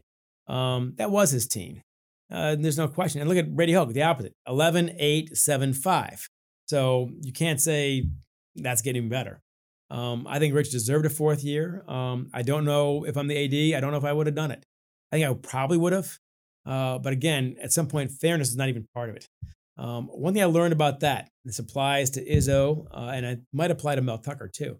Um, 0.46 0.94
that 0.96 1.10
was 1.10 1.30
his 1.30 1.46
team. 1.46 1.82
Uh, 2.30 2.56
there's 2.56 2.78
no 2.78 2.88
question. 2.88 3.20
And 3.20 3.28
look 3.28 3.38
at 3.38 3.54
Brady 3.54 3.72
Hoke, 3.72 3.92
the 3.92 4.02
opposite 4.02 4.34
11, 4.46 4.96
8, 4.98 5.36
7, 5.36 5.72
5. 5.72 6.28
So 6.66 7.10
you 7.22 7.32
can't 7.32 7.60
say 7.60 8.04
that's 8.56 8.82
getting 8.82 9.08
better. 9.08 9.40
Um, 9.90 10.26
I 10.28 10.38
think 10.38 10.54
Rich 10.54 10.70
deserved 10.70 11.06
a 11.06 11.10
fourth 11.10 11.42
year. 11.42 11.82
Um, 11.88 12.28
I 12.34 12.42
don't 12.42 12.64
know 12.64 13.04
if 13.04 13.16
I'm 13.16 13.26
the 13.26 13.44
AD. 13.44 13.76
I 13.76 13.80
don't 13.80 13.90
know 13.90 13.98
if 13.98 14.04
I 14.04 14.12
would 14.12 14.26
have 14.26 14.36
done 14.36 14.50
it. 14.50 14.64
I 15.10 15.16
think 15.16 15.28
I 15.28 15.34
probably 15.34 15.78
would 15.78 15.94
have. 15.94 16.18
Uh, 16.66 16.98
but 16.98 17.14
again, 17.14 17.56
at 17.62 17.72
some 17.72 17.86
point, 17.86 18.10
fairness 18.10 18.50
is 18.50 18.56
not 18.56 18.68
even 18.68 18.86
part 18.94 19.08
of 19.08 19.16
it. 19.16 19.26
Um, 19.78 20.08
one 20.08 20.34
thing 20.34 20.42
I 20.42 20.46
learned 20.46 20.72
about 20.72 21.00
that, 21.00 21.30
this 21.44 21.58
applies 21.58 22.10
to 22.10 22.24
Izzo, 22.24 22.86
uh, 22.92 23.12
and 23.14 23.24
it 23.24 23.40
might 23.52 23.70
apply 23.70 23.94
to 23.94 24.02
Mel 24.02 24.18
Tucker 24.18 24.50
too. 24.52 24.78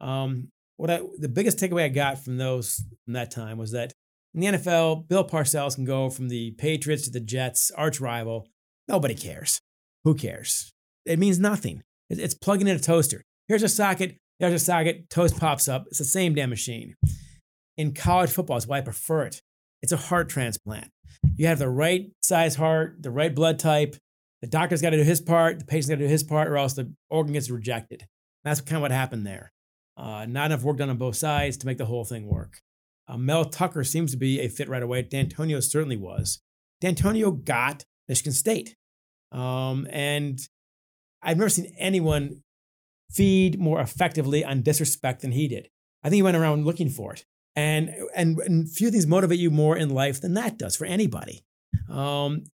Um, 0.00 0.48
what 0.76 0.90
I, 0.90 1.00
the 1.18 1.28
biggest 1.28 1.58
takeaway 1.58 1.84
I 1.84 1.88
got 1.88 2.24
from 2.24 2.38
those 2.38 2.84
from 3.04 3.14
that 3.14 3.32
time 3.32 3.58
was 3.58 3.72
that 3.72 3.92
in 4.38 4.52
the 4.52 4.58
NFL, 4.58 5.08
Bill 5.08 5.26
Parcells 5.26 5.74
can 5.74 5.84
go 5.84 6.10
from 6.10 6.28
the 6.28 6.52
Patriots 6.52 7.04
to 7.04 7.10
the 7.10 7.18
Jets, 7.18 7.72
arch 7.72 8.00
rival. 8.00 8.46
Nobody 8.86 9.14
cares. 9.14 9.60
Who 10.04 10.14
cares? 10.14 10.72
It 11.04 11.18
means 11.18 11.40
nothing. 11.40 11.82
It's 12.08 12.34
plugging 12.34 12.68
in 12.68 12.76
a 12.76 12.80
toaster. 12.80 13.24
Here's 13.48 13.64
a 13.64 13.68
socket. 13.68 14.16
There's 14.38 14.52
a 14.52 14.58
socket. 14.58 15.10
Toast 15.10 15.40
pops 15.40 15.66
up. 15.66 15.86
It's 15.88 15.98
the 15.98 16.04
same 16.04 16.34
damn 16.34 16.50
machine. 16.50 16.94
In 17.76 17.94
college 17.94 18.30
football, 18.30 18.56
is 18.56 18.66
why 18.66 18.78
I 18.78 18.82
prefer 18.82 19.22
it. 19.22 19.42
It's 19.82 19.92
a 19.92 19.96
heart 19.96 20.28
transplant. 20.28 20.88
You 21.36 21.48
have 21.48 21.58
the 21.58 21.68
right 21.68 22.10
size 22.22 22.54
heart, 22.54 23.02
the 23.02 23.10
right 23.10 23.34
blood 23.34 23.58
type. 23.58 23.96
The 24.40 24.46
doctor's 24.46 24.82
got 24.82 24.90
to 24.90 24.98
do 24.98 25.02
his 25.02 25.20
part. 25.20 25.58
The 25.58 25.64
patient's 25.64 25.88
got 25.88 25.96
to 25.96 26.04
do 26.04 26.08
his 26.08 26.22
part, 26.22 26.46
or 26.46 26.56
else 26.56 26.74
the 26.74 26.92
organ 27.10 27.32
gets 27.32 27.50
rejected. 27.50 28.06
That's 28.44 28.60
kind 28.60 28.76
of 28.76 28.82
what 28.82 28.92
happened 28.92 29.26
there. 29.26 29.52
Uh, 29.96 30.26
not 30.26 30.46
enough 30.46 30.62
work 30.62 30.76
done 30.76 30.90
on 30.90 30.96
both 30.96 31.16
sides 31.16 31.56
to 31.58 31.66
make 31.66 31.78
the 31.78 31.86
whole 31.86 32.04
thing 32.04 32.26
work. 32.26 32.60
Uh, 33.08 33.16
Mel 33.16 33.44
Tucker 33.46 33.84
seems 33.84 34.10
to 34.10 34.16
be 34.16 34.40
a 34.40 34.48
fit 34.48 34.68
right 34.68 34.82
away. 34.82 35.02
D'Antonio 35.02 35.60
certainly 35.60 35.96
was. 35.96 36.40
D'Antonio 36.80 37.30
got 37.30 37.84
Michigan 38.08 38.32
State. 38.32 38.76
Um, 39.32 39.86
and 39.90 40.38
I've 41.22 41.38
never 41.38 41.48
seen 41.48 41.74
anyone 41.78 42.42
feed 43.10 43.58
more 43.58 43.80
effectively 43.80 44.44
on 44.44 44.62
disrespect 44.62 45.22
than 45.22 45.32
he 45.32 45.48
did. 45.48 45.68
I 46.02 46.08
think 46.08 46.16
he 46.16 46.22
went 46.22 46.36
around 46.36 46.66
looking 46.66 46.90
for 46.90 47.14
it. 47.14 47.24
And, 47.56 47.90
and, 48.14 48.38
and 48.38 48.70
few 48.70 48.90
things 48.90 49.06
motivate 49.06 49.40
you 49.40 49.50
more 49.50 49.76
in 49.76 49.88
life 49.88 50.20
than 50.20 50.34
that 50.34 50.58
does 50.58 50.76
for 50.76 50.84
anybody. 50.84 51.42
Um, 51.90 52.44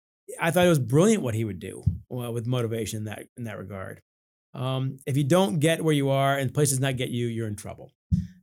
I 0.40 0.50
thought 0.50 0.64
it 0.64 0.70
was 0.70 0.78
brilliant 0.78 1.22
what 1.22 1.34
he 1.34 1.44
would 1.44 1.58
do 1.58 1.84
with 2.08 2.46
motivation 2.46 2.98
in 2.98 3.04
that, 3.04 3.26
in 3.36 3.44
that 3.44 3.58
regard. 3.58 4.00
Um, 4.54 4.98
if 5.04 5.16
you 5.16 5.24
don't 5.24 5.58
get 5.58 5.84
where 5.84 5.94
you 5.94 6.10
are 6.10 6.38
and 6.38 6.48
the 6.48 6.54
place 6.54 6.70
does 6.70 6.80
not 6.80 6.96
get 6.96 7.10
you, 7.10 7.26
you're 7.26 7.48
in 7.48 7.56
trouble. 7.56 7.92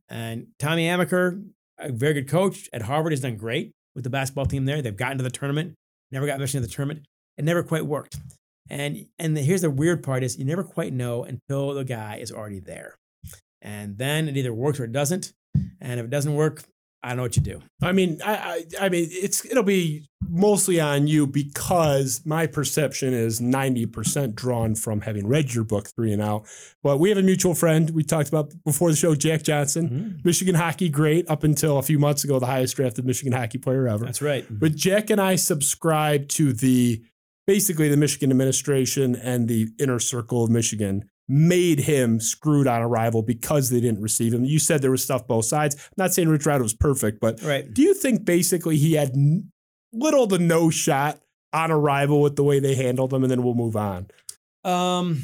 And 0.08 0.48
Tommy 0.58 0.86
Amaker, 0.86 1.42
a 1.84 1.92
very 1.92 2.14
good 2.14 2.28
coach 2.28 2.68
at 2.72 2.82
Harvard, 2.82 3.12
has 3.12 3.20
done 3.20 3.36
great 3.36 3.72
with 3.94 4.04
the 4.04 4.10
basketball 4.10 4.46
team 4.46 4.64
there. 4.64 4.82
They've 4.82 4.96
gotten 4.96 5.18
to 5.18 5.24
the 5.24 5.30
tournament, 5.30 5.74
never 6.10 6.26
got 6.26 6.38
mentioned 6.38 6.64
in 6.64 6.68
the 6.68 6.74
tournament. 6.74 7.06
It 7.38 7.44
never 7.44 7.62
quite 7.62 7.86
worked. 7.86 8.16
And 8.70 9.06
and 9.18 9.36
the, 9.36 9.42
here's 9.42 9.62
the 9.62 9.70
weird 9.70 10.02
part 10.02 10.22
is 10.22 10.38
you 10.38 10.44
never 10.44 10.62
quite 10.62 10.92
know 10.92 11.24
until 11.24 11.74
the 11.74 11.84
guy 11.84 12.16
is 12.16 12.30
already 12.30 12.60
there. 12.60 12.94
And 13.60 13.98
then 13.98 14.28
it 14.28 14.36
either 14.36 14.52
works 14.52 14.80
or 14.80 14.84
it 14.84 14.92
doesn't. 14.92 15.32
And 15.80 16.00
if 16.00 16.06
it 16.06 16.10
doesn't 16.10 16.34
work, 16.34 16.62
I 17.04 17.08
don't 17.08 17.16
know 17.16 17.22
what 17.24 17.36
you 17.36 17.42
do. 17.42 17.60
I 17.82 17.92
mean, 17.92 18.20
I, 18.24 18.34
I, 18.34 18.64
I 18.82 18.88
mean, 18.88 19.08
it's 19.10 19.44
it'll 19.44 19.64
be 19.64 20.06
mostly 20.28 20.80
on 20.80 21.08
you 21.08 21.26
because 21.26 22.22
my 22.24 22.46
perception 22.46 23.12
is 23.12 23.40
ninety 23.40 23.86
percent 23.86 24.36
drawn 24.36 24.76
from 24.76 25.00
having 25.00 25.26
read 25.26 25.52
your 25.52 25.64
book 25.64 25.88
three 25.96 26.12
and 26.12 26.22
out. 26.22 26.46
But 26.82 26.98
we 27.00 27.08
have 27.08 27.18
a 27.18 27.22
mutual 27.22 27.54
friend 27.54 27.90
we 27.90 28.04
talked 28.04 28.28
about 28.28 28.52
before 28.64 28.90
the 28.90 28.96
show, 28.96 29.14
Jack 29.14 29.42
Johnson, 29.42 29.88
Mm-hmm. 29.88 30.18
Michigan 30.24 30.54
hockey 30.54 30.88
great 30.88 31.28
up 31.28 31.42
until 31.42 31.78
a 31.78 31.82
few 31.82 31.98
months 31.98 32.22
ago, 32.24 32.38
the 32.38 32.46
highest 32.46 32.76
drafted 32.76 33.04
Michigan 33.04 33.32
hockey 33.32 33.58
player 33.58 33.88
ever. 33.88 34.04
That's 34.04 34.22
right. 34.22 34.46
But 34.48 34.76
Jack 34.76 35.10
and 35.10 35.20
I 35.20 35.36
subscribe 35.36 36.28
to 36.28 36.52
the 36.52 37.02
basically 37.46 37.88
the 37.88 37.96
Michigan 37.96 38.30
administration 38.30 39.16
and 39.16 39.48
the 39.48 39.68
inner 39.80 39.98
circle 39.98 40.44
of 40.44 40.50
Michigan 40.50 41.08
made 41.28 41.78
him 41.80 42.20
screwed 42.20 42.66
on 42.66 42.82
arrival 42.82 43.22
because 43.22 43.70
they 43.70 43.80
didn't 43.80 44.02
receive 44.02 44.34
him. 44.34 44.44
You 44.44 44.58
said 44.58 44.82
there 44.82 44.90
was 44.90 45.02
stuff 45.04 45.26
both 45.26 45.44
sides. 45.44 45.76
I'm 45.76 45.80
not 45.96 46.12
saying 46.12 46.28
Rich 46.28 46.46
Rod 46.46 46.60
was 46.60 46.74
perfect, 46.74 47.20
but 47.20 47.40
Right. 47.42 47.72
do 47.72 47.82
you 47.82 47.94
think 47.94 48.24
basically 48.24 48.76
he 48.76 48.94
had 48.94 49.14
little 49.92 50.26
to 50.28 50.38
no 50.38 50.68
shot 50.70 51.20
on 51.52 51.70
arrival 51.70 52.20
with 52.20 52.36
the 52.36 52.44
way 52.44 52.58
they 52.60 52.74
handled 52.74 53.12
him, 53.12 53.22
and 53.22 53.30
then 53.30 53.42
we'll 53.42 53.54
move 53.54 53.76
on? 53.76 54.08
Um, 54.64 55.22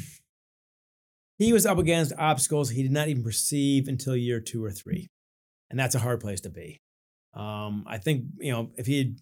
he 1.37 1.53
was 1.53 1.65
up 1.65 1.77
against 1.77 2.13
obstacles 2.17 2.69
he 2.69 2.83
did 2.83 2.91
not 2.91 3.07
even 3.07 3.23
perceive 3.23 3.87
until 3.87 4.15
year 4.15 4.39
two 4.39 4.63
or 4.63 4.71
three, 4.71 5.09
and 5.69 5.79
that's 5.79 5.95
a 5.95 5.99
hard 5.99 6.19
place 6.21 6.41
to 6.41 6.49
be. 6.49 6.81
Um, 7.33 7.85
I 7.87 7.97
think 7.99 8.25
you 8.39 8.51
know 8.51 8.71
if 8.77 8.85
he 8.87 8.97
had 8.97 9.15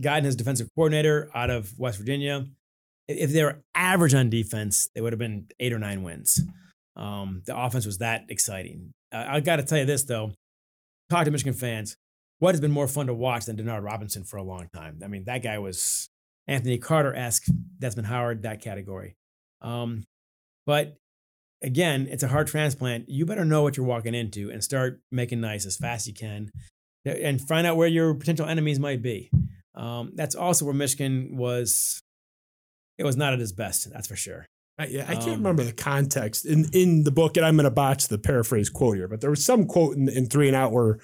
gotten 0.00 0.24
his 0.24 0.36
defensive 0.36 0.68
coordinator 0.74 1.30
out 1.34 1.50
of 1.50 1.78
West 1.78 1.98
Virginia, 1.98 2.46
if 3.08 3.32
they 3.32 3.42
were 3.42 3.62
average 3.74 4.14
on 4.14 4.30
defense, 4.30 4.88
they 4.94 5.00
would 5.00 5.12
have 5.12 5.18
been 5.18 5.46
eight 5.58 5.72
or 5.72 5.78
nine 5.78 6.02
wins. 6.02 6.40
Um, 6.96 7.42
the 7.46 7.58
offense 7.58 7.86
was 7.86 7.98
that 7.98 8.26
exciting. 8.28 8.92
Uh, 9.12 9.24
I 9.28 9.40
got 9.40 9.56
to 9.56 9.62
tell 9.62 9.78
you 9.78 9.86
this 9.86 10.04
though, 10.04 10.32
talk 11.10 11.24
to 11.24 11.30
Michigan 11.30 11.54
fans. 11.54 11.96
What 12.40 12.52
has 12.52 12.60
been 12.60 12.70
more 12.70 12.86
fun 12.86 13.06
to 13.06 13.14
watch 13.14 13.46
than 13.46 13.56
Denard 13.56 13.82
Robinson 13.82 14.24
for 14.24 14.36
a 14.36 14.42
long 14.42 14.68
time? 14.74 15.00
I 15.02 15.08
mean, 15.08 15.24
that 15.24 15.42
guy 15.42 15.58
was 15.58 16.08
Anthony 16.46 16.78
Carter 16.78 17.14
esque, 17.14 17.46
Desmond 17.78 18.06
Howard, 18.06 18.42
that 18.42 18.62
category. 18.62 19.16
Um, 19.60 20.04
but 20.66 20.96
again, 21.62 22.06
it's 22.10 22.22
a 22.22 22.28
heart 22.28 22.46
transplant. 22.46 23.08
You 23.08 23.26
better 23.26 23.44
know 23.44 23.62
what 23.62 23.76
you're 23.76 23.86
walking 23.86 24.14
into 24.14 24.50
and 24.50 24.62
start 24.62 25.00
making 25.10 25.40
nice 25.40 25.66
as 25.66 25.76
fast 25.76 26.02
as 26.02 26.08
you 26.08 26.14
can 26.14 26.50
and 27.04 27.40
find 27.40 27.66
out 27.66 27.76
where 27.76 27.88
your 27.88 28.14
potential 28.14 28.46
enemies 28.46 28.78
might 28.78 29.02
be. 29.02 29.30
Um, 29.74 30.12
that's 30.14 30.34
also 30.34 30.64
where 30.64 30.74
Michigan 30.74 31.36
was, 31.36 32.02
it 32.98 33.04
was 33.04 33.16
not 33.16 33.32
at 33.32 33.38
his 33.38 33.52
best, 33.52 33.90
that's 33.92 34.08
for 34.08 34.16
sure. 34.16 34.46
I, 34.80 34.86
yeah, 34.86 35.04
I 35.08 35.14
can't 35.14 35.28
Um, 35.28 35.34
remember 35.36 35.64
the 35.64 35.72
context 35.72 36.44
in 36.44 36.66
in 36.72 37.04
the 37.04 37.10
book, 37.10 37.36
and 37.36 37.44
I'm 37.46 37.56
going 37.56 37.64
to 37.64 37.70
botch 37.70 38.08
the 38.08 38.18
paraphrase 38.18 38.68
quote 38.70 38.96
here, 38.96 39.08
but 39.08 39.20
there 39.20 39.30
was 39.30 39.44
some 39.44 39.66
quote 39.66 39.96
in, 39.96 40.08
in 40.08 40.26
Three 40.26 40.46
and 40.48 40.56
Out 40.56 40.72
where 40.72 40.98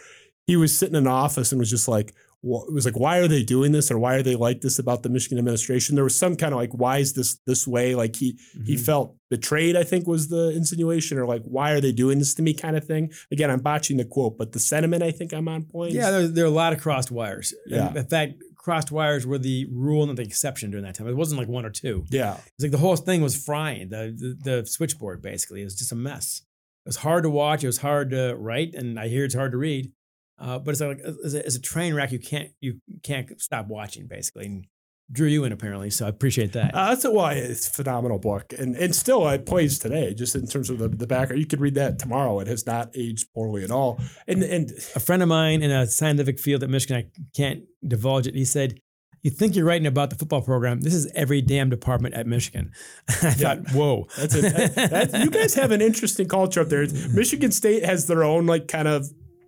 he 0.47 0.57
was 0.57 0.77
sitting 0.79 0.95
in 0.95 1.05
an 1.07 1.13
office 1.13 1.51
and 1.53 1.59
was 1.59 1.71
just 1.71 1.89
like, 1.89 2.13
wh- 2.43 2.63
it 2.69 2.73
was 2.73 2.85
like, 2.85 2.99
why 2.99 3.19
are 3.19 3.27
they 3.27 3.43
doing 3.43 3.73
this, 3.73 3.91
or 3.91 3.99
why 3.99 4.15
are 4.15 4.23
they 4.23 4.37
like 4.37 4.61
this 4.61 4.79
about 4.79 5.03
the 5.03 5.09
Michigan 5.09 5.39
administration? 5.39 5.95
There 5.97 6.05
was 6.05 6.17
some 6.17 6.37
kind 6.37 6.53
of 6.55 6.61
like, 6.61 6.73
why 6.73 6.99
is 6.99 7.15
this 7.15 7.39
this 7.47 7.67
way? 7.67 7.95
Like 7.97 8.15
he 8.17 8.39
he 8.65 8.77
Mhm. 8.77 8.81
felt 8.81 9.17
betrayed, 9.31 9.75
I 9.75 9.83
think 9.83 10.07
was 10.07 10.29
the 10.29 10.51
insinuation, 10.51 11.19
or 11.19 11.27
like, 11.27 11.43
why 11.43 11.73
are 11.73 11.81
they 11.81 11.91
doing 11.93 12.21
this 12.21 12.35
to 12.35 12.43
me, 12.43 12.55
kind 12.55 12.77
of 12.77 12.85
thing. 12.85 13.11
Again, 13.33 13.51
I'm 13.51 13.61
botching 13.61 13.97
the 13.97 14.05
quote, 14.05 14.39
but 14.39 14.53
the 14.53 14.61
sentiment, 14.61 15.03
I 15.03 15.11
think 15.11 15.33
I'm 15.33 15.49
on 15.49 15.65
point. 15.65 15.93
Yeah, 15.95 16.11
there, 16.13 16.29
there 16.29 16.45
are 16.45 16.49
a 16.49 16.51
lot 16.51 16.73
of 16.73 16.81
crossed 16.81 17.11
wires. 17.11 17.53
Yeah. 17.67 17.93
In 17.93 18.07
fact, 18.07 18.35
crossed 18.65 18.91
wires 18.91 19.27
were 19.27 19.37
the 19.37 19.67
rule 19.71 20.09
and 20.09 20.17
the 20.17 20.23
exception 20.23 20.71
during 20.71 20.87
that 20.87 20.95
time. 20.95 21.07
It 21.07 21.15
wasn't 21.17 21.39
like 21.39 21.49
one 21.49 21.67
or 21.67 21.71
two. 21.71 22.05
yeah. 22.09 22.39
It's 22.39 22.63
like 22.63 22.71
the 22.71 22.79
whole 22.79 22.97
thing 22.97 23.21
was 23.21 23.37
frying 23.37 23.91
the, 23.91 24.17
the 24.43 24.61
the 24.61 24.67
switchboard 24.67 25.21
basically. 25.21 25.61
It 25.61 25.65
was 25.65 25.77
just 25.77 25.93
a 25.93 25.97
mess. 25.97 26.41
It 26.87 26.89
was 26.89 26.97
hard 26.97 27.25
to 27.25 27.31
watch. 27.31 27.63
It 27.63 27.67
was 27.67 27.79
hard 27.79 28.11
to 28.11 28.35
write, 28.37 28.73
and 28.75 28.99
I 28.99 29.09
hear 29.09 29.25
it's 29.27 29.35
hard 29.35 29.53
to 29.53 29.59
read. 29.59 29.93
Uh, 30.39 30.59
but 30.59 30.71
it's 30.73 30.81
like 30.81 31.01
as 31.01 31.35
a, 31.35 31.45
as 31.45 31.57
a 31.57 31.61
train 31.61 31.93
wreck, 31.95 32.11
you 32.11 32.19
can't 32.19 32.51
you 32.61 32.81
can't 33.03 33.39
stop 33.39 33.69
watching 33.69 34.07
basically. 34.07 34.47
And 34.47 34.67
drew 35.13 35.29
you 35.29 35.45
in 35.45 35.53
apparently, 35.53 35.91
so 35.91 36.07
I 36.07 36.09
appreciate 36.09 36.53
that. 36.53 36.75
Uh, 36.75 36.89
that's 36.91 37.05
a, 37.05 37.11
well, 37.11 37.27
it's 37.29 37.69
a 37.69 37.71
phenomenal 37.71 38.19
book, 38.19 38.53
and 38.59 38.75
and 38.77 38.95
still 38.95 39.29
it 39.29 39.47
plays 39.47 39.79
today. 39.79 40.15
Just 40.15 40.35
in 40.35 40.47
terms 40.47 40.71
of 40.71 40.79
the 40.79 40.89
the 40.89 41.07
background, 41.07 41.41
you 41.41 41.47
could 41.47 41.61
read 41.61 41.75
that 41.75 41.99
tomorrow. 41.99 42.41
It 42.41 42.47
has 42.47 42.67
not 42.67 42.91
aged 42.97 43.33
poorly 43.35 43.65
at 43.65 43.71
all. 43.71 44.01
And 44.27 44.43
and 44.43 44.71
a 44.95 45.01
friend 45.01 45.23
of 45.23 45.29
mine 45.29 45.63
in 45.63 45.71
a 45.71 45.87
scientific 45.87 46.39
field 46.41 46.63
at 46.63 46.71
Michigan, 46.71 46.97
I 46.97 47.21
can't 47.37 47.65
divulge 47.87 48.27
it. 48.27 48.35
He 48.35 48.45
said, 48.45 48.81
"You 49.23 49.31
think 49.31 49.55
you're 49.55 49.67
writing 49.67 49.87
about 49.87 50.11
the 50.11 50.17
football 50.17 50.43
program? 50.43 50.81
This 50.81 50.95
is 50.95 51.07
every 51.15 51.43
damn 51.43 51.69
department 51.71 52.15
at 52.15 52.27
Michigan." 52.27 52.73
I 53.09 53.13
thought, 53.33 53.71
"Whoa, 53.73 54.07
That's 54.17 54.35
it. 54.35 54.75
That- 54.75 54.91
that- 55.13 55.25
you 55.25 55.31
guys 55.31 55.55
have 55.55 55.71
an 55.71 55.81
interesting 55.83 56.29
culture 56.29 56.61
up 56.61 56.69
there. 56.69 56.87
Michigan 57.13 57.53
State 57.53 57.85
has 57.85 58.07
their 58.07 58.25
own 58.25 58.47
like 58.47 58.69
kind 58.69 58.89
of 58.89 59.07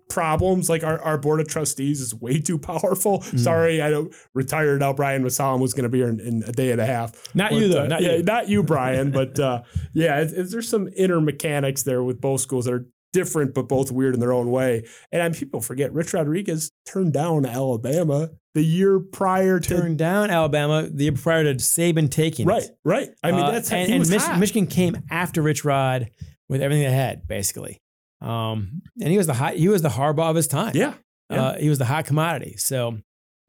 problems. 0.09 0.69
Like 0.69 0.83
our, 0.83 0.99
our 1.01 1.17
board 1.17 1.39
of 1.39 1.47
trustees 1.47 2.01
is 2.01 2.13
way 2.15 2.39
too 2.39 2.57
powerful. 2.57 3.19
Mm. 3.19 3.39
Sorry, 3.39 3.81
I 3.81 3.89
don't 3.89 4.13
retired 4.33 4.81
out. 4.83 4.95
Brian 4.97 5.23
Mosallam 5.23 5.59
was 5.59 5.73
going 5.73 5.83
to 5.83 5.89
be 5.89 5.99
here 5.99 6.09
in, 6.09 6.19
in 6.19 6.43
a 6.47 6.51
day 6.51 6.71
and 6.71 6.81
a 6.81 6.85
half. 6.85 7.13
Not 7.35 7.53
you, 7.53 7.67
though, 7.67 7.83
uh, 7.83 7.87
not 7.87 8.01
yeah, 8.01 8.15
you. 8.17 8.23
not 8.23 8.49
you, 8.49 8.63
Brian. 8.63 9.11
but 9.19 9.39
uh, 9.39 9.63
yeah, 9.93 10.21
it, 10.21 10.31
it- 10.33 10.51
there's 10.51 10.69
some 10.69 10.89
inner 10.95 11.19
mechanics 11.21 11.83
there 11.83 12.03
with 12.03 12.19
both 12.21 12.41
schools 12.41 12.65
that 12.65 12.73
are 12.73 12.87
different 13.13 13.53
but 13.53 13.67
both 13.69 13.91
weird 13.91 14.13
in 14.13 14.19
their 14.19 14.33
own 14.33 14.51
way. 14.51 14.85
And 15.11 15.21
um, 15.21 15.31
people 15.31 15.61
forget 15.61 15.93
Rich 15.93 16.13
Rodriguez 16.13 16.71
turned 16.85 17.13
down 17.13 17.45
Alabama 17.45 18.29
the 18.53 18.63
year 18.63 18.99
prior 18.99 19.59
to 19.59 19.69
turned 19.77 19.97
down 19.97 20.29
Alabama 20.29 20.87
the 20.91 21.05
year 21.05 21.13
prior 21.13 21.43
to 21.43 21.53
Saban 21.55 22.09
taking 22.11 22.45
right, 22.47 22.63
it." 22.63 22.77
right. 22.83 23.09
I 23.23 23.31
mean, 23.31 23.41
Uh, 23.41 23.51
that's 23.51 23.71
and, 23.71 23.89
he 23.89 23.95
and 23.95 24.09
Mich-. 24.09 24.37
Michigan 24.39 24.67
came 24.67 24.97
after 25.09 25.41
Rich 25.41 25.63
Rod 25.63 26.09
with 26.49 26.61
everything 26.61 26.83
they 26.83 26.91
had, 26.95 27.27
basically. 27.27 27.81
Um, 28.21 28.81
and 29.01 29.09
he 29.11 29.17
was 29.17 29.27
the 29.27 29.33
hot, 29.33 29.55
he 29.55 29.69
was 29.69 29.81
the 29.81 29.89
Harbaugh 29.89 30.29
of 30.29 30.35
his 30.35 30.47
time. 30.47 30.71
Yeah. 30.75 30.93
yeah. 31.29 31.43
Uh, 31.43 31.57
he 31.57 31.69
was 31.69 31.77
the 31.77 31.85
hot 31.85 32.05
commodity. 32.05 32.55
So, 32.57 32.97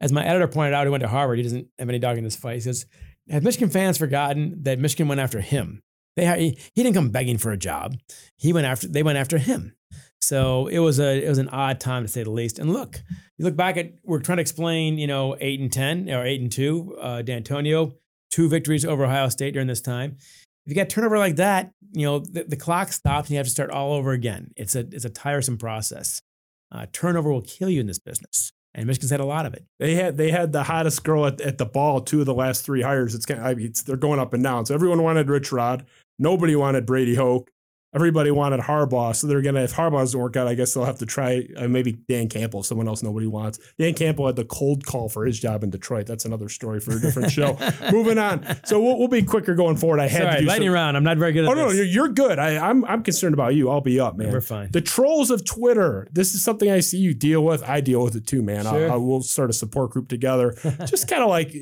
as 0.01 0.11
my 0.11 0.23
editor 0.23 0.47
pointed 0.47 0.73
out, 0.73 0.85
he 0.85 0.91
went 0.91 1.01
to 1.01 1.09
Harvard. 1.09 1.37
He 1.37 1.43
doesn't 1.43 1.67
have 1.77 1.89
any 1.89 1.99
dog 1.99 2.17
in 2.17 2.23
this 2.23 2.35
fight. 2.35 2.55
He 2.55 2.61
says, 2.61 2.85
"Have 3.29 3.43
Michigan 3.43 3.69
fans 3.69 3.97
forgotten 3.97 4.63
that 4.63 4.79
Michigan 4.79 5.07
went 5.07 5.21
after 5.21 5.41
him? 5.41 5.81
They 6.15 6.25
he, 6.39 6.57
he 6.73 6.83
didn't 6.83 6.95
come 6.95 7.09
begging 7.09 7.37
for 7.37 7.51
a 7.51 7.57
job. 7.57 7.95
He 8.37 8.53
went 8.53 8.67
after 8.67 8.87
they 8.87 9.03
went 9.03 9.17
after 9.17 9.37
him. 9.37 9.73
So 10.21 10.67
it 10.67 10.79
was 10.79 10.99
a 10.99 11.23
it 11.25 11.29
was 11.29 11.37
an 11.37 11.49
odd 11.49 11.79
time 11.79 12.03
to 12.03 12.07
say 12.07 12.23
the 12.23 12.29
least. 12.29 12.59
And 12.59 12.71
look, 12.71 13.01
you 13.37 13.45
look 13.45 13.55
back 13.55 13.77
at 13.77 13.93
we're 14.03 14.19
trying 14.19 14.37
to 14.37 14.41
explain, 14.41 14.97
you 14.97 15.07
know, 15.07 15.35
eight 15.39 15.59
and 15.59 15.71
ten 15.71 16.09
or 16.09 16.25
eight 16.25 16.41
and 16.41 16.51
two. 16.51 16.97
Uh, 16.99 17.21
D'Antonio, 17.21 17.93
two 18.29 18.49
victories 18.49 18.85
over 18.85 19.05
Ohio 19.05 19.29
State 19.29 19.53
during 19.53 19.67
this 19.67 19.81
time. 19.81 20.17
If 20.69 20.73
you 20.73 20.75
get 20.75 20.91
turnover 20.91 21.17
like 21.17 21.37
that, 21.37 21.71
you 21.93 22.05
know 22.05 22.19
the, 22.19 22.43
the 22.43 22.55
clock 22.55 22.91
stops 22.91 23.27
and 23.27 23.31
you 23.31 23.37
have 23.37 23.47
to 23.47 23.51
start 23.51 23.71
all 23.71 23.93
over 23.93 24.11
again. 24.11 24.51
It's 24.55 24.75
a 24.75 24.81
it's 24.91 25.03
a 25.03 25.09
tiresome 25.09 25.57
process. 25.57 26.21
Uh, 26.71 26.85
turnover 26.93 27.31
will 27.31 27.41
kill 27.41 27.69
you 27.69 27.79
in 27.79 27.87
this 27.87 27.97
business, 27.97 28.51
and 28.75 28.85
Michigan's 28.85 29.09
had 29.09 29.19
a 29.19 29.25
lot 29.25 29.47
of 29.47 29.55
it. 29.55 29.65
They 29.79 29.95
had 29.95 30.17
they 30.17 30.29
had 30.29 30.51
the 30.51 30.61
hottest 30.61 31.03
girl 31.03 31.25
at, 31.25 31.41
at 31.41 31.57
the 31.57 31.65
ball. 31.65 32.01
Two 32.01 32.19
of 32.19 32.27
the 32.27 32.35
last 32.35 32.63
three 32.63 32.83
hires. 32.83 33.15
It's 33.15 33.25
kind 33.25 33.39
of, 33.39 33.47
I 33.47 33.55
mean, 33.55 33.65
it's, 33.65 33.81
they're 33.81 33.97
going 33.97 34.19
up 34.19 34.31
and 34.31 34.43
down. 34.43 34.67
So 34.67 34.75
everyone 34.75 35.01
wanted 35.01 35.27
Rich 35.27 35.51
Rod. 35.51 35.87
Nobody 36.19 36.55
wanted 36.55 36.85
Brady 36.85 37.15
Hoke 37.15 37.49
everybody 37.93 38.31
wanted 38.31 38.59
Harbaugh, 38.59 39.15
so 39.15 39.27
they're 39.27 39.41
gonna 39.41 39.61
if 39.63 39.73
Harbaugh 39.73 39.99
doesn't 39.99 40.19
work 40.19 40.35
out, 40.35 40.47
I 40.47 40.55
guess 40.55 40.73
they'll 40.73 40.85
have 40.85 40.99
to 40.99 41.05
try 41.05 41.47
uh, 41.57 41.67
maybe 41.67 41.93
Dan 41.93 42.29
Campbell, 42.29 42.63
someone 42.63 42.87
else 42.87 43.03
nobody 43.03 43.27
wants. 43.27 43.59
Dan 43.77 43.93
Campbell 43.93 44.27
had 44.27 44.35
the 44.35 44.45
cold 44.45 44.85
call 44.85 45.09
for 45.09 45.25
his 45.25 45.39
job 45.39 45.63
in 45.63 45.69
Detroit. 45.69 46.05
That's 46.05 46.25
another 46.25 46.49
story 46.49 46.79
for 46.79 46.91
a 46.95 46.99
different 46.99 47.31
show. 47.39 47.57
Moving 47.91 48.17
on, 48.17 48.45
so 48.65 48.81
we'll, 48.81 48.97
we'll, 48.97 49.07
be 49.07 49.23
quicker 49.23 49.55
going 49.55 49.75
forward. 49.75 49.99
I 49.99 50.07
had 50.07 50.21
Sorry, 50.21 50.35
to 50.35 50.41
do 50.41 50.47
lightning 50.47 50.67
some, 50.67 50.73
round. 50.73 50.97
I'm 50.97 51.03
not 51.03 51.17
very 51.17 51.33
good. 51.33 51.45
at 51.45 51.49
Oh 51.49 51.53
no, 51.53 51.69
you're, 51.69 51.85
you're 51.85 52.09
good. 52.09 52.37
I, 52.37 52.57
I'm 52.57 52.85
I'm 52.85 53.03
concerned 53.03 53.33
about 53.33 53.55
you. 53.55 53.69
I'll 53.69 53.81
be 53.81 53.99
up, 53.99 54.17
man. 54.17 54.31
We're 54.31 54.41
fine. 54.41 54.71
The 54.71 54.81
trolls 54.81 55.31
of 55.31 55.45
Twitter. 55.45 56.07
This 56.11 56.35
is 56.35 56.43
something 56.43 56.69
I 56.69 56.79
see 56.81 56.99
you 56.99 57.13
deal 57.13 57.43
with. 57.43 57.63
I 57.63 57.81
deal 57.81 58.03
with 58.03 58.15
it 58.15 58.27
too, 58.27 58.41
man. 58.41 58.65
Sure. 58.65 58.91
I, 58.91 58.93
I 58.93 58.97
will 58.97 59.21
start 59.21 59.49
a 59.49 59.53
support 59.53 59.91
group 59.91 60.07
together. 60.07 60.55
Just 60.85 61.07
kind 61.07 61.23
of 61.23 61.29
like 61.29 61.55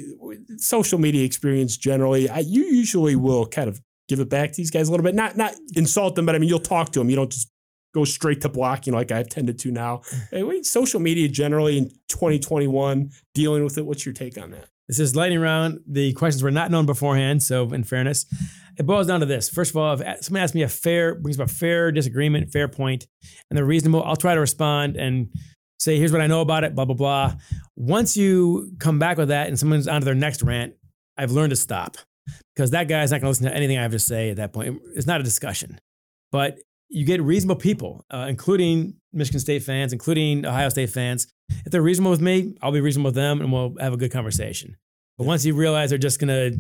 social 0.57 0.99
media 0.99 1.23
experience 1.23 1.78
generally. 1.78 2.30
I, 2.30 2.39
you 2.39 2.63
usually 2.63 3.15
will 3.15 3.45
kind 3.45 3.69
of 3.69 3.82
give 4.07 4.19
it 4.19 4.29
back 4.29 4.51
to 4.51 4.57
these 4.57 4.71
guys 4.71 4.87
a 4.87 4.91
little 4.91 5.03
bit. 5.03 5.15
Not 5.15 5.37
not 5.37 5.55
insult 5.75 6.15
them, 6.15 6.25
but 6.25 6.35
I 6.35 6.39
mean 6.39 6.49
you'll 6.49 6.59
talk 6.59 6.91
to 6.93 6.99
them. 6.99 7.09
You 7.09 7.15
don't 7.15 7.31
just 7.31 7.49
go 7.93 8.03
straight 8.05 8.41
to 8.41 8.49
blocking 8.49 8.93
like 8.93 9.11
I've 9.11 9.29
tended 9.29 9.59
to 9.59 9.71
now. 9.71 10.01
Hey, 10.31 10.63
social 10.63 10.99
media 10.99 11.27
generally 11.27 11.77
in 11.77 11.89
2021 12.09 13.11
dealing 13.33 13.63
with 13.63 13.77
it. 13.77 13.85
What's 13.85 14.05
your 14.05 14.13
take 14.13 14.37
on 14.37 14.51
that? 14.51 14.67
This 14.87 14.99
is 14.99 15.15
lightning 15.15 15.39
round. 15.39 15.81
The 15.85 16.13
questions 16.13 16.41
were 16.41 16.51
not 16.51 16.71
known 16.71 16.85
beforehand, 16.85 17.43
so 17.43 17.69
in 17.73 17.83
fairness, 17.83 18.25
it 18.77 18.85
boils 18.85 19.07
down 19.07 19.19
to 19.19 19.25
this. 19.25 19.49
First 19.49 19.71
of 19.71 19.77
all, 19.77 19.99
if 19.99 20.23
someone 20.23 20.43
asks 20.43 20.55
me 20.55 20.63
a 20.63 20.69
fair 20.69 21.15
brings 21.15 21.39
up 21.39 21.47
a 21.47 21.51
fair 21.51 21.91
disagreement, 21.91 22.51
fair 22.51 22.67
point, 22.67 23.07
and 23.49 23.57
they're 23.57 23.65
reasonable, 23.65 24.03
I'll 24.03 24.15
try 24.15 24.33
to 24.33 24.39
respond 24.39 24.95
and 24.95 25.29
say, 25.79 25.97
"Here's 25.97 26.11
what 26.13 26.21
I 26.21 26.27
know 26.27 26.41
about 26.41 26.63
it." 26.63 26.73
Blah 26.73 26.85
blah 26.85 26.95
blah. 26.95 27.33
Once 27.75 28.15
you 28.15 28.71
come 28.79 28.97
back 28.97 29.17
with 29.17 29.27
that, 29.27 29.47
and 29.47 29.59
someone's 29.59 29.87
on 29.87 30.01
to 30.01 30.05
their 30.05 30.15
next 30.15 30.41
rant, 30.41 30.73
I've 31.17 31.31
learned 31.31 31.49
to 31.49 31.57
stop 31.57 31.97
because 32.55 32.71
that 32.71 32.88
guy's 32.88 33.11
not 33.11 33.21
going 33.21 33.25
to 33.25 33.30
listen 33.30 33.45
to 33.45 33.55
anything 33.55 33.78
I 33.78 33.82
have 33.82 33.91
to 33.91 33.99
say 33.99 34.30
at 34.30 34.38
that 34.38 34.53
point. 34.53 34.80
It's 34.95 35.07
not 35.07 35.19
a 35.19 35.23
discussion, 35.23 35.80
but 36.32 36.59
you 36.89 37.05
get 37.05 37.21
reasonable 37.21 37.57
people, 37.57 38.05
uh, 38.11 38.28
including 38.30 38.95
Michigan 39.13 39.39
State 39.39 39.63
fans, 39.63 39.93
including 39.93 40.45
Ohio 40.45 40.69
State 40.69 40.89
fans. 40.89 41.28
If 41.49 41.71
they're 41.71 41.82
reasonable 41.82 42.11
with 42.11 42.21
me, 42.21 42.55
I'll 42.61 42.71
be 42.71 42.82
reasonable 42.82 43.09
with 43.09 43.15
them, 43.15 43.41
and 43.41 43.51
we'll 43.51 43.75
have 43.80 43.93
a 43.93 43.97
good 43.97 44.11
conversation. 44.11 44.75
But 45.17 45.25
once 45.25 45.45
you 45.45 45.53
realize 45.55 45.89
they're 45.89 45.97
just 45.97 46.19
gonna, 46.19 46.51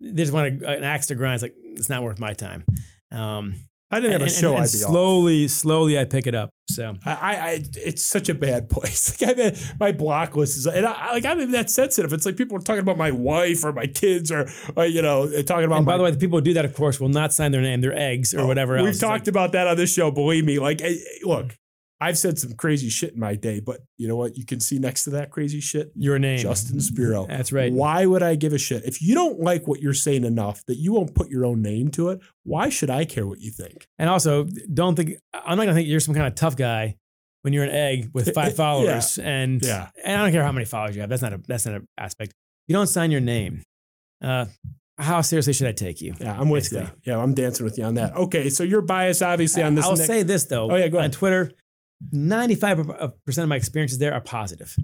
they 0.00 0.12
just 0.22 0.32
want 0.32 0.62
a, 0.62 0.68
an 0.68 0.84
axe 0.84 1.06
to 1.06 1.14
grind, 1.14 1.34
it's 1.34 1.42
like 1.42 1.54
it's 1.56 1.88
not 1.88 2.02
worth 2.02 2.18
my 2.18 2.32
time. 2.32 2.64
Um, 3.12 3.54
I 3.94 4.00
didn't 4.00 4.20
have 4.20 4.22
a 4.22 4.30
show. 4.30 4.48
and- 4.48 4.56
and 4.58 4.64
I'd 4.64 4.72
be 4.72 4.84
off. 4.84 4.90
slowly, 4.90 5.48
slowly, 5.48 5.98
I 5.98 6.04
pick 6.04 6.26
it 6.26 6.34
up. 6.34 6.50
So 6.70 6.94
I, 7.04 7.12
I, 7.12 7.64
it's 7.76 8.04
such 8.04 8.28
a 8.28 8.34
bad 8.34 8.68
place. 8.74 9.20
Like 9.20 9.38
I 9.38 9.42
mean, 9.42 9.52
my 9.78 9.92
block 9.92 10.34
list 10.36 10.56
is, 10.56 10.66
and 10.66 10.86
I, 10.86 11.12
like 11.12 11.24
I'm 11.24 11.38
even 11.38 11.52
that 11.52 11.70
sensitive. 11.70 12.12
It's 12.12 12.26
like 12.26 12.36
people 12.36 12.56
are 12.56 12.60
talking 12.60 12.80
about 12.80 12.96
my 12.96 13.10
wife 13.10 13.64
or 13.64 13.72
my 13.72 13.86
kids 13.86 14.32
or, 14.32 14.48
or 14.76 14.86
you 14.86 15.02
know, 15.02 15.26
talking 15.42 15.64
about. 15.64 15.76
and 15.78 15.86
my, 15.86 15.92
by 15.92 15.96
the 15.98 16.04
way, 16.04 16.10
the 16.10 16.18
people 16.18 16.38
who 16.38 16.44
do 16.44 16.54
that, 16.54 16.64
of 16.64 16.74
course, 16.74 16.98
will 17.00 17.08
not 17.10 17.32
sign 17.32 17.52
their 17.52 17.60
name, 17.62 17.80
their 17.80 17.96
eggs, 17.96 18.34
or 18.34 18.40
oh, 18.40 18.46
whatever 18.46 18.76
else. 18.76 18.82
We've 18.84 18.90
It's 18.92 19.00
talked 19.00 19.28
about 19.28 19.52
that 19.52 19.66
on 19.66 19.76
this 19.76 19.92
show. 19.92 20.10
Believe 20.10 20.44
me. 20.44 20.58
Like, 20.58 20.82
look, 21.22 21.56
I've 22.00 22.18
said 22.18 22.38
some 22.38 22.52
crazy 22.54 22.88
shit 22.90 23.14
in 23.14 23.20
my 23.20 23.34
day, 23.34 23.60
but 23.60 23.80
you 23.96 24.08
know 24.08 24.16
what? 24.16 24.36
You 24.36 24.44
can 24.44 24.60
see 24.60 24.78
next 24.78 25.04
to 25.04 25.10
that 25.10 25.30
crazy 25.30 25.60
shit 25.60 25.90
your 25.94 26.18
name, 26.18 26.38
Justin 26.38 26.80
Spiro. 26.80 27.26
That's 27.28 27.52
right. 27.52 27.72
Why 27.72 28.04
would 28.04 28.22
I 28.22 28.34
give 28.34 28.52
a 28.52 28.58
shit 28.58 28.84
if 28.84 29.00
you 29.00 29.14
don't 29.14 29.40
like 29.40 29.66
what 29.66 29.80
you're 29.80 29.94
saying 29.94 30.24
enough 30.24 30.64
that 30.66 30.76
you 30.76 30.92
won't 30.92 31.14
put 31.14 31.30
your 31.30 31.44
own 31.46 31.62
name 31.62 31.90
to 31.92 32.10
it? 32.10 32.20
Why 32.42 32.68
should 32.68 32.90
I 32.90 33.04
care 33.04 33.26
what 33.26 33.40
you 33.40 33.50
think? 33.50 33.86
And 33.98 34.10
also, 34.10 34.46
don't 34.72 34.96
think 34.96 35.12
I'm 35.32 35.56
not 35.56 35.64
gonna 35.64 35.74
think 35.74 35.88
you're 35.88 36.00
some 36.00 36.14
kind 36.14 36.26
of 36.26 36.34
tough 36.34 36.56
guy 36.56 36.96
when 37.42 37.52
you're 37.52 37.64
an 37.64 37.70
egg 37.70 38.10
with 38.12 38.34
five 38.34 38.54
followers. 38.56 39.18
And 39.18 39.62
Yeah. 39.64 39.88
and 40.04 40.20
I 40.20 40.24
don't 40.24 40.32
care 40.32 40.42
how 40.44 40.52
many 40.52 40.66
followers 40.66 40.96
you 40.96 41.00
have. 41.02 41.10
That's 41.10 41.22
not 41.22 41.32
a 41.32 41.40
that's 41.46 41.64
not 41.64 41.76
an 41.76 41.86
aspect. 41.96 42.32
You 42.68 42.74
don't 42.74 42.86
sign 42.88 43.10
your 43.12 43.20
name. 43.20 43.62
Uh, 44.22 44.46
how 44.98 45.20
seriously 45.22 45.52
should 45.52 45.66
I 45.66 45.72
take 45.72 46.00
you? 46.00 46.14
Yeah, 46.20 46.38
I'm 46.38 46.48
with 46.48 46.72
you. 46.72 46.88
Yeah, 47.04 47.18
I'm 47.18 47.34
dancing 47.34 47.64
with 47.64 47.76
you 47.78 47.84
on 47.84 47.94
that. 47.94 48.14
Okay, 48.16 48.48
so 48.48 48.62
your 48.62 48.80
bias 48.80 49.22
obviously 49.22 49.62
on 49.62 49.74
this. 49.74 49.84
I'll 49.84 49.96
next- 49.96 50.06
say 50.06 50.22
this 50.22 50.44
though. 50.44 50.70
Oh 50.70 50.76
yeah, 50.76 50.88
go 50.88 50.98
ahead. 50.98 51.10
On. 51.10 51.18
Twitter, 51.18 51.52
95% 52.12 53.38
of 53.38 53.48
my 53.48 53.56
experiences 53.56 53.98
there 53.98 54.14
are 54.14 54.20
positive. 54.20 54.76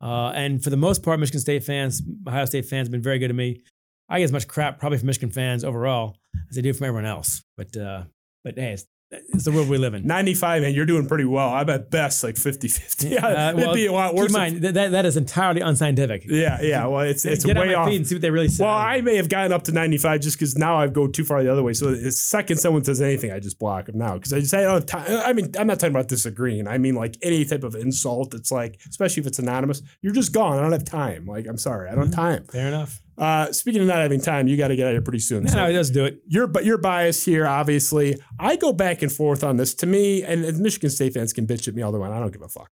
Uh, 0.00 0.30
and 0.30 0.62
for 0.62 0.70
the 0.70 0.76
most 0.76 1.02
part, 1.02 1.18
Michigan 1.18 1.40
State 1.40 1.64
fans, 1.64 2.02
Ohio 2.26 2.44
State 2.44 2.66
fans 2.66 2.86
have 2.86 2.92
been 2.92 3.02
very 3.02 3.18
good 3.18 3.28
to 3.28 3.34
me. 3.34 3.62
I 4.08 4.18
get 4.18 4.24
as 4.24 4.32
much 4.32 4.48
crap 4.48 4.78
probably 4.78 4.98
from 4.98 5.06
Michigan 5.06 5.30
fans 5.30 5.64
overall 5.64 6.16
as 6.50 6.56
I 6.56 6.60
do 6.60 6.72
from 6.72 6.86
everyone 6.86 7.04
else. 7.04 7.42
But 7.56 7.76
uh, 7.76 8.04
but 8.44 8.58
hey, 8.58 8.72
it's, 8.72 8.86
it's 9.10 9.44
the 9.44 9.52
world 9.52 9.68
we 9.68 9.78
live 9.78 9.94
in. 9.94 10.06
95, 10.06 10.62
man, 10.62 10.74
you're 10.74 10.84
doing 10.84 11.06
pretty 11.08 11.24
well. 11.24 11.48
I'm 11.48 11.68
at 11.70 11.90
best 11.90 12.22
like 12.22 12.36
50 12.36 12.68
50. 12.68 13.08
Yeah, 13.08 13.26
Uh, 13.26 13.52
it'd 13.58 13.74
be 13.74 13.86
a 13.86 13.92
lot 13.92 14.14
worse. 14.14 14.28
Keep 14.28 14.36
in 14.36 14.62
mind, 14.62 14.62
that, 14.76 14.90
that, 14.90 15.06
is 15.06 15.16
entirely 15.16 15.60
unscientific. 15.60 16.24
Yeah, 16.26 16.60
yeah. 16.60 16.86
Well, 16.86 17.00
it's 17.00 17.24
it's 17.24 17.44
Get 17.44 17.56
on 17.56 17.62
way 17.62 17.74
my 17.74 17.80
off. 17.80 17.88
feet 17.88 17.96
and 17.96 18.06
see 18.06 18.14
what 18.16 18.22
they 18.22 18.30
really 18.30 18.48
say. 18.48 18.64
Well, 18.64 18.74
I 18.74 19.00
may 19.00 19.16
have 19.16 19.28
gotten 19.28 19.52
up 19.52 19.64
to 19.64 19.72
95 19.72 20.20
just 20.20 20.38
because 20.38 20.56
now 20.58 20.76
I've 20.76 20.92
go 20.92 21.06
too 21.06 21.24
far 21.24 21.42
the 21.42 21.50
other 21.50 21.62
way. 21.62 21.72
So 21.72 21.90
the 21.90 22.10
second 22.12 22.58
someone 22.58 22.84
says 22.84 23.00
anything, 23.00 23.32
I 23.32 23.40
just 23.40 23.58
block 23.58 23.86
them 23.86 23.98
now 23.98 24.14
because 24.14 24.32
I 24.32 24.40
just 24.40 24.52
I 24.52 24.62
don't 24.62 24.74
have 24.74 24.86
time. 24.86 25.04
I 25.08 25.32
mean, 25.32 25.52
I'm 25.58 25.66
not 25.66 25.80
talking 25.80 25.94
about 25.94 26.08
disagreeing. 26.08 26.68
I 26.68 26.76
mean, 26.78 26.94
like 26.94 27.16
any 27.22 27.44
type 27.44 27.64
of 27.64 27.74
insult. 27.74 28.34
It's 28.34 28.52
like, 28.52 28.78
especially 28.88 29.22
if 29.22 29.26
it's 29.26 29.38
anonymous, 29.38 29.80
you're 30.02 30.12
just 30.12 30.32
gone. 30.32 30.58
I 30.58 30.62
don't 30.62 30.72
have 30.72 30.84
time. 30.84 31.24
Like, 31.26 31.46
I'm 31.46 31.58
sorry, 31.58 31.88
I 31.88 31.94
don't 31.94 32.06
have 32.06 32.14
time. 32.14 32.44
Fair 32.44 32.68
enough. 32.68 33.00
Uh, 33.18 33.50
speaking 33.52 33.80
of 33.80 33.86
not 33.88 33.98
having 33.98 34.20
time, 34.20 34.46
you 34.48 34.56
got 34.56 34.68
to 34.68 34.76
get 34.76 34.84
out 34.86 34.90
of 34.90 34.94
here 34.94 35.02
pretty 35.02 35.18
soon. 35.18 35.44
No, 35.44 35.50
So- 35.50 35.56
no, 35.56 35.68
it 35.68 35.72
does 35.72 35.90
do 35.90 36.04
it. 36.04 36.20
your 36.26 36.46
but 36.46 36.64
your 36.64 36.78
bias 36.78 37.24
here, 37.24 37.46
obviously. 37.46 38.16
I 38.38 38.56
go 38.56 38.72
back 38.72 39.02
and 39.02 39.10
forth 39.10 39.42
on 39.42 39.56
this. 39.56 39.74
To 39.76 39.86
me, 39.86 40.22
and, 40.22 40.44
and 40.44 40.58
Michigan 40.60 40.90
State 40.90 41.14
fans 41.14 41.32
can 41.32 41.46
bitch 41.46 41.66
at 41.68 41.74
me 41.74 41.82
all 41.82 41.90
they 41.92 41.98
want. 41.98 42.12
I 42.12 42.20
don't 42.20 42.32
give 42.32 42.42
a 42.42 42.48
fuck. 42.48 42.70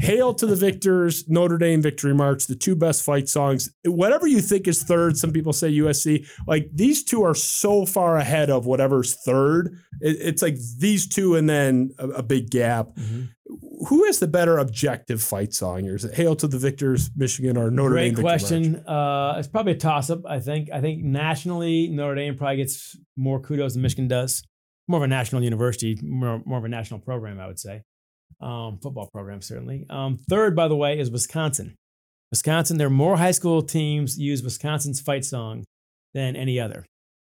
Hail 0.00 0.34
to 0.34 0.46
the 0.46 0.56
victors, 0.56 1.28
Notre 1.28 1.58
Dame 1.58 1.80
victory 1.80 2.12
march, 2.12 2.48
the 2.48 2.56
two 2.56 2.74
best 2.74 3.04
fight 3.04 3.28
songs. 3.28 3.70
Whatever 3.84 4.26
you 4.26 4.40
think 4.40 4.66
is 4.66 4.82
third, 4.82 5.16
some 5.16 5.30
people 5.30 5.52
say 5.52 5.70
USC. 5.70 6.26
Like 6.48 6.68
these 6.74 7.04
two 7.04 7.22
are 7.22 7.36
so 7.36 7.86
far 7.86 8.16
ahead 8.16 8.50
of 8.50 8.66
whatever's 8.66 9.14
third. 9.24 9.76
It- 10.00 10.16
it's 10.20 10.42
like 10.42 10.56
these 10.78 11.06
two 11.06 11.36
and 11.36 11.48
then 11.48 11.90
a, 12.00 12.08
a 12.08 12.22
big 12.24 12.50
gap. 12.50 12.88
Who 13.88 14.04
has 14.04 14.18
the 14.18 14.26
better 14.26 14.58
objective 14.58 15.22
fight 15.22 15.52
song? 15.52 15.88
Or 15.88 15.96
is 15.96 16.04
it 16.04 16.14
Hail 16.14 16.34
to 16.36 16.48
the 16.48 16.58
victors, 16.58 17.10
Michigan, 17.16 17.56
or 17.56 17.70
Notre 17.70 17.96
Dame? 17.96 18.14
Great 18.14 18.22
question. 18.22 18.76
Uh, 18.86 19.36
it's 19.38 19.48
probably 19.48 19.72
a 19.72 19.76
toss 19.76 20.10
up. 20.10 20.26
I 20.26 20.40
think. 20.40 20.70
I 20.72 20.80
think 20.80 21.02
nationally, 21.02 21.88
Notre 21.88 22.14
Dame 22.14 22.36
probably 22.36 22.56
gets 22.56 22.96
more 23.16 23.40
kudos 23.40 23.74
than 23.74 23.82
Michigan 23.82 24.08
does. 24.08 24.42
More 24.88 24.98
of 24.98 25.04
a 25.04 25.08
national 25.08 25.42
university, 25.42 25.98
more, 26.02 26.40
more 26.46 26.58
of 26.58 26.64
a 26.64 26.68
national 26.68 27.00
program, 27.00 27.40
I 27.40 27.46
would 27.48 27.58
say. 27.58 27.82
Um, 28.40 28.78
football 28.82 29.08
program, 29.12 29.40
certainly. 29.40 29.86
Um, 29.90 30.18
third, 30.28 30.54
by 30.54 30.68
the 30.68 30.76
way, 30.76 30.98
is 30.98 31.10
Wisconsin. 31.10 31.74
Wisconsin, 32.30 32.76
there 32.76 32.86
are 32.88 32.90
more 32.90 33.16
high 33.16 33.30
school 33.30 33.62
teams 33.62 34.18
use 34.18 34.42
Wisconsin's 34.42 35.00
fight 35.00 35.24
song 35.24 35.64
than 36.14 36.36
any 36.36 36.60
other. 36.60 36.86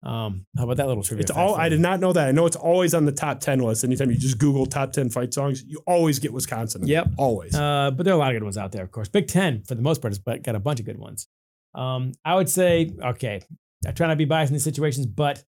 Um, 0.04 0.46
how 0.58 0.64
about 0.64 0.78
that 0.78 0.88
little 0.88 1.04
trivia? 1.04 1.22
It's 1.22 1.32
all. 1.32 1.56
I 1.56 1.70
did 1.70 1.80
not 1.80 2.00
know 2.00 2.12
that. 2.14 2.28
I 2.28 2.32
know 2.32 2.46
it's 2.46 2.56
always 2.56 2.94
on 2.94 3.06
the 3.06 3.12
top 3.12 3.40
ten 3.40 3.60
list. 3.60 3.84
Anytime 3.84 4.10
you 4.10 4.18
just 4.18 4.40
Google 4.40 4.66
top 4.66 4.94
ten 4.94 5.10
fight 5.10 5.34
songs, 5.34 5.64
you 5.64 5.82
always 5.86 6.20
get 6.20 6.34
Wisconsin. 6.34 6.88
Yep. 6.88 7.10
always. 7.18 7.54
Uh, 7.54 7.92
but 7.92 8.04
there 8.04 8.14
are 8.14 8.18
a 8.18 8.20
lot 8.20 8.32
of 8.32 8.36
good 8.36 8.44
ones 8.44 8.58
out 8.58 8.72
there, 8.72 8.84
of 8.84 8.92
course. 8.92 9.10
Big 9.10 9.28
Ten, 9.28 9.64
for 9.64 9.76
the 9.76 9.82
most 9.82 10.02
part, 10.02 10.12
has 10.12 10.40
got 10.40 10.56
a 10.56 10.60
bunch 10.60 10.80
of 10.80 10.86
good 10.86 10.98
ones. 10.98 11.28
Um, 11.76 12.14
I 12.26 12.36
would 12.36 12.50
say, 12.50 12.92
okay, 13.04 13.42
I 13.88 13.92
try 13.92 14.08
not 14.08 14.14
to 14.14 14.18
be 14.18 14.26
biased 14.26 14.50
in 14.50 14.56
these 14.56 14.64
situations, 14.64 15.06
but 15.06 15.44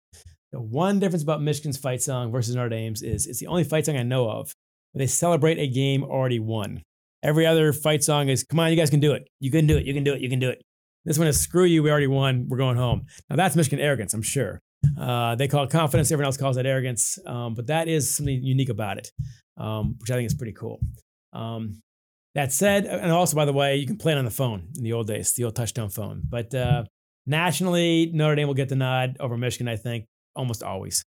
the 0.51 0.59
one 0.61 0.99
difference 0.99 1.23
about 1.23 1.41
Michigan's 1.41 1.77
fight 1.77 2.01
song 2.01 2.31
versus 2.31 2.55
Notre 2.55 2.69
Dame's 2.69 3.01
is 3.01 3.27
it's 3.27 3.39
the 3.39 3.47
only 3.47 3.63
fight 3.63 3.85
song 3.85 3.97
I 3.97 4.03
know 4.03 4.29
of 4.29 4.53
where 4.91 4.99
they 4.99 5.07
celebrate 5.07 5.59
a 5.59 5.67
game 5.67 6.03
already 6.03 6.39
won. 6.39 6.83
Every 7.23 7.45
other 7.45 7.71
fight 7.71 8.03
song 8.03 8.29
is, 8.29 8.43
come 8.43 8.59
on, 8.59 8.69
you 8.71 8.75
guys 8.75 8.89
can 8.89 8.99
do 8.99 9.13
it. 9.13 9.27
You 9.39 9.51
can 9.51 9.65
do 9.67 9.77
it. 9.77 9.85
You 9.85 9.93
can 9.93 10.03
do 10.03 10.13
it. 10.13 10.21
You 10.21 10.29
can 10.29 10.39
do 10.39 10.49
it. 10.49 10.61
This 11.05 11.17
one 11.17 11.27
is, 11.27 11.39
screw 11.39 11.65
you. 11.65 11.83
We 11.83 11.89
already 11.89 12.07
won. 12.07 12.47
We're 12.47 12.57
going 12.57 12.77
home. 12.77 13.05
Now, 13.29 13.35
that's 13.35 13.55
Michigan 13.55 13.79
arrogance, 13.79 14.13
I'm 14.13 14.21
sure. 14.21 14.61
Uh, 14.99 15.35
they 15.35 15.47
call 15.47 15.63
it 15.63 15.69
confidence. 15.69 16.11
Everyone 16.11 16.27
else 16.27 16.37
calls 16.37 16.57
it 16.57 16.65
arrogance. 16.65 17.17
Um, 17.25 17.53
but 17.53 17.67
that 17.67 17.87
is 17.87 18.09
something 18.09 18.43
unique 18.43 18.69
about 18.69 18.97
it, 18.97 19.11
um, 19.57 19.95
which 19.99 20.11
I 20.11 20.15
think 20.15 20.27
is 20.27 20.33
pretty 20.33 20.53
cool. 20.53 20.79
Um, 21.33 21.81
that 22.35 22.51
said, 22.51 22.85
and 22.85 23.11
also 23.11 23.35
by 23.35 23.45
the 23.45 23.53
way, 23.53 23.75
you 23.77 23.87
can 23.87 23.97
play 23.97 24.13
it 24.13 24.17
on 24.17 24.25
the 24.25 24.31
phone 24.31 24.69
in 24.75 24.83
the 24.83 24.93
old 24.93 25.07
days, 25.07 25.33
the 25.33 25.43
old 25.43 25.55
touchstone 25.55 25.89
phone. 25.89 26.23
But 26.27 26.53
uh, 26.53 26.85
nationally, 27.25 28.09
Notre 28.13 28.35
Dame 28.35 28.47
will 28.47 28.53
get 28.53 28.69
the 28.69 28.75
nod 28.75 29.17
over 29.19 29.37
Michigan. 29.37 29.67
I 29.67 29.75
think 29.75 30.05
almost 30.35 30.63
always. 30.63 31.03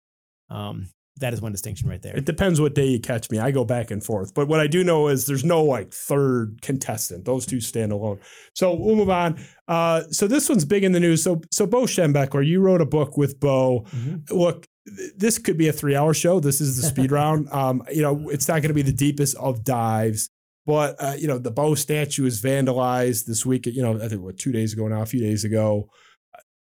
Um, 0.50 0.88
That 1.18 1.34
is 1.34 1.42
one 1.42 1.52
distinction 1.52 1.88
right 1.88 2.00
there. 2.00 2.16
It 2.16 2.24
depends 2.24 2.60
what 2.60 2.74
day 2.74 2.86
you 2.86 2.98
catch 2.98 3.30
me. 3.30 3.38
I 3.38 3.50
go 3.50 3.64
back 3.64 3.90
and 3.90 4.02
forth. 4.02 4.32
But 4.32 4.48
what 4.48 4.60
I 4.60 4.66
do 4.66 4.82
know 4.82 5.08
is 5.08 5.26
there's 5.26 5.44
no 5.44 5.62
like 5.62 5.92
third 5.92 6.60
contestant. 6.62 7.26
Those 7.26 7.44
two 7.44 7.60
stand 7.60 7.92
alone. 7.92 8.18
So 8.54 8.74
we'll 8.74 8.96
move 8.96 9.10
on. 9.10 9.38
Uh, 9.68 10.02
so 10.10 10.26
this 10.26 10.48
one's 10.48 10.64
big 10.64 10.84
in 10.84 10.92
the 10.92 11.00
news. 11.00 11.22
So 11.22 11.42
so 11.50 11.66
Bo 11.66 11.82
Schembechler, 11.82 12.46
you 12.46 12.60
wrote 12.60 12.80
a 12.80 12.86
book 12.86 13.16
with 13.18 13.38
Bo. 13.38 13.84
Look, 14.30 14.66
th- 14.88 15.12
this 15.16 15.38
could 15.38 15.58
be 15.58 15.68
a 15.68 15.72
three 15.72 15.94
hour 15.94 16.14
show. 16.14 16.40
This 16.40 16.60
is 16.60 16.80
the 16.80 16.88
speed 16.88 17.12
round. 17.20 17.48
Um, 17.52 17.82
you 17.92 18.02
know, 18.02 18.30
it's 18.30 18.48
not 18.48 18.62
going 18.62 18.68
to 18.68 18.74
be 18.74 18.82
the 18.82 18.92
deepest 18.92 19.36
of 19.36 19.64
dives. 19.64 20.28
But 20.64 20.96
uh, 20.98 21.14
you 21.18 21.28
know, 21.28 21.38
the 21.38 21.50
Bo 21.50 21.74
statue 21.74 22.24
is 22.24 22.40
vandalized 22.40 23.26
this 23.26 23.44
week. 23.44 23.66
You 23.66 23.82
know, 23.82 24.00
I 24.02 24.08
think 24.08 24.22
what 24.22 24.38
two 24.38 24.52
days 24.52 24.72
ago 24.72 24.88
now, 24.88 25.02
a 25.02 25.06
few 25.06 25.20
days 25.20 25.44
ago. 25.44 25.88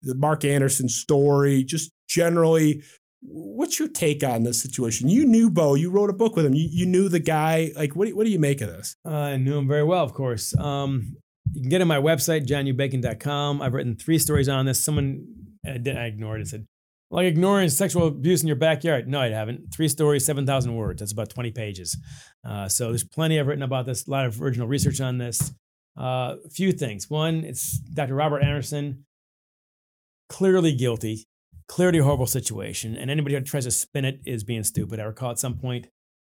The 0.02 0.14
Mark 0.14 0.44
Anderson 0.44 0.88
story, 0.88 1.64
just 1.64 1.90
generally, 2.06 2.82
what's 3.22 3.78
your 3.78 3.88
take 3.88 4.22
on 4.22 4.42
this 4.44 4.62
situation? 4.62 5.08
You 5.08 5.24
knew 5.24 5.50
Bo. 5.50 5.74
You 5.74 5.90
wrote 5.90 6.10
a 6.10 6.14
book 6.14 6.36
with 6.36 6.46
him. 6.46 6.54
You, 6.54 6.68
you 6.70 6.86
knew 6.86 7.08
the 7.08 7.18
guy. 7.18 7.72
Like, 7.76 7.96
what 7.96 8.08
do, 8.08 8.16
what 8.16 8.24
do 8.24 8.30
you 8.30 8.38
make 8.38 8.60
of 8.60 8.68
this? 8.68 8.96
Uh, 9.04 9.10
I 9.10 9.36
knew 9.36 9.56
him 9.56 9.68
very 9.68 9.84
well, 9.84 10.04
of 10.04 10.12
course. 10.12 10.56
Um, 10.58 11.16
you 11.52 11.62
can 11.62 11.70
get 11.70 11.80
on 11.80 11.88
my 11.88 11.98
website, 11.98 12.46
johnubacon.com. 12.46 13.62
I've 13.62 13.74
written 13.74 13.96
three 13.96 14.18
stories 14.18 14.48
on 14.48 14.66
this. 14.66 14.82
Someone, 14.82 15.26
I, 15.64 15.78
did, 15.78 15.96
I 15.96 16.06
ignored 16.06 16.40
it, 16.40 16.48
said, 16.48 16.66
like 17.10 17.26
ignoring 17.26 17.68
sexual 17.68 18.08
abuse 18.08 18.42
in 18.42 18.48
your 18.48 18.56
backyard. 18.56 19.08
No, 19.08 19.20
I 19.20 19.30
haven't. 19.30 19.72
Three 19.74 19.88
stories, 19.88 20.24
7,000 20.24 20.74
words. 20.74 21.00
That's 21.00 21.12
about 21.12 21.30
20 21.30 21.52
pages. 21.52 21.96
Uh, 22.44 22.68
so 22.68 22.88
there's 22.88 23.04
plenty 23.04 23.38
I've 23.38 23.46
written 23.46 23.62
about 23.62 23.86
this, 23.86 24.06
a 24.06 24.10
lot 24.10 24.26
of 24.26 24.42
original 24.42 24.66
research 24.66 25.00
on 25.00 25.18
this. 25.18 25.52
Uh, 25.98 26.36
a 26.44 26.50
few 26.50 26.72
things. 26.72 27.08
One, 27.08 27.44
it's 27.44 27.78
Dr. 27.78 28.14
Robert 28.14 28.40
Anderson, 28.40 29.06
clearly 30.28 30.74
guilty, 30.74 31.26
clearly 31.68 31.98
a 31.98 32.04
horrible 32.04 32.26
situation. 32.26 32.96
And 32.96 33.10
anybody 33.10 33.34
who 33.34 33.40
tries 33.42 33.64
to 33.64 33.70
spin 33.70 34.04
it 34.04 34.20
is 34.24 34.44
being 34.44 34.64
stupid. 34.64 35.00
I 35.00 35.04
recall 35.04 35.30
at 35.30 35.38
some 35.38 35.54
point 35.54 35.88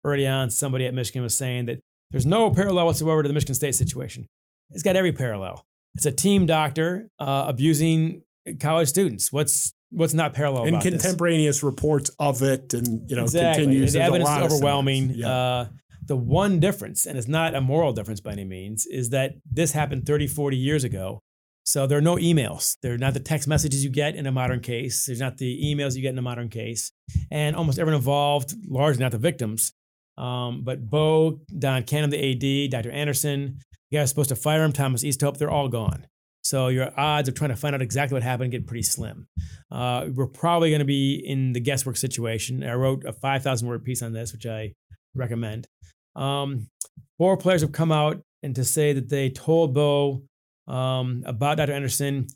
early 0.05 0.27
on, 0.27 0.51
somebody 0.51 0.87
at 0.87 0.95
Michigan 0.95 1.23
was 1.23 1.37
saying 1.37 1.67
that 1.67 1.81
there's 2.11 2.27
no 2.27 2.51
parallel 2.51 2.87
whatsoever 2.87 3.23
to 3.23 3.29
the 3.29 3.35
Michigan 3.35 3.55
State 3.55 3.75
situation. 3.75 4.27
It's 4.71 4.83
got 4.83 4.97
every 4.97 5.13
parallel. 5.13 5.65
It's 5.95 6.07
a 6.07 6.13
team 6.13 6.47
doctor 6.47 7.09
uh, 7.19 7.47
abusing 7.49 8.23
college 8.61 8.89
students. 8.89 9.33
What's 9.33 9.73
what's 9.91 10.15
not 10.15 10.35
parallel 10.35 10.65
and 10.65 10.77
about 10.77 10.85
this? 10.85 11.03
contemporaneous 11.03 11.63
reports 11.63 12.11
of 12.19 12.43
it, 12.43 12.75
and 12.75 13.11
you 13.11 13.17
know, 13.17 13.23
exactly. 13.23 13.65
continues. 13.65 13.93
The 13.95 14.03
evidence 14.03 14.29
lot 14.29 14.45
is 14.45 14.53
overwhelming. 14.53 15.11
Yeah. 15.15 15.29
Uh, 15.29 15.67
the 16.07 16.17
one 16.17 16.59
difference, 16.59 17.05
and 17.05 17.19
it's 17.19 17.29
not 17.29 17.55
a 17.55 17.61
moral 17.61 17.93
difference 17.93 18.21
by 18.21 18.33
any 18.33 18.45
means, 18.45 18.87
is 18.87 19.11
that 19.11 19.35
this 19.51 19.73
happened 19.73 20.07
30, 20.07 20.27
40 20.27 20.57
years 20.57 20.83
ago. 20.83 21.21
So 21.69 21.87
there 21.87 21.99
are 21.99 22.01
no 22.01 22.17
emails. 22.17 22.79
They're 22.81 22.97
not 22.97 23.13
the 23.13 23.21
text 23.21 23.47
messages 23.47 23.85
you 23.85 23.91
get 23.91 24.17
in 24.17 24.27
a 24.27 24.33
modern 24.33 24.61
case. 24.61 25.05
There's 25.05 25.21
not 25.21 25.37
the 25.37 25.63
emails 25.63 25.95
you 25.95 26.01
get 26.01 26.15
in 26.15 26.19
a 26.19 26.23
modern 26.23 26.49
case. 26.49 26.93
And 27.31 27.55
almost 27.55 27.79
everyone 27.79 27.99
involved, 27.99 28.55
largely 28.67 29.03
not 29.03 29.13
the 29.13 29.19
victims, 29.19 29.75
um, 30.17 30.63
but 30.65 30.89
Bo, 30.89 31.41
Don 31.59 31.83
Canham, 31.83 32.09
the 32.09 32.65
AD, 32.65 32.71
Dr. 32.71 32.91
Anderson, 32.91 33.59
the 33.91 33.99
guy 33.99 34.01
who's 34.01 34.09
supposed 34.09 34.31
to 34.31 34.35
fire 34.37 34.65
him, 34.65 34.73
Thomas 34.73 35.05
Easthope, 35.05 35.37
they're 35.37 35.51
all 35.51 35.69
gone. 35.69 36.07
So 36.41 36.69
your 36.69 36.91
odds 36.99 37.29
of 37.29 37.35
trying 37.35 37.51
to 37.51 37.57
find 37.57 37.75
out 37.75 37.83
exactly 37.83 38.15
what 38.15 38.23
happened 38.23 38.51
get 38.51 38.67
pretty 38.67 38.85
slim. 38.85 39.29
Uh, 39.71 40.07
we're 40.15 40.27
probably 40.27 40.71
going 40.71 40.79
to 40.79 40.87
be 40.87 41.23
in 41.23 41.53
the 41.53 41.61
guesswork 41.61 41.99
situation. 41.99 42.65
I 42.65 42.73
wrote 42.73 43.05
a 43.05 43.13
5,000 43.13 43.69
word 43.69 43.85
piece 43.85 44.01
on 44.01 44.15
this, 44.15 44.33
which 44.33 44.47
I 44.47 44.73
recommend. 45.15 45.69
Um, 46.17 46.71
four 47.19 47.37
players 47.37 47.61
have 47.61 47.73
come 47.73 47.93
out 47.93 48.23
and 48.43 48.55
to 48.55 48.65
say 48.65 48.95
that 48.95 49.11
they 49.11 49.29
told 49.29 49.75
Bo 49.75 50.23
um, 50.69 51.23
about 51.27 51.57
Dr. 51.57 51.73
Anderson, 51.73 52.29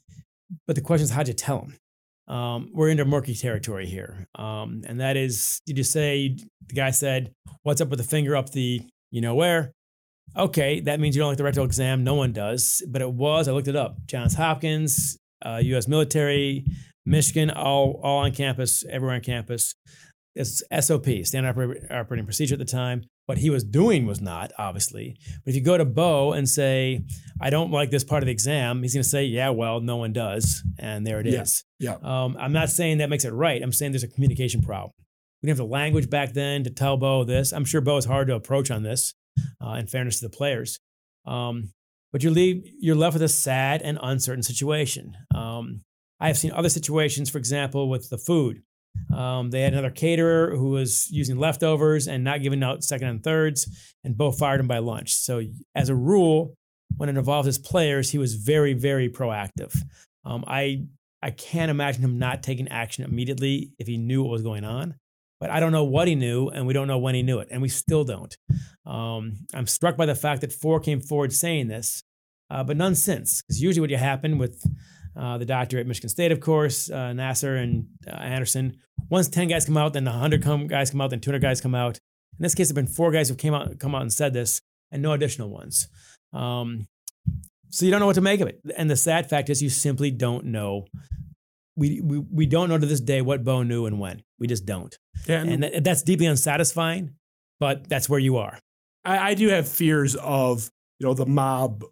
but 0.67 0.77
the 0.77 0.83
question 0.83 1.05
is, 1.05 1.11
how'd 1.11 1.29
you 1.29 1.35
tell 1.35 1.61
him? 1.61 1.77
Um, 2.35 2.71
we're 2.73 2.89
into 2.89 3.05
murky 3.05 3.35
territory 3.35 3.87
here. 3.87 4.27
Um, 4.35 4.83
and 4.87 5.01
that 5.01 5.17
is, 5.17 5.61
did 5.67 5.77
you 5.77 5.85
say, 5.85 6.37
the 6.69 6.75
guy 6.75 6.91
said, 6.91 7.33
what's 7.63 7.81
up 7.81 7.89
with 7.89 7.99
the 7.99 8.05
finger 8.05 8.37
up 8.37 8.51
the, 8.51 8.81
you 9.11 9.21
know 9.21 9.35
where? 9.35 9.73
Okay, 10.37 10.81
that 10.81 10.99
means 10.99 11.15
you 11.15 11.21
don't 11.21 11.29
like 11.29 11.37
the 11.37 11.45
rectal 11.45 11.65
exam. 11.65 12.05
No 12.05 12.15
one 12.15 12.33
does, 12.33 12.83
but 12.89 13.03
it 13.03 13.13
was. 13.13 13.49
I 13.49 13.53
looked 13.53 13.69
it 13.69 13.77
up. 13.77 13.99
Johns 14.07 14.35
Hopkins, 14.35 15.19
uh, 15.45 15.61
U.S. 15.63 15.87
military, 15.89 16.65
Michigan, 17.05 17.51
all 17.51 18.01
all 18.03 18.19
on 18.19 18.33
campus, 18.33 18.85
everywhere 18.89 19.17
on 19.17 19.21
campus. 19.21 19.75
It's 20.35 20.63
SOP, 20.81 21.07
standard 21.25 21.87
operating 21.91 22.25
procedure 22.25 22.55
at 22.55 22.59
the 22.61 22.65
time. 22.65 23.03
What 23.27 23.39
he 23.39 23.51
was 23.51 23.63
doing 23.63 24.05
was 24.05 24.21
not, 24.21 24.53
obviously. 24.59 25.17
But 25.45 25.51
if 25.51 25.55
you 25.55 25.61
go 25.63 25.79
to 25.79 25.85
Bo 25.85 26.33
and 26.33 26.49
say, 26.49 27.05
"I 27.41 27.51
don't 27.51 27.71
like 27.71 27.91
this 27.91 28.05
part 28.05 28.23
of 28.23 28.27
the 28.27 28.33
exam," 28.33 28.83
he's 28.83 28.95
going 28.95 29.05
to 29.05 29.09
say, 29.09 29.25
"Yeah, 29.25 29.51
well, 29.51 29.81
no 29.81 29.97
one 29.97 30.13
does," 30.13 30.63
and 30.79 31.07
there 31.07 31.21
it 31.21 31.27
is. 31.27 31.65
Yeah. 31.79 31.97
Um, 32.03 32.37
I'm 32.39 32.53
not 32.53 32.69
saying 32.69 32.99
that 32.99 33.09
makes 33.11 33.25
it 33.25 33.33
right. 33.33 33.63
I'm 33.63 33.73
saying 33.73 33.93
there's 33.93 34.03
a 34.03 34.09
communication 34.09 34.61
problem. 34.61 34.93
We 35.43 35.47
didn't 35.47 35.59
have 35.59 35.67
the 35.69 35.73
language 35.73 36.11
back 36.11 36.33
then 36.33 36.65
to 36.65 36.71
tell 36.71 36.97
Bo 36.97 37.25
this. 37.25 37.53
I'm 37.53 37.65
sure 37.65 37.81
Bo 37.81 37.97
is 37.97 38.05
hard 38.05 38.29
to 38.29 38.35
approach 38.35 38.71
on 38.71 38.83
this, 38.83 39.15
uh, 39.65 39.73
in 39.73 39.87
fairness 39.87 40.21
to 40.21 40.29
the 40.29 40.37
players. 40.37 40.79
Um, 41.25 41.73
but 42.13 42.23
you're, 42.23 42.33
leave, 42.33 42.71
you're 42.79 42.95
left 42.95 43.15
with 43.15 43.23
a 43.23 43.29
sad 43.29 43.83
and 43.83 43.99
uncertain 44.03 44.43
situation. 44.43 45.17
Um, 45.35 45.83
I 46.21 46.27
have 46.29 46.39
seen 46.39 46.53
other 46.53 46.69
situations, 46.69 47.31
for 47.31 47.39
example, 47.39 47.89
with 47.89 48.11
the 48.11 48.19
food. 48.19 48.63
Um, 49.15 49.51
they 49.51 49.61
had 49.61 49.73
another 49.73 49.91
caterer 49.91 50.57
who 50.57 50.71
was 50.71 51.11
using 51.11 51.39
leftovers 51.39 52.09
and 52.09 52.25
not 52.25 52.43
giving 52.43 52.63
out 52.63 52.85
second 52.85 53.09
and 53.09 53.23
thirds, 53.23 53.95
and 54.05 54.17
Bo 54.17 54.33
fired 54.33 54.61
him 54.61 54.69
by 54.69 54.79
lunch. 54.79 55.15
So, 55.15 55.43
as 55.75 55.89
a 55.89 55.95
rule, 55.95 56.55
when 56.97 57.09
it 57.09 57.17
involved 57.17 57.47
his 57.47 57.59
players, 57.59 58.11
he 58.11 58.19
was 58.19 58.35
very, 58.35 58.75
very 58.75 59.09
proactive. 59.09 59.77
Um, 60.25 60.45
I 60.47 60.87
I 61.23 61.31
can't 61.31 61.71
imagine 61.71 62.03
him 62.03 62.19
not 62.19 62.43
taking 62.43 62.69
action 62.69 63.05
immediately 63.05 63.73
if 63.79 63.87
he 63.87 63.97
knew 63.97 64.23
what 64.23 64.33
was 64.33 64.43
going 64.43 64.65
on. 64.65 64.97
But 65.41 65.51
I 65.51 65.59
don't 65.61 65.73
know 65.73 65.85
what 65.85 66.07
he 66.07 66.15
knew, 66.15 66.49
and 66.49 66.67
we 66.69 66.73
don't 66.73 66.87
know 66.87 66.99
when 66.99 67.17
he 67.17 67.23
knew 67.23 67.41
it, 67.41 67.49
and 67.51 67.61
we 67.61 67.69
still 67.69 68.05
don't. 68.05 68.37
Um, 68.87 69.39
I'm 69.53 69.67
struck 69.67 69.97
by 69.97 70.07
the 70.07 70.15
fact 70.15 70.41
that 70.43 70.53
four 70.53 70.79
came 70.79 71.01
forward 71.01 71.33
saying 71.33 71.67
this, 71.67 72.05
uh, 72.49 72.63
but 72.63 72.77
none 72.77 72.95
since. 72.95 73.43
Because 73.43 73.61
usually, 73.61 73.81
what 73.81 73.91
you 73.91 73.97
happen 73.97 74.39
with 74.39 74.65
uh, 75.17 75.39
the 75.39 75.45
doctor 75.45 75.79
at 75.79 75.87
Michigan 75.87 76.09
State, 76.09 76.33
of 76.33 76.41
course, 76.41 76.91
uh, 76.91 77.13
Nassar 77.13 77.63
and 77.63 77.87
uh, 78.07 78.11
Anderson, 78.17 78.77
once 79.11 79.29
10 79.29 79.49
guys 79.49 79.67
come 79.67 79.77
out, 79.77 79.93
then 79.93 80.05
100 80.05 80.43
come, 80.43 80.67
guys 80.67 80.91
come 80.91 81.01
out, 81.01 81.11
then 81.11 81.21
200 81.21 81.41
guys 81.41 81.61
come 81.61 81.75
out. 81.75 81.99
In 82.39 82.43
this 82.43 82.55
case, 82.55 82.69
there 82.69 82.77
have 82.81 82.87
been 82.87 82.93
four 82.95 83.11
guys 83.13 83.29
who 83.29 83.35
came 83.35 83.53
out, 83.55 83.79
come 83.79 83.95
out 83.95 84.03
and 84.03 84.13
said 84.13 84.33
this, 84.33 84.61
and 84.91 85.03
no 85.03 85.13
additional 85.13 85.51
ones. 85.51 85.89
Um, 86.33 86.87
so 87.69 87.85
you 87.85 87.91
don't 87.91 88.01
know 88.01 88.07
what 88.07 88.15
to 88.15 88.21
make 88.21 88.41
of 88.41 88.49
it. 88.49 88.61
And 88.77 88.91
the 88.91 88.97
sad 88.97 89.29
fact 89.29 89.51
is, 89.51 89.63
you 89.63 89.69
simply 89.71 90.11
don't 90.11 90.47
know. 90.47 90.87
We, 91.77 92.01
we, 92.01 92.19
we 92.19 92.47
don't 92.47 92.69
know 92.69 92.79
to 92.79 92.87
this 92.87 93.01
day 93.01 93.23
what 93.23 93.45
Bo 93.45 93.63
knew 93.63 93.87
and 93.87 93.99
when. 93.99 94.23
We 94.39 94.47
just 94.47 94.67
don't. 94.67 94.97
Yeah, 95.27 95.41
and- 95.41 95.51
and 95.51 95.63
that, 95.63 95.85
that's 95.85 96.03
deeply 96.03 96.27
unsatisfying, 96.27 97.15
but 97.61 97.89
that's 97.89 98.09
where 98.09 98.19
you 98.21 98.37
are. 98.39 98.59
I, 99.05 99.31
I 99.31 99.35
do 99.35 99.49
have 99.49 99.69
fears 99.69 100.15
of 100.17 100.71
you 100.99 101.07
know 101.07 101.15
the 101.15 101.27
mob, 101.27 101.85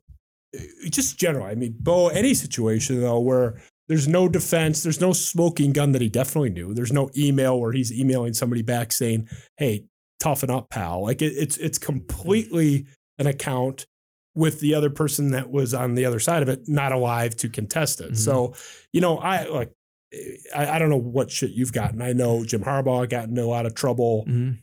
just 0.88 1.18
general. 1.18 1.46
I 1.46 1.54
mean, 1.54 1.76
Bo, 1.78 2.08
any 2.08 2.34
situation 2.34 3.00
though 3.00 3.20
where 3.20 3.60
there's 3.88 4.06
no 4.08 4.28
defense, 4.28 4.82
there's 4.82 5.00
no 5.00 5.12
smoking 5.12 5.72
gun 5.72 5.92
that 5.92 6.02
he 6.02 6.08
definitely 6.08 6.50
knew. 6.50 6.74
There's 6.74 6.92
no 6.92 7.10
email 7.16 7.60
where 7.60 7.72
he's 7.72 7.92
emailing 7.92 8.34
somebody 8.34 8.62
back 8.62 8.92
saying, 8.92 9.28
"Hey, 9.56 9.86
toughen 10.20 10.50
up, 10.50 10.70
pal." 10.70 11.02
Like 11.02 11.22
it, 11.22 11.32
it's 11.36 11.56
it's 11.56 11.78
completely 11.78 12.86
an 13.18 13.26
account 13.26 13.86
with 14.36 14.60
the 14.60 14.74
other 14.74 14.90
person 14.90 15.32
that 15.32 15.50
was 15.50 15.74
on 15.74 15.94
the 15.96 16.04
other 16.04 16.20
side 16.20 16.42
of 16.42 16.48
it 16.48 16.60
not 16.68 16.92
alive 16.92 17.36
to 17.36 17.48
contest 17.48 18.00
it. 18.00 18.12
Mhm. 18.12 18.16
So, 18.16 18.54
you 18.92 19.00
know, 19.00 19.18
I 19.18 19.44
like. 19.46 19.72
I, 20.56 20.66
I 20.70 20.78
don't 20.80 20.90
know 20.90 20.96
what 20.96 21.30
shit 21.30 21.52
you've 21.52 21.72
gotten. 21.72 22.02
I 22.02 22.12
know 22.12 22.44
Jim 22.44 22.62
Harbaugh 22.64 23.08
got 23.08 23.28
in 23.28 23.38
a 23.38 23.46
lot 23.46 23.64
of 23.64 23.76
trouble 23.76 24.24
Mhm. 24.28 24.58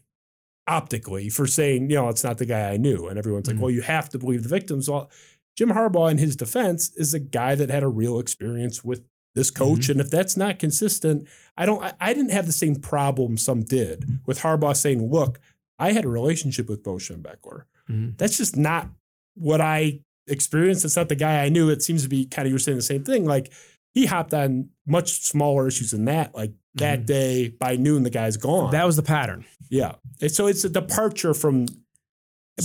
optically 0.68 1.30
for 1.30 1.48
saying, 1.48 1.90
you 1.90 1.95
know, 1.95 2.10
it's 2.10 2.24
not 2.24 2.38
the 2.38 2.45
guy 2.45 2.70
I 2.72 2.78
knew. 2.78 3.07
And 3.07 3.18
everyone's 3.18 3.48
like, 3.48 3.56
Mhm. 3.56 3.61
well, 3.61 3.72
you 3.72 3.82
have 3.82 4.10
to 4.10 4.20
believe 4.20 4.44
the 4.44 4.49
victims. 4.49 4.90
Well, 4.90 5.10
Jim 5.58 5.70
Harbaugh, 5.70 6.12
in 6.12 6.20
his 6.20 6.36
defense, 6.36 6.92
is 6.96 7.14
a 7.14 7.20
guy 7.20 7.56
that 7.56 7.70
had 7.70 7.84
a 7.84 7.88
real 7.88 8.20
experience 8.20 8.84
with 8.84 9.04
this 9.34 9.50
mm-hmm. 9.52 9.64
coach. 9.64 9.90
And 9.90 10.00
if 10.00 10.10
that's 10.10 10.38
not 10.38 10.60
consistent, 10.60 11.28
I 11.58 11.66
don't, 11.66 11.84
I, 11.84 11.94
I 12.00 12.14
didn't 12.14 12.32
have 12.32 12.46
the 12.46 12.52
same 12.52 12.76
problem 12.76 13.38
some 13.38 13.64
did 13.64 14.02
mm-hmm. 14.02 14.16
with 14.26 14.42
Harbaugh 14.42 14.76
saying, 14.76 15.12
look, 15.12 15.40
I 15.80 15.92
had 15.92 16.06
a 16.06 16.10
relationship 16.10 16.70
with 16.70 16.84
Bo 16.84 16.96
Schembechler. 16.96 17.64
Mhm. 17.90 18.18
That's 18.18 18.38
just 18.38 18.56
not 18.56 18.90
what 19.36 19.62
I 19.62 20.02
experienced. 20.28 20.86
It's 20.86 20.96
not 20.96 21.10
the 21.10 21.16
guy 21.16 21.44
I 21.44 21.50
knew. 21.50 21.70
It 21.70 21.82
seems 21.82 22.04
to 22.04 22.10
be 22.10 22.26
kind 22.26 22.46
of, 22.46 22.52
you're 22.52 22.60
saying 22.60 22.78
the 22.78 22.84
same 22.84 23.04
thing. 23.04 23.26
Like 23.26 23.52
he 23.94 24.06
hopped 24.06 24.34
on 24.34 24.70
much 24.86 25.22
smaller 25.22 25.68
issues 25.68 25.92
than 25.92 26.06
that. 26.06 26.36
Like 26.36 26.54
that 26.76 27.00
mm-hmm. 27.00 27.06
day 27.06 27.50
by 27.50 27.76
noon, 27.78 28.04
the 28.04 28.10
guy's 28.10 28.38
gone. 28.38 28.72
That 28.72 28.86
was 28.86 28.96
the 28.96 29.04
pattern. 29.04 29.46
Yeah. 29.70 29.96
And 30.22 30.32
so 30.32 30.48
it's 30.48 30.64
a 30.64 30.70
departure 30.70 31.34
from 31.34 31.68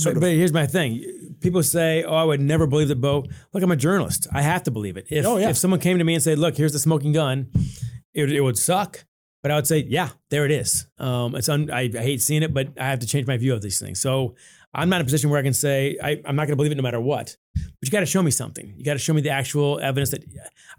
But, 0.03 0.19
but 0.19 0.31
here's 0.31 0.53
my 0.53 0.65
thing. 0.65 1.03
People 1.39 1.61
say, 1.63 2.03
"Oh, 2.03 2.15
I 2.15 2.23
would 2.23 2.41
never 2.41 2.65
believe 2.67 2.87
the 2.87 2.95
Bo." 2.95 3.25
Look, 3.53 3.63
I'm 3.63 3.71
a 3.71 3.75
journalist. 3.75 4.27
I 4.33 4.41
have 4.41 4.63
to 4.63 4.71
believe 4.71 4.97
it. 4.97 5.07
If 5.09 5.25
Oh, 5.25 5.37
yeah. 5.37 5.49
if 5.49 5.57
someone 5.57 5.79
came 5.79 5.97
to 5.99 6.03
me 6.03 6.13
and 6.15 6.23
said, 6.23 6.39
"Look, 6.39 6.57
here's 6.57 6.73
the 6.73 6.79
smoking 6.79 7.11
gun," 7.11 7.47
it, 8.13 8.31
it 8.31 8.41
would 8.41 8.57
suck. 8.57 9.05
But 9.43 9.51
I 9.51 9.55
would 9.55 9.67
say, 9.67 9.85
"Yeah, 9.87 10.09
there 10.29 10.45
it 10.45 10.51
is." 10.51 10.87
Um, 10.97 11.35
it's 11.35 11.49
un, 11.49 11.69
I, 11.69 11.81
I 11.93 12.01
hate 12.01 12.21
seeing 12.21 12.43
it, 12.43 12.53
but 12.53 12.69
I 12.79 12.85
have 12.89 12.99
to 12.99 13.07
change 13.07 13.27
my 13.27 13.37
view 13.37 13.53
of 13.53 13.61
these 13.61 13.77
things. 13.79 13.99
So 13.99 14.35
I'm 14.73 14.89
not 14.89 14.95
in 14.97 15.01
a 15.01 15.05
position 15.05 15.29
where 15.29 15.39
I 15.39 15.43
can 15.43 15.53
say 15.53 15.97
I, 16.01 16.21
I'm 16.25 16.35
not 16.35 16.43
going 16.47 16.53
to 16.53 16.55
believe 16.55 16.71
it 16.71 16.75
no 16.75 16.81
matter 16.81 17.01
what. 17.01 17.35
But 17.53 17.63
you 17.81 17.91
got 17.91 17.99
to 17.99 18.05
show 18.07 18.23
me 18.23 18.31
something. 18.31 18.73
You 18.77 18.83
got 18.85 18.93
to 18.93 18.99
show 18.99 19.13
me 19.13 19.21
the 19.21 19.29
actual 19.29 19.79
evidence 19.79 20.09
that 20.11 20.23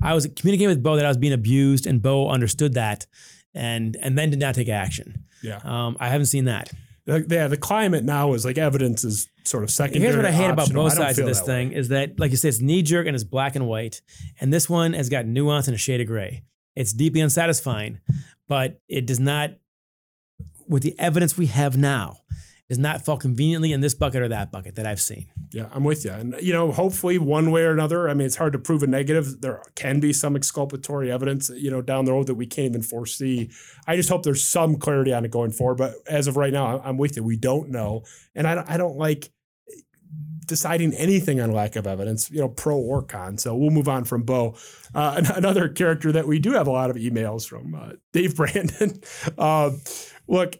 I 0.02 0.14
was 0.14 0.26
communicating 0.34 0.68
with 0.70 0.82
Bo 0.82 0.96
that 0.96 1.04
I 1.04 1.08
was 1.08 1.18
being 1.18 1.32
abused, 1.34 1.86
and 1.86 2.02
Bo 2.02 2.28
understood 2.30 2.74
that. 2.74 3.06
and 3.54 3.96
and 4.00 4.18
then 4.18 4.30
did 4.30 4.40
not 4.40 4.54
take 4.56 4.68
action. 4.68 5.24
Yeah. 5.42 5.60
Um, 5.62 5.96
I 6.00 6.08
haven't 6.08 6.26
seen 6.26 6.46
that. 6.46 6.72
The- 7.06 7.26
yeah, 7.28 7.48
the 7.48 7.56
climate 7.56 8.02
now 8.04 8.32
is 8.32 8.44
like 8.44 8.56
evidence 8.56 9.04
is 9.04 9.28
sort 9.44 9.62
of 9.62 9.70
secondary. 9.70 10.04
Here's 10.04 10.16
what 10.16 10.24
I 10.24 10.32
hate 10.32 10.48
about 10.50 10.72
both 10.72 10.94
sides 10.94 11.18
of 11.18 11.26
this 11.26 11.42
thing 11.42 11.70
way. 11.70 11.74
is 11.76 11.88
that, 11.88 12.18
like 12.18 12.30
you 12.30 12.36
said, 12.38 12.48
it's 12.48 12.60
knee 12.60 12.82
jerk 12.82 13.06
and 13.06 13.14
it's 13.14 13.24
black 13.24 13.56
and 13.56 13.66
white, 13.66 14.00
and 14.40 14.52
this 14.52 14.68
one 14.70 14.94
has 14.94 15.08
got 15.10 15.26
nuance 15.26 15.66
and 15.68 15.74
a 15.74 15.78
shade 15.78 16.00
of 16.00 16.06
gray. 16.06 16.44
It's 16.74 16.92
deeply 16.92 17.20
unsatisfying, 17.20 18.00
but 18.48 18.80
it 18.88 19.06
does 19.06 19.20
not, 19.20 19.50
with 20.66 20.82
the 20.82 20.98
evidence 20.98 21.36
we 21.36 21.46
have 21.46 21.76
now, 21.76 22.16
does 22.68 22.78
not 22.78 23.04
fall 23.04 23.18
conveniently 23.18 23.72
in 23.72 23.80
this 23.82 23.94
bucket 23.94 24.22
or 24.22 24.28
that 24.28 24.50
bucket 24.50 24.76
that 24.76 24.86
I've 24.86 25.00
seen. 25.00 25.26
Yeah, 25.52 25.68
I'm 25.70 25.84
with 25.84 26.04
you. 26.04 26.12
And, 26.12 26.34
you 26.40 26.52
know, 26.52 26.72
hopefully 26.72 27.18
one 27.18 27.50
way 27.50 27.62
or 27.62 27.72
another, 27.72 28.08
I 28.08 28.14
mean, 28.14 28.26
it's 28.26 28.36
hard 28.36 28.54
to 28.54 28.58
prove 28.58 28.82
a 28.82 28.86
negative. 28.86 29.42
There 29.42 29.62
can 29.74 30.00
be 30.00 30.14
some 30.14 30.34
exculpatory 30.34 31.12
evidence, 31.12 31.50
you 31.50 31.70
know, 31.70 31.82
down 31.82 32.06
the 32.06 32.12
road 32.12 32.26
that 32.28 32.36
we 32.36 32.46
can't 32.46 32.70
even 32.70 32.82
foresee. 32.82 33.50
I 33.86 33.96
just 33.96 34.08
hope 34.08 34.22
there's 34.22 34.42
some 34.42 34.76
clarity 34.76 35.12
on 35.12 35.26
it 35.26 35.30
going 35.30 35.50
forward. 35.50 35.76
But 35.76 35.94
as 36.08 36.26
of 36.26 36.36
right 36.38 36.52
now, 36.52 36.78
I'm- 36.78 36.96
with 36.96 37.16
you. 37.16 37.22
We 37.22 37.36
don't 37.36 37.70
know. 37.70 38.04
And 38.34 38.46
I 38.46 38.54
don't, 38.54 38.70
I 38.70 38.76
don't 38.78 38.96
like 38.96 39.30
deciding 40.46 40.94
anything 40.94 41.40
on 41.40 41.50
lack 41.52 41.74
of 41.76 41.86
evidence, 41.86 42.30
you 42.30 42.40
know, 42.40 42.48
pro 42.48 42.76
or 42.76 43.02
con. 43.02 43.36
So 43.38 43.54
we'll 43.54 43.70
move 43.70 43.88
on 43.88 44.04
from 44.04 44.22
Bo. 44.22 44.56
Uh, 44.94 45.22
another 45.34 45.68
character 45.68 46.12
that 46.12 46.26
we 46.26 46.38
do 46.38 46.52
have 46.52 46.66
a 46.66 46.70
lot 46.70 46.90
of 46.90 46.96
emails 46.96 47.46
from, 47.46 47.74
uh, 47.74 47.92
Dave 48.12 48.36
Brandon. 48.36 49.00
uh, 49.36 49.70
look, 50.28 50.56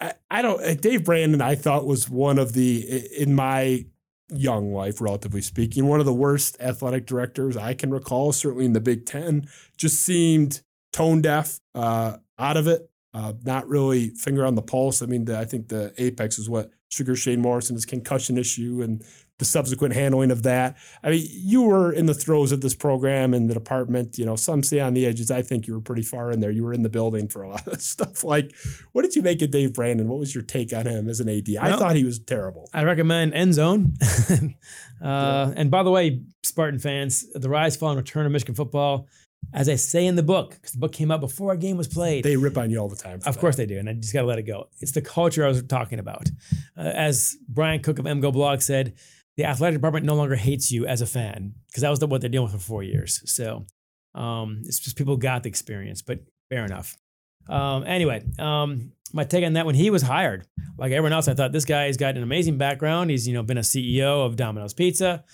I, 0.00 0.12
I 0.30 0.42
don't. 0.42 0.62
uh, 0.62 0.74
Dave 0.74 1.04
Brandon, 1.04 1.40
I 1.40 1.54
thought 1.54 1.86
was 1.86 2.08
one 2.08 2.38
of 2.38 2.52
the 2.52 3.06
in 3.16 3.34
my 3.34 3.86
young 4.28 4.72
life, 4.72 5.00
relatively 5.00 5.40
speaking, 5.40 5.86
one 5.86 6.00
of 6.00 6.06
the 6.06 6.12
worst 6.12 6.56
athletic 6.60 7.06
directors 7.06 7.56
I 7.56 7.74
can 7.74 7.90
recall. 7.90 8.32
Certainly 8.32 8.66
in 8.66 8.72
the 8.72 8.80
Big 8.80 9.06
Ten, 9.06 9.48
just 9.76 10.00
seemed 10.00 10.62
tone 10.92 11.22
deaf, 11.22 11.60
uh, 11.74 12.16
out 12.38 12.56
of 12.56 12.66
it. 12.66 12.90
Uh, 13.14 13.32
not 13.44 13.66
really 13.66 14.10
finger 14.10 14.44
on 14.44 14.56
the 14.56 14.62
pulse. 14.62 15.00
I 15.00 15.06
mean, 15.06 15.24
the, 15.24 15.38
I 15.38 15.46
think 15.46 15.68
the 15.68 15.94
apex 15.96 16.38
is 16.38 16.50
what 16.50 16.70
Sugar 16.90 17.16
Shane 17.16 17.40
Morris's 17.40 17.86
concussion 17.86 18.36
issue, 18.36 18.82
and 18.82 19.02
the 19.38 19.44
subsequent 19.44 19.94
handling 19.94 20.30
of 20.30 20.42
that. 20.44 20.76
I 21.02 21.10
mean, 21.10 21.26
you 21.30 21.62
were 21.62 21.92
in 21.92 22.06
the 22.06 22.14
throes 22.14 22.52
of 22.52 22.62
this 22.62 22.74
program 22.74 23.34
in 23.34 23.48
the 23.48 23.54
department. 23.54 24.16
You 24.18 24.24
know, 24.24 24.36
some 24.36 24.62
say 24.62 24.80
on 24.80 24.94
the 24.94 25.04
edges. 25.04 25.30
I 25.30 25.42
think 25.42 25.66
you 25.66 25.74
were 25.74 25.80
pretty 25.80 26.02
far 26.02 26.30
in 26.30 26.40
there. 26.40 26.50
You 26.50 26.64
were 26.64 26.72
in 26.72 26.82
the 26.82 26.88
building 26.88 27.28
for 27.28 27.42
a 27.42 27.50
lot 27.50 27.66
of 27.66 27.80
stuff. 27.82 28.24
Like, 28.24 28.54
what 28.92 29.02
did 29.02 29.14
you 29.14 29.22
make 29.22 29.42
of 29.42 29.50
Dave 29.50 29.74
Brandon? 29.74 30.08
What 30.08 30.18
was 30.18 30.34
your 30.34 30.44
take 30.44 30.72
on 30.72 30.86
him 30.86 31.08
as 31.08 31.20
an 31.20 31.28
AD? 31.28 31.48
I 31.60 31.76
thought 31.76 31.96
he 31.96 32.04
was 32.04 32.18
terrible. 32.18 32.70
I 32.72 32.84
recommend 32.84 33.34
End 33.34 33.54
Zone. 33.54 33.94
uh, 35.02 35.52
And 35.56 35.70
by 35.70 35.82
the 35.82 35.90
way, 35.90 36.22
Spartan 36.42 36.78
fans, 36.78 37.30
the 37.32 37.48
rise, 37.48 37.76
fall, 37.76 37.90
and 37.90 37.98
return 37.98 38.24
of 38.24 38.32
Michigan 38.32 38.54
football, 38.54 39.06
as 39.52 39.68
I 39.68 39.76
say 39.76 40.06
in 40.06 40.16
the 40.16 40.22
book, 40.22 40.54
because 40.54 40.72
the 40.72 40.78
book 40.78 40.92
came 40.92 41.10
out 41.10 41.20
before 41.20 41.52
a 41.52 41.56
game 41.56 41.76
was 41.76 41.88
played. 41.88 42.24
They 42.24 42.36
rip 42.36 42.56
on 42.56 42.70
you 42.70 42.78
all 42.78 42.88
the 42.88 42.96
time. 42.96 43.16
Of 43.16 43.24
that. 43.24 43.38
course 43.38 43.56
they 43.56 43.66
do, 43.66 43.78
and 43.78 43.88
I 43.88 43.92
just 43.92 44.12
got 44.12 44.22
to 44.22 44.26
let 44.26 44.38
it 44.38 44.42
go. 44.44 44.68
It's 44.80 44.92
the 44.92 45.02
culture 45.02 45.44
I 45.44 45.48
was 45.48 45.62
talking 45.62 45.98
about. 45.98 46.30
Uh, 46.76 46.80
as 46.82 47.36
Brian 47.48 47.82
Cook 47.82 47.98
of 47.98 48.06
MGoBlog 48.06 48.62
said, 48.62 48.94
the 49.36 49.44
athletic 49.44 49.76
department 49.78 50.06
no 50.06 50.14
longer 50.14 50.34
hates 50.36 50.70
you 50.72 50.86
as 50.86 51.00
a 51.02 51.06
fan 51.06 51.54
because 51.68 51.82
that 51.82 51.90
was 51.90 51.98
the, 51.98 52.06
what 52.06 52.20
they're 52.20 52.30
dealing 52.30 52.50
with 52.50 52.60
for 52.60 52.66
four 52.66 52.82
years. 52.82 53.22
So 53.30 53.66
um, 54.14 54.62
it's 54.64 54.78
just 54.80 54.96
people 54.96 55.16
got 55.16 55.42
the 55.42 55.48
experience, 55.48 56.02
but 56.02 56.20
fair 56.48 56.64
enough. 56.64 56.96
Um, 57.48 57.84
anyway, 57.84 58.24
um, 58.38 58.92
my 59.12 59.24
take 59.24 59.44
on 59.44 59.52
that 59.52 59.66
when 59.66 59.74
he 59.74 59.90
was 59.90 60.02
hired, 60.02 60.46
like 60.78 60.90
everyone 60.92 61.12
else, 61.12 61.28
I 61.28 61.34
thought 61.34 61.52
this 61.52 61.64
guy's 61.64 61.96
got 61.96 62.16
an 62.16 62.22
amazing 62.22 62.58
background. 62.58 63.10
He's 63.10 63.28
you 63.28 63.34
know 63.34 63.42
been 63.42 63.58
a 63.58 63.62
CEO 63.62 64.26
of 64.26 64.36
Domino's 64.36 64.74
Pizza, 64.74 65.24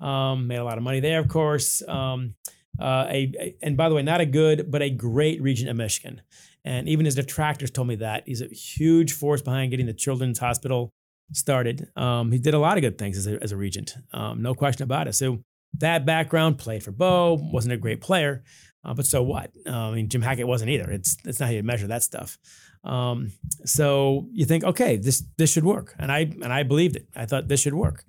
um, 0.00 0.46
made 0.48 0.56
a 0.58 0.64
lot 0.64 0.76
of 0.76 0.84
money 0.84 1.00
there, 1.00 1.18
of 1.18 1.28
course. 1.28 1.82
Um, 1.88 2.34
uh, 2.80 3.06
a, 3.08 3.32
a- 3.38 3.56
and 3.62 3.76
by 3.76 3.88
the 3.88 3.94
way, 3.94 4.02
not 4.02 4.20
a 4.20 4.26
good 4.26 4.70
but 4.70 4.82
a 4.82 4.90
great 4.90 5.40
regent 5.40 5.70
of 5.70 5.76
Michigan. 5.76 6.20
And 6.64 6.88
even 6.88 7.06
his 7.06 7.14
detractors 7.16 7.70
told 7.70 7.88
me 7.88 7.96
that 7.96 8.24
he's 8.26 8.40
a 8.42 8.46
huge 8.46 9.12
force 9.14 9.42
behind 9.42 9.70
getting 9.70 9.86
the 9.86 9.92
Children's 9.94 10.38
Hospital 10.38 10.92
started. 11.32 11.88
Um, 11.96 12.32
he 12.32 12.38
did 12.38 12.54
a 12.54 12.58
lot 12.58 12.76
of 12.76 12.82
good 12.82 12.98
things 12.98 13.18
as 13.18 13.26
a, 13.26 13.42
as 13.42 13.52
a 13.52 13.56
regent, 13.56 13.94
um, 14.12 14.42
no 14.42 14.54
question 14.54 14.84
about 14.84 15.08
it. 15.08 15.14
So 15.14 15.42
that 15.78 16.04
background 16.04 16.58
played 16.58 16.82
for 16.82 16.92
Bo, 16.92 17.38
wasn't 17.40 17.74
a 17.74 17.78
great 17.78 18.00
player, 18.00 18.44
uh, 18.84 18.94
but 18.94 19.06
so 19.06 19.22
what? 19.22 19.50
Uh, 19.66 19.90
I 19.90 19.94
mean, 19.94 20.08
Jim 20.08 20.22
Hackett 20.22 20.46
wasn't 20.46 20.70
either. 20.70 20.90
It's 20.90 21.16
it's 21.24 21.40
not 21.40 21.46
how 21.46 21.52
you 21.52 21.62
measure 21.62 21.86
that 21.86 22.02
stuff. 22.02 22.38
Um, 22.84 23.32
so 23.64 24.28
you 24.32 24.44
think, 24.44 24.64
okay, 24.64 24.96
this 24.96 25.24
this 25.38 25.52
should 25.52 25.64
work, 25.64 25.94
and 25.98 26.10
I 26.10 26.20
and 26.20 26.52
I 26.52 26.62
believed 26.64 26.96
it. 26.96 27.08
I 27.14 27.26
thought 27.26 27.48
this 27.48 27.60
should 27.60 27.74
work. 27.74 28.04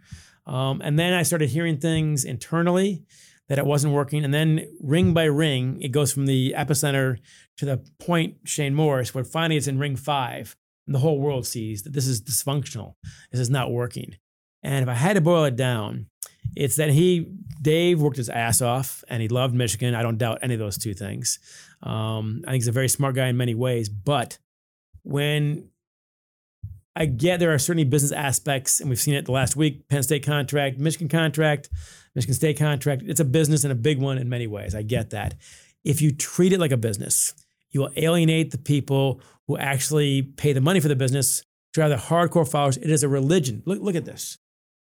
Um, 0.46 0.82
and 0.84 1.00
then 1.00 1.14
I 1.14 1.24
started 1.24 1.50
hearing 1.50 1.78
things 1.78 2.26
internally 2.26 3.04
that 3.50 3.60
it 3.60 3.66
wasn't 3.66 3.94
working, 3.94 4.26
and 4.26 4.34
then 4.34 4.68
ring 4.82 5.14
by 5.14 5.26
ring, 5.26 5.82
it 5.82 5.90
goes 5.90 6.12
from 6.12 6.26
the 6.26 6.56
epicenter 6.58 7.18
to 7.58 7.66
the 7.66 7.78
point 8.00 8.38
Shane 8.46 8.74
Morris, 8.74 9.14
where 9.14 9.24
finally 9.24 9.58
it's 9.58 9.68
in 9.68 9.78
ring 9.78 9.96
five, 9.96 10.56
and 10.86 10.96
the 10.96 11.00
whole 11.00 11.20
world 11.20 11.46
sees 11.46 11.84
that 11.84 11.94
this 11.94 12.08
is 12.08 12.22
dysfunctional. 12.22 12.96
This 13.32 13.40
is 13.42 13.50
not 13.50 13.72
working. 13.72 14.16
And 14.64 14.84
if 14.84 14.90
I 14.90 14.94
had 14.94 15.14
to 15.14 15.22
boil 15.22 15.44
it 15.46 15.56
down, 15.56 16.08
it's 16.56 16.76
that 16.76 16.92
he, 16.92 17.28
Dave, 17.62 18.02
worked 18.02 18.18
his 18.18 18.30
ass 18.30 18.62
off 18.62 19.04
and 19.08 19.22
he 19.22 19.28
loved 19.28 19.54
Michigan. 19.54 19.96
I 19.96 20.02
don't 20.02 20.18
doubt 20.18 20.40
any 20.42 20.54
of 20.54 20.60
those 20.60 20.78
two 20.78 20.94
things. 20.94 21.40
Um, 21.82 22.44
I 22.46 22.52
think 22.52 22.62
he's 22.62 22.68
a 22.68 22.74
very 22.74 22.90
smart 22.90 23.16
guy 23.16 23.28
in 23.28 23.38
many 23.38 23.56
ways. 23.56 23.90
But 23.90 24.38
when 25.04 25.70
I 26.96 27.06
get 27.06 27.40
there 27.40 27.54
are 27.54 27.60
certainly 27.60 27.86
business 27.86 28.12
aspects, 28.12 28.80
and 28.80 28.90
we've 28.90 29.00
seen 29.00 29.16
it 29.16 29.26
the 29.26 29.32
last 29.32 29.56
week 29.56 29.88
Penn 29.90 30.04
State 30.04 30.26
contract, 30.26 30.78
Michigan 30.78 31.08
contract, 31.08 31.70
Michigan 32.16 32.36
State 32.36 32.58
contract. 32.58 33.04
It's 33.06 33.20
a 33.20 33.26
business 33.26 33.64
and 33.64 33.72
a 33.72 33.76
big 33.76 34.00
one 34.00 34.18
in 34.18 34.30
many 34.30 34.48
ways. 34.48 34.76
I 34.76 34.84
get 34.84 35.10
that. 35.10 35.36
If 35.84 36.02
you 36.02 36.12
treat 36.12 36.54
it 36.54 36.60
like 36.60 36.72
a 36.72 36.78
business, 36.78 37.34
you 37.74 37.82
will 37.82 37.92
alienate 37.98 38.52
the 38.52 38.58
people 38.58 39.20
who 39.48 39.58
actually 39.58 40.22
pay 40.22 40.54
the 40.54 40.62
money 40.62 40.80
for 40.80 40.88
the 40.88 40.96
business, 40.96 41.44
drive 41.74 41.90
the 41.90 41.98
hardcore 41.98 42.50
followers. 42.50 42.78
It 42.78 42.90
is 42.90 43.04
a 43.04 43.10
religion. 43.10 43.62
Look, 43.66 43.82
look 43.82 43.96
at 43.96 44.06
this. 44.06 44.38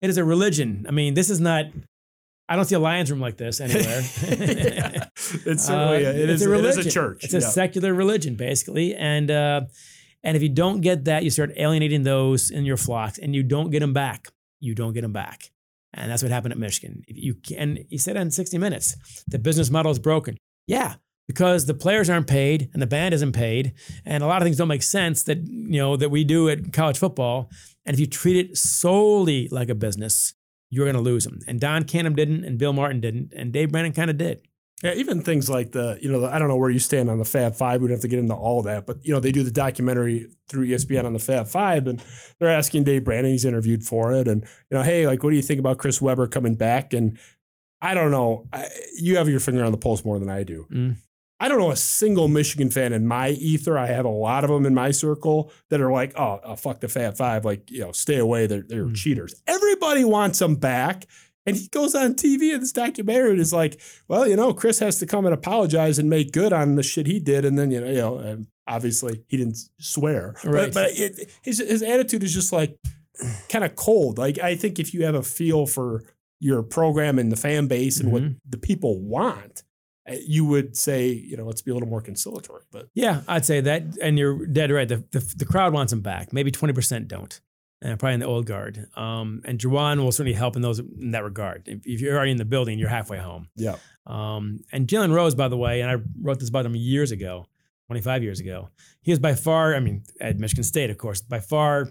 It 0.03 0.11
is 0.11 0.17
a 0.17 0.25
religion. 0.25 0.85
I 0.89 0.91
mean, 0.93 1.15
this 1.15 1.31
is 1.31 1.39
not. 1.41 1.67
I 2.49 2.57
don't 2.57 2.65
see 2.65 2.75
a 2.75 2.79
Lions 2.81 3.11
room 3.11 3.21
like 3.21 3.37
this 3.37 3.61
anywhere. 3.61 4.03
Yeah. 4.23 5.05
It's 5.45 5.67
certainly 5.67 6.05
a, 6.05 6.11
it 6.11 6.31
it's 6.31 6.41
is, 6.41 6.47
a 6.49 6.55
it 6.55 6.65
is 6.65 6.79
a 6.87 6.91
church. 6.91 7.23
It's 7.25 7.35
a 7.35 7.41
Yeah. 7.41 7.49
secular 7.49 7.93
religion, 7.93 8.35
basically, 8.37 8.95
and 8.95 9.31
uh, 9.31 9.63
and 10.25 10.37
if 10.37 10.43
you 10.43 10.49
don't 10.49 10.81
get 10.81 11.05
that, 11.05 11.23
you 11.25 11.31
start 11.31 11.51
alienating 11.59 12.03
those 12.05 12.51
in 12.51 12.65
your 12.65 12.79
flocks, 12.79 13.19
and 13.19 13.35
you 13.35 13.43
don't 13.43 13.71
get 13.71 13.81
them 13.81 13.93
back. 13.93 14.29
You 14.61 14.75
don't 14.75 14.95
get 14.95 15.03
them 15.03 15.13
back, 15.13 15.51
and 15.93 16.11
that's 16.11 16.23
what 16.23 16.33
happened 16.33 16.53
at 16.53 16.59
Michigan. 16.59 17.03
If 17.07 17.19
you 17.19 17.35
can, 17.35 17.85
he 17.91 17.99
said 17.99 18.17
in 18.17 18.31
60 18.31 18.57
Minutes, 18.57 18.97
the 19.27 19.39
business 19.39 19.69
model 19.71 19.93
is 19.93 19.99
broken. 19.99 20.39
Yeah, 20.67 20.95
because 21.29 21.67
the 21.67 21.75
players 21.75 22.11
aren't 22.11 22.27
paid 22.27 22.71
and 22.73 22.83
the 22.83 22.87
band 22.87 23.15
isn't 23.15 23.33
paid, 23.33 23.75
and 24.05 24.25
a 24.25 24.27
lot 24.27 24.43
of 24.43 24.47
things 24.47 24.57
don't 24.57 24.67
make 24.67 24.83
sense 24.83 25.23
that 25.25 25.47
you 25.47 25.79
know 25.79 25.97
that 25.97 26.11
we 26.11 26.25
do 26.25 26.49
at 26.49 26.73
college 26.73 26.99
football. 26.99 27.49
And 27.87 27.95
if 27.95 28.01
you 28.01 28.07
treat 28.07 28.37
it 28.37 28.57
solely 28.57 29.47
like 29.49 29.69
a 29.69 29.75
business, 29.75 30.35
you're 30.71 30.85
going 30.85 30.97
to 30.97 31.01
lose 31.01 31.25
them. 31.25 31.39
And 31.47 31.61
Don 31.61 31.85
Canham 31.85 32.17
didn't, 32.17 32.45
and 32.45 32.59
Bill 32.59 32.73
Martin 32.73 33.01
didn't, 33.01 33.33
and 33.37 33.53
Dave 33.53 33.71
Brandon 33.71 33.93
kind 33.93 34.11
of 34.11 34.19
did. 34.19 34.43
Yeah, 34.83 34.95
even 34.95 35.23
things 35.23 35.51
like 35.51 35.73
the, 35.73 35.99
you 36.01 36.11
know, 36.11 36.21
the, 36.21 36.33
I 36.33 36.39
don't 36.39 36.47
know 36.47 36.57
where 36.57 36.71
you 36.71 36.79
stand 36.79 37.11
on 37.11 37.19
the 37.19 37.25
Fab 37.25 37.57
Five. 37.57 37.81
We 37.81 37.89
don't 37.89 37.97
have 37.97 38.03
to 38.03 38.09
get 38.09 38.21
into 38.21 38.35
all 38.35 38.63
that, 38.63 38.87
but 38.87 39.05
you 39.05 39.13
know, 39.13 39.19
they 39.19 39.33
do 39.33 39.43
the 39.43 39.51
documentary 39.51 40.29
through 40.49 40.69
ESPN 40.69 41.05
on 41.05 41.13
the 41.13 41.19
Fab 41.19 41.49
Five, 41.49 41.89
and 41.89 42.03
they're 42.39 42.49
asking 42.49 42.85
Dave 42.85 43.05
Brandon. 43.05 43.33
He's 43.33 43.45
interviewed 43.45 43.83
for 43.83 44.13
it, 44.13 44.29
and 44.29 44.43
you 44.43 44.77
know, 44.77 44.83
hey, 44.83 45.07
like, 45.07 45.23
what 45.25 45.31
do 45.31 45.37
you 45.37 45.43
think 45.43 45.59
about 45.59 45.79
Chris 45.79 46.01
Webber 46.01 46.29
coming 46.29 46.55
back? 46.55 46.93
And 46.93 47.19
I 47.83 47.95
don't 47.95 48.13
know. 48.13 48.47
I, 48.53 48.69
you 48.97 49.17
have 49.17 49.29
your 49.29 49.41
finger 49.41 49.65
on 49.65 49.73
the 49.73 49.79
pulse 49.79 50.05
more 50.05 50.21
than 50.21 50.31
I 50.31 50.45
do. 50.45 50.67
Mm. 50.71 50.97
I 51.41 51.49
don't 51.49 51.59
know 51.59 51.71
a 51.71 51.77
single 51.77 52.27
Michigan 52.29 52.69
fan 52.71 52.93
in 52.93 53.07
my 53.07 53.31
ether. 53.31 53.79
I 53.79 53.87
have 53.87 54.05
a 54.05 54.09
lot 54.11 54.43
of 54.45 54.51
them 54.51 54.67
in 54.67 54.75
my 54.75 54.91
circle 54.91 55.53
that 55.71 55.81
are 55.81 55.93
like, 55.93 56.19
oh, 56.19 56.41
oh 56.43 56.57
fuck 56.57 56.81
the 56.81 56.89
Fab 56.89 57.17
Five. 57.17 57.45
Like, 57.45 57.71
you 57.71 57.81
know, 57.81 57.93
stay 57.93 58.17
away. 58.19 58.47
They're, 58.47 58.63
they're 58.67 58.87
Mm. 58.87 58.97
cheaters. 58.97 59.41
Everybody 59.47 60.05
wants 60.05 60.39
them 60.41 60.57
back. 60.57 61.07
And 61.47 61.57
he 61.57 61.69
goes 61.69 61.95
on 61.95 62.15
TV 62.15 62.53
in 62.53 62.61
this 62.61 62.73
documentary 62.73 63.31
and 63.31 63.41
is 63.41 63.53
like, 63.55 63.81
well, 64.09 64.29
you 64.29 64.37
know, 64.37 64.53
Chris 64.53 64.81
has 64.81 64.99
to 64.99 65.07
come 65.07 65.25
and 65.25 65.33
apologize 65.33 65.99
and 65.99 66.11
make 66.11 66.33
good 66.33 66.53
on 66.53 66.75
the 66.75 66.83
shit 66.83 67.07
he 67.07 67.21
did. 67.21 67.45
And 67.47 67.59
then, 67.59 67.71
you 67.71 67.81
know, 67.81 67.87
you 67.87 67.95
know, 67.97 68.19
and 68.19 68.47
obviously 68.67 69.23
he 69.29 69.39
didn't 69.39 69.57
swear. 69.79 70.35
Right. 70.45 70.67
But, 70.67 70.75
but 70.75 70.91
it, 70.99 71.31
his, 71.43 71.59
his 71.61 71.83
attitude 71.83 72.23
is 72.23 72.35
just 72.35 72.53
like 72.53 72.77
kind 73.49 73.65
of 73.65 73.77
cold. 73.77 74.19
Like, 74.19 74.39
I 74.39 74.57
think 74.57 74.79
if 74.79 74.93
you 74.93 75.05
have 75.05 75.15
a 75.15 75.23
feel 75.23 75.67
for 75.67 76.05
your 76.41 76.63
program 76.63 77.19
and 77.19 77.33
the 77.33 77.37
fan 77.37 77.67
base 77.67 77.99
and 77.99 78.13
what 78.13 78.23
Mhm. 78.23 78.37
the 78.47 78.59
people 78.59 79.01
want, 79.01 79.63
you 80.25 80.45
would 80.45 80.77
say, 80.77 81.09
you 81.09 81.37
know, 81.37 81.45
let's 81.45 81.63
be 81.63 81.71
a 81.71 81.75
little 81.75 81.89
more 81.89 82.01
conciliatory. 82.01 82.63
But 82.71 82.89
Yeah, 82.95 83.23
I'd 83.29 83.45
say 83.45 83.61
that, 83.61 83.83
and 84.03 84.19
you're 84.19 84.47
dead 84.47 84.71
right. 84.71 84.89
The, 84.89 85.05
the, 85.11 85.21
the 85.37 85.45
crowd 85.45 85.73
wants 85.73 85.93
him 85.93 86.01
back. 86.01 86.33
Maybe 86.33 86.51
20% 86.51 87.09
don't, 87.09 87.41
and 87.83 87.99
probably 87.99 88.15
in 88.15 88.21
the 88.21 88.27
old 88.27 88.47
guard. 88.47 88.87
Um, 88.97 89.43
and 89.45 89.59
Juwan 89.59 90.03
will 90.03 90.13
certainly 90.13 90.37
help 90.37 90.57
in 90.57 90.63
those 90.63 90.79
in 90.79 91.11
that 91.13 91.25
regard. 91.25 91.69
If, 91.69 91.87
if 91.87 92.01
you're 92.01 92.17
already 92.17 92.33
in 92.33 92.37
the 92.39 92.45
building, 92.45 92.79
you're 92.79 92.89
halfway 92.89 93.19
home. 93.19 93.49
yeah, 93.57 93.77
Um, 94.07 94.61
and 94.73 94.87
Jalen 94.89 95.13
Rose, 95.13 95.35
by 95.35 95.49
the 95.49 95.57
way, 95.57 95.81
and 95.81 95.91
I 95.91 95.97
wrote 96.21 96.41
this 96.41 96.49
about 96.49 96.67
him 96.67 96.75
years 96.75 97.13
ago, 97.13 97.47
25 97.89 98.23
years 98.23 98.41
ago. 98.41 98.71
He 99.03 99.13
was 99.13 99.19
by 99.19 99.35
far, 99.35 99.75
I 99.75 99.81
mean, 99.81 100.05
at 100.21 100.39
Michigan 100.39 100.65
State, 100.65 100.91
of 100.91 100.99
course, 100.99 101.21
by 101.21 101.41
far, 101.41 101.89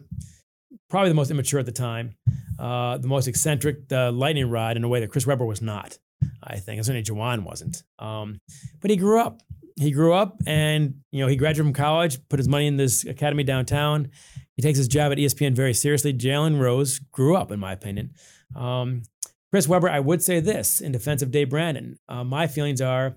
probably 0.89 1.09
the 1.09 1.15
most 1.15 1.31
immature 1.31 1.59
at 1.59 1.65
the 1.65 1.71
time, 1.71 2.15
uh, 2.59 2.97
the 2.97 3.07
most 3.07 3.27
eccentric, 3.27 3.87
the 3.89 4.11
lightning 4.11 4.49
rod 4.49 4.77
in 4.77 4.83
a 4.83 4.87
way 4.87 4.99
that 4.99 5.09
Chris 5.09 5.27
Webber 5.27 5.45
was 5.45 5.61
not. 5.61 5.97
I 6.43 6.57
think, 6.57 6.77
and 6.77 6.85
certainly 6.85 7.03
Juwan 7.03 7.43
wasn't. 7.43 7.83
Um, 7.99 8.39
but 8.81 8.89
he 8.89 8.97
grew 8.97 9.19
up, 9.19 9.41
he 9.77 9.91
grew 9.91 10.13
up 10.13 10.41
and 10.47 10.95
you 11.11 11.21
know 11.21 11.27
he 11.27 11.35
graduated 11.35 11.65
from 11.65 11.73
college, 11.73 12.17
put 12.29 12.39
his 12.39 12.47
money 12.47 12.67
in 12.67 12.77
this 12.77 13.05
academy 13.05 13.43
downtown. 13.43 14.09
He 14.55 14.63
takes 14.63 14.77
his 14.77 14.87
job 14.87 15.11
at 15.11 15.19
ESPN 15.19 15.55
very 15.55 15.73
seriously. 15.73 16.13
Jalen 16.13 16.59
Rose 16.59 16.99
grew 17.11 17.35
up, 17.35 17.51
in 17.51 17.59
my 17.59 17.73
opinion. 17.73 18.13
Um, 18.55 19.03
Chris 19.51 19.67
Webber, 19.67 19.89
I 19.89 19.99
would 19.99 20.23
say 20.23 20.39
this 20.39 20.81
in 20.81 20.91
defense 20.91 21.21
of 21.21 21.31
Dave 21.31 21.49
Brandon. 21.49 21.97
Uh, 22.09 22.23
my 22.23 22.47
feelings 22.47 22.81
are, 22.81 23.15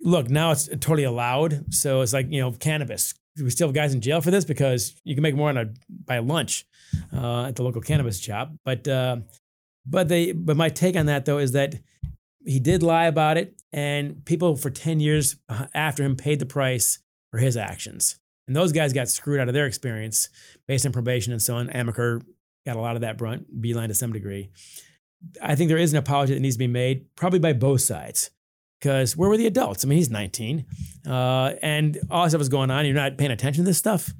look, 0.00 0.28
now 0.28 0.50
it's 0.50 0.66
totally 0.66 1.04
allowed. 1.04 1.72
So 1.72 2.00
it's 2.00 2.12
like 2.12 2.26
you 2.30 2.40
know 2.40 2.52
cannabis. 2.52 3.14
We 3.40 3.50
still 3.50 3.68
have 3.68 3.74
guys 3.74 3.94
in 3.94 4.00
jail 4.00 4.20
for 4.20 4.32
this 4.32 4.44
because 4.44 5.00
you 5.04 5.14
can 5.14 5.22
make 5.22 5.36
more 5.36 5.48
on 5.48 5.56
a 5.56 5.66
by 5.88 6.18
lunch 6.18 6.66
uh, 7.12 7.44
at 7.44 7.56
the 7.56 7.62
local 7.62 7.80
cannabis 7.80 8.20
shop. 8.20 8.52
But 8.64 8.88
uh, 8.88 9.18
but 9.86 10.08
they 10.08 10.32
but 10.32 10.56
my 10.56 10.70
take 10.70 10.96
on 10.96 11.06
that 11.06 11.24
though 11.24 11.38
is 11.38 11.52
that 11.52 11.76
he 12.48 12.60
did 12.60 12.82
lie 12.82 13.06
about 13.06 13.36
it, 13.36 13.60
and 13.72 14.24
people 14.24 14.56
for 14.56 14.70
ten 14.70 15.00
years 15.00 15.36
uh, 15.48 15.66
after 15.74 16.02
him 16.02 16.16
paid 16.16 16.38
the 16.38 16.46
price 16.46 16.98
for 17.30 17.38
his 17.38 17.56
actions. 17.56 18.18
And 18.46 18.56
those 18.56 18.72
guys 18.72 18.94
got 18.94 19.08
screwed 19.08 19.38
out 19.38 19.48
of 19.48 19.54
their 19.54 19.66
experience 19.66 20.30
based 20.66 20.86
on 20.86 20.92
probation 20.92 21.34
and 21.34 21.42
so 21.42 21.56
on. 21.56 21.68
Amaker 21.68 22.22
got 22.66 22.76
a 22.76 22.80
lot 22.80 22.96
of 22.96 23.02
that 23.02 23.18
brunt, 23.18 23.60
Beilein 23.60 23.88
to 23.88 23.94
some 23.94 24.12
degree. 24.12 24.48
I 25.42 25.54
think 25.54 25.68
there 25.68 25.76
is 25.76 25.92
an 25.92 25.98
apology 25.98 26.32
that 26.32 26.40
needs 26.40 26.54
to 26.54 26.60
be 26.60 26.66
made, 26.66 27.14
probably 27.14 27.38
by 27.38 27.52
both 27.52 27.82
sides. 27.82 28.30
Because 28.80 29.16
where 29.16 29.28
were 29.28 29.36
the 29.36 29.46
adults? 29.46 29.84
I 29.84 29.88
mean, 29.88 29.98
he's 29.98 30.08
19, 30.08 30.64
uh, 31.06 31.52
and 31.62 31.98
all 32.10 32.22
this 32.22 32.30
stuff 32.30 32.40
is 32.40 32.48
going 32.48 32.70
on. 32.70 32.86
You're 32.86 32.94
not 32.94 33.18
paying 33.18 33.32
attention 33.32 33.64
to 33.64 33.68
this 33.68 33.76
stuff. 33.76 34.10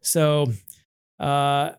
So, 0.00 0.52
uh, 1.20 1.70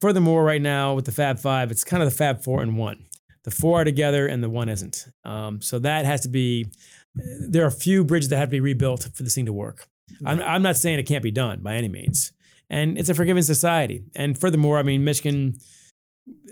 furthermore, 0.00 0.44
right 0.44 0.60
now 0.60 0.94
with 0.94 1.06
the 1.06 1.12
Fab 1.12 1.38
Five, 1.38 1.70
it's 1.70 1.82
kind 1.82 2.02
of 2.02 2.10
the 2.10 2.14
Fab 2.14 2.44
Four 2.44 2.60
and 2.60 2.76
one. 2.76 3.06
The 3.44 3.50
four 3.50 3.80
are 3.80 3.84
together, 3.84 4.26
and 4.26 4.42
the 4.42 4.50
one 4.50 4.68
isn't. 4.68 5.08
Um, 5.24 5.60
so 5.60 5.78
that 5.80 6.04
has 6.04 6.20
to 6.22 6.28
be. 6.28 6.66
There 7.14 7.64
are 7.64 7.68
a 7.68 7.72
few 7.72 8.04
bridges 8.04 8.28
that 8.30 8.36
have 8.36 8.48
to 8.48 8.52
be 8.52 8.60
rebuilt 8.60 9.08
for 9.14 9.22
this 9.22 9.34
thing 9.34 9.46
to 9.46 9.52
work. 9.52 9.86
I'm, 10.24 10.40
I'm 10.40 10.62
not 10.62 10.76
saying 10.76 10.98
it 10.98 11.04
can't 11.04 11.22
be 11.22 11.30
done 11.30 11.60
by 11.60 11.74
any 11.74 11.88
means, 11.88 12.32
and 12.70 12.98
it's 12.98 13.08
a 13.08 13.14
forgiving 13.14 13.42
society. 13.42 14.04
And 14.14 14.38
furthermore, 14.38 14.78
I 14.78 14.82
mean, 14.82 15.04
Michigan. 15.04 15.56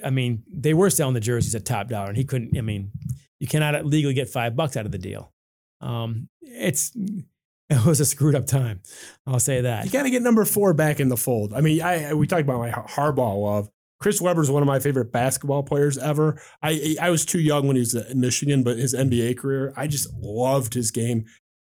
I 0.05 0.11
mean, 0.11 0.43
they 0.53 0.75
were 0.75 0.91
selling 0.91 1.15
the 1.15 1.21
jerseys 1.21 1.55
at 1.55 1.65
top 1.65 1.89
dollar, 1.89 2.09
and 2.09 2.17
he 2.17 2.25
couldn't. 2.25 2.57
I 2.57 2.61
mean, 2.61 2.91
you 3.39 3.47
cannot 3.47 3.87
legally 3.87 4.15
get 4.15 4.29
five 4.29 4.57
bucks 4.57 4.77
out 4.77 4.87
of 4.87 4.93
the 4.93 4.99
deal. 4.99 5.33
Um, 5.81 6.29
it's 6.43 6.93
it 7.71 7.85
was 7.87 8.01
a 8.01 8.05
screwed 8.05 8.35
up 8.35 8.47
time. 8.47 8.81
I'll 9.27 9.41
say 9.41 9.63
that. 9.63 9.85
You 9.85 9.91
got 9.91 10.03
to 10.03 10.11
get 10.11 10.23
number 10.23 10.45
four 10.45 10.75
back 10.75 11.01
in 11.01 11.09
the 11.09 11.17
fold. 11.17 11.55
I 11.55 11.61
mean, 11.61 11.81
I, 11.81 12.15
we 12.15 12.27
talked 12.27 12.43
about 12.43 12.59
my 12.59 12.71
Har- 12.71 12.89
Harbaugh 12.89 13.41
love. 13.41 13.71
Chris 14.01 14.21
Webber's 14.21 14.51
one 14.51 14.63
of 14.63 14.67
my 14.67 14.79
favorite 14.79 15.13
basketball 15.13 15.63
players 15.63 15.99
ever. 15.99 16.41
I 16.63 16.97
I 17.01 17.11
was 17.11 17.25
too 17.27 17.41
young 17.41 17.67
when 17.67 17.77
he 17.77 17.81
was 17.81 17.95
at 17.95 18.17
Michigan, 18.17 18.63
but 18.63 18.79
his 18.79 18.95
NBA 18.95 19.37
career, 19.39 19.73
I 19.77 19.87
just 19.87 20.13
loved 20.15 20.75
his 20.75 20.91
game. 20.91 21.27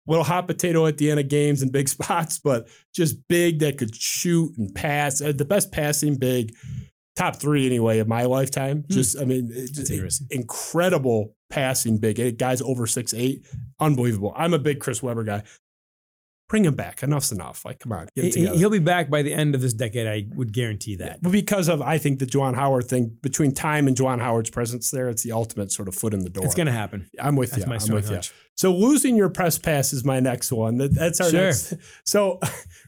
Little 0.07 0.23
hot 0.23 0.47
potato 0.47 0.85
at 0.85 0.97
the 0.97 1.09
end 1.09 1.19
of 1.19 1.27
games 1.29 1.61
and 1.61 1.71
big 1.71 1.87
spots, 1.95 2.39
but 2.39 2.67
just 2.93 3.27
big 3.27 3.59
that 3.59 3.77
could 3.77 3.95
shoot 3.95 4.55
and 4.57 4.73
pass. 4.73 5.21
Uh, 5.21 5.31
The 5.31 5.45
best 5.45 5.71
passing 5.71 6.15
big, 6.15 6.53
top 7.15 7.35
three 7.37 7.65
anyway 7.65 7.99
of 7.99 8.07
my 8.07 8.23
lifetime. 8.23 8.85
Just 8.89 9.19
I 9.19 9.25
mean, 9.25 9.49
it- 9.53 9.73
just 9.73 10.23
incredible 10.31 11.35
passing 11.49 11.97
big. 11.97 12.37
Guys 12.37 12.61
over 12.61 12.87
six 12.87 13.13
eight, 13.13 13.45
unbelievable. 13.79 14.33
I'm 14.35 14.53
a 14.53 14.59
big 14.59 14.79
Chris 14.79 15.01
Webber 15.03 15.23
guy. 15.23 15.43
Bring 16.47 16.63
him 16.63 16.75
back. 16.75 17.01
Enough's 17.01 17.31
enough. 17.31 17.65
Like, 17.65 17.79
come 17.79 17.91
on, 17.91 18.07
get 18.15 18.25
it 18.37 18.55
He'll 18.55 18.69
be 18.69 18.77
back 18.77 19.09
by 19.09 19.23
the 19.23 19.33
end 19.33 19.55
of 19.55 19.61
this 19.61 19.73
decade. 19.73 20.05
I 20.05 20.27
would 20.35 20.53
guarantee 20.53 20.95
that. 20.97 21.19
But 21.23 21.31
because 21.31 21.67
of, 21.67 21.81
I 21.81 21.97
think 21.97 22.19
the 22.19 22.27
Juwan 22.27 22.53
Howard 22.53 22.85
thing, 22.87 23.17
between 23.23 23.51
time 23.51 23.87
and 23.87 23.97
Juwan 23.97 24.19
Howard's 24.19 24.51
presence 24.51 24.91
there, 24.91 25.09
it's 25.09 25.23
the 25.23 25.31
ultimate 25.31 25.71
sort 25.71 25.87
of 25.87 25.95
foot 25.95 26.13
in 26.13 26.19
the 26.19 26.29
door. 26.29 26.45
It's 26.45 26.53
going 26.53 26.67
to 26.67 26.71
happen. 26.71 27.09
I'm 27.19 27.35
with 27.35 27.51
That's 27.51 27.63
you. 27.63 27.69
my 27.69 27.77
I'm 27.81 27.93
with 27.93 28.11
you. 28.11 28.19
So 28.53 28.73
losing 28.73 29.15
your 29.15 29.29
press 29.29 29.57
pass 29.57 29.91
is 29.91 30.05
my 30.05 30.19
next 30.19 30.51
one. 30.51 30.77
That's 30.77 31.19
our 31.19 31.29
Sure. 31.31 31.41
next. 31.45 31.73
So 32.05 32.39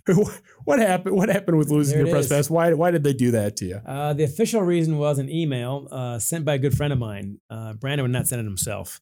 what 0.66 0.80
happened? 0.80 1.16
What 1.16 1.30
happened 1.30 1.58
with 1.58 1.70
losing 1.70 1.98
There 1.98 2.06
your 2.06 2.14
press 2.14 2.26
is. 2.26 2.32
pass? 2.32 2.50
Why? 2.52 2.74
Why 2.74 2.92
did 2.92 3.04
they 3.04 3.14
do 3.14 3.32
that 3.32 3.58
to 3.58 3.66
you? 3.66 3.82
Uh, 3.86 4.14
the 4.14 4.24
official 4.24 4.62
reason 4.62 4.98
was 5.00 5.18
an 5.18 5.30
email 5.30 5.88
uh, 5.92 6.20
sent 6.20 6.46
by 6.46 6.54
a 6.54 6.58
good 6.60 6.78
friend 6.78 6.94
of 6.94 7.00
mine. 7.00 7.40
Uh, 7.50 7.74
Brandon 7.74 8.04
would 8.04 8.12
not 8.12 8.28
send 8.28 8.40
it 8.42 8.46
himself. 8.46 9.02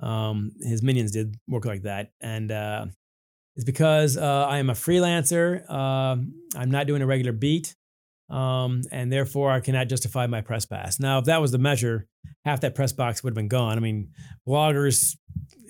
Um, 0.00 0.50
his 0.60 0.82
minions 0.82 1.12
did 1.12 1.36
work 1.46 1.64
like 1.64 1.82
that, 1.82 2.10
and 2.20 2.50
uh, 3.52 3.56
it's 3.56 3.64
because 3.64 4.16
uh, 4.16 4.46
I 4.48 4.58
am 4.58 4.70
a 4.70 4.74
freelancer. 4.74 5.68
Um 5.70 6.34
I'm 6.56 6.70
not 6.70 6.86
doing 6.86 7.02
a 7.02 7.06
regular 7.06 7.32
beat, 7.32 7.74
um, 8.28 8.82
and 8.90 9.12
therefore 9.12 9.50
I 9.50 9.60
cannot 9.60 9.88
justify 9.88 10.26
my 10.26 10.40
press 10.40 10.66
pass. 10.66 11.00
Now, 11.00 11.18
if 11.18 11.24
that 11.26 11.40
was 11.40 11.50
the 11.50 11.58
measure, 11.58 12.06
half 12.44 12.60
that 12.60 12.74
press 12.74 12.92
box 12.92 13.22
would 13.22 13.30
have 13.30 13.36
been 13.36 13.48
gone. 13.48 13.76
I 13.76 13.80
mean, 13.80 14.10
bloggers 14.46 15.16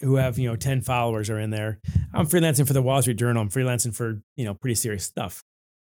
who 0.00 0.16
have 0.16 0.38
you 0.38 0.48
know 0.48 0.56
ten 0.56 0.80
followers 0.80 1.30
are 1.30 1.38
in 1.38 1.50
there. 1.50 1.80
I'm 2.14 2.26
freelancing 2.26 2.66
for 2.66 2.72
the 2.72 2.82
Wall 2.82 3.00
Street 3.02 3.18
Journal. 3.18 3.42
I'm 3.42 3.50
freelancing 3.50 3.94
for 3.94 4.22
you 4.36 4.44
know 4.44 4.54
pretty 4.54 4.74
serious 4.74 5.04
stuff. 5.04 5.44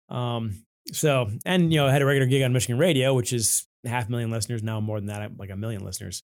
Um, 0.09 0.65
so, 0.93 1.31
and 1.45 1.73
you 1.73 1.79
know, 1.79 1.87
I 1.87 1.93
had 1.93 2.03
a 2.03 2.07
regular 2.07 2.27
gig 2.27 2.43
on 2.43 2.53
Michigan 2.53 2.79
radio, 2.79 3.15
which 3.15 3.33
is 3.33 3.67
half 3.85 4.09
a 4.09 4.11
million 4.11 4.31
listeners 4.31 4.62
now, 4.62 4.81
more 4.81 4.99
than 4.99 5.07
that, 5.07 5.39
like 5.39 5.51
a 5.51 5.57
million 5.57 5.85
listeners. 5.85 6.23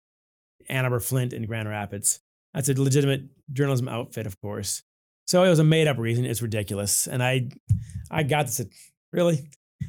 Ann 0.68 0.84
Arbor, 0.84 1.00
Flint, 1.00 1.32
and 1.32 1.46
Grand 1.46 1.68
Rapids. 1.68 2.20
That's 2.52 2.68
a 2.68 2.80
legitimate 2.80 3.24
journalism 3.52 3.86
outfit, 3.86 4.26
of 4.26 4.40
course. 4.40 4.82
So 5.26 5.42
it 5.42 5.48
was 5.48 5.58
a 5.58 5.64
made 5.64 5.88
up 5.88 5.98
reason. 5.98 6.24
It's 6.24 6.42
ridiculous, 6.42 7.06
and 7.06 7.22
I, 7.22 7.48
I 8.10 8.22
got 8.22 8.46
this. 8.46 8.60
Really, 9.12 9.48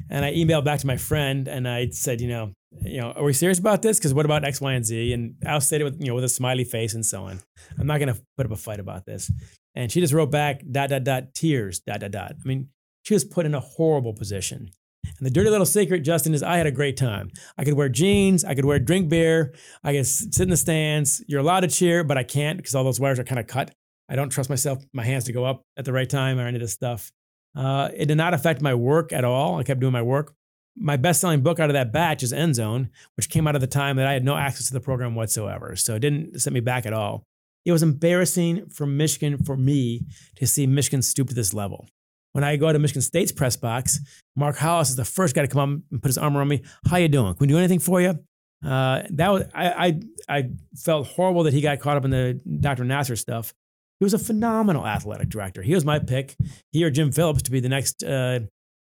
and 0.10 0.26
I 0.26 0.34
emailed 0.34 0.66
back 0.66 0.80
to 0.80 0.88
my 0.88 0.98
friend, 0.98 1.48
and 1.48 1.68
I 1.68 1.90
said, 1.90 2.22
you 2.22 2.28
know, 2.28 2.54
you 2.82 3.02
know, 3.02 3.12
are 3.12 3.24
we 3.24 3.34
serious 3.34 3.60
about 3.60 3.82
this? 3.82 3.98
Because 4.00 4.14
what 4.14 4.26
about 4.26 4.44
X, 4.44 4.62
Y, 4.62 4.74
and 4.74 4.86
Z? 4.86 5.14
And 5.14 5.36
I'll 5.46 5.62
state 5.62 5.82
it 5.82 5.84
with 5.84 6.00
you 6.00 6.08
know 6.08 6.16
with 6.16 6.24
a 6.24 6.30
smiley 6.30 6.64
face 6.64 6.94
and 6.94 7.06
so 7.06 7.24
on. 7.24 7.40
I'm 7.80 7.88
not 7.88 8.00
going 8.00 8.14
to 8.14 8.22
put 8.36 8.46
up 8.46 8.52
a 8.52 8.58
fight 8.58 8.80
about 8.80 9.06
this. 9.06 9.32
And 9.76 9.92
she 9.92 10.00
just 10.00 10.14
wrote 10.14 10.32
back 10.32 10.64
dot 10.72 10.90
dot 10.90 11.04
dot 11.04 11.34
tears 11.34 11.80
dot 11.80 12.00
dot 12.00 12.12
dot. 12.12 12.34
I 12.44 12.48
mean, 12.48 12.70
she 13.04 13.14
was 13.14 13.24
put 13.24 13.46
in 13.46 13.54
a 13.54 13.60
horrible 13.60 14.14
position. 14.14 14.70
And 15.06 15.26
the 15.26 15.30
dirty 15.30 15.50
little 15.50 15.66
secret, 15.66 16.02
Justin, 16.02 16.34
is 16.34 16.44
I 16.44 16.58
had 16.58 16.68
a 16.68 16.72
great 16.72 16.98
time. 16.98 17.30
I 17.58 17.64
could 17.64 17.76
wear 17.76 17.88
jeans, 17.88 18.44
I 18.44 18.56
could 18.56 18.66
wear 18.66 18.80
drink 18.80 19.08
beer, 19.08 19.54
I 19.84 19.94
could 19.94 20.06
sit 20.06 20.42
in 20.44 20.50
the 20.50 20.58
stands. 20.58 21.24
You're 21.28 21.40
allowed 21.40 21.62
to 21.62 21.68
cheer, 21.68 22.04
but 22.04 22.18
I 22.18 22.24
can't 22.24 22.58
because 22.58 22.76
all 22.76 22.84
those 22.84 23.00
wires 23.00 23.20
are 23.20 23.24
kind 23.24 23.40
of 23.40 23.48
cut. 23.48 23.74
I 24.10 24.16
don't 24.16 24.30
trust 24.30 24.50
myself, 24.50 24.84
my 24.94 25.04
hands 25.04 25.26
to 25.26 25.34
go 25.34 25.46
up 25.46 25.64
at 25.78 25.86
the 25.86 25.94
right 25.94 26.10
time 26.10 26.40
or 26.40 26.48
any 26.48 26.56
of 26.56 26.62
this 26.62 26.74
stuff. 26.74 27.12
Uh, 27.56 27.90
it 27.96 28.06
did 28.06 28.18
not 28.18 28.34
affect 28.34 28.62
my 28.62 28.74
work 28.74 29.12
at 29.12 29.24
all. 29.24 29.60
I 29.60 29.64
kept 29.64 29.80
doing 29.80 29.94
my 29.94 30.02
work. 30.02 30.34
My 30.76 30.96
best 30.96 31.22
selling 31.22 31.42
book 31.42 31.60
out 31.60 31.70
of 31.70 31.74
that 31.74 31.92
batch 31.92 32.22
is 32.22 32.32
End 32.32 32.56
Zone, 32.56 32.90
which 33.16 33.30
came 33.30 33.48
out 33.48 33.56
of 33.56 33.62
the 33.62 33.68
time 33.68 33.96
that 33.98 34.08
I 34.08 34.14
had 34.14 34.24
no 34.24 34.38
access 34.38 34.68
to 34.68 34.74
the 34.74 34.80
program 34.80 35.16
whatsoever. 35.16 35.76
So 35.76 35.96
it 35.96 36.00
didn't 36.00 36.40
set 36.40 36.54
me 36.54 36.60
back 36.60 36.86
at 36.86 36.94
all. 36.94 37.24
It 37.66 37.72
was 37.72 37.84
embarrassing 37.84 38.70
for 38.70 38.86
Michigan, 38.86 39.44
for 39.44 39.58
me, 39.58 40.06
to 40.36 40.46
see 40.48 40.68
Michigan 40.68 41.02
stoop 41.02 41.30
to 41.30 41.36
this 41.36 41.54
level. 41.54 41.88
When 42.34 42.44
I 42.44 42.56
go 42.56 42.72
to 42.72 42.78
Michigan 42.78 43.02
State's 43.02 43.32
press 43.32 43.58
box, 43.58 44.00
Mark 44.36 44.58
Hollis 44.58 44.90
is 44.92 44.96
the 44.96 45.04
first 45.04 45.34
guy 45.34 45.42
to 45.42 45.48
come 45.48 45.60
up 45.60 45.82
and 45.92 46.02
put 46.02 46.10
his 46.10 46.20
arm 46.20 46.38
around 46.38 46.50
me. 46.50 46.62
How 46.88 46.98
you 46.98 47.08
doing? 47.08 47.34
Can 47.34 47.40
we 47.40 47.48
do 47.48 47.58
anything 47.58 47.80
for 47.80 48.00
you? 48.00 48.20
Uh, 48.64 49.04
that 49.12 49.30
was 49.32 49.44
I, 49.54 49.70
I 49.70 50.00
I 50.30 50.50
felt 50.76 51.08
horrible 51.08 51.44
that 51.44 51.54
he 51.54 51.62
got 51.62 51.80
caught 51.80 51.98
up 51.98 52.06
in 52.06 52.12
the 52.12 52.40
Dr. 52.60 52.84
Nassar 52.84 53.18
stuff. 53.18 53.54
He 54.00 54.04
was 54.06 54.14
a 54.14 54.20
phenomenal 54.20 54.86
athletic 54.86 55.30
director. 55.30 55.62
He 55.62 55.74
was 55.74 55.84
my 55.86 55.98
pick. 56.00 56.36
He 56.72 56.84
or 56.84 56.90
Jim 56.92 57.12
Phillips 57.12 57.42
to 57.44 57.52
be 57.52 57.60
the 57.60 57.70
next 57.70 58.04
uh, 58.04 58.42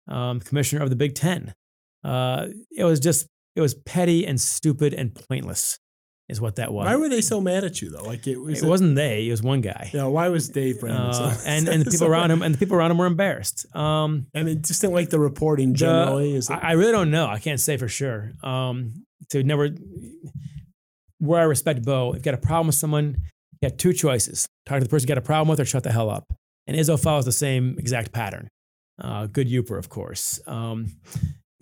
um, 0.08 0.40
commissioner 0.40 0.82
of 0.82 0.90
the 0.90 0.96
Big 0.96 1.14
Ten. 1.14 1.54
Uh, 2.04 2.48
it 2.70 2.84
was 2.84 3.00
just 3.00 3.26
it 3.56 3.60
was 3.60 3.74
petty 3.74 4.26
and 4.26 4.40
stupid 4.40 4.94
and 4.94 5.14
pointless, 5.14 5.78
is 6.28 6.40
what 6.40 6.56
that 6.56 6.72
was. 6.72 6.86
Why 6.86 6.96
were 6.96 7.08
they 7.08 7.20
so 7.20 7.40
mad 7.40 7.64
at 7.64 7.82
you 7.82 7.90
though? 7.90 8.02
Like 8.04 8.26
it 8.26 8.36
was. 8.38 8.62
it 8.62 8.66
wasn't 8.66 8.94
they. 8.96 9.26
It 9.26 9.30
was 9.30 9.42
one 9.42 9.60
guy. 9.60 9.90
You 9.92 9.98
know, 10.00 10.10
why 10.10 10.28
was 10.28 10.48
Dave 10.48 10.80
Brandon? 10.80 11.12
so- 11.12 11.24
Uh, 11.24 11.36
and 11.46 11.68
and 11.68 11.84
the 11.84 11.90
people 11.90 12.06
around 12.06 12.30
him 12.30 12.42
and 12.42 12.54
the 12.54 12.58
people 12.58 12.76
around 12.76 12.90
him 12.92 12.98
were 12.98 13.06
embarrassed. 13.06 13.66
Um, 13.76 14.26
I 14.34 14.42
mean, 14.42 14.62
just 14.62 14.80
didn't 14.80 14.94
like 14.94 15.10
the 15.10 15.18
reporting 15.20 15.72
the- 15.72 15.78
generally. 15.78 16.34
is 16.34 16.48
it- 16.48 16.54
I, 16.54 16.70
I 16.70 16.72
really 16.72 16.92
don't 16.92 17.10
know. 17.10 17.26
I 17.26 17.38
can't 17.40 17.60
say 17.60 17.76
for 17.76 17.88
sure. 17.88 18.32
Um, 18.42 19.04
to 19.30 19.42
never 19.42 19.68
where 21.18 21.40
I 21.40 21.44
respect 21.44 21.84
Bo, 21.84 22.10
if 22.12 22.16
you 22.16 22.22
got 22.22 22.34
a 22.34 22.38
problem 22.38 22.66
with 22.68 22.74
someone, 22.76 23.16
you 23.62 23.68
got 23.68 23.78
two 23.78 23.92
choices: 23.92 24.46
talk 24.66 24.78
to 24.78 24.84
the 24.84 24.90
person 24.90 25.06
you 25.06 25.14
got 25.14 25.18
a 25.18 25.22
problem 25.22 25.48
with, 25.48 25.60
or 25.60 25.64
shut 25.64 25.84
the 25.84 25.92
hell 25.92 26.10
up. 26.10 26.32
And 26.66 26.76
Izzo 26.76 27.00
follows 27.00 27.24
the 27.24 27.32
same 27.32 27.76
exact 27.78 28.12
pattern. 28.12 28.48
Uh, 29.00 29.26
good 29.26 29.48
Uper, 29.48 29.78
of 29.78 29.88
course. 29.88 30.40
Um, 30.46 30.96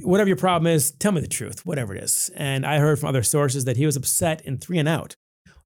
whatever 0.00 0.28
your 0.28 0.36
problem 0.36 0.72
is, 0.72 0.90
tell 0.92 1.12
me 1.12 1.20
the 1.20 1.28
truth, 1.28 1.64
whatever 1.64 1.94
it 1.94 2.02
is. 2.02 2.30
And 2.34 2.66
I 2.66 2.78
heard 2.78 2.98
from 2.98 3.08
other 3.08 3.22
sources 3.22 3.64
that 3.64 3.76
he 3.76 3.86
was 3.86 3.96
upset 3.96 4.42
in 4.42 4.58
three 4.58 4.78
and 4.78 4.88
out, 4.88 5.14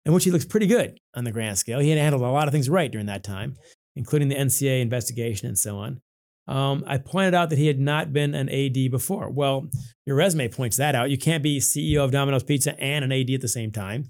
in 0.04 0.12
which 0.12 0.24
he 0.24 0.30
looks 0.30 0.44
pretty 0.44 0.66
good 0.66 0.98
on 1.14 1.24
the 1.24 1.32
grand 1.32 1.58
scale. 1.58 1.80
He 1.80 1.90
had 1.90 1.98
handled 1.98 2.22
a 2.22 2.28
lot 2.28 2.48
of 2.48 2.52
things 2.52 2.68
right 2.68 2.90
during 2.90 3.06
that 3.06 3.24
time, 3.24 3.56
including 3.96 4.28
the 4.28 4.36
NCAA 4.36 4.82
investigation 4.82 5.48
and 5.48 5.58
so 5.58 5.78
on. 5.78 6.00
Um, 6.46 6.84
I 6.86 6.98
pointed 6.98 7.34
out 7.34 7.50
that 7.50 7.58
he 7.58 7.68
had 7.68 7.80
not 7.80 8.12
been 8.12 8.34
an 8.34 8.50
AD 8.50 8.90
before. 8.90 9.30
Well, 9.30 9.68
your 10.04 10.16
resume 10.16 10.48
points 10.48 10.76
that 10.76 10.94
out. 10.94 11.10
You 11.10 11.16
can't 11.16 11.42
be 11.42 11.58
CEO 11.58 12.04
of 12.04 12.10
Domino's 12.10 12.44
Pizza 12.44 12.78
and 12.78 13.04
an 13.04 13.12
AD 13.12 13.30
at 13.30 13.40
the 13.40 13.48
same 13.48 13.72
time. 13.72 14.04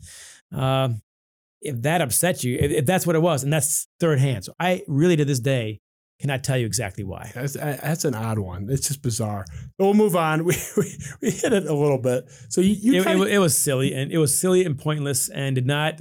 Uh, 0.52 0.88
if 1.64 1.82
that 1.82 2.00
upsets 2.02 2.44
you, 2.44 2.56
if, 2.60 2.70
if 2.70 2.86
that's 2.86 3.06
what 3.06 3.16
it 3.16 3.22
was, 3.22 3.42
and 3.42 3.52
that's 3.52 3.86
third 4.00 4.18
hand. 4.20 4.44
So 4.44 4.52
I 4.60 4.82
really, 4.86 5.16
to 5.16 5.24
this 5.24 5.40
day, 5.40 5.80
cannot 6.20 6.44
tell 6.44 6.56
you 6.56 6.64
exactly 6.66 7.02
why. 7.04 7.30
That's, 7.34 7.54
that's 7.54 8.04
an 8.04 8.14
odd 8.14 8.38
one. 8.38 8.68
It's 8.70 8.86
just 8.86 9.02
bizarre. 9.02 9.44
But 9.78 9.84
we'll 9.86 9.94
move 9.94 10.14
on. 10.16 10.44
We, 10.44 10.54
we, 10.76 10.96
we 11.22 11.30
hit 11.30 11.52
it 11.52 11.66
a 11.66 11.74
little 11.74 11.98
bit. 11.98 12.24
So 12.50 12.60
you, 12.60 12.70
you 12.78 12.92
It, 12.94 13.00
it, 13.00 13.04
kinda- 13.04 13.18
wa- 13.18 13.24
it 13.26 13.38
was 13.38 13.58
silly, 13.58 13.92
and 13.94 14.12
it 14.12 14.18
was 14.18 14.38
silly 14.38 14.64
and 14.64 14.78
pointless, 14.78 15.28
and 15.28 15.54
did 15.56 15.66
not 15.66 16.00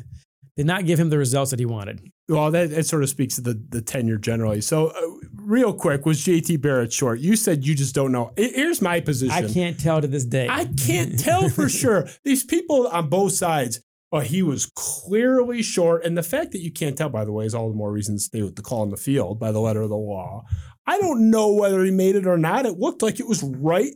did 0.55 0.67
not 0.67 0.85
give 0.85 0.99
him 0.99 1.09
the 1.09 1.17
results 1.17 1.49
that 1.49 1.57
he 1.59 1.65
wanted. 1.65 1.99
Well, 2.29 2.51
that, 2.51 2.69
that 2.69 2.85
sort 2.85 3.01
of 3.03 3.09
speaks 3.09 3.35
to 3.35 3.41
the 3.41 3.59
the 3.69 3.81
tenure 3.81 4.17
generally. 4.17 4.61
So, 4.61 4.87
uh, 4.89 5.27
real 5.35 5.73
quick, 5.73 6.05
was 6.05 6.19
JT 6.23 6.61
Barrett 6.61 6.93
short? 6.93 7.19
You 7.19 7.35
said 7.35 7.65
you 7.65 7.73
just 7.75 7.95
don't 7.95 8.11
know. 8.11 8.31
Here's 8.37 8.81
my 8.81 8.99
position. 9.01 9.33
I 9.45 9.51
can't 9.51 9.79
tell 9.79 9.99
to 9.99 10.07
this 10.07 10.25
day. 10.25 10.47
I 10.47 10.65
can't 10.85 11.17
tell 11.19 11.49
for 11.49 11.67
sure. 11.81 12.07
These 12.23 12.43
people 12.45 12.87
on 12.87 13.09
both 13.09 13.33
sides. 13.33 13.81
He 14.21 14.43
was 14.43 14.71
clearly 14.75 15.61
short, 15.61 16.05
and 16.05 16.17
the 16.17 16.23
fact 16.23 16.51
that 16.51 16.61
you 16.61 16.71
can't 16.71 16.97
tell, 16.97 17.09
by 17.09 17.25
the 17.25 17.31
way, 17.31 17.45
is 17.45 17.55
all 17.55 17.69
the 17.69 17.75
more 17.75 17.91
reason 17.91 18.15
to 18.15 18.19
stay 18.19 18.41
with 18.41 18.55
the 18.55 18.61
call 18.61 18.83
in 18.83 18.89
the 18.91 18.97
field 18.97 19.39
by 19.39 19.51
the 19.51 19.59
letter 19.59 19.81
of 19.81 19.89
the 19.89 19.95
law. 19.95 20.45
I 20.85 20.99
don't 20.99 21.29
know 21.29 21.53
whether 21.53 21.83
he 21.83 21.91
made 21.91 22.15
it 22.15 22.27
or 22.27 22.37
not. 22.37 22.65
It 22.65 22.79
looked 22.79 23.01
like 23.01 23.19
it 23.19 23.27
was 23.27 23.41
right 23.41 23.93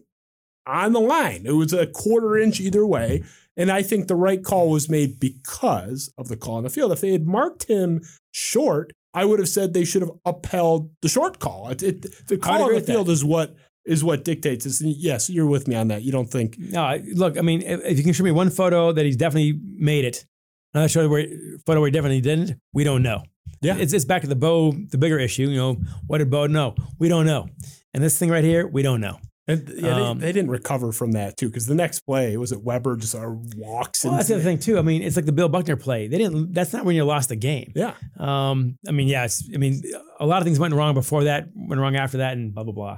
on 0.65 0.93
the 0.93 0.99
line. 0.99 1.43
It 1.45 1.51
was 1.51 1.73
a 1.73 1.87
quarter 1.87 2.37
inch 2.37 2.59
either 2.59 2.85
way. 2.85 3.23
And 3.55 3.71
I 3.71 3.81
think 3.81 4.07
the 4.07 4.15
right 4.15 4.43
call 4.43 4.69
was 4.69 4.89
made 4.89 5.19
because 5.19 6.13
of 6.17 6.27
the 6.27 6.37
call 6.37 6.55
on 6.55 6.63
the 6.63 6.69
field. 6.69 6.91
If 6.91 7.01
they 7.01 7.11
had 7.11 7.25
marked 7.25 7.63
him 7.63 8.01
short, 8.31 8.93
I 9.13 9.25
would 9.25 9.39
have 9.39 9.49
said 9.49 9.73
they 9.73 9.85
should 9.85 10.03
have 10.03 10.11
upheld 10.25 10.91
the 11.01 11.09
short 11.09 11.39
call. 11.39 11.69
It, 11.69 11.81
it, 11.81 12.27
the 12.27 12.37
call 12.37 12.61
on 12.61 12.69
agree 12.69 12.79
the 12.79 12.85
field 12.85 13.09
is 13.09 13.25
what 13.25 13.55
is 13.87 14.03
what 14.03 14.23
dictates 14.23 14.65
this. 14.65 14.81
And 14.81 14.91
yes, 14.95 15.29
you're 15.29 15.47
with 15.47 15.67
me 15.67 15.75
on 15.75 15.87
that. 15.87 16.03
You 16.03 16.11
don't 16.11 16.29
think 16.29 16.57
No, 16.59 16.83
I- 16.83 17.03
look, 17.13 17.37
I 17.37 17.41
mean, 17.41 17.61
if, 17.61 17.79
if 17.85 17.97
you 17.97 18.03
can 18.03 18.13
show 18.13 18.23
me 18.23 18.31
one 18.31 18.49
photo 18.49 18.91
that 18.91 19.05
he's 19.05 19.15
definitely 19.17 19.59
made 19.63 20.05
it, 20.05 20.25
another 20.73 20.89
show 20.89 21.07
where 21.09 21.25
photo 21.65 21.79
where 21.79 21.87
he 21.87 21.91
definitely 21.91 22.21
didn't, 22.21 22.59
we 22.73 22.83
don't 22.83 23.01
know. 23.03 23.23
Yeah. 23.61 23.77
it's, 23.77 23.93
it's 23.93 24.05
back 24.05 24.21
to 24.21 24.27
the 24.27 24.35
Bo, 24.35 24.71
the 24.71 24.97
bigger 24.97 25.17
issue. 25.17 25.49
You 25.49 25.55
know, 25.57 25.77
what 26.05 26.19
did 26.19 26.29
Bo 26.29 26.45
know? 26.47 26.75
We 26.99 27.07
don't 27.09 27.25
know. 27.25 27.47
And 27.93 28.03
this 28.03 28.17
thing 28.19 28.29
right 28.29 28.43
here, 28.43 28.67
we 28.67 28.83
don't 28.83 29.01
know. 29.01 29.17
And 29.49 29.67
yeah, 29.77 30.09
Um, 30.09 30.19
they, 30.19 30.25
they 30.25 30.31
didn't 30.33 30.51
recover 30.51 30.91
from 30.91 31.13
that 31.13 31.37
too, 31.37 31.47
because 31.47 31.65
the 31.67 31.73
next 31.73 32.01
play 32.01 32.35
was 32.35 32.51
it 32.51 32.61
Weber 32.61 32.97
just 32.97 33.15
uh, 33.15 33.21
walks 33.55 34.03
Well, 34.03 34.15
that's 34.15 34.27
the 34.27 34.35
other 34.35 34.43
thing 34.43 34.59
too. 34.59 34.77
I 34.77 34.81
mean, 34.81 35.01
it's 35.01 35.15
like 35.15 35.25
the 35.25 35.31
Bill 35.31 35.47
Buckner 35.47 35.77
play. 35.77 36.09
They 36.09 36.17
didn't. 36.17 36.51
That's 36.53 36.73
not 36.73 36.83
when 36.83 36.97
you 36.97 37.05
lost 37.05 37.29
the 37.29 37.37
game. 37.37 37.71
Yeah, 37.73 37.93
Um, 38.19 38.77
I 38.85 38.91
mean, 38.91 39.07
yes. 39.07 39.47
I 39.53 39.57
mean, 39.57 39.81
a 40.19 40.25
lot 40.25 40.39
of 40.39 40.43
things 40.43 40.59
went 40.59 40.73
wrong 40.73 40.93
before 40.93 41.23
that, 41.23 41.47
went 41.55 41.79
wrong 41.79 41.95
after 41.95 42.17
that, 42.17 42.33
and 42.35 42.53
blah 42.53 42.63
blah 42.65 42.73
blah. 42.73 42.97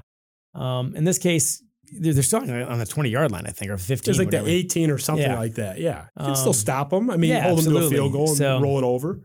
Um, 0.55 0.95
in 0.95 1.03
this 1.03 1.17
case, 1.17 1.63
they're, 1.91 2.13
they're 2.13 2.23
still 2.23 2.39
on 2.41 2.79
the 2.79 2.85
twenty 2.85 3.09
yard 3.09 3.31
line, 3.31 3.45
I 3.47 3.51
think, 3.51 3.71
or 3.71 3.77
fifteen. 3.77 4.11
just 4.11 4.19
like 4.19 4.27
whatever. 4.27 4.45
the 4.45 4.51
18 4.53 4.91
or 4.91 4.97
something 4.97 5.25
Yeah. 5.25 5.39
like 5.39 5.55
that. 5.55 5.79
Yeah, 5.79 6.03
you 6.17 6.23
can 6.23 6.29
Um, 6.31 6.35
still 6.35 6.53
stop 6.53 6.89
them. 6.91 7.09
I 7.09 7.17
mean, 7.17 7.31
yeah, 7.31 7.43
hold 7.43 7.59
them 7.63 7.73
to 7.73 7.79
a 7.85 7.89
field 7.89 8.11
goal 8.11 8.27
and 8.29 8.37
So- 8.37 8.59
roll 8.61 8.77
it 8.77 8.83
over. 8.83 9.19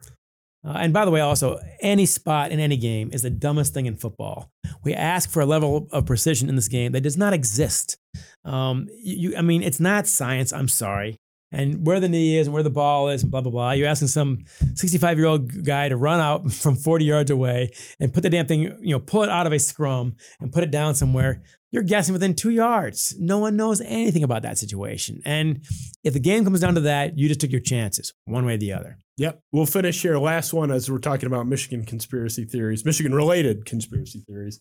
Uh, 0.67 0.79
and 0.79 0.95
by 0.95 1.05
the 1.05 1.11
way, 1.11 1.21
also, 1.21 1.59
any 1.83 2.07
spot 2.07 2.51
in 2.51 2.59
any 2.59 2.79
game 2.79 3.11
is 3.13 3.21
the 3.21 3.29
dumbest 3.29 3.75
thing 3.75 3.85
in 3.85 3.97
football. 3.97 4.49
We 4.83 4.95
ask 4.95 5.29
for 5.29 5.41
a 5.43 5.47
level 5.47 5.89
of 5.93 6.07
precision 6.07 6.49
in 6.49 6.57
this 6.57 6.69
game 6.69 6.93
that 6.93 7.03
does 7.03 7.19
not 7.19 7.35
exist. 7.35 7.99
Um, 8.47 8.89
you- 9.03 9.37
I 9.37 9.43
mean, 9.43 9.63
it's 9.63 9.79
not 9.79 10.07
science. 10.07 10.53
I'm 10.55 10.69
sorry. 10.69 11.17
And 11.55 11.87
where 11.87 12.01
the 12.01 12.09
knee 12.09 12.37
is 12.37 12.47
and 12.47 12.55
where 12.55 12.63
the 12.63 12.71
ball 12.71 13.09
is 13.09 13.23
and 13.23 13.31
blah, 13.31 13.41
blah, 13.41 13.53
blah. 13.53 13.73
You're 13.73 13.89
asking 13.89 14.09
some 14.09 14.45
65 14.75 15.19
year 15.19 15.27
old 15.27 15.65
guy 15.65 15.89
to 15.89 15.97
run 15.97 16.21
out 16.21 16.53
from 16.53 16.77
40 16.77 17.05
yards 17.05 17.31
away 17.31 17.71
and 18.01 18.13
put 18.13 18.23
the 18.23 18.31
damn 18.31 18.47
thing, 18.47 18.63
you 18.81 18.91
know, 18.95 19.01
pull 19.01 19.23
it 19.23 19.31
out 19.31 19.47
of 19.47 19.53
a 19.53 19.59
scrum 19.59 20.17
and 20.41 20.53
put 20.53 20.65
it 20.65 20.71
down 20.71 20.95
somewhere. 20.95 21.43
You're 21.71 21.83
guessing 21.83 22.13
within 22.13 22.35
two 22.35 22.51
yards. 22.51 23.17
No 23.19 23.39
one 23.39 23.57
knows 23.57 23.81
anything 23.81 24.23
about 24.23 24.43
that 24.43 24.59
situation. 24.59 25.21
And 25.25 25.65
if 26.05 26.13
the 26.13 26.21
game 26.21 26.45
comes 26.45 26.61
down 26.61 26.77
to 26.77 26.83
that, 26.83 27.19
you 27.19 27.27
just 27.27 27.41
took 27.41 27.51
your 27.51 27.61
chances, 27.61 28.13
one 28.27 28.47
way 28.47 28.55
or 28.55 28.59
the 28.59 28.73
other. 28.73 28.99
Yep. 29.17 29.41
We'll 29.53 29.67
finish 29.67 30.01
here. 30.03 30.19
Last 30.19 30.53
one 30.53 30.71
as 30.71 30.91
we're 30.91 30.99
talking 30.99 31.27
about 31.27 31.47
Michigan 31.47 31.85
conspiracy 31.85 32.45
theories, 32.45 32.85
Michigan 32.85 33.15
related 33.15 33.65
conspiracy 33.65 34.21
theories. 34.27 34.61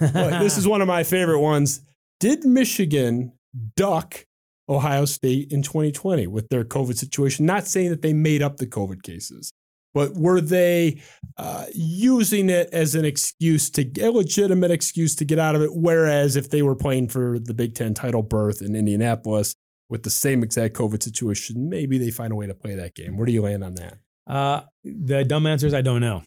This 0.00 0.56
is 0.56 0.66
one 0.68 0.80
of 0.80 0.88
my 0.88 1.02
favorite 1.02 1.40
ones. 1.40 1.80
Did 2.20 2.44
Michigan 2.44 3.32
duck 3.76 4.26
Ohio 4.68 5.04
State 5.04 5.52
in 5.52 5.62
2020 5.62 6.26
with 6.26 6.48
their 6.48 6.64
COVID 6.64 6.96
situation? 6.96 7.46
Not 7.46 7.66
saying 7.66 7.90
that 7.90 8.02
they 8.02 8.12
made 8.12 8.42
up 8.42 8.56
the 8.56 8.66
COVID 8.66 9.02
cases, 9.02 9.52
but 9.94 10.14
were 10.14 10.40
they 10.40 11.00
uh, 11.36 11.66
using 11.72 12.50
it 12.50 12.68
as 12.72 12.94
an 12.94 13.04
excuse 13.04 13.70
to 13.70 13.88
a 14.00 14.10
legitimate 14.10 14.70
excuse 14.70 15.14
to 15.16 15.24
get 15.24 15.38
out 15.38 15.54
of 15.54 15.62
it? 15.62 15.70
Whereas 15.72 16.36
if 16.36 16.50
they 16.50 16.62
were 16.62 16.74
playing 16.74 17.08
for 17.08 17.38
the 17.38 17.54
Big 17.54 17.74
Ten 17.74 17.94
title 17.94 18.22
berth 18.22 18.60
in 18.60 18.74
Indianapolis 18.74 19.54
with 19.88 20.02
the 20.02 20.10
same 20.10 20.42
exact 20.42 20.74
COVID 20.74 21.02
situation, 21.02 21.68
maybe 21.68 21.98
they 21.98 22.10
find 22.10 22.32
a 22.32 22.36
way 22.36 22.46
to 22.46 22.54
play 22.54 22.74
that 22.74 22.94
game. 22.94 23.16
Where 23.16 23.26
do 23.26 23.32
you 23.32 23.42
land 23.42 23.62
on 23.62 23.74
that? 23.76 23.98
Uh, 24.26 24.62
the 24.82 25.24
dumb 25.24 25.46
answer 25.46 25.66
is 25.66 25.74
I 25.74 25.82
don't 25.82 26.00
know. 26.00 26.22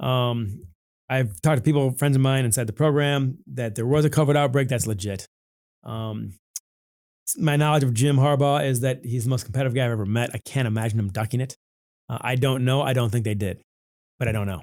Um, 0.00 0.62
I've 1.10 1.40
talked 1.42 1.58
to 1.58 1.62
people, 1.62 1.92
friends 1.92 2.16
of 2.16 2.22
mine 2.22 2.46
inside 2.46 2.66
the 2.66 2.72
program, 2.72 3.38
that 3.48 3.74
there 3.74 3.86
was 3.86 4.06
a 4.06 4.10
COVID 4.10 4.36
outbreak. 4.36 4.68
That's 4.68 4.86
legit. 4.86 5.28
Um, 5.84 6.32
my 7.38 7.56
knowledge 7.56 7.82
of 7.82 7.94
Jim 7.94 8.16
Harbaugh 8.16 8.64
is 8.64 8.80
that 8.80 9.04
he's 9.04 9.24
the 9.24 9.30
most 9.30 9.44
competitive 9.44 9.74
guy 9.74 9.84
I've 9.84 9.92
ever 9.92 10.06
met. 10.06 10.30
I 10.34 10.38
can't 10.38 10.66
imagine 10.66 10.98
him 10.98 11.08
ducking 11.08 11.40
it. 11.40 11.56
Uh, 12.08 12.18
I 12.20 12.34
don't 12.34 12.64
know. 12.64 12.82
I 12.82 12.92
don't 12.92 13.10
think 13.10 13.24
they 13.24 13.34
did, 13.34 13.62
but 14.18 14.28
I 14.28 14.32
don't 14.32 14.46
know. 14.46 14.62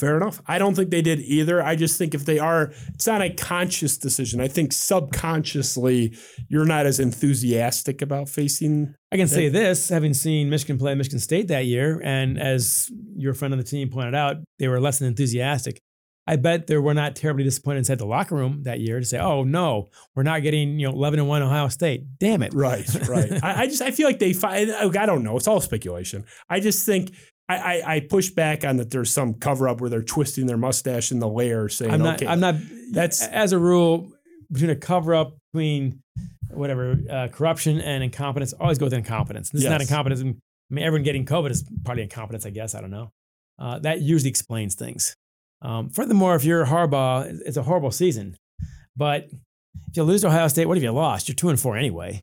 Fair 0.00 0.16
enough. 0.16 0.40
I 0.46 0.58
don't 0.58 0.74
think 0.74 0.88
they 0.88 1.02
did 1.02 1.20
either. 1.20 1.62
I 1.62 1.76
just 1.76 1.98
think 1.98 2.14
if 2.14 2.24
they 2.24 2.38
are, 2.38 2.72
it's 2.94 3.06
not 3.06 3.20
a 3.20 3.28
conscious 3.28 3.98
decision. 3.98 4.40
I 4.40 4.48
think 4.48 4.72
subconsciously 4.72 6.16
you're 6.48 6.64
not 6.64 6.86
as 6.86 6.98
enthusiastic 6.98 8.00
about 8.00 8.30
facing. 8.30 8.94
I 9.12 9.18
can 9.18 9.28
say 9.28 9.50
this, 9.50 9.90
having 9.90 10.14
seen 10.14 10.48
Michigan 10.48 10.78
play 10.78 10.94
Michigan 10.94 11.18
State 11.18 11.48
that 11.48 11.66
year, 11.66 12.00
and 12.02 12.40
as 12.40 12.88
your 13.14 13.34
friend 13.34 13.52
on 13.52 13.58
the 13.58 13.64
team 13.64 13.90
pointed 13.90 14.14
out, 14.14 14.36
they 14.58 14.68
were 14.68 14.80
less 14.80 15.00
than 15.00 15.08
enthusiastic. 15.08 15.82
I 16.30 16.36
bet 16.36 16.68
they 16.68 16.76
were 16.78 16.94
not 16.94 17.16
terribly 17.16 17.42
disappointed 17.42 17.78
inside 17.78 17.98
the 17.98 18.06
locker 18.06 18.36
room 18.36 18.62
that 18.62 18.78
year 18.78 19.00
to 19.00 19.04
say, 19.04 19.18
"Oh 19.18 19.42
no, 19.42 19.88
we're 20.14 20.22
not 20.22 20.42
getting 20.42 20.78
you 20.78 20.86
know 20.86 20.92
11 20.94 21.18
and 21.18 21.28
one 21.28 21.42
Ohio 21.42 21.66
State." 21.68 22.18
Damn 22.20 22.42
it! 22.44 22.54
Right, 22.54 22.86
right. 23.08 23.32
I, 23.42 23.62
I 23.62 23.66
just 23.66 23.82
I 23.82 23.90
feel 23.90 24.06
like 24.06 24.20
they 24.20 24.32
find. 24.32 24.70
I 24.70 25.06
don't 25.06 25.24
know. 25.24 25.36
It's 25.36 25.48
all 25.48 25.60
speculation. 25.60 26.24
I 26.48 26.60
just 26.60 26.86
think. 26.86 27.12
I, 27.48 27.56
I, 27.56 27.94
I 27.96 28.00
push 28.00 28.30
back 28.30 28.64
on 28.64 28.76
that. 28.76 28.90
There's 28.92 29.10
some 29.12 29.34
cover 29.34 29.68
up 29.68 29.80
where 29.80 29.90
they're 29.90 30.02
twisting 30.04 30.46
their 30.46 30.56
mustache 30.56 31.10
in 31.10 31.18
the 31.18 31.28
layer, 31.28 31.68
saying, 31.68 31.90
I'm 31.90 32.00
not. 32.00 32.14
"Okay, 32.22 32.28
I'm 32.28 32.38
not. 32.38 32.54
That's- 32.92 33.26
as 33.26 33.52
a 33.52 33.58
rule 33.58 34.12
between 34.52 34.70
a 34.70 34.76
cover 34.76 35.16
up 35.16 35.36
between 35.52 36.00
whatever 36.48 36.96
uh, 37.10 37.26
corruption 37.32 37.80
and 37.80 38.04
incompetence. 38.04 38.52
Always 38.52 38.78
go 38.78 38.86
with 38.86 38.94
incompetence. 38.94 39.50
This 39.50 39.62
is 39.62 39.68
not 39.68 39.80
incompetence. 39.80 40.20
I 40.22 40.24
mean, 40.74 40.84
everyone 40.84 41.02
getting 41.02 41.26
COVID 41.26 41.50
is 41.50 41.64
probably 41.84 42.04
incompetence, 42.04 42.46
I 42.46 42.50
guess. 42.50 42.76
I 42.76 42.80
don't 42.80 42.90
know. 42.92 43.10
Uh, 43.58 43.80
that 43.80 44.00
usually 44.00 44.30
explains 44.30 44.76
things. 44.76 45.16
Um, 45.62 45.90
furthermore, 45.90 46.34
if 46.36 46.44
you're 46.44 46.66
Harbaugh, 46.66 47.38
it's 47.44 47.56
a 47.56 47.62
horrible 47.62 47.90
season. 47.90 48.36
But 48.96 49.28
if 49.88 49.96
you 49.96 50.02
lose 50.04 50.22
to 50.22 50.28
Ohio 50.28 50.48
State, 50.48 50.66
what 50.66 50.76
have 50.76 50.82
you 50.84 50.92
lost? 50.92 51.28
You're 51.28 51.34
two 51.36 51.48
and 51.48 51.60
four 51.60 51.76
anyway. 51.76 52.20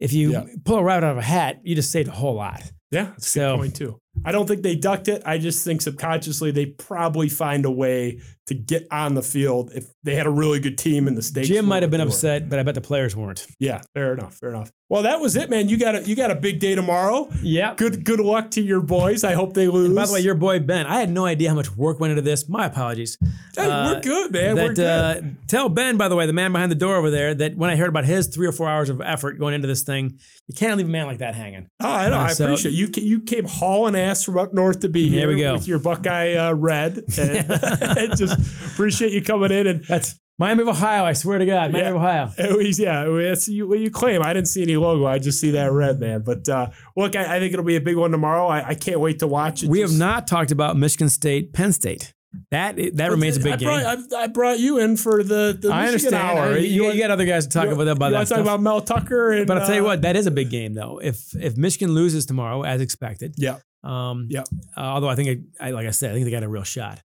If 0.00 0.12
you 0.12 0.32
Yeah. 0.32 0.44
pull 0.64 0.78
a 0.78 0.82
rabbit 0.82 1.06
out 1.06 1.12
of 1.12 1.18
a 1.18 1.22
hat, 1.22 1.60
you 1.62 1.74
just 1.74 1.90
saved 1.92 2.08
a 2.08 2.12
whole 2.12 2.34
lot. 2.34 2.62
Yeah, 2.90 3.04
that's 3.10 3.26
a 3.26 3.30
So- 3.30 3.52
good 3.56 3.60
point 3.60 3.76
too. 3.76 3.98
I 4.24 4.32
don't 4.32 4.46
think 4.48 4.62
they 4.62 4.74
ducked 4.74 5.06
it. 5.08 5.22
I 5.24 5.38
just 5.38 5.64
think 5.64 5.80
subconsciously 5.82 6.50
they 6.50 6.66
probably 6.66 7.28
find 7.28 7.64
a 7.64 7.70
way 7.70 8.20
to 8.50 8.54
get 8.54 8.86
on 8.92 9.14
the 9.14 9.22
field 9.22 9.70
if 9.74 9.86
they 10.04 10.14
had 10.14 10.26
a 10.26 10.30
really 10.30 10.60
good 10.60 10.76
team 10.78 11.08
in 11.08 11.14
the 11.14 11.22
state. 11.22 11.46
Jim 11.46 11.64
might 11.64 11.82
have 11.82 11.90
been 11.90 12.00
upset, 12.00 12.48
but 12.48 12.58
I 12.58 12.62
bet 12.62 12.74
the 12.74 12.80
players 12.80 13.16
weren't. 13.16 13.46
Yeah, 13.58 13.80
fair 13.94 14.12
enough. 14.12 14.34
Fair 14.34 14.50
enough. 14.50 14.70
Well, 14.88 15.04
that 15.04 15.20
was 15.20 15.36
it, 15.36 15.48
man. 15.50 15.68
You 15.68 15.76
got 15.76 15.94
a 15.94 16.02
you 16.02 16.16
got 16.16 16.32
a 16.32 16.34
big 16.34 16.58
day 16.58 16.74
tomorrow. 16.74 17.28
Yeah. 17.42 17.74
Good 17.76 18.04
good 18.04 18.18
luck 18.18 18.50
to 18.52 18.60
your 18.60 18.80
boys. 18.80 19.22
I 19.22 19.34
hope 19.34 19.54
they 19.54 19.68
lose. 19.68 19.86
And 19.86 19.94
by 19.94 20.06
the 20.06 20.12
way, 20.12 20.20
your 20.20 20.34
boy 20.34 20.58
Ben, 20.58 20.84
I 20.86 20.98
had 20.98 21.10
no 21.10 21.24
idea 21.26 21.48
how 21.48 21.54
much 21.54 21.70
work 21.76 22.00
went 22.00 22.10
into 22.10 22.22
this. 22.22 22.48
My 22.48 22.66
apologies. 22.66 23.16
Hey, 23.56 23.68
we're 23.68 24.00
good, 24.00 24.32
man. 24.32 24.56
That, 24.56 24.64
we're 24.68 24.74
good. 24.74 24.86
Uh, 24.88 25.20
tell 25.46 25.68
Ben, 25.68 25.96
by 25.96 26.08
the 26.08 26.16
way, 26.16 26.26
the 26.26 26.32
man 26.32 26.50
behind 26.50 26.72
the 26.72 26.76
door 26.76 26.96
over 26.96 27.08
there, 27.08 27.34
that 27.34 27.56
when 27.56 27.70
I 27.70 27.76
heard 27.76 27.88
about 27.88 28.04
his 28.04 28.26
three 28.26 28.48
or 28.48 28.52
four 28.52 28.68
hours 28.68 28.90
of 28.90 29.00
effort 29.00 29.38
going 29.38 29.54
into 29.54 29.68
this 29.68 29.82
thing, 29.84 30.18
you 30.48 30.54
can't 30.56 30.76
leave 30.76 30.86
a 30.86 30.90
man 30.90 31.06
like 31.06 31.18
that 31.18 31.36
hanging. 31.36 31.68
oh, 31.80 31.88
I 31.88 32.08
know. 32.08 32.16
uh, 32.16 32.22
I 32.24 32.32
so- 32.32 32.46
appreciate 32.46 32.72
you. 32.72 32.88
You 32.96 33.20
came 33.20 33.44
hauling 33.44 33.94
ass 33.94 34.24
from 34.24 34.38
up 34.38 34.52
north 34.52 34.80
to 34.80 34.88
be 34.88 35.08
There 35.08 35.20
here 35.20 35.28
we 35.28 35.40
go. 35.40 35.52
with 35.52 35.68
your 35.68 35.78
Buckeye 35.78 36.34
uh, 36.34 36.52
red. 36.54 37.04
And 37.16 38.16
just 38.16 38.39
appreciate 38.72 39.12
you 39.12 39.22
coming 39.22 39.50
in 39.52 39.66
and. 39.66 39.84
That's 39.84 40.18
Miami 40.38 40.62
of 40.62 40.68
Ohio. 40.68 41.04
I 41.04 41.12
swear 41.12 41.38
to 41.38 41.44
God, 41.44 41.70
Miami 41.70 41.80
Yeah. 41.80 41.90
of 41.90 41.96
Ohio. 41.96 42.30
At 42.38 42.52
least, 42.52 42.78
yeah, 42.80 43.04
that's 43.04 43.46
you, 43.46 43.68
what 43.68 43.78
you 43.78 43.90
claim. 43.90 44.22
I 44.22 44.32
didn't 44.32 44.48
see 44.48 44.62
any 44.62 44.74
logo. 44.78 45.04
I 45.04 45.18
just 45.18 45.38
see 45.38 45.50
that 45.50 45.70
red, 45.70 46.00
man. 46.00 46.22
But 46.22 46.48
uh, 46.48 46.70
look, 46.96 47.14
I, 47.14 47.36
I 47.36 47.38
think 47.40 47.52
it'll 47.52 47.62
be 47.64 47.76
a 47.76 47.80
big 47.82 47.96
one 47.98 48.10
tomorrow. 48.10 48.46
I, 48.46 48.68
I 48.68 48.74
can't 48.74 49.00
wait 49.00 49.18
to 49.18 49.26
watch 49.26 49.62
it. 49.62 49.68
We 49.68 49.80
have 49.80 49.92
not 49.92 50.26
talked 50.26 50.50
about 50.50 50.78
Michigan 50.78 51.10
State, 51.10 51.52
Penn 51.52 51.74
State. 51.74 52.14
That 52.52 52.76
that 52.94 53.10
remains 53.10 53.36
a 53.36 53.40
big 53.40 53.52
I 53.52 53.56
game. 53.56 53.68
I, 53.68 53.96
I 54.16 54.26
brought 54.28 54.58
you 54.60 54.78
in 54.78 54.96
for 54.96 55.22
the, 55.22 55.58
the 55.60 55.70
I 55.72 55.90
Michigan 55.90 56.14
understand. 56.14 56.38
hour. 56.38 56.56
You, 56.56 56.90
you 56.90 56.98
got 57.02 57.10
other 57.10 57.26
guys 57.26 57.46
to 57.46 57.52
talk 57.52 57.66
about 57.68 57.84
that. 57.84 57.90
About 57.96 58.12
you 58.12 58.18
that 58.18 58.28
talk 58.28 58.38
about 58.38 58.62
Mel 58.62 58.80
Tucker. 58.80 59.32
And, 59.32 59.46
but 59.46 59.58
I'll 59.58 59.66
tell 59.66 59.74
you 59.74 59.82
uh, 59.82 59.88
what, 59.88 60.02
that 60.02 60.16
is 60.16 60.26
a 60.26 60.30
big 60.30 60.48
game 60.48 60.72
though. 60.72 61.00
If 61.02 61.34
if 61.34 61.58
Michigan 61.58 61.92
loses 61.94 62.24
tomorrow, 62.24 62.62
as 62.62 62.80
expected, 62.80 63.34
Yeah. 63.36 63.58
Um, 63.84 64.28
Yep. 64.30 64.46
uh, 64.74 64.80
although 64.80 65.08
I 65.08 65.16
think, 65.16 65.28
it, 65.28 65.38
I, 65.60 65.72
like 65.72 65.86
I 65.86 65.90
said, 65.90 66.12
I 66.12 66.14
think 66.14 66.24
they 66.24 66.30
got 66.30 66.44
a 66.44 66.48
real 66.48 66.62
shot. 66.62 67.02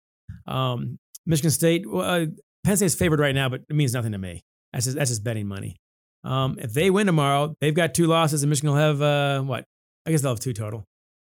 Um, 0.47 0.99
Michigan 1.25 1.51
State, 1.51 1.89
well, 1.89 2.01
uh, 2.23 2.25
Penn 2.63 2.77
State's 2.77 2.95
favored 2.95 3.19
right 3.19 3.35
now, 3.35 3.49
but 3.49 3.61
it 3.69 3.75
means 3.75 3.93
nothing 3.93 4.11
to 4.11 4.17
me. 4.17 4.43
That's 4.73 4.85
just, 4.85 4.97
that's 4.97 5.09
just 5.09 5.23
betting 5.23 5.47
money. 5.47 5.77
Um, 6.23 6.57
if 6.59 6.73
they 6.73 6.89
win 6.89 7.05
tomorrow, 7.05 7.55
they've 7.61 7.73
got 7.73 7.93
two 7.93 8.07
losses, 8.07 8.43
and 8.43 8.49
Michigan 8.49 8.71
will 8.71 8.77
have 8.77 9.01
uh, 9.01 9.41
what? 9.41 9.65
I 10.05 10.11
guess 10.11 10.21
they'll 10.21 10.31
have 10.31 10.39
two 10.39 10.53
total. 10.53 10.85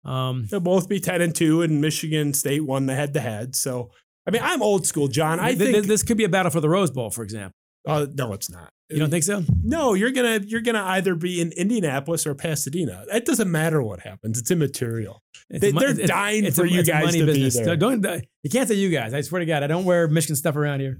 Um, 0.04 0.46
They'll 0.50 0.60
both 0.60 0.88
be 0.88 0.98
ten 1.00 1.22
and 1.22 1.34
two, 1.34 1.62
and 1.62 1.80
Michigan 1.80 2.34
State 2.34 2.64
won 2.64 2.86
the 2.86 2.94
head 2.94 3.14
to 3.14 3.20
head. 3.20 3.54
So, 3.54 3.90
I 4.26 4.30
mean, 4.30 4.42
I'm 4.44 4.62
old 4.62 4.86
school, 4.86 5.08
John. 5.08 5.38
I 5.40 5.48
th- 5.48 5.58
th- 5.58 5.72
think 5.72 5.86
this 5.86 6.02
could 6.02 6.16
be 6.16 6.24
a 6.24 6.28
battle 6.28 6.50
for 6.50 6.60
the 6.60 6.68
Rose 6.68 6.90
Bowl, 6.90 7.10
for 7.10 7.22
example. 7.22 7.54
Uh, 7.86 8.06
no, 8.14 8.32
it's 8.32 8.50
not. 8.50 8.70
You 8.88 8.98
don't 8.98 9.08
think 9.10 9.24
so? 9.24 9.42
No, 9.62 9.94
you're 9.94 10.10
gonna 10.10 10.40
you're 10.46 10.60
gonna 10.60 10.82
either 10.84 11.14
be 11.14 11.40
in 11.40 11.50
Indianapolis 11.52 12.26
or 12.26 12.34
Pasadena. 12.34 13.06
It 13.10 13.24
doesn't 13.24 13.50
matter 13.50 13.82
what 13.82 14.00
happens; 14.00 14.38
it's 14.38 14.50
immaterial. 14.50 15.22
It's 15.48 15.62
they, 15.62 15.70
a, 15.70 15.72
they're 15.72 15.90
it's- 15.92 16.08
dying 16.08 16.44
it's 16.44 16.58
for 16.58 16.66
you 16.66 16.82
guys 16.84 17.06
money 17.06 17.20
to 17.20 17.26
business. 17.26 17.58
be 17.58 17.64
there. 17.64 17.76
Don't, 17.76 18.02
don't- 18.02 18.22
you 18.42 18.50
can't 18.50 18.68
say 18.68 18.74
you 18.74 18.90
guys. 18.90 19.14
I 19.14 19.22
swear 19.22 19.38
to 19.40 19.46
God, 19.46 19.62
I 19.62 19.66
don't 19.66 19.84
wear 19.86 20.08
Michigan 20.08 20.36
stuff 20.36 20.56
around 20.56 20.80
here, 20.80 20.98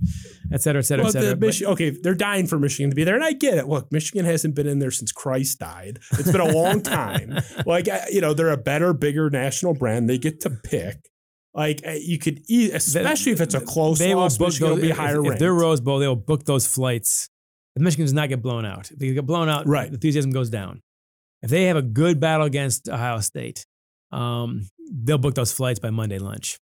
et 0.52 0.62
cetera, 0.62 0.78
et 0.80 0.84
cetera, 0.84 1.02
Well, 1.04 1.10
et 1.10 1.12
cetera. 1.20 1.34
the 1.34 1.46
Michi- 1.46 1.66
okay, 1.66 1.90
they're 1.90 2.14
dying 2.14 2.46
for 2.46 2.58
Michigan 2.58 2.88
to 2.90 2.96
be 2.96 3.04
there, 3.04 3.14
and 3.14 3.24
I 3.24 3.32
get 3.32 3.58
it. 3.58 3.68
Look, 3.68 3.92
Michigan 3.92 4.24
hasn't 4.24 4.54
been 4.54 4.66
in 4.66 4.78
there 4.78 4.90
since 4.90 5.12
Christ 5.12 5.58
died. 5.58 5.98
It's 6.12 6.32
been 6.32 6.40
a 6.40 6.50
long 6.52 6.80
time. 6.80 7.38
like 7.66 7.88
I- 7.88 8.06
you 8.10 8.22
know, 8.22 8.32
they're 8.32 8.48
a 8.50 8.56
better, 8.56 8.94
bigger 8.94 9.28
national 9.28 9.74
brand. 9.74 10.08
They 10.08 10.16
get 10.18 10.40
to 10.42 10.50
pick. 10.50 10.96
Like 11.54 11.82
uh, 11.86 11.90
you 11.92 12.18
could, 12.18 12.42
e- 12.50 12.70
especially 12.72 13.32
if 13.32 13.40
it's 13.40 13.54
a 13.54 13.60
close 13.60 13.98
they 13.98 14.14
will 14.14 14.22
loss, 14.22 14.38
book 14.38 14.48
Michigan 14.48 14.68
those, 14.70 14.76
will 14.76 14.82
be 14.82 14.90
if- 14.90 14.96
higher 14.96 15.20
if, 15.20 15.26
ranked. 15.28 15.38
they're 15.40 15.52
Rose 15.54 15.80
Bowl, 15.80 15.98
they'll 15.98 16.16
book 16.16 16.44
those 16.44 16.66
flights. 16.66 17.28
If 17.76 17.82
Michigan 17.82 18.04
does 18.06 18.12
not 18.14 18.28
get 18.28 18.40
blown 18.42 18.64
out, 18.64 18.90
if 18.90 18.98
they 18.98 19.12
get 19.12 19.26
blown 19.26 19.48
out, 19.48 19.66
Right. 19.66 19.88
the 19.88 19.94
enthusiasm 19.94 20.30
goes 20.30 20.48
down. 20.50 20.80
If 21.42 21.50
they 21.50 21.64
have 21.64 21.76
a 21.76 21.82
good 21.82 22.20
battle 22.20 22.46
against 22.46 22.88
Ohio 22.88 23.20
State, 23.20 23.66
um, 24.12 24.68
they'll 24.90 25.18
book 25.18 25.34
those 25.34 25.52
flights 25.52 25.78
by 25.80 25.90
Monday 25.90 26.18
lunch. 26.18 26.58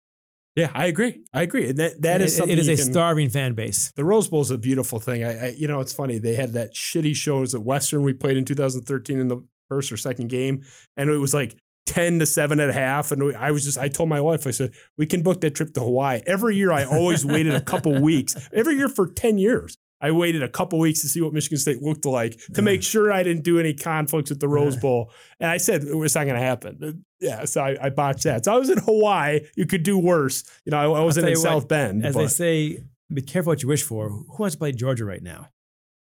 yeah, 0.55 0.72
I 0.73 0.88
agree. 0.88 1.22
I 1.34 1.43
agree. 1.43 1.69
And 1.69 1.77
that 1.80 2.01
that 2.01 2.22
is 2.22 2.34
It- 2.34 2.38
something 2.38 2.57
it 2.57 2.59
is 2.59 2.68
a 2.68 2.76
can- 2.81 2.91
starving 2.91 3.30
fan 3.30 3.53
base. 3.53 3.91
The 3.95 4.03
Rose 4.05 4.27
Bowl 4.27 4.41
is 4.41 4.51
a 4.51 4.57
beautiful 4.57 4.99
thing. 4.99 5.23
I, 5.23 5.47
I, 5.47 5.49
you 5.49 5.68
know, 5.68 5.81
it's 5.81 5.93
funny. 5.93 6.18
They 6.18 6.34
had 6.35 6.53
that 6.53 6.73
shitty 6.73 7.15
shows 7.15 7.53
at 7.53 7.61
Western 7.61 8.03
we 8.03 8.14
played 8.14 8.38
in 8.38 8.45
2013 8.45 9.19
in 9.19 9.27
the 9.27 9.38
first 9.69 9.91
or 9.91 9.97
second 9.97 10.30
game, 10.30 10.64
and 10.95 11.09
it 11.09 11.18
was 11.18 11.34
like 11.34 11.57
10 11.88 12.19
to 12.19 12.26
seven 12.26 12.59
at 12.59 12.73
half. 12.73 13.11
And 13.11 13.23
we, 13.23 13.35
I 13.35 13.51
was 13.51 13.64
just, 13.64 13.77
I 13.77 13.88
told 13.88 14.09
my 14.09 14.22
wife, 14.22 14.45
I 14.45 14.51
said, 14.51 14.73
we 14.97 15.05
can 15.05 15.23
book 15.23 15.41
that 15.41 15.55
trip 15.55 15.73
to 15.73 15.80
Hawaii. 15.80 16.22
Every 16.27 16.55
year, 16.55 16.72
I 16.72 16.84
always 16.84 17.26
waited 17.26 17.53
a 17.53 17.61
couple 17.61 17.99
weeks. 18.01 18.35
Every 18.53 18.76
year 18.76 18.89
for 18.89 19.07
10 19.07 19.38
years, 19.38 19.77
I 19.99 20.11
waited 20.11 20.43
a 20.43 20.49
couple 20.49 20.77
weeks 20.77 21.01
to 21.01 21.07
see 21.07 21.22
what 21.22 21.34
Michigan 21.34 21.57
State 21.57 21.81
looked 21.81 22.05
like 22.05 22.39
to 22.53 22.61
make 22.61 22.84
sure 22.84 23.11
I 23.11 23.23
didn't 23.23 23.43
do 23.43 23.59
any 23.59 23.73
conflicts 23.73 24.30
with 24.30 24.39
the 24.39 24.47
Rose 24.47 24.76
Bowl. 24.76 25.11
And 25.39 25.49
I 25.49 25.57
said, 25.57 25.84
it's 25.84 26.14
not 26.14 26.26
going 26.26 26.35
to 26.35 26.41
happen. 26.41 26.80
Uh, 26.84 26.91
yeah, 27.19 27.45
so 27.45 27.64
I, 27.64 27.77
I 27.81 27.89
botched 27.89 28.23
that. 28.26 28.45
So 28.45 28.53
I 28.53 28.57
was 28.57 28.69
in 28.69 28.77
Hawaii. 28.77 29.39
You 29.55 29.65
could 29.65 29.81
do 29.81 29.97
worse. 29.97 30.43
You 30.65 30.72
know, 30.72 30.93
I, 30.93 30.99
I 30.99 31.03
wasn't 31.03 31.27
in 31.27 31.34
what, 31.34 31.41
South 31.41 31.68
Bend. 31.68 32.05
As 32.05 32.14
they 32.14 32.27
say, 32.27 32.84
be 33.11 33.23
careful 33.23 33.51
what 33.51 33.64
you 33.64 33.69
wish 33.69 33.81
for. 33.81 34.09
Who 34.09 34.35
wants 34.38 34.55
to 34.55 34.59
play 34.59 34.72
Georgia 34.72 35.03
right 35.03 35.23
now? 35.23 35.49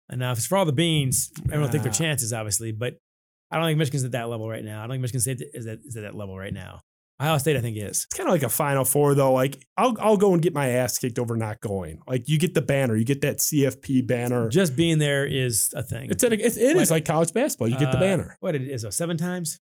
And 0.08 0.20
now, 0.20 0.32
if 0.32 0.38
it's 0.38 0.46
for 0.46 0.56
all 0.56 0.64
the 0.64 0.72
beans, 0.72 1.30
everyone 1.44 1.62
will 1.62 1.68
take 1.68 1.82
their 1.82 1.92
chances, 1.92 2.32
obviously. 2.32 2.72
But 2.72 2.98
I 3.52 3.58
don't 3.58 3.66
think 3.66 3.78
Michigan's 3.78 4.04
at 4.04 4.12
that 4.12 4.28
level 4.28 4.48
right 4.48 4.64
now. 4.64 4.78
I 4.78 4.82
don't 4.82 4.90
think 4.94 5.02
Michigan 5.02 5.20
State 5.20 5.42
is 5.54 5.66
at, 5.66 5.78
is 5.84 5.96
at 5.96 6.02
that 6.02 6.14
level 6.16 6.36
right 6.36 6.52
now. 6.54 6.80
Ohio 7.20 7.38
State, 7.38 7.56
I 7.56 7.60
think, 7.60 7.76
is. 7.76 8.06
it's 8.10 8.16
kind 8.16 8.28
of 8.28 8.32
like 8.32 8.42
a 8.42 8.48
Final 8.48 8.84
Four, 8.84 9.14
though. 9.14 9.32
Like 9.34 9.64
I'll 9.76 9.94
I'll 10.00 10.16
go 10.16 10.32
and 10.32 10.42
get 10.42 10.54
my 10.54 10.70
ass 10.70 10.98
kicked 10.98 11.18
over 11.20 11.36
not 11.36 11.60
going. 11.60 12.00
Like 12.08 12.28
you 12.28 12.38
get 12.38 12.54
the 12.54 12.62
banner, 12.62 12.96
you 12.96 13.04
get 13.04 13.20
that 13.20 13.36
CFP 13.38 14.06
banner. 14.08 14.48
Just 14.48 14.74
being 14.74 14.98
there 14.98 15.24
is 15.26 15.72
a 15.76 15.82
thing. 15.84 16.10
It's, 16.10 16.24
a, 16.24 16.32
it's 16.32 16.56
it 16.56 16.62
is 16.76 16.90
What- 16.90 16.90
like 16.90 17.04
college 17.04 17.32
basketball. 17.32 17.68
You 17.68 17.78
get 17.78 17.92
the 17.92 17.98
Uh, 17.98 18.00
banner. 18.00 18.36
What 18.40 18.54
it 18.56 18.62
is, 18.62 18.84
oh, 18.84 18.90
seven 18.90 19.16
times? 19.18 19.60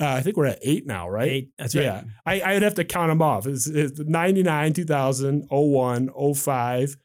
Uh, 0.00 0.06
I 0.06 0.20
think 0.20 0.36
we're 0.36 0.46
at 0.46 0.60
eight 0.62 0.86
now, 0.86 1.08
right? 1.08 1.28
Eight. 1.28 1.50
That's 1.58 1.74
right. 1.74 1.82
Yeah, 1.82 2.02
I, 2.24 2.40
I'd 2.42 2.62
have 2.62 2.74
to 2.74 2.84
count 2.84 3.10
them 3.10 3.20
off. 3.20 3.48
It's, 3.48 3.66
it's 3.66 3.98
99, 3.98 4.72
2000, 4.74 5.46
01, 5.50 6.10
05, 6.34 6.96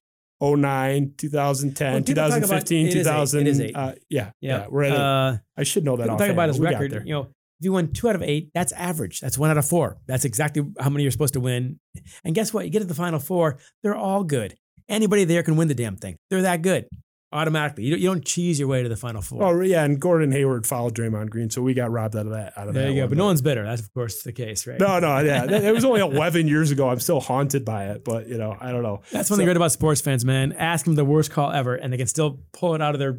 09, 0.43 1.13
2010, 1.17 1.93
When 1.93 2.03
people 2.03 2.15
talk 2.23 2.27
about- 2.43 2.65
2015, 2.67 2.87
eight. 2.87 2.91
2000. 2.91 3.47
Eight. 3.47 3.75
Uh, 3.75 3.93
yeah, 4.09 4.31
Yeah. 4.41 4.57
yeah, 4.59 4.67
We're 4.69 4.83
at. 4.83 4.91
Uh, 4.91 5.37
I 5.57 5.63
should 5.63 5.83
know 5.85 5.95
that. 5.95 6.03
People 6.03 6.17
talk 6.17 6.21
offhand, 6.21 6.31
about 6.31 6.47
his 6.49 6.57
but 6.59 6.67
we 6.67 6.71
got 6.73 6.81
record. 6.81 7.07
You 7.07 7.13
know, 7.13 7.21
if 7.21 7.65
you 7.65 7.71
win 7.73 7.93
two 7.93 8.09
out 8.09 8.15
of 8.15 8.23
eight, 8.23 8.49
that's 8.53 8.71
average. 8.73 9.19
That's 9.21 9.37
one 9.37 9.49
out 9.49 9.57
of 9.57 9.65
four. 9.67 9.97
That's 10.07 10.25
exactly 10.25 10.63
how 10.79 10.89
many 10.89 11.03
you're 11.03 11.11
supposed 11.11 11.33
to 11.35 11.39
win. 11.39 11.79
And 12.25 12.35
guess 12.35 12.53
what? 12.53 12.65
You 12.65 12.71
get 12.71 12.79
to 12.79 12.85
the 12.85 12.93
final 12.95 13.19
four, 13.19 13.57
they're 13.83 13.95
all 13.95 14.23
good. 14.23 14.55
Anybody 14.89 15.23
there 15.23 15.43
can 15.43 15.55
win 15.55 15.69
the 15.69 15.75
damn 15.75 15.95
thing. 15.95 16.17
They're 16.29 16.41
that 16.41 16.61
good 16.61 16.87
automatically. 17.33 17.83
You 17.83 17.91
don't, 17.91 17.99
you 17.99 18.07
don't 18.07 18.25
cheese 18.25 18.59
your 18.59 18.67
way 18.67 18.83
to 18.83 18.89
the 18.89 18.95
final 18.95 19.21
four. 19.21 19.43
Oh 19.43 19.61
yeah, 19.61 19.83
and 19.83 19.99
Gordon 19.99 20.31
Hayward 20.31 20.65
followed 20.67 20.95
Draymond 20.95 21.29
Green, 21.29 21.49
so 21.49 21.61
we 21.61 21.73
got 21.73 21.91
robbed 21.91 22.15
out 22.15 22.25
of 22.25 22.31
that. 22.31 22.57
Out 22.57 22.67
of 22.67 22.73
there 22.73 22.85
that 22.85 22.93
you 22.93 23.01
go. 23.01 23.07
But 23.07 23.17
no 23.17 23.25
one's 23.25 23.41
bitter. 23.41 23.63
That's, 23.63 23.81
of 23.81 23.93
course, 23.93 24.23
the 24.23 24.31
case, 24.31 24.65
right? 24.67 24.79
No, 24.79 24.99
no, 24.99 25.19
yeah. 25.19 25.43
It 25.63 25.73
was 25.73 25.85
only 25.85 26.01
11 26.01 26.47
years 26.47 26.71
ago. 26.71 26.89
I'm 26.89 26.99
still 26.99 27.19
haunted 27.19 27.65
by 27.65 27.85
it, 27.85 28.03
but 28.03 28.27
you 28.27 28.37
know, 28.37 28.55
I 28.59 28.71
don't 28.71 28.83
know. 28.83 29.01
That's 29.11 29.29
one 29.29 29.37
thing 29.37 29.45
great 29.45 29.57
about 29.57 29.71
sports 29.71 30.01
fans, 30.01 30.23
man. 30.23 30.53
Ask 30.53 30.85
them 30.85 30.95
the 30.95 31.05
worst 31.05 31.31
call 31.31 31.51
ever, 31.51 31.75
and 31.75 31.91
they 31.91 31.97
can 31.97 32.07
still 32.07 32.39
pull 32.53 32.75
it 32.75 32.81
out 32.81 32.95
of 32.95 32.99
their 32.99 33.17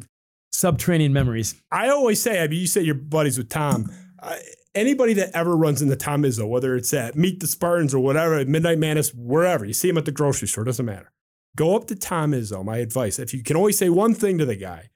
subterranean 0.51 1.13
memories. 1.13 1.55
I 1.71 1.89
always 1.89 2.21
say, 2.21 2.41
I 2.41 2.47
mean, 2.47 2.61
you 2.61 2.67
say 2.67 2.81
you're 2.81 2.95
buddies 2.95 3.37
with 3.37 3.49
Tom. 3.49 3.91
I, 4.21 4.39
anybody 4.75 5.13
that 5.13 5.31
ever 5.33 5.55
runs 5.55 5.81
into 5.81 5.95
Tom 5.95 6.23
Izzo, 6.23 6.47
whether 6.47 6.75
it's 6.75 6.93
at 6.93 7.15
Meet 7.15 7.39
the 7.39 7.47
Spartans 7.47 7.93
or 7.93 7.99
whatever, 7.99 8.35
at 8.35 8.47
Midnight 8.47 8.77
Madness, 8.77 9.13
wherever, 9.13 9.65
you 9.65 9.73
see 9.73 9.89
him 9.89 9.97
at 9.97 10.05
the 10.05 10.11
grocery 10.11 10.47
store, 10.47 10.63
doesn't 10.63 10.85
matter. 10.85 11.11
Go 11.55 11.75
up 11.75 11.87
to 11.87 11.95
Tom 11.95 12.31
Izzo. 12.31 12.63
My 12.63 12.77
advice: 12.77 13.19
if 13.19 13.33
you 13.33 13.43
can 13.43 13.55
only 13.57 13.71
say 13.73 13.89
one 13.89 14.13
thing 14.13 14.37
to 14.39 14.45
the 14.45 14.55
guy, 14.55 14.89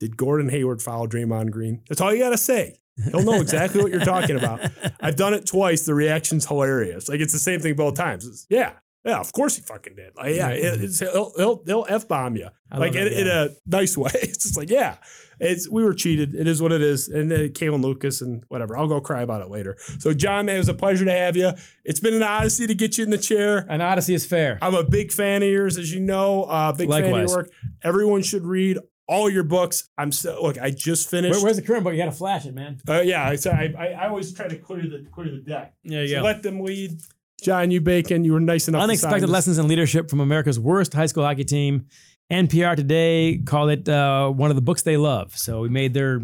did 0.00 0.16
Gordon 0.16 0.48
Hayward 0.50 0.82
follow 0.82 1.06
Draymond 1.06 1.50
Green? 1.50 1.82
That's 1.88 2.00
all 2.00 2.12
you 2.14 2.20
got 2.22 2.30
to 2.30 2.38
say. 2.38 2.78
He'll 3.10 3.22
know 3.22 3.40
exactly 3.40 3.82
what 3.82 3.90
you're 3.92 4.04
talking 4.04 4.36
about. 4.36 4.60
I've 5.00 5.16
done 5.16 5.34
it 5.34 5.46
twice. 5.46 5.84
The 5.84 5.94
reaction's 5.94 6.46
hilarious. 6.46 7.08
Like 7.08 7.20
it's 7.20 7.32
the 7.32 7.38
same 7.38 7.60
thing 7.60 7.74
both 7.74 7.94
times. 7.94 8.26
It's, 8.26 8.46
yeah, 8.48 8.72
yeah, 9.04 9.18
of 9.18 9.32
course 9.32 9.56
he 9.56 9.62
fucking 9.62 9.96
did. 9.96 10.14
Like, 10.16 10.34
yeah, 10.34 10.48
it- 10.48 10.82
it's, 10.82 11.00
he'll 11.00 11.32
he'll, 11.36 11.62
he'll 11.66 11.86
f 11.88 12.08
bomb 12.08 12.36
you 12.36 12.48
I 12.70 12.78
like 12.78 12.94
in, 12.94 13.06
in 13.08 13.26
a 13.28 13.48
nice 13.66 13.96
way. 13.98 14.10
It's 14.22 14.44
just 14.44 14.56
like 14.56 14.70
yeah, 14.70 14.96
it's 15.40 15.68
we 15.68 15.82
were 15.82 15.94
cheated. 15.94 16.34
It 16.34 16.46
is 16.46 16.62
what 16.62 16.72
it 16.72 16.82
is. 16.82 17.08
And 17.08 17.30
then 17.30 17.48
Kalin 17.50 17.82
Lucas 17.82 18.20
and 18.20 18.44
whatever. 18.48 18.76
I'll 18.76 18.88
go 18.88 19.00
cry 19.00 19.22
about 19.22 19.42
it 19.42 19.50
later. 19.50 19.76
So 19.98 20.12
John, 20.12 20.46
man, 20.46 20.56
it 20.56 20.58
was 20.58 20.68
a 20.68 20.74
pleasure 20.74 21.04
to 21.04 21.12
have 21.12 21.36
you. 21.36 21.52
It's 21.84 22.00
been 22.00 22.14
an 22.14 22.22
odyssey 22.22 22.66
to 22.66 22.74
get 22.74 22.98
you 22.98 23.04
in 23.04 23.10
the 23.10 23.18
chair. 23.18 23.66
An 23.68 23.80
odyssey 23.80 24.14
is 24.14 24.26
fair. 24.26 24.58
I'm 24.62 24.74
a 24.74 24.84
big 24.84 25.12
fan 25.12 25.42
of 25.42 25.48
yours, 25.48 25.78
as 25.78 25.92
you 25.92 26.00
know. 26.00 26.44
Uh, 26.44 26.72
big 26.72 26.90
fan 26.90 27.04
of 27.04 27.10
your 27.10 27.36
work. 27.36 27.50
Everyone 27.82 28.22
should 28.22 28.44
read 28.44 28.78
all 29.08 29.30
your 29.30 29.44
books. 29.44 29.88
I'm 29.96 30.12
so 30.12 30.42
look. 30.42 30.58
I 30.58 30.70
just 30.70 31.08
finished. 31.10 31.34
Where, 31.34 31.44
where's 31.44 31.56
the 31.56 31.62
current 31.62 31.84
book? 31.84 31.92
You 31.92 31.98
got 31.98 32.06
to 32.06 32.12
flash 32.12 32.46
it, 32.46 32.54
man. 32.54 32.80
Uh, 32.88 33.00
yeah, 33.02 33.28
I, 33.28 33.36
so 33.36 33.50
I, 33.50 33.72
I 33.78 33.86
I 33.88 34.08
always 34.08 34.32
try 34.32 34.48
to 34.48 34.56
clear 34.56 34.82
the 34.82 35.06
clear 35.12 35.30
the 35.30 35.38
deck. 35.38 35.74
Yeah, 35.82 36.02
you 36.02 36.16
So 36.16 36.22
let 36.22 36.42
them 36.42 36.60
lead. 36.60 37.00
John 37.42 37.70
U. 37.70 37.80
Bacon. 37.80 38.24
You 38.24 38.32
were 38.32 38.40
nice 38.40 38.66
enough. 38.66 38.80
to 38.80 38.82
sign 38.82 38.90
Unexpected 38.90 39.28
lessons 39.28 39.58
in 39.58 39.68
leadership 39.68 40.08
from 40.10 40.20
America's 40.20 40.58
worst 40.58 40.94
high 40.94 41.06
school 41.06 41.24
hockey 41.24 41.44
team. 41.44 41.86
NPR 42.30 42.76
today 42.76 43.38
called 43.38 43.70
it 43.70 43.88
uh, 43.88 44.28
one 44.28 44.50
of 44.50 44.56
the 44.56 44.62
books 44.62 44.82
they 44.82 44.96
love. 44.96 45.36
So 45.36 45.60
we 45.60 45.68
made 45.68 45.94
their 45.94 46.20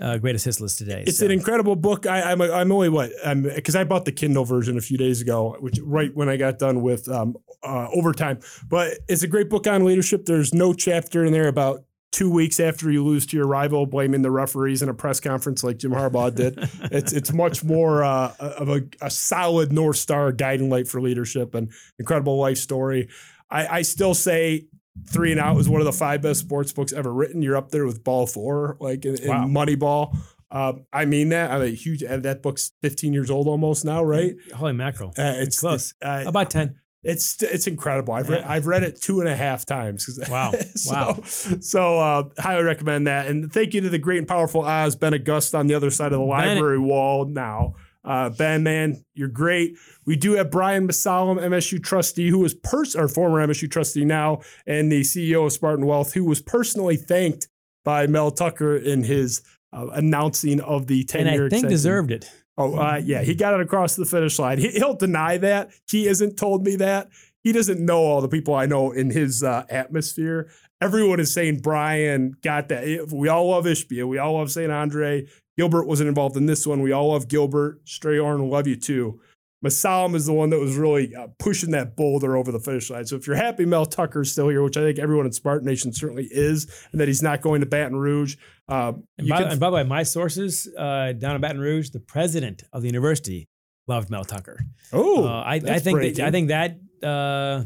uh, 0.00 0.18
greatest 0.18 0.44
hits 0.44 0.60
list 0.60 0.78
today. 0.78 1.04
It's 1.06 1.18
so. 1.18 1.26
an 1.26 1.30
incredible 1.30 1.76
book. 1.76 2.06
I, 2.06 2.22
I'm 2.22 2.40
I'm 2.40 2.72
only 2.72 2.88
what 2.88 3.10
I'm 3.24 3.42
because 3.42 3.76
I 3.76 3.84
bought 3.84 4.04
the 4.04 4.12
Kindle 4.12 4.44
version 4.44 4.76
a 4.76 4.80
few 4.80 4.98
days 4.98 5.20
ago, 5.20 5.56
which 5.60 5.78
right 5.82 6.14
when 6.14 6.28
I 6.28 6.36
got 6.36 6.58
done 6.58 6.82
with 6.82 7.08
um, 7.08 7.36
uh, 7.62 7.88
overtime. 7.92 8.40
But 8.68 8.98
it's 9.08 9.22
a 9.22 9.28
great 9.28 9.48
book 9.48 9.66
on 9.66 9.84
leadership. 9.84 10.24
There's 10.24 10.52
no 10.52 10.72
chapter 10.72 11.24
in 11.24 11.32
there 11.32 11.48
about 11.48 11.84
two 12.10 12.30
weeks 12.30 12.58
after 12.58 12.90
you 12.90 13.04
lose 13.04 13.26
to 13.26 13.36
your 13.36 13.46
rival, 13.46 13.86
blaming 13.86 14.22
the 14.22 14.30
referees 14.30 14.82
in 14.82 14.88
a 14.88 14.94
press 14.94 15.20
conference 15.20 15.62
like 15.62 15.76
Jim 15.78 15.92
Harbaugh 15.92 16.34
did. 16.34 16.58
it's 16.90 17.12
it's 17.12 17.32
much 17.32 17.62
more 17.62 18.02
uh, 18.02 18.34
of 18.40 18.68
a, 18.68 18.82
a 19.00 19.10
solid 19.10 19.72
north 19.72 19.96
star 19.96 20.32
guiding 20.32 20.70
light 20.70 20.88
for 20.88 21.00
leadership 21.00 21.54
and 21.54 21.70
incredible 21.98 22.38
life 22.38 22.58
story. 22.58 23.08
I, 23.50 23.78
I 23.78 23.82
still 23.82 24.14
say 24.14 24.66
Three 25.06 25.30
and 25.32 25.40
Out 25.40 25.58
is 25.58 25.68
one 25.68 25.80
of 25.80 25.84
the 25.86 25.92
five 25.92 26.22
best 26.22 26.40
sports 26.40 26.72
books 26.72 26.92
ever 26.92 27.12
written. 27.12 27.42
You're 27.42 27.56
up 27.56 27.70
there 27.70 27.86
with 27.86 28.02
Ball 28.04 28.26
Four, 28.26 28.76
like 28.80 29.04
in, 29.04 29.16
in 29.22 29.28
Wow. 29.28 29.44
Moneyball. 29.46 30.16
Um, 30.50 30.86
I 30.92 31.04
mean 31.04 31.28
that. 31.30 31.50
I'm 31.50 31.62
a 31.62 31.66
huge. 31.68 32.02
And 32.02 32.22
that 32.22 32.42
book's 32.42 32.72
15 32.82 33.12
years 33.12 33.30
old 33.30 33.48
almost 33.48 33.84
now, 33.84 34.02
right? 34.02 34.34
Holy 34.54 34.72
mackerel. 34.72 35.10
Uh, 35.18 35.34
it's 35.36 35.60
close. 35.60 35.92
Uh, 36.02 36.24
About 36.26 36.50
10. 36.50 36.74
it's 37.04 37.42
it's 37.42 37.66
incredible. 37.66 38.14
I've 38.14 38.28
read 38.28 38.44
I've 38.44 38.66
read 38.66 38.82
it 38.82 39.00
two 39.00 39.20
and 39.20 39.28
a 39.28 39.36
half 39.36 39.64
times. 39.66 40.18
Wow. 40.30 40.52
so, 40.74 40.92
Wow. 40.94 41.18
So 41.24 41.98
uh, 41.98 42.22
highly 42.38 42.64
recommend 42.64 43.06
that. 43.06 43.26
And 43.28 43.52
thank 43.52 43.74
you 43.74 43.82
to 43.82 43.88
the 43.90 43.98
great 43.98 44.18
and 44.18 44.26
powerful 44.28 44.62
Oz 44.62 44.96
Ben 44.96 45.14
August 45.14 45.54
on 45.54 45.66
the 45.66 45.74
other 45.74 45.90
side 45.90 46.12
of 46.12 46.18
the 46.18 46.24
library 46.24 46.78
wall 46.78 47.24
now. 47.26 47.74
Uh, 48.08 48.30
ben, 48.30 48.62
man, 48.62 49.04
you're 49.14 49.28
great. 49.28 49.76
We 50.06 50.16
do 50.16 50.32
have 50.32 50.50
Brian 50.50 50.88
Mosallam, 50.88 51.38
MSU 51.38 51.82
trustee, 51.82 52.30
who 52.30 52.38
was 52.38 52.54
pers- 52.54 52.96
or 52.96 53.06
former 53.06 53.46
MSU 53.46 53.70
trustee 53.70 54.06
now, 54.06 54.40
and 54.66 54.90
the 54.90 55.02
CEO 55.02 55.44
of 55.44 55.52
Spartan 55.52 55.84
Wealth, 55.84 56.14
who 56.14 56.24
was 56.24 56.40
personally 56.40 56.96
thanked 56.96 57.48
by 57.84 58.06
Mel 58.06 58.30
Tucker 58.30 58.76
in 58.76 59.04
his 59.04 59.42
uh, 59.74 59.88
announcing 59.88 60.58
of 60.62 60.86
the 60.86 61.04
10 61.04 61.26
And 61.26 61.34
year 61.34 61.46
I 61.46 61.48
think 61.50 61.68
deserved 61.68 62.10
it. 62.10 62.30
Oh, 62.56 62.76
uh, 62.76 63.00
yeah. 63.04 63.20
He 63.20 63.34
got 63.34 63.52
it 63.52 63.60
across 63.60 63.94
the 63.94 64.06
finish 64.06 64.38
line. 64.38 64.58
He, 64.58 64.70
he'll 64.70 64.96
deny 64.96 65.36
that. 65.36 65.70
He 65.90 66.06
hasn't 66.06 66.38
told 66.38 66.64
me 66.64 66.76
that. 66.76 67.10
He 67.44 67.52
doesn't 67.52 67.78
know 67.78 67.98
all 67.98 68.22
the 68.22 68.28
people 68.28 68.54
I 68.54 68.64
know 68.64 68.90
in 68.90 69.10
his 69.10 69.42
uh, 69.42 69.64
atmosphere. 69.68 70.50
Everyone 70.80 71.20
is 71.20 71.32
saying 71.32 71.60
Brian 71.60 72.36
got 72.42 72.68
that. 72.68 73.08
We 73.12 73.28
all 73.28 73.50
love 73.50 73.66
Ishbia. 73.66 74.08
We 74.08 74.16
all 74.16 74.38
love 74.38 74.50
St. 74.50 74.72
Andre. 74.72 75.26
Gilbert 75.58 75.86
wasn't 75.86 76.08
involved 76.08 76.36
in 76.36 76.46
this 76.46 76.66
one. 76.66 76.80
We 76.82 76.92
all 76.92 77.08
love 77.10 77.26
Gilbert. 77.28 77.84
Strayhorn, 77.84 78.48
love 78.48 78.66
you 78.68 78.76
too. 78.76 79.20
Mosallam 79.64 80.14
is 80.14 80.24
the 80.26 80.32
one 80.32 80.50
that 80.50 80.60
was 80.60 80.76
really 80.76 81.12
uh, 81.16 81.26
pushing 81.40 81.72
that 81.72 81.96
boulder 81.96 82.36
over 82.36 82.52
the 82.52 82.60
finish 82.60 82.88
line. 82.90 83.04
So 83.06 83.16
if 83.16 83.26
you're 83.26 83.34
happy 83.34 83.64
Mel 83.66 83.84
Tucker's 83.86 84.30
still 84.30 84.48
here, 84.48 84.62
which 84.62 84.76
I 84.76 84.82
think 84.82 85.00
everyone 85.00 85.26
in 85.26 85.32
Spartan 85.32 85.66
Nation 85.66 85.92
certainly 85.92 86.28
is, 86.30 86.72
and 86.92 87.00
that 87.00 87.08
he's 87.08 87.22
not 87.22 87.40
going 87.42 87.60
to 87.60 87.66
Baton 87.66 87.96
Rouge, 87.96 88.36
um, 88.68 89.02
And 89.18 89.28
by, 89.28 89.38
can- 89.42 89.50
and 89.50 89.58
by 89.60 89.70
the 89.70 89.74
way, 89.76 89.82
my 89.82 90.04
sources 90.04 90.68
uh, 90.78 91.12
down 91.12 91.34
in 91.34 91.40
Baton 91.40 91.58
Rouge, 91.60 91.90
the 91.90 91.98
president 91.98 92.62
of 92.72 92.82
the 92.82 92.88
university 92.88 93.48
loved 93.88 94.10
Mel 94.10 94.24
Tucker. 94.24 94.60
oh, 94.92 95.24
Uh, 95.26 95.42
I, 95.42 95.54
I 95.54 95.78
think 95.80 95.98
that. 96.02 96.20
I 96.20 96.30
think 96.30 96.48
that 96.50 96.78
uh, 97.02 97.64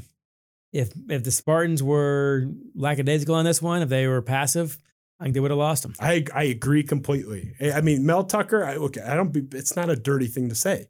if 0.72 0.92
if 1.10 1.24
the 1.24 1.30
Spartans 1.30 1.82
were 1.82 2.46
lackadaisical 2.74 3.34
on 3.34 3.44
this 3.44 3.60
one, 3.60 3.82
if 3.82 3.90
they 3.90 4.06
were 4.06 4.22
passive, 4.22 4.78
I 5.22 5.26
think 5.26 5.34
they 5.34 5.40
would 5.40 5.52
have 5.52 5.58
lost 5.58 5.84
them. 5.84 5.94
I 6.00 6.24
I 6.34 6.42
agree 6.42 6.82
completely. 6.82 7.54
I 7.72 7.80
mean, 7.80 8.04
Mel 8.04 8.24
Tucker. 8.24 8.64
I, 8.64 8.74
okay, 8.74 9.02
I 9.02 9.14
don't. 9.14 9.32
Be, 9.32 9.56
it's 9.56 9.76
not 9.76 9.88
a 9.88 9.94
dirty 9.94 10.26
thing 10.26 10.48
to 10.48 10.54
say. 10.56 10.88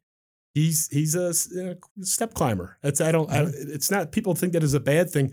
He's 0.55 0.89
he's 0.89 1.15
a, 1.15 1.35
a 1.61 2.05
step 2.05 2.33
climber. 2.33 2.79
That's 2.83 3.03
I 3.03 3.13
don't. 3.13 3.31
I, 3.31 3.45
it's 3.55 3.91
not. 3.91 4.11
People 4.11 4.35
think 4.35 4.55
that 4.55 4.63
is 4.63 4.73
a 4.73 4.81
bad 4.81 5.11
thing. 5.11 5.33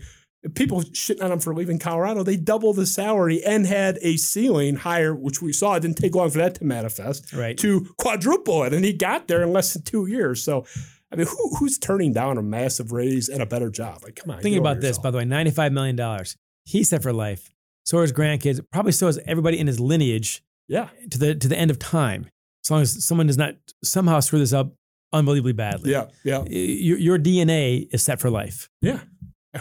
People 0.54 0.82
shitting 0.82 1.22
on 1.22 1.32
him 1.32 1.40
for 1.40 1.54
leaving 1.54 1.78
Colorado. 1.78 2.22
They 2.22 2.36
doubled 2.36 2.76
the 2.76 2.84
salary 2.84 3.42
and 3.42 3.66
had 3.66 3.98
a 4.02 4.18
ceiling 4.18 4.76
higher, 4.76 5.14
which 5.14 5.40
we 5.40 5.54
saw. 5.54 5.76
It 5.76 5.80
didn't 5.80 5.96
take 5.96 6.14
long 6.14 6.28
for 6.28 6.38
that 6.38 6.56
to 6.56 6.64
manifest. 6.64 7.32
Right. 7.32 7.56
To 7.56 7.86
quadruple 7.96 8.64
it, 8.64 8.74
and 8.74 8.84
he 8.84 8.92
got 8.92 9.28
there 9.28 9.42
in 9.42 9.50
less 9.50 9.72
than 9.72 9.82
two 9.82 10.04
years. 10.06 10.44
So, 10.44 10.66
I 11.10 11.16
mean, 11.16 11.26
who, 11.26 11.56
who's 11.56 11.78
turning 11.78 12.12
down 12.12 12.36
a 12.36 12.42
massive 12.42 12.92
raise 12.92 13.30
and 13.30 13.42
a 13.42 13.46
better 13.46 13.70
job? 13.70 14.00
Like, 14.02 14.16
come 14.16 14.30
on. 14.30 14.42
Thinking 14.42 14.60
about 14.60 14.80
this, 14.80 14.98
by 14.98 15.10
the 15.10 15.18
way, 15.18 15.24
$95 15.24 15.72
million. 15.72 16.24
He's 16.64 16.90
set 16.90 17.02
for 17.02 17.14
life. 17.14 17.50
So 17.90 17.98
are 17.98 18.02
his 18.02 18.12
grandkids. 18.12 18.60
Probably 18.70 18.92
so 18.92 19.08
is 19.08 19.18
everybody 19.26 19.58
in 19.58 19.66
his 19.66 19.80
lineage 19.80 20.44
Yeah. 20.68 20.90
to 21.10 21.18
the 21.18 21.34
to 21.34 21.48
the 21.48 21.58
end 21.58 21.72
of 21.72 21.78
time. 21.80 22.28
As 22.64 22.70
long 22.70 22.82
as 22.82 23.04
someone 23.04 23.26
does 23.26 23.36
not 23.36 23.54
somehow 23.82 24.20
screw 24.20 24.38
this 24.38 24.52
up 24.52 24.72
unbelievably 25.12 25.54
badly. 25.54 25.90
Yeah. 25.90 26.06
Yeah. 26.22 26.44
Your, 26.48 26.98
your 26.98 27.18
DNA 27.18 27.88
is 27.90 28.00
set 28.04 28.20
for 28.20 28.30
life. 28.30 28.68
Yeah. 28.80 29.00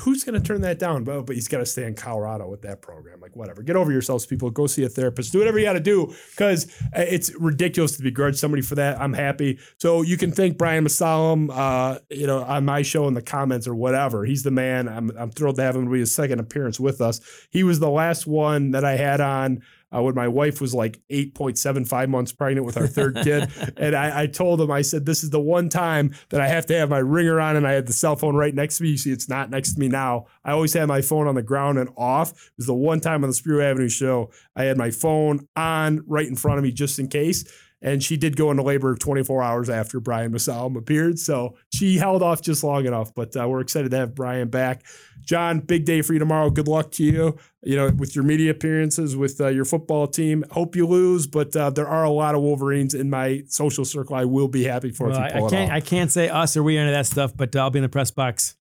Who's 0.02 0.24
going 0.24 0.40
to 0.40 0.48
turn 0.48 0.61
that 0.61 0.78
down? 0.78 1.03
But, 1.03 1.26
but 1.26 1.36
he's 1.36 1.48
got 1.48 1.57
to 1.60 1.66
stay 1.66 1.86
in 1.86 1.95
Colorado 1.95 2.48
with 2.48 2.61
that 2.61 2.80
program. 2.80 3.20
Like, 3.20 3.36
whatever. 3.36 3.64
Get 3.64 3.76
over 3.76 3.91
yourselves, 3.91 4.24
people. 4.24 4.52
Go 4.52 4.68
see 4.68 4.84
a 4.84 4.90
therapist. 4.90 5.32
Do 5.32 5.40
whatever 5.40 5.57
you 5.57 5.66
got 5.66 5.74
to 5.74 5.80
do 5.80 6.14
because 6.30 6.72
it's 6.94 7.34
ridiculous 7.40 7.98
to 7.98 8.03
begrudge 8.03 8.36
somebody 8.36 8.61
for 8.61 8.76
that. 8.76 9.02
I'm 9.02 9.14
happy. 9.14 9.57
So 9.78 10.03
you 10.03 10.16
can 10.16 10.32
thank 10.32 10.60
Brian 10.60 10.86
Mosallam, 10.86 11.49
uh, 11.52 11.99
you 12.11 12.28
know, 12.28 12.44
on 12.44 12.66
my 12.66 12.84
show 12.84 13.07
in 13.07 13.16
the 13.16 13.22
comments 13.24 13.68
or 13.68 13.74
whatever. 13.74 14.26
He's 14.26 14.44
the 14.44 14.52
man. 14.52 14.88
I'm, 14.88 15.11
I'm 15.18 15.32
thrilled 15.32 15.56
to 15.56 15.64
have 15.64 15.76
him 15.76 15.91
be 15.91 15.99
his 15.99 16.14
second 16.14 16.40
appearance 16.40 16.80
with 16.80 17.02
us. 17.02 17.20
He 17.49 17.64
was 17.64 17.80
the 17.80 17.90
last 17.90 18.28
one 18.28 18.72
that 18.72 18.86
I 18.86 18.95
had 18.95 19.22
on 19.22 19.64
uh, 19.95 20.02
when 20.02 20.16
my 20.16 20.28
wife 20.28 20.61
was 20.61 20.74
like 20.74 21.02
8.75 21.10 22.10
months 22.10 22.32
pregnant 22.32 22.66
with 22.66 22.78
our 22.78 22.88
third 22.88 23.16
kid. 23.24 23.49
and 23.78 23.95
I, 23.95 24.24
I 24.24 24.28
told 24.28 24.61
him, 24.61 24.72
I 24.72 24.82
said, 24.82 25.06
this 25.06 25.24
is 25.24 25.30
the 25.30 25.40
one 25.40 25.70
time 25.70 26.14
that 26.30 26.41
I 26.41 26.48
have 26.48 26.66
to 26.68 26.78
have 26.78 26.90
my 26.90 26.99
ringer 26.99 27.40
on 27.40 27.56
and 27.56 27.68
I 27.68 27.74
had 27.74 27.88
the 27.88 27.94
cell 27.94 28.16
phone 28.16 28.36
right 28.36 28.53
next 28.53 28.78
to 28.78 28.84
me. 28.84 28.90
You 28.90 28.98
see, 28.98 29.11
it's 29.11 29.30
not 29.30 29.49
next 29.49 29.74
to 29.74 29.80
me 29.80 29.88
now. 29.88 30.28
I 30.44 30.52
always 30.52 30.74
had 30.74 30.88
my 30.88 31.02
phone 31.02 31.28
on 31.28 31.36
the 31.36 31.44
ground 31.44 31.80
and 31.80 31.90
off. 31.98 32.32
It 32.32 32.57
was 32.57 32.68
the 32.68 32.74
one 32.74 32.99
time 32.99 33.24
on 33.24 33.30
the 33.30 33.36
Spiro 33.36 33.64
Avenue 33.64 33.90
show 33.90 34.32
I 34.56 34.64
had 34.64 34.78
my 34.78 34.91
phone 34.91 35.48
on 35.56 36.03
right 36.07 36.28
in 36.28 36.36
front 36.36 36.57
of 36.57 36.64
me 36.64 36.72
just 36.72 36.99
in 36.99 37.07
case. 37.07 37.45
And 37.82 38.04
she 38.04 38.18
did 38.18 38.36
go 38.36 38.52
into 38.52 38.62
labor 38.62 38.94
24 38.96 39.42
hours 39.42 39.70
after 39.70 40.00
Brian 40.00 40.34
Mosallam 40.34 40.78
appeared. 40.78 41.18
So 41.18 41.56
she 41.74 41.98
held 41.98 42.22
off 42.22 42.42
just 42.42 42.64
long 42.64 42.86
enough. 42.86 43.14
But 43.16 43.36
uh, 43.38 43.48
we're 43.48 43.62
excited 43.62 43.92
to 43.92 43.98
have 43.98 44.14
Brian 44.14 44.50
back. 44.50 44.84
John, 45.22 45.60
big 45.60 45.86
day 45.86 46.02
for 46.02 46.14
you 46.14 46.20
tomorrow. 46.20 46.50
Good 46.50 46.68
luck 46.68 46.92
to 46.94 47.04
you. 47.04 47.38
You 47.64 47.76
know, 47.76 47.90
with 47.92 48.16
your 48.16 48.26
media 48.26 48.52
appearances, 48.52 49.16
with 49.16 49.40
uh, 49.40 49.48
your 49.48 49.66
football 49.66 50.08
team. 50.08 50.44
Hope 50.52 50.76
you 50.76 50.88
lose, 50.88 51.28
but 51.28 51.56
uh, 51.56 51.70
there 51.70 51.88
are 51.88 52.04
a 52.04 52.10
lot 52.10 52.36
of 52.36 52.42
Wolverines 52.42 52.94
in 52.94 53.10
my 53.10 53.44
social 53.48 53.86
circle. 53.86 54.16
I 54.16 54.26
will 54.26 54.48
be 54.48 54.64
happy 54.64 54.92
for 54.92 55.08
Well, 55.08 55.18
if 55.18 55.20
you 55.20 55.26
I, 55.26 55.40
pull 55.40 55.44
I 55.44 55.48
it 55.48 55.52
can't. 55.52 55.72
I 55.72 55.80
can't 55.82 56.12
say 56.12 56.30
us 56.30 56.58
or 56.58 56.64
we 56.64 56.78
of 56.78 56.88
that 56.88 57.06
stuff, 57.06 57.36
but 57.36 57.56
I'll 57.56 57.70
be 57.70 57.80
in 57.80 57.84
the 57.84 57.90
press 57.90 58.12
box 58.12 58.56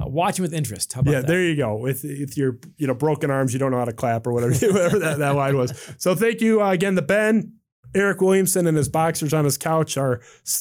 uh, 0.00 0.06
watching 0.06 0.42
with 0.42 0.52
interest. 0.52 0.92
How 0.92 1.00
about 1.00 1.12
yeah, 1.12 1.20
that? 1.20 1.26
there 1.26 1.42
you 1.42 1.56
go. 1.56 1.76
With 1.76 2.04
with 2.04 2.36
your 2.36 2.58
you 2.76 2.86
know 2.86 2.94
broken 2.94 3.30
arms, 3.30 3.52
you 3.52 3.58
don't 3.58 3.70
know 3.70 3.78
how 3.78 3.84
to 3.84 3.92
clap 3.92 4.26
or 4.26 4.32
whatever 4.32 4.52
whatever 4.72 4.98
that, 4.98 5.18
that 5.18 5.34
line 5.36 5.56
was. 5.56 5.94
So 5.98 6.14
thank 6.14 6.40
you 6.40 6.62
uh, 6.62 6.70
again, 6.70 6.94
the 6.94 7.02
Ben. 7.02 7.54
Eric 7.94 8.20
Williamson 8.20 8.66
and 8.66 8.76
his 8.76 8.88
boxers 8.88 9.32
on 9.32 9.44
his 9.44 9.56
couch, 9.56 9.96
our 9.96 10.20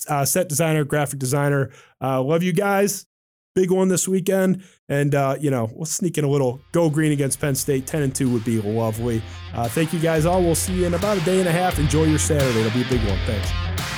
uh, 0.10 0.26
set 0.26 0.49
designer, 0.49 0.84
graphic 0.84 1.19
designer. 1.19 1.72
Uh, 2.01 2.22
love 2.22 2.43
you 2.43 2.53
guys. 2.53 3.05
Big 3.55 3.69
one 3.69 3.88
this 3.88 4.07
weekend. 4.07 4.64
And, 4.89 5.14
uh, 5.14 5.35
you 5.39 5.51
know, 5.51 5.69
we'll 5.73 5.85
sneak 5.85 6.18
in 6.18 6.26
a 6.26 6.30
little 6.30 6.60
go 6.72 6.89
green 6.89 7.11
against 7.11 7.39
Penn 7.39 7.55
State. 7.55 7.85
10 7.85 8.01
and 8.01 8.15
2 8.15 8.31
would 8.31 8.43
be 8.43 8.60
lovely. 8.60 9.22
Uh, 9.53 9.68
thank 9.68 9.93
you 9.93 9.99
guys 9.99 10.26
all. 10.26 10.41
We'll 10.41 10.55
see 10.55 10.73
you 10.73 10.85
in 10.85 10.93
about 10.95 11.18
a 11.18 11.22
day 11.22 11.39
and 11.39 11.47
a 11.47 11.51
half. 11.51 11.77
Enjoy 11.77 12.05
your 12.05 12.19
Saturday. 12.19 12.60
It'll 12.60 12.72
be 12.72 12.81
a 12.81 12.89
big 12.89 13.07
one. 13.07 13.19
Thanks. 13.26 13.93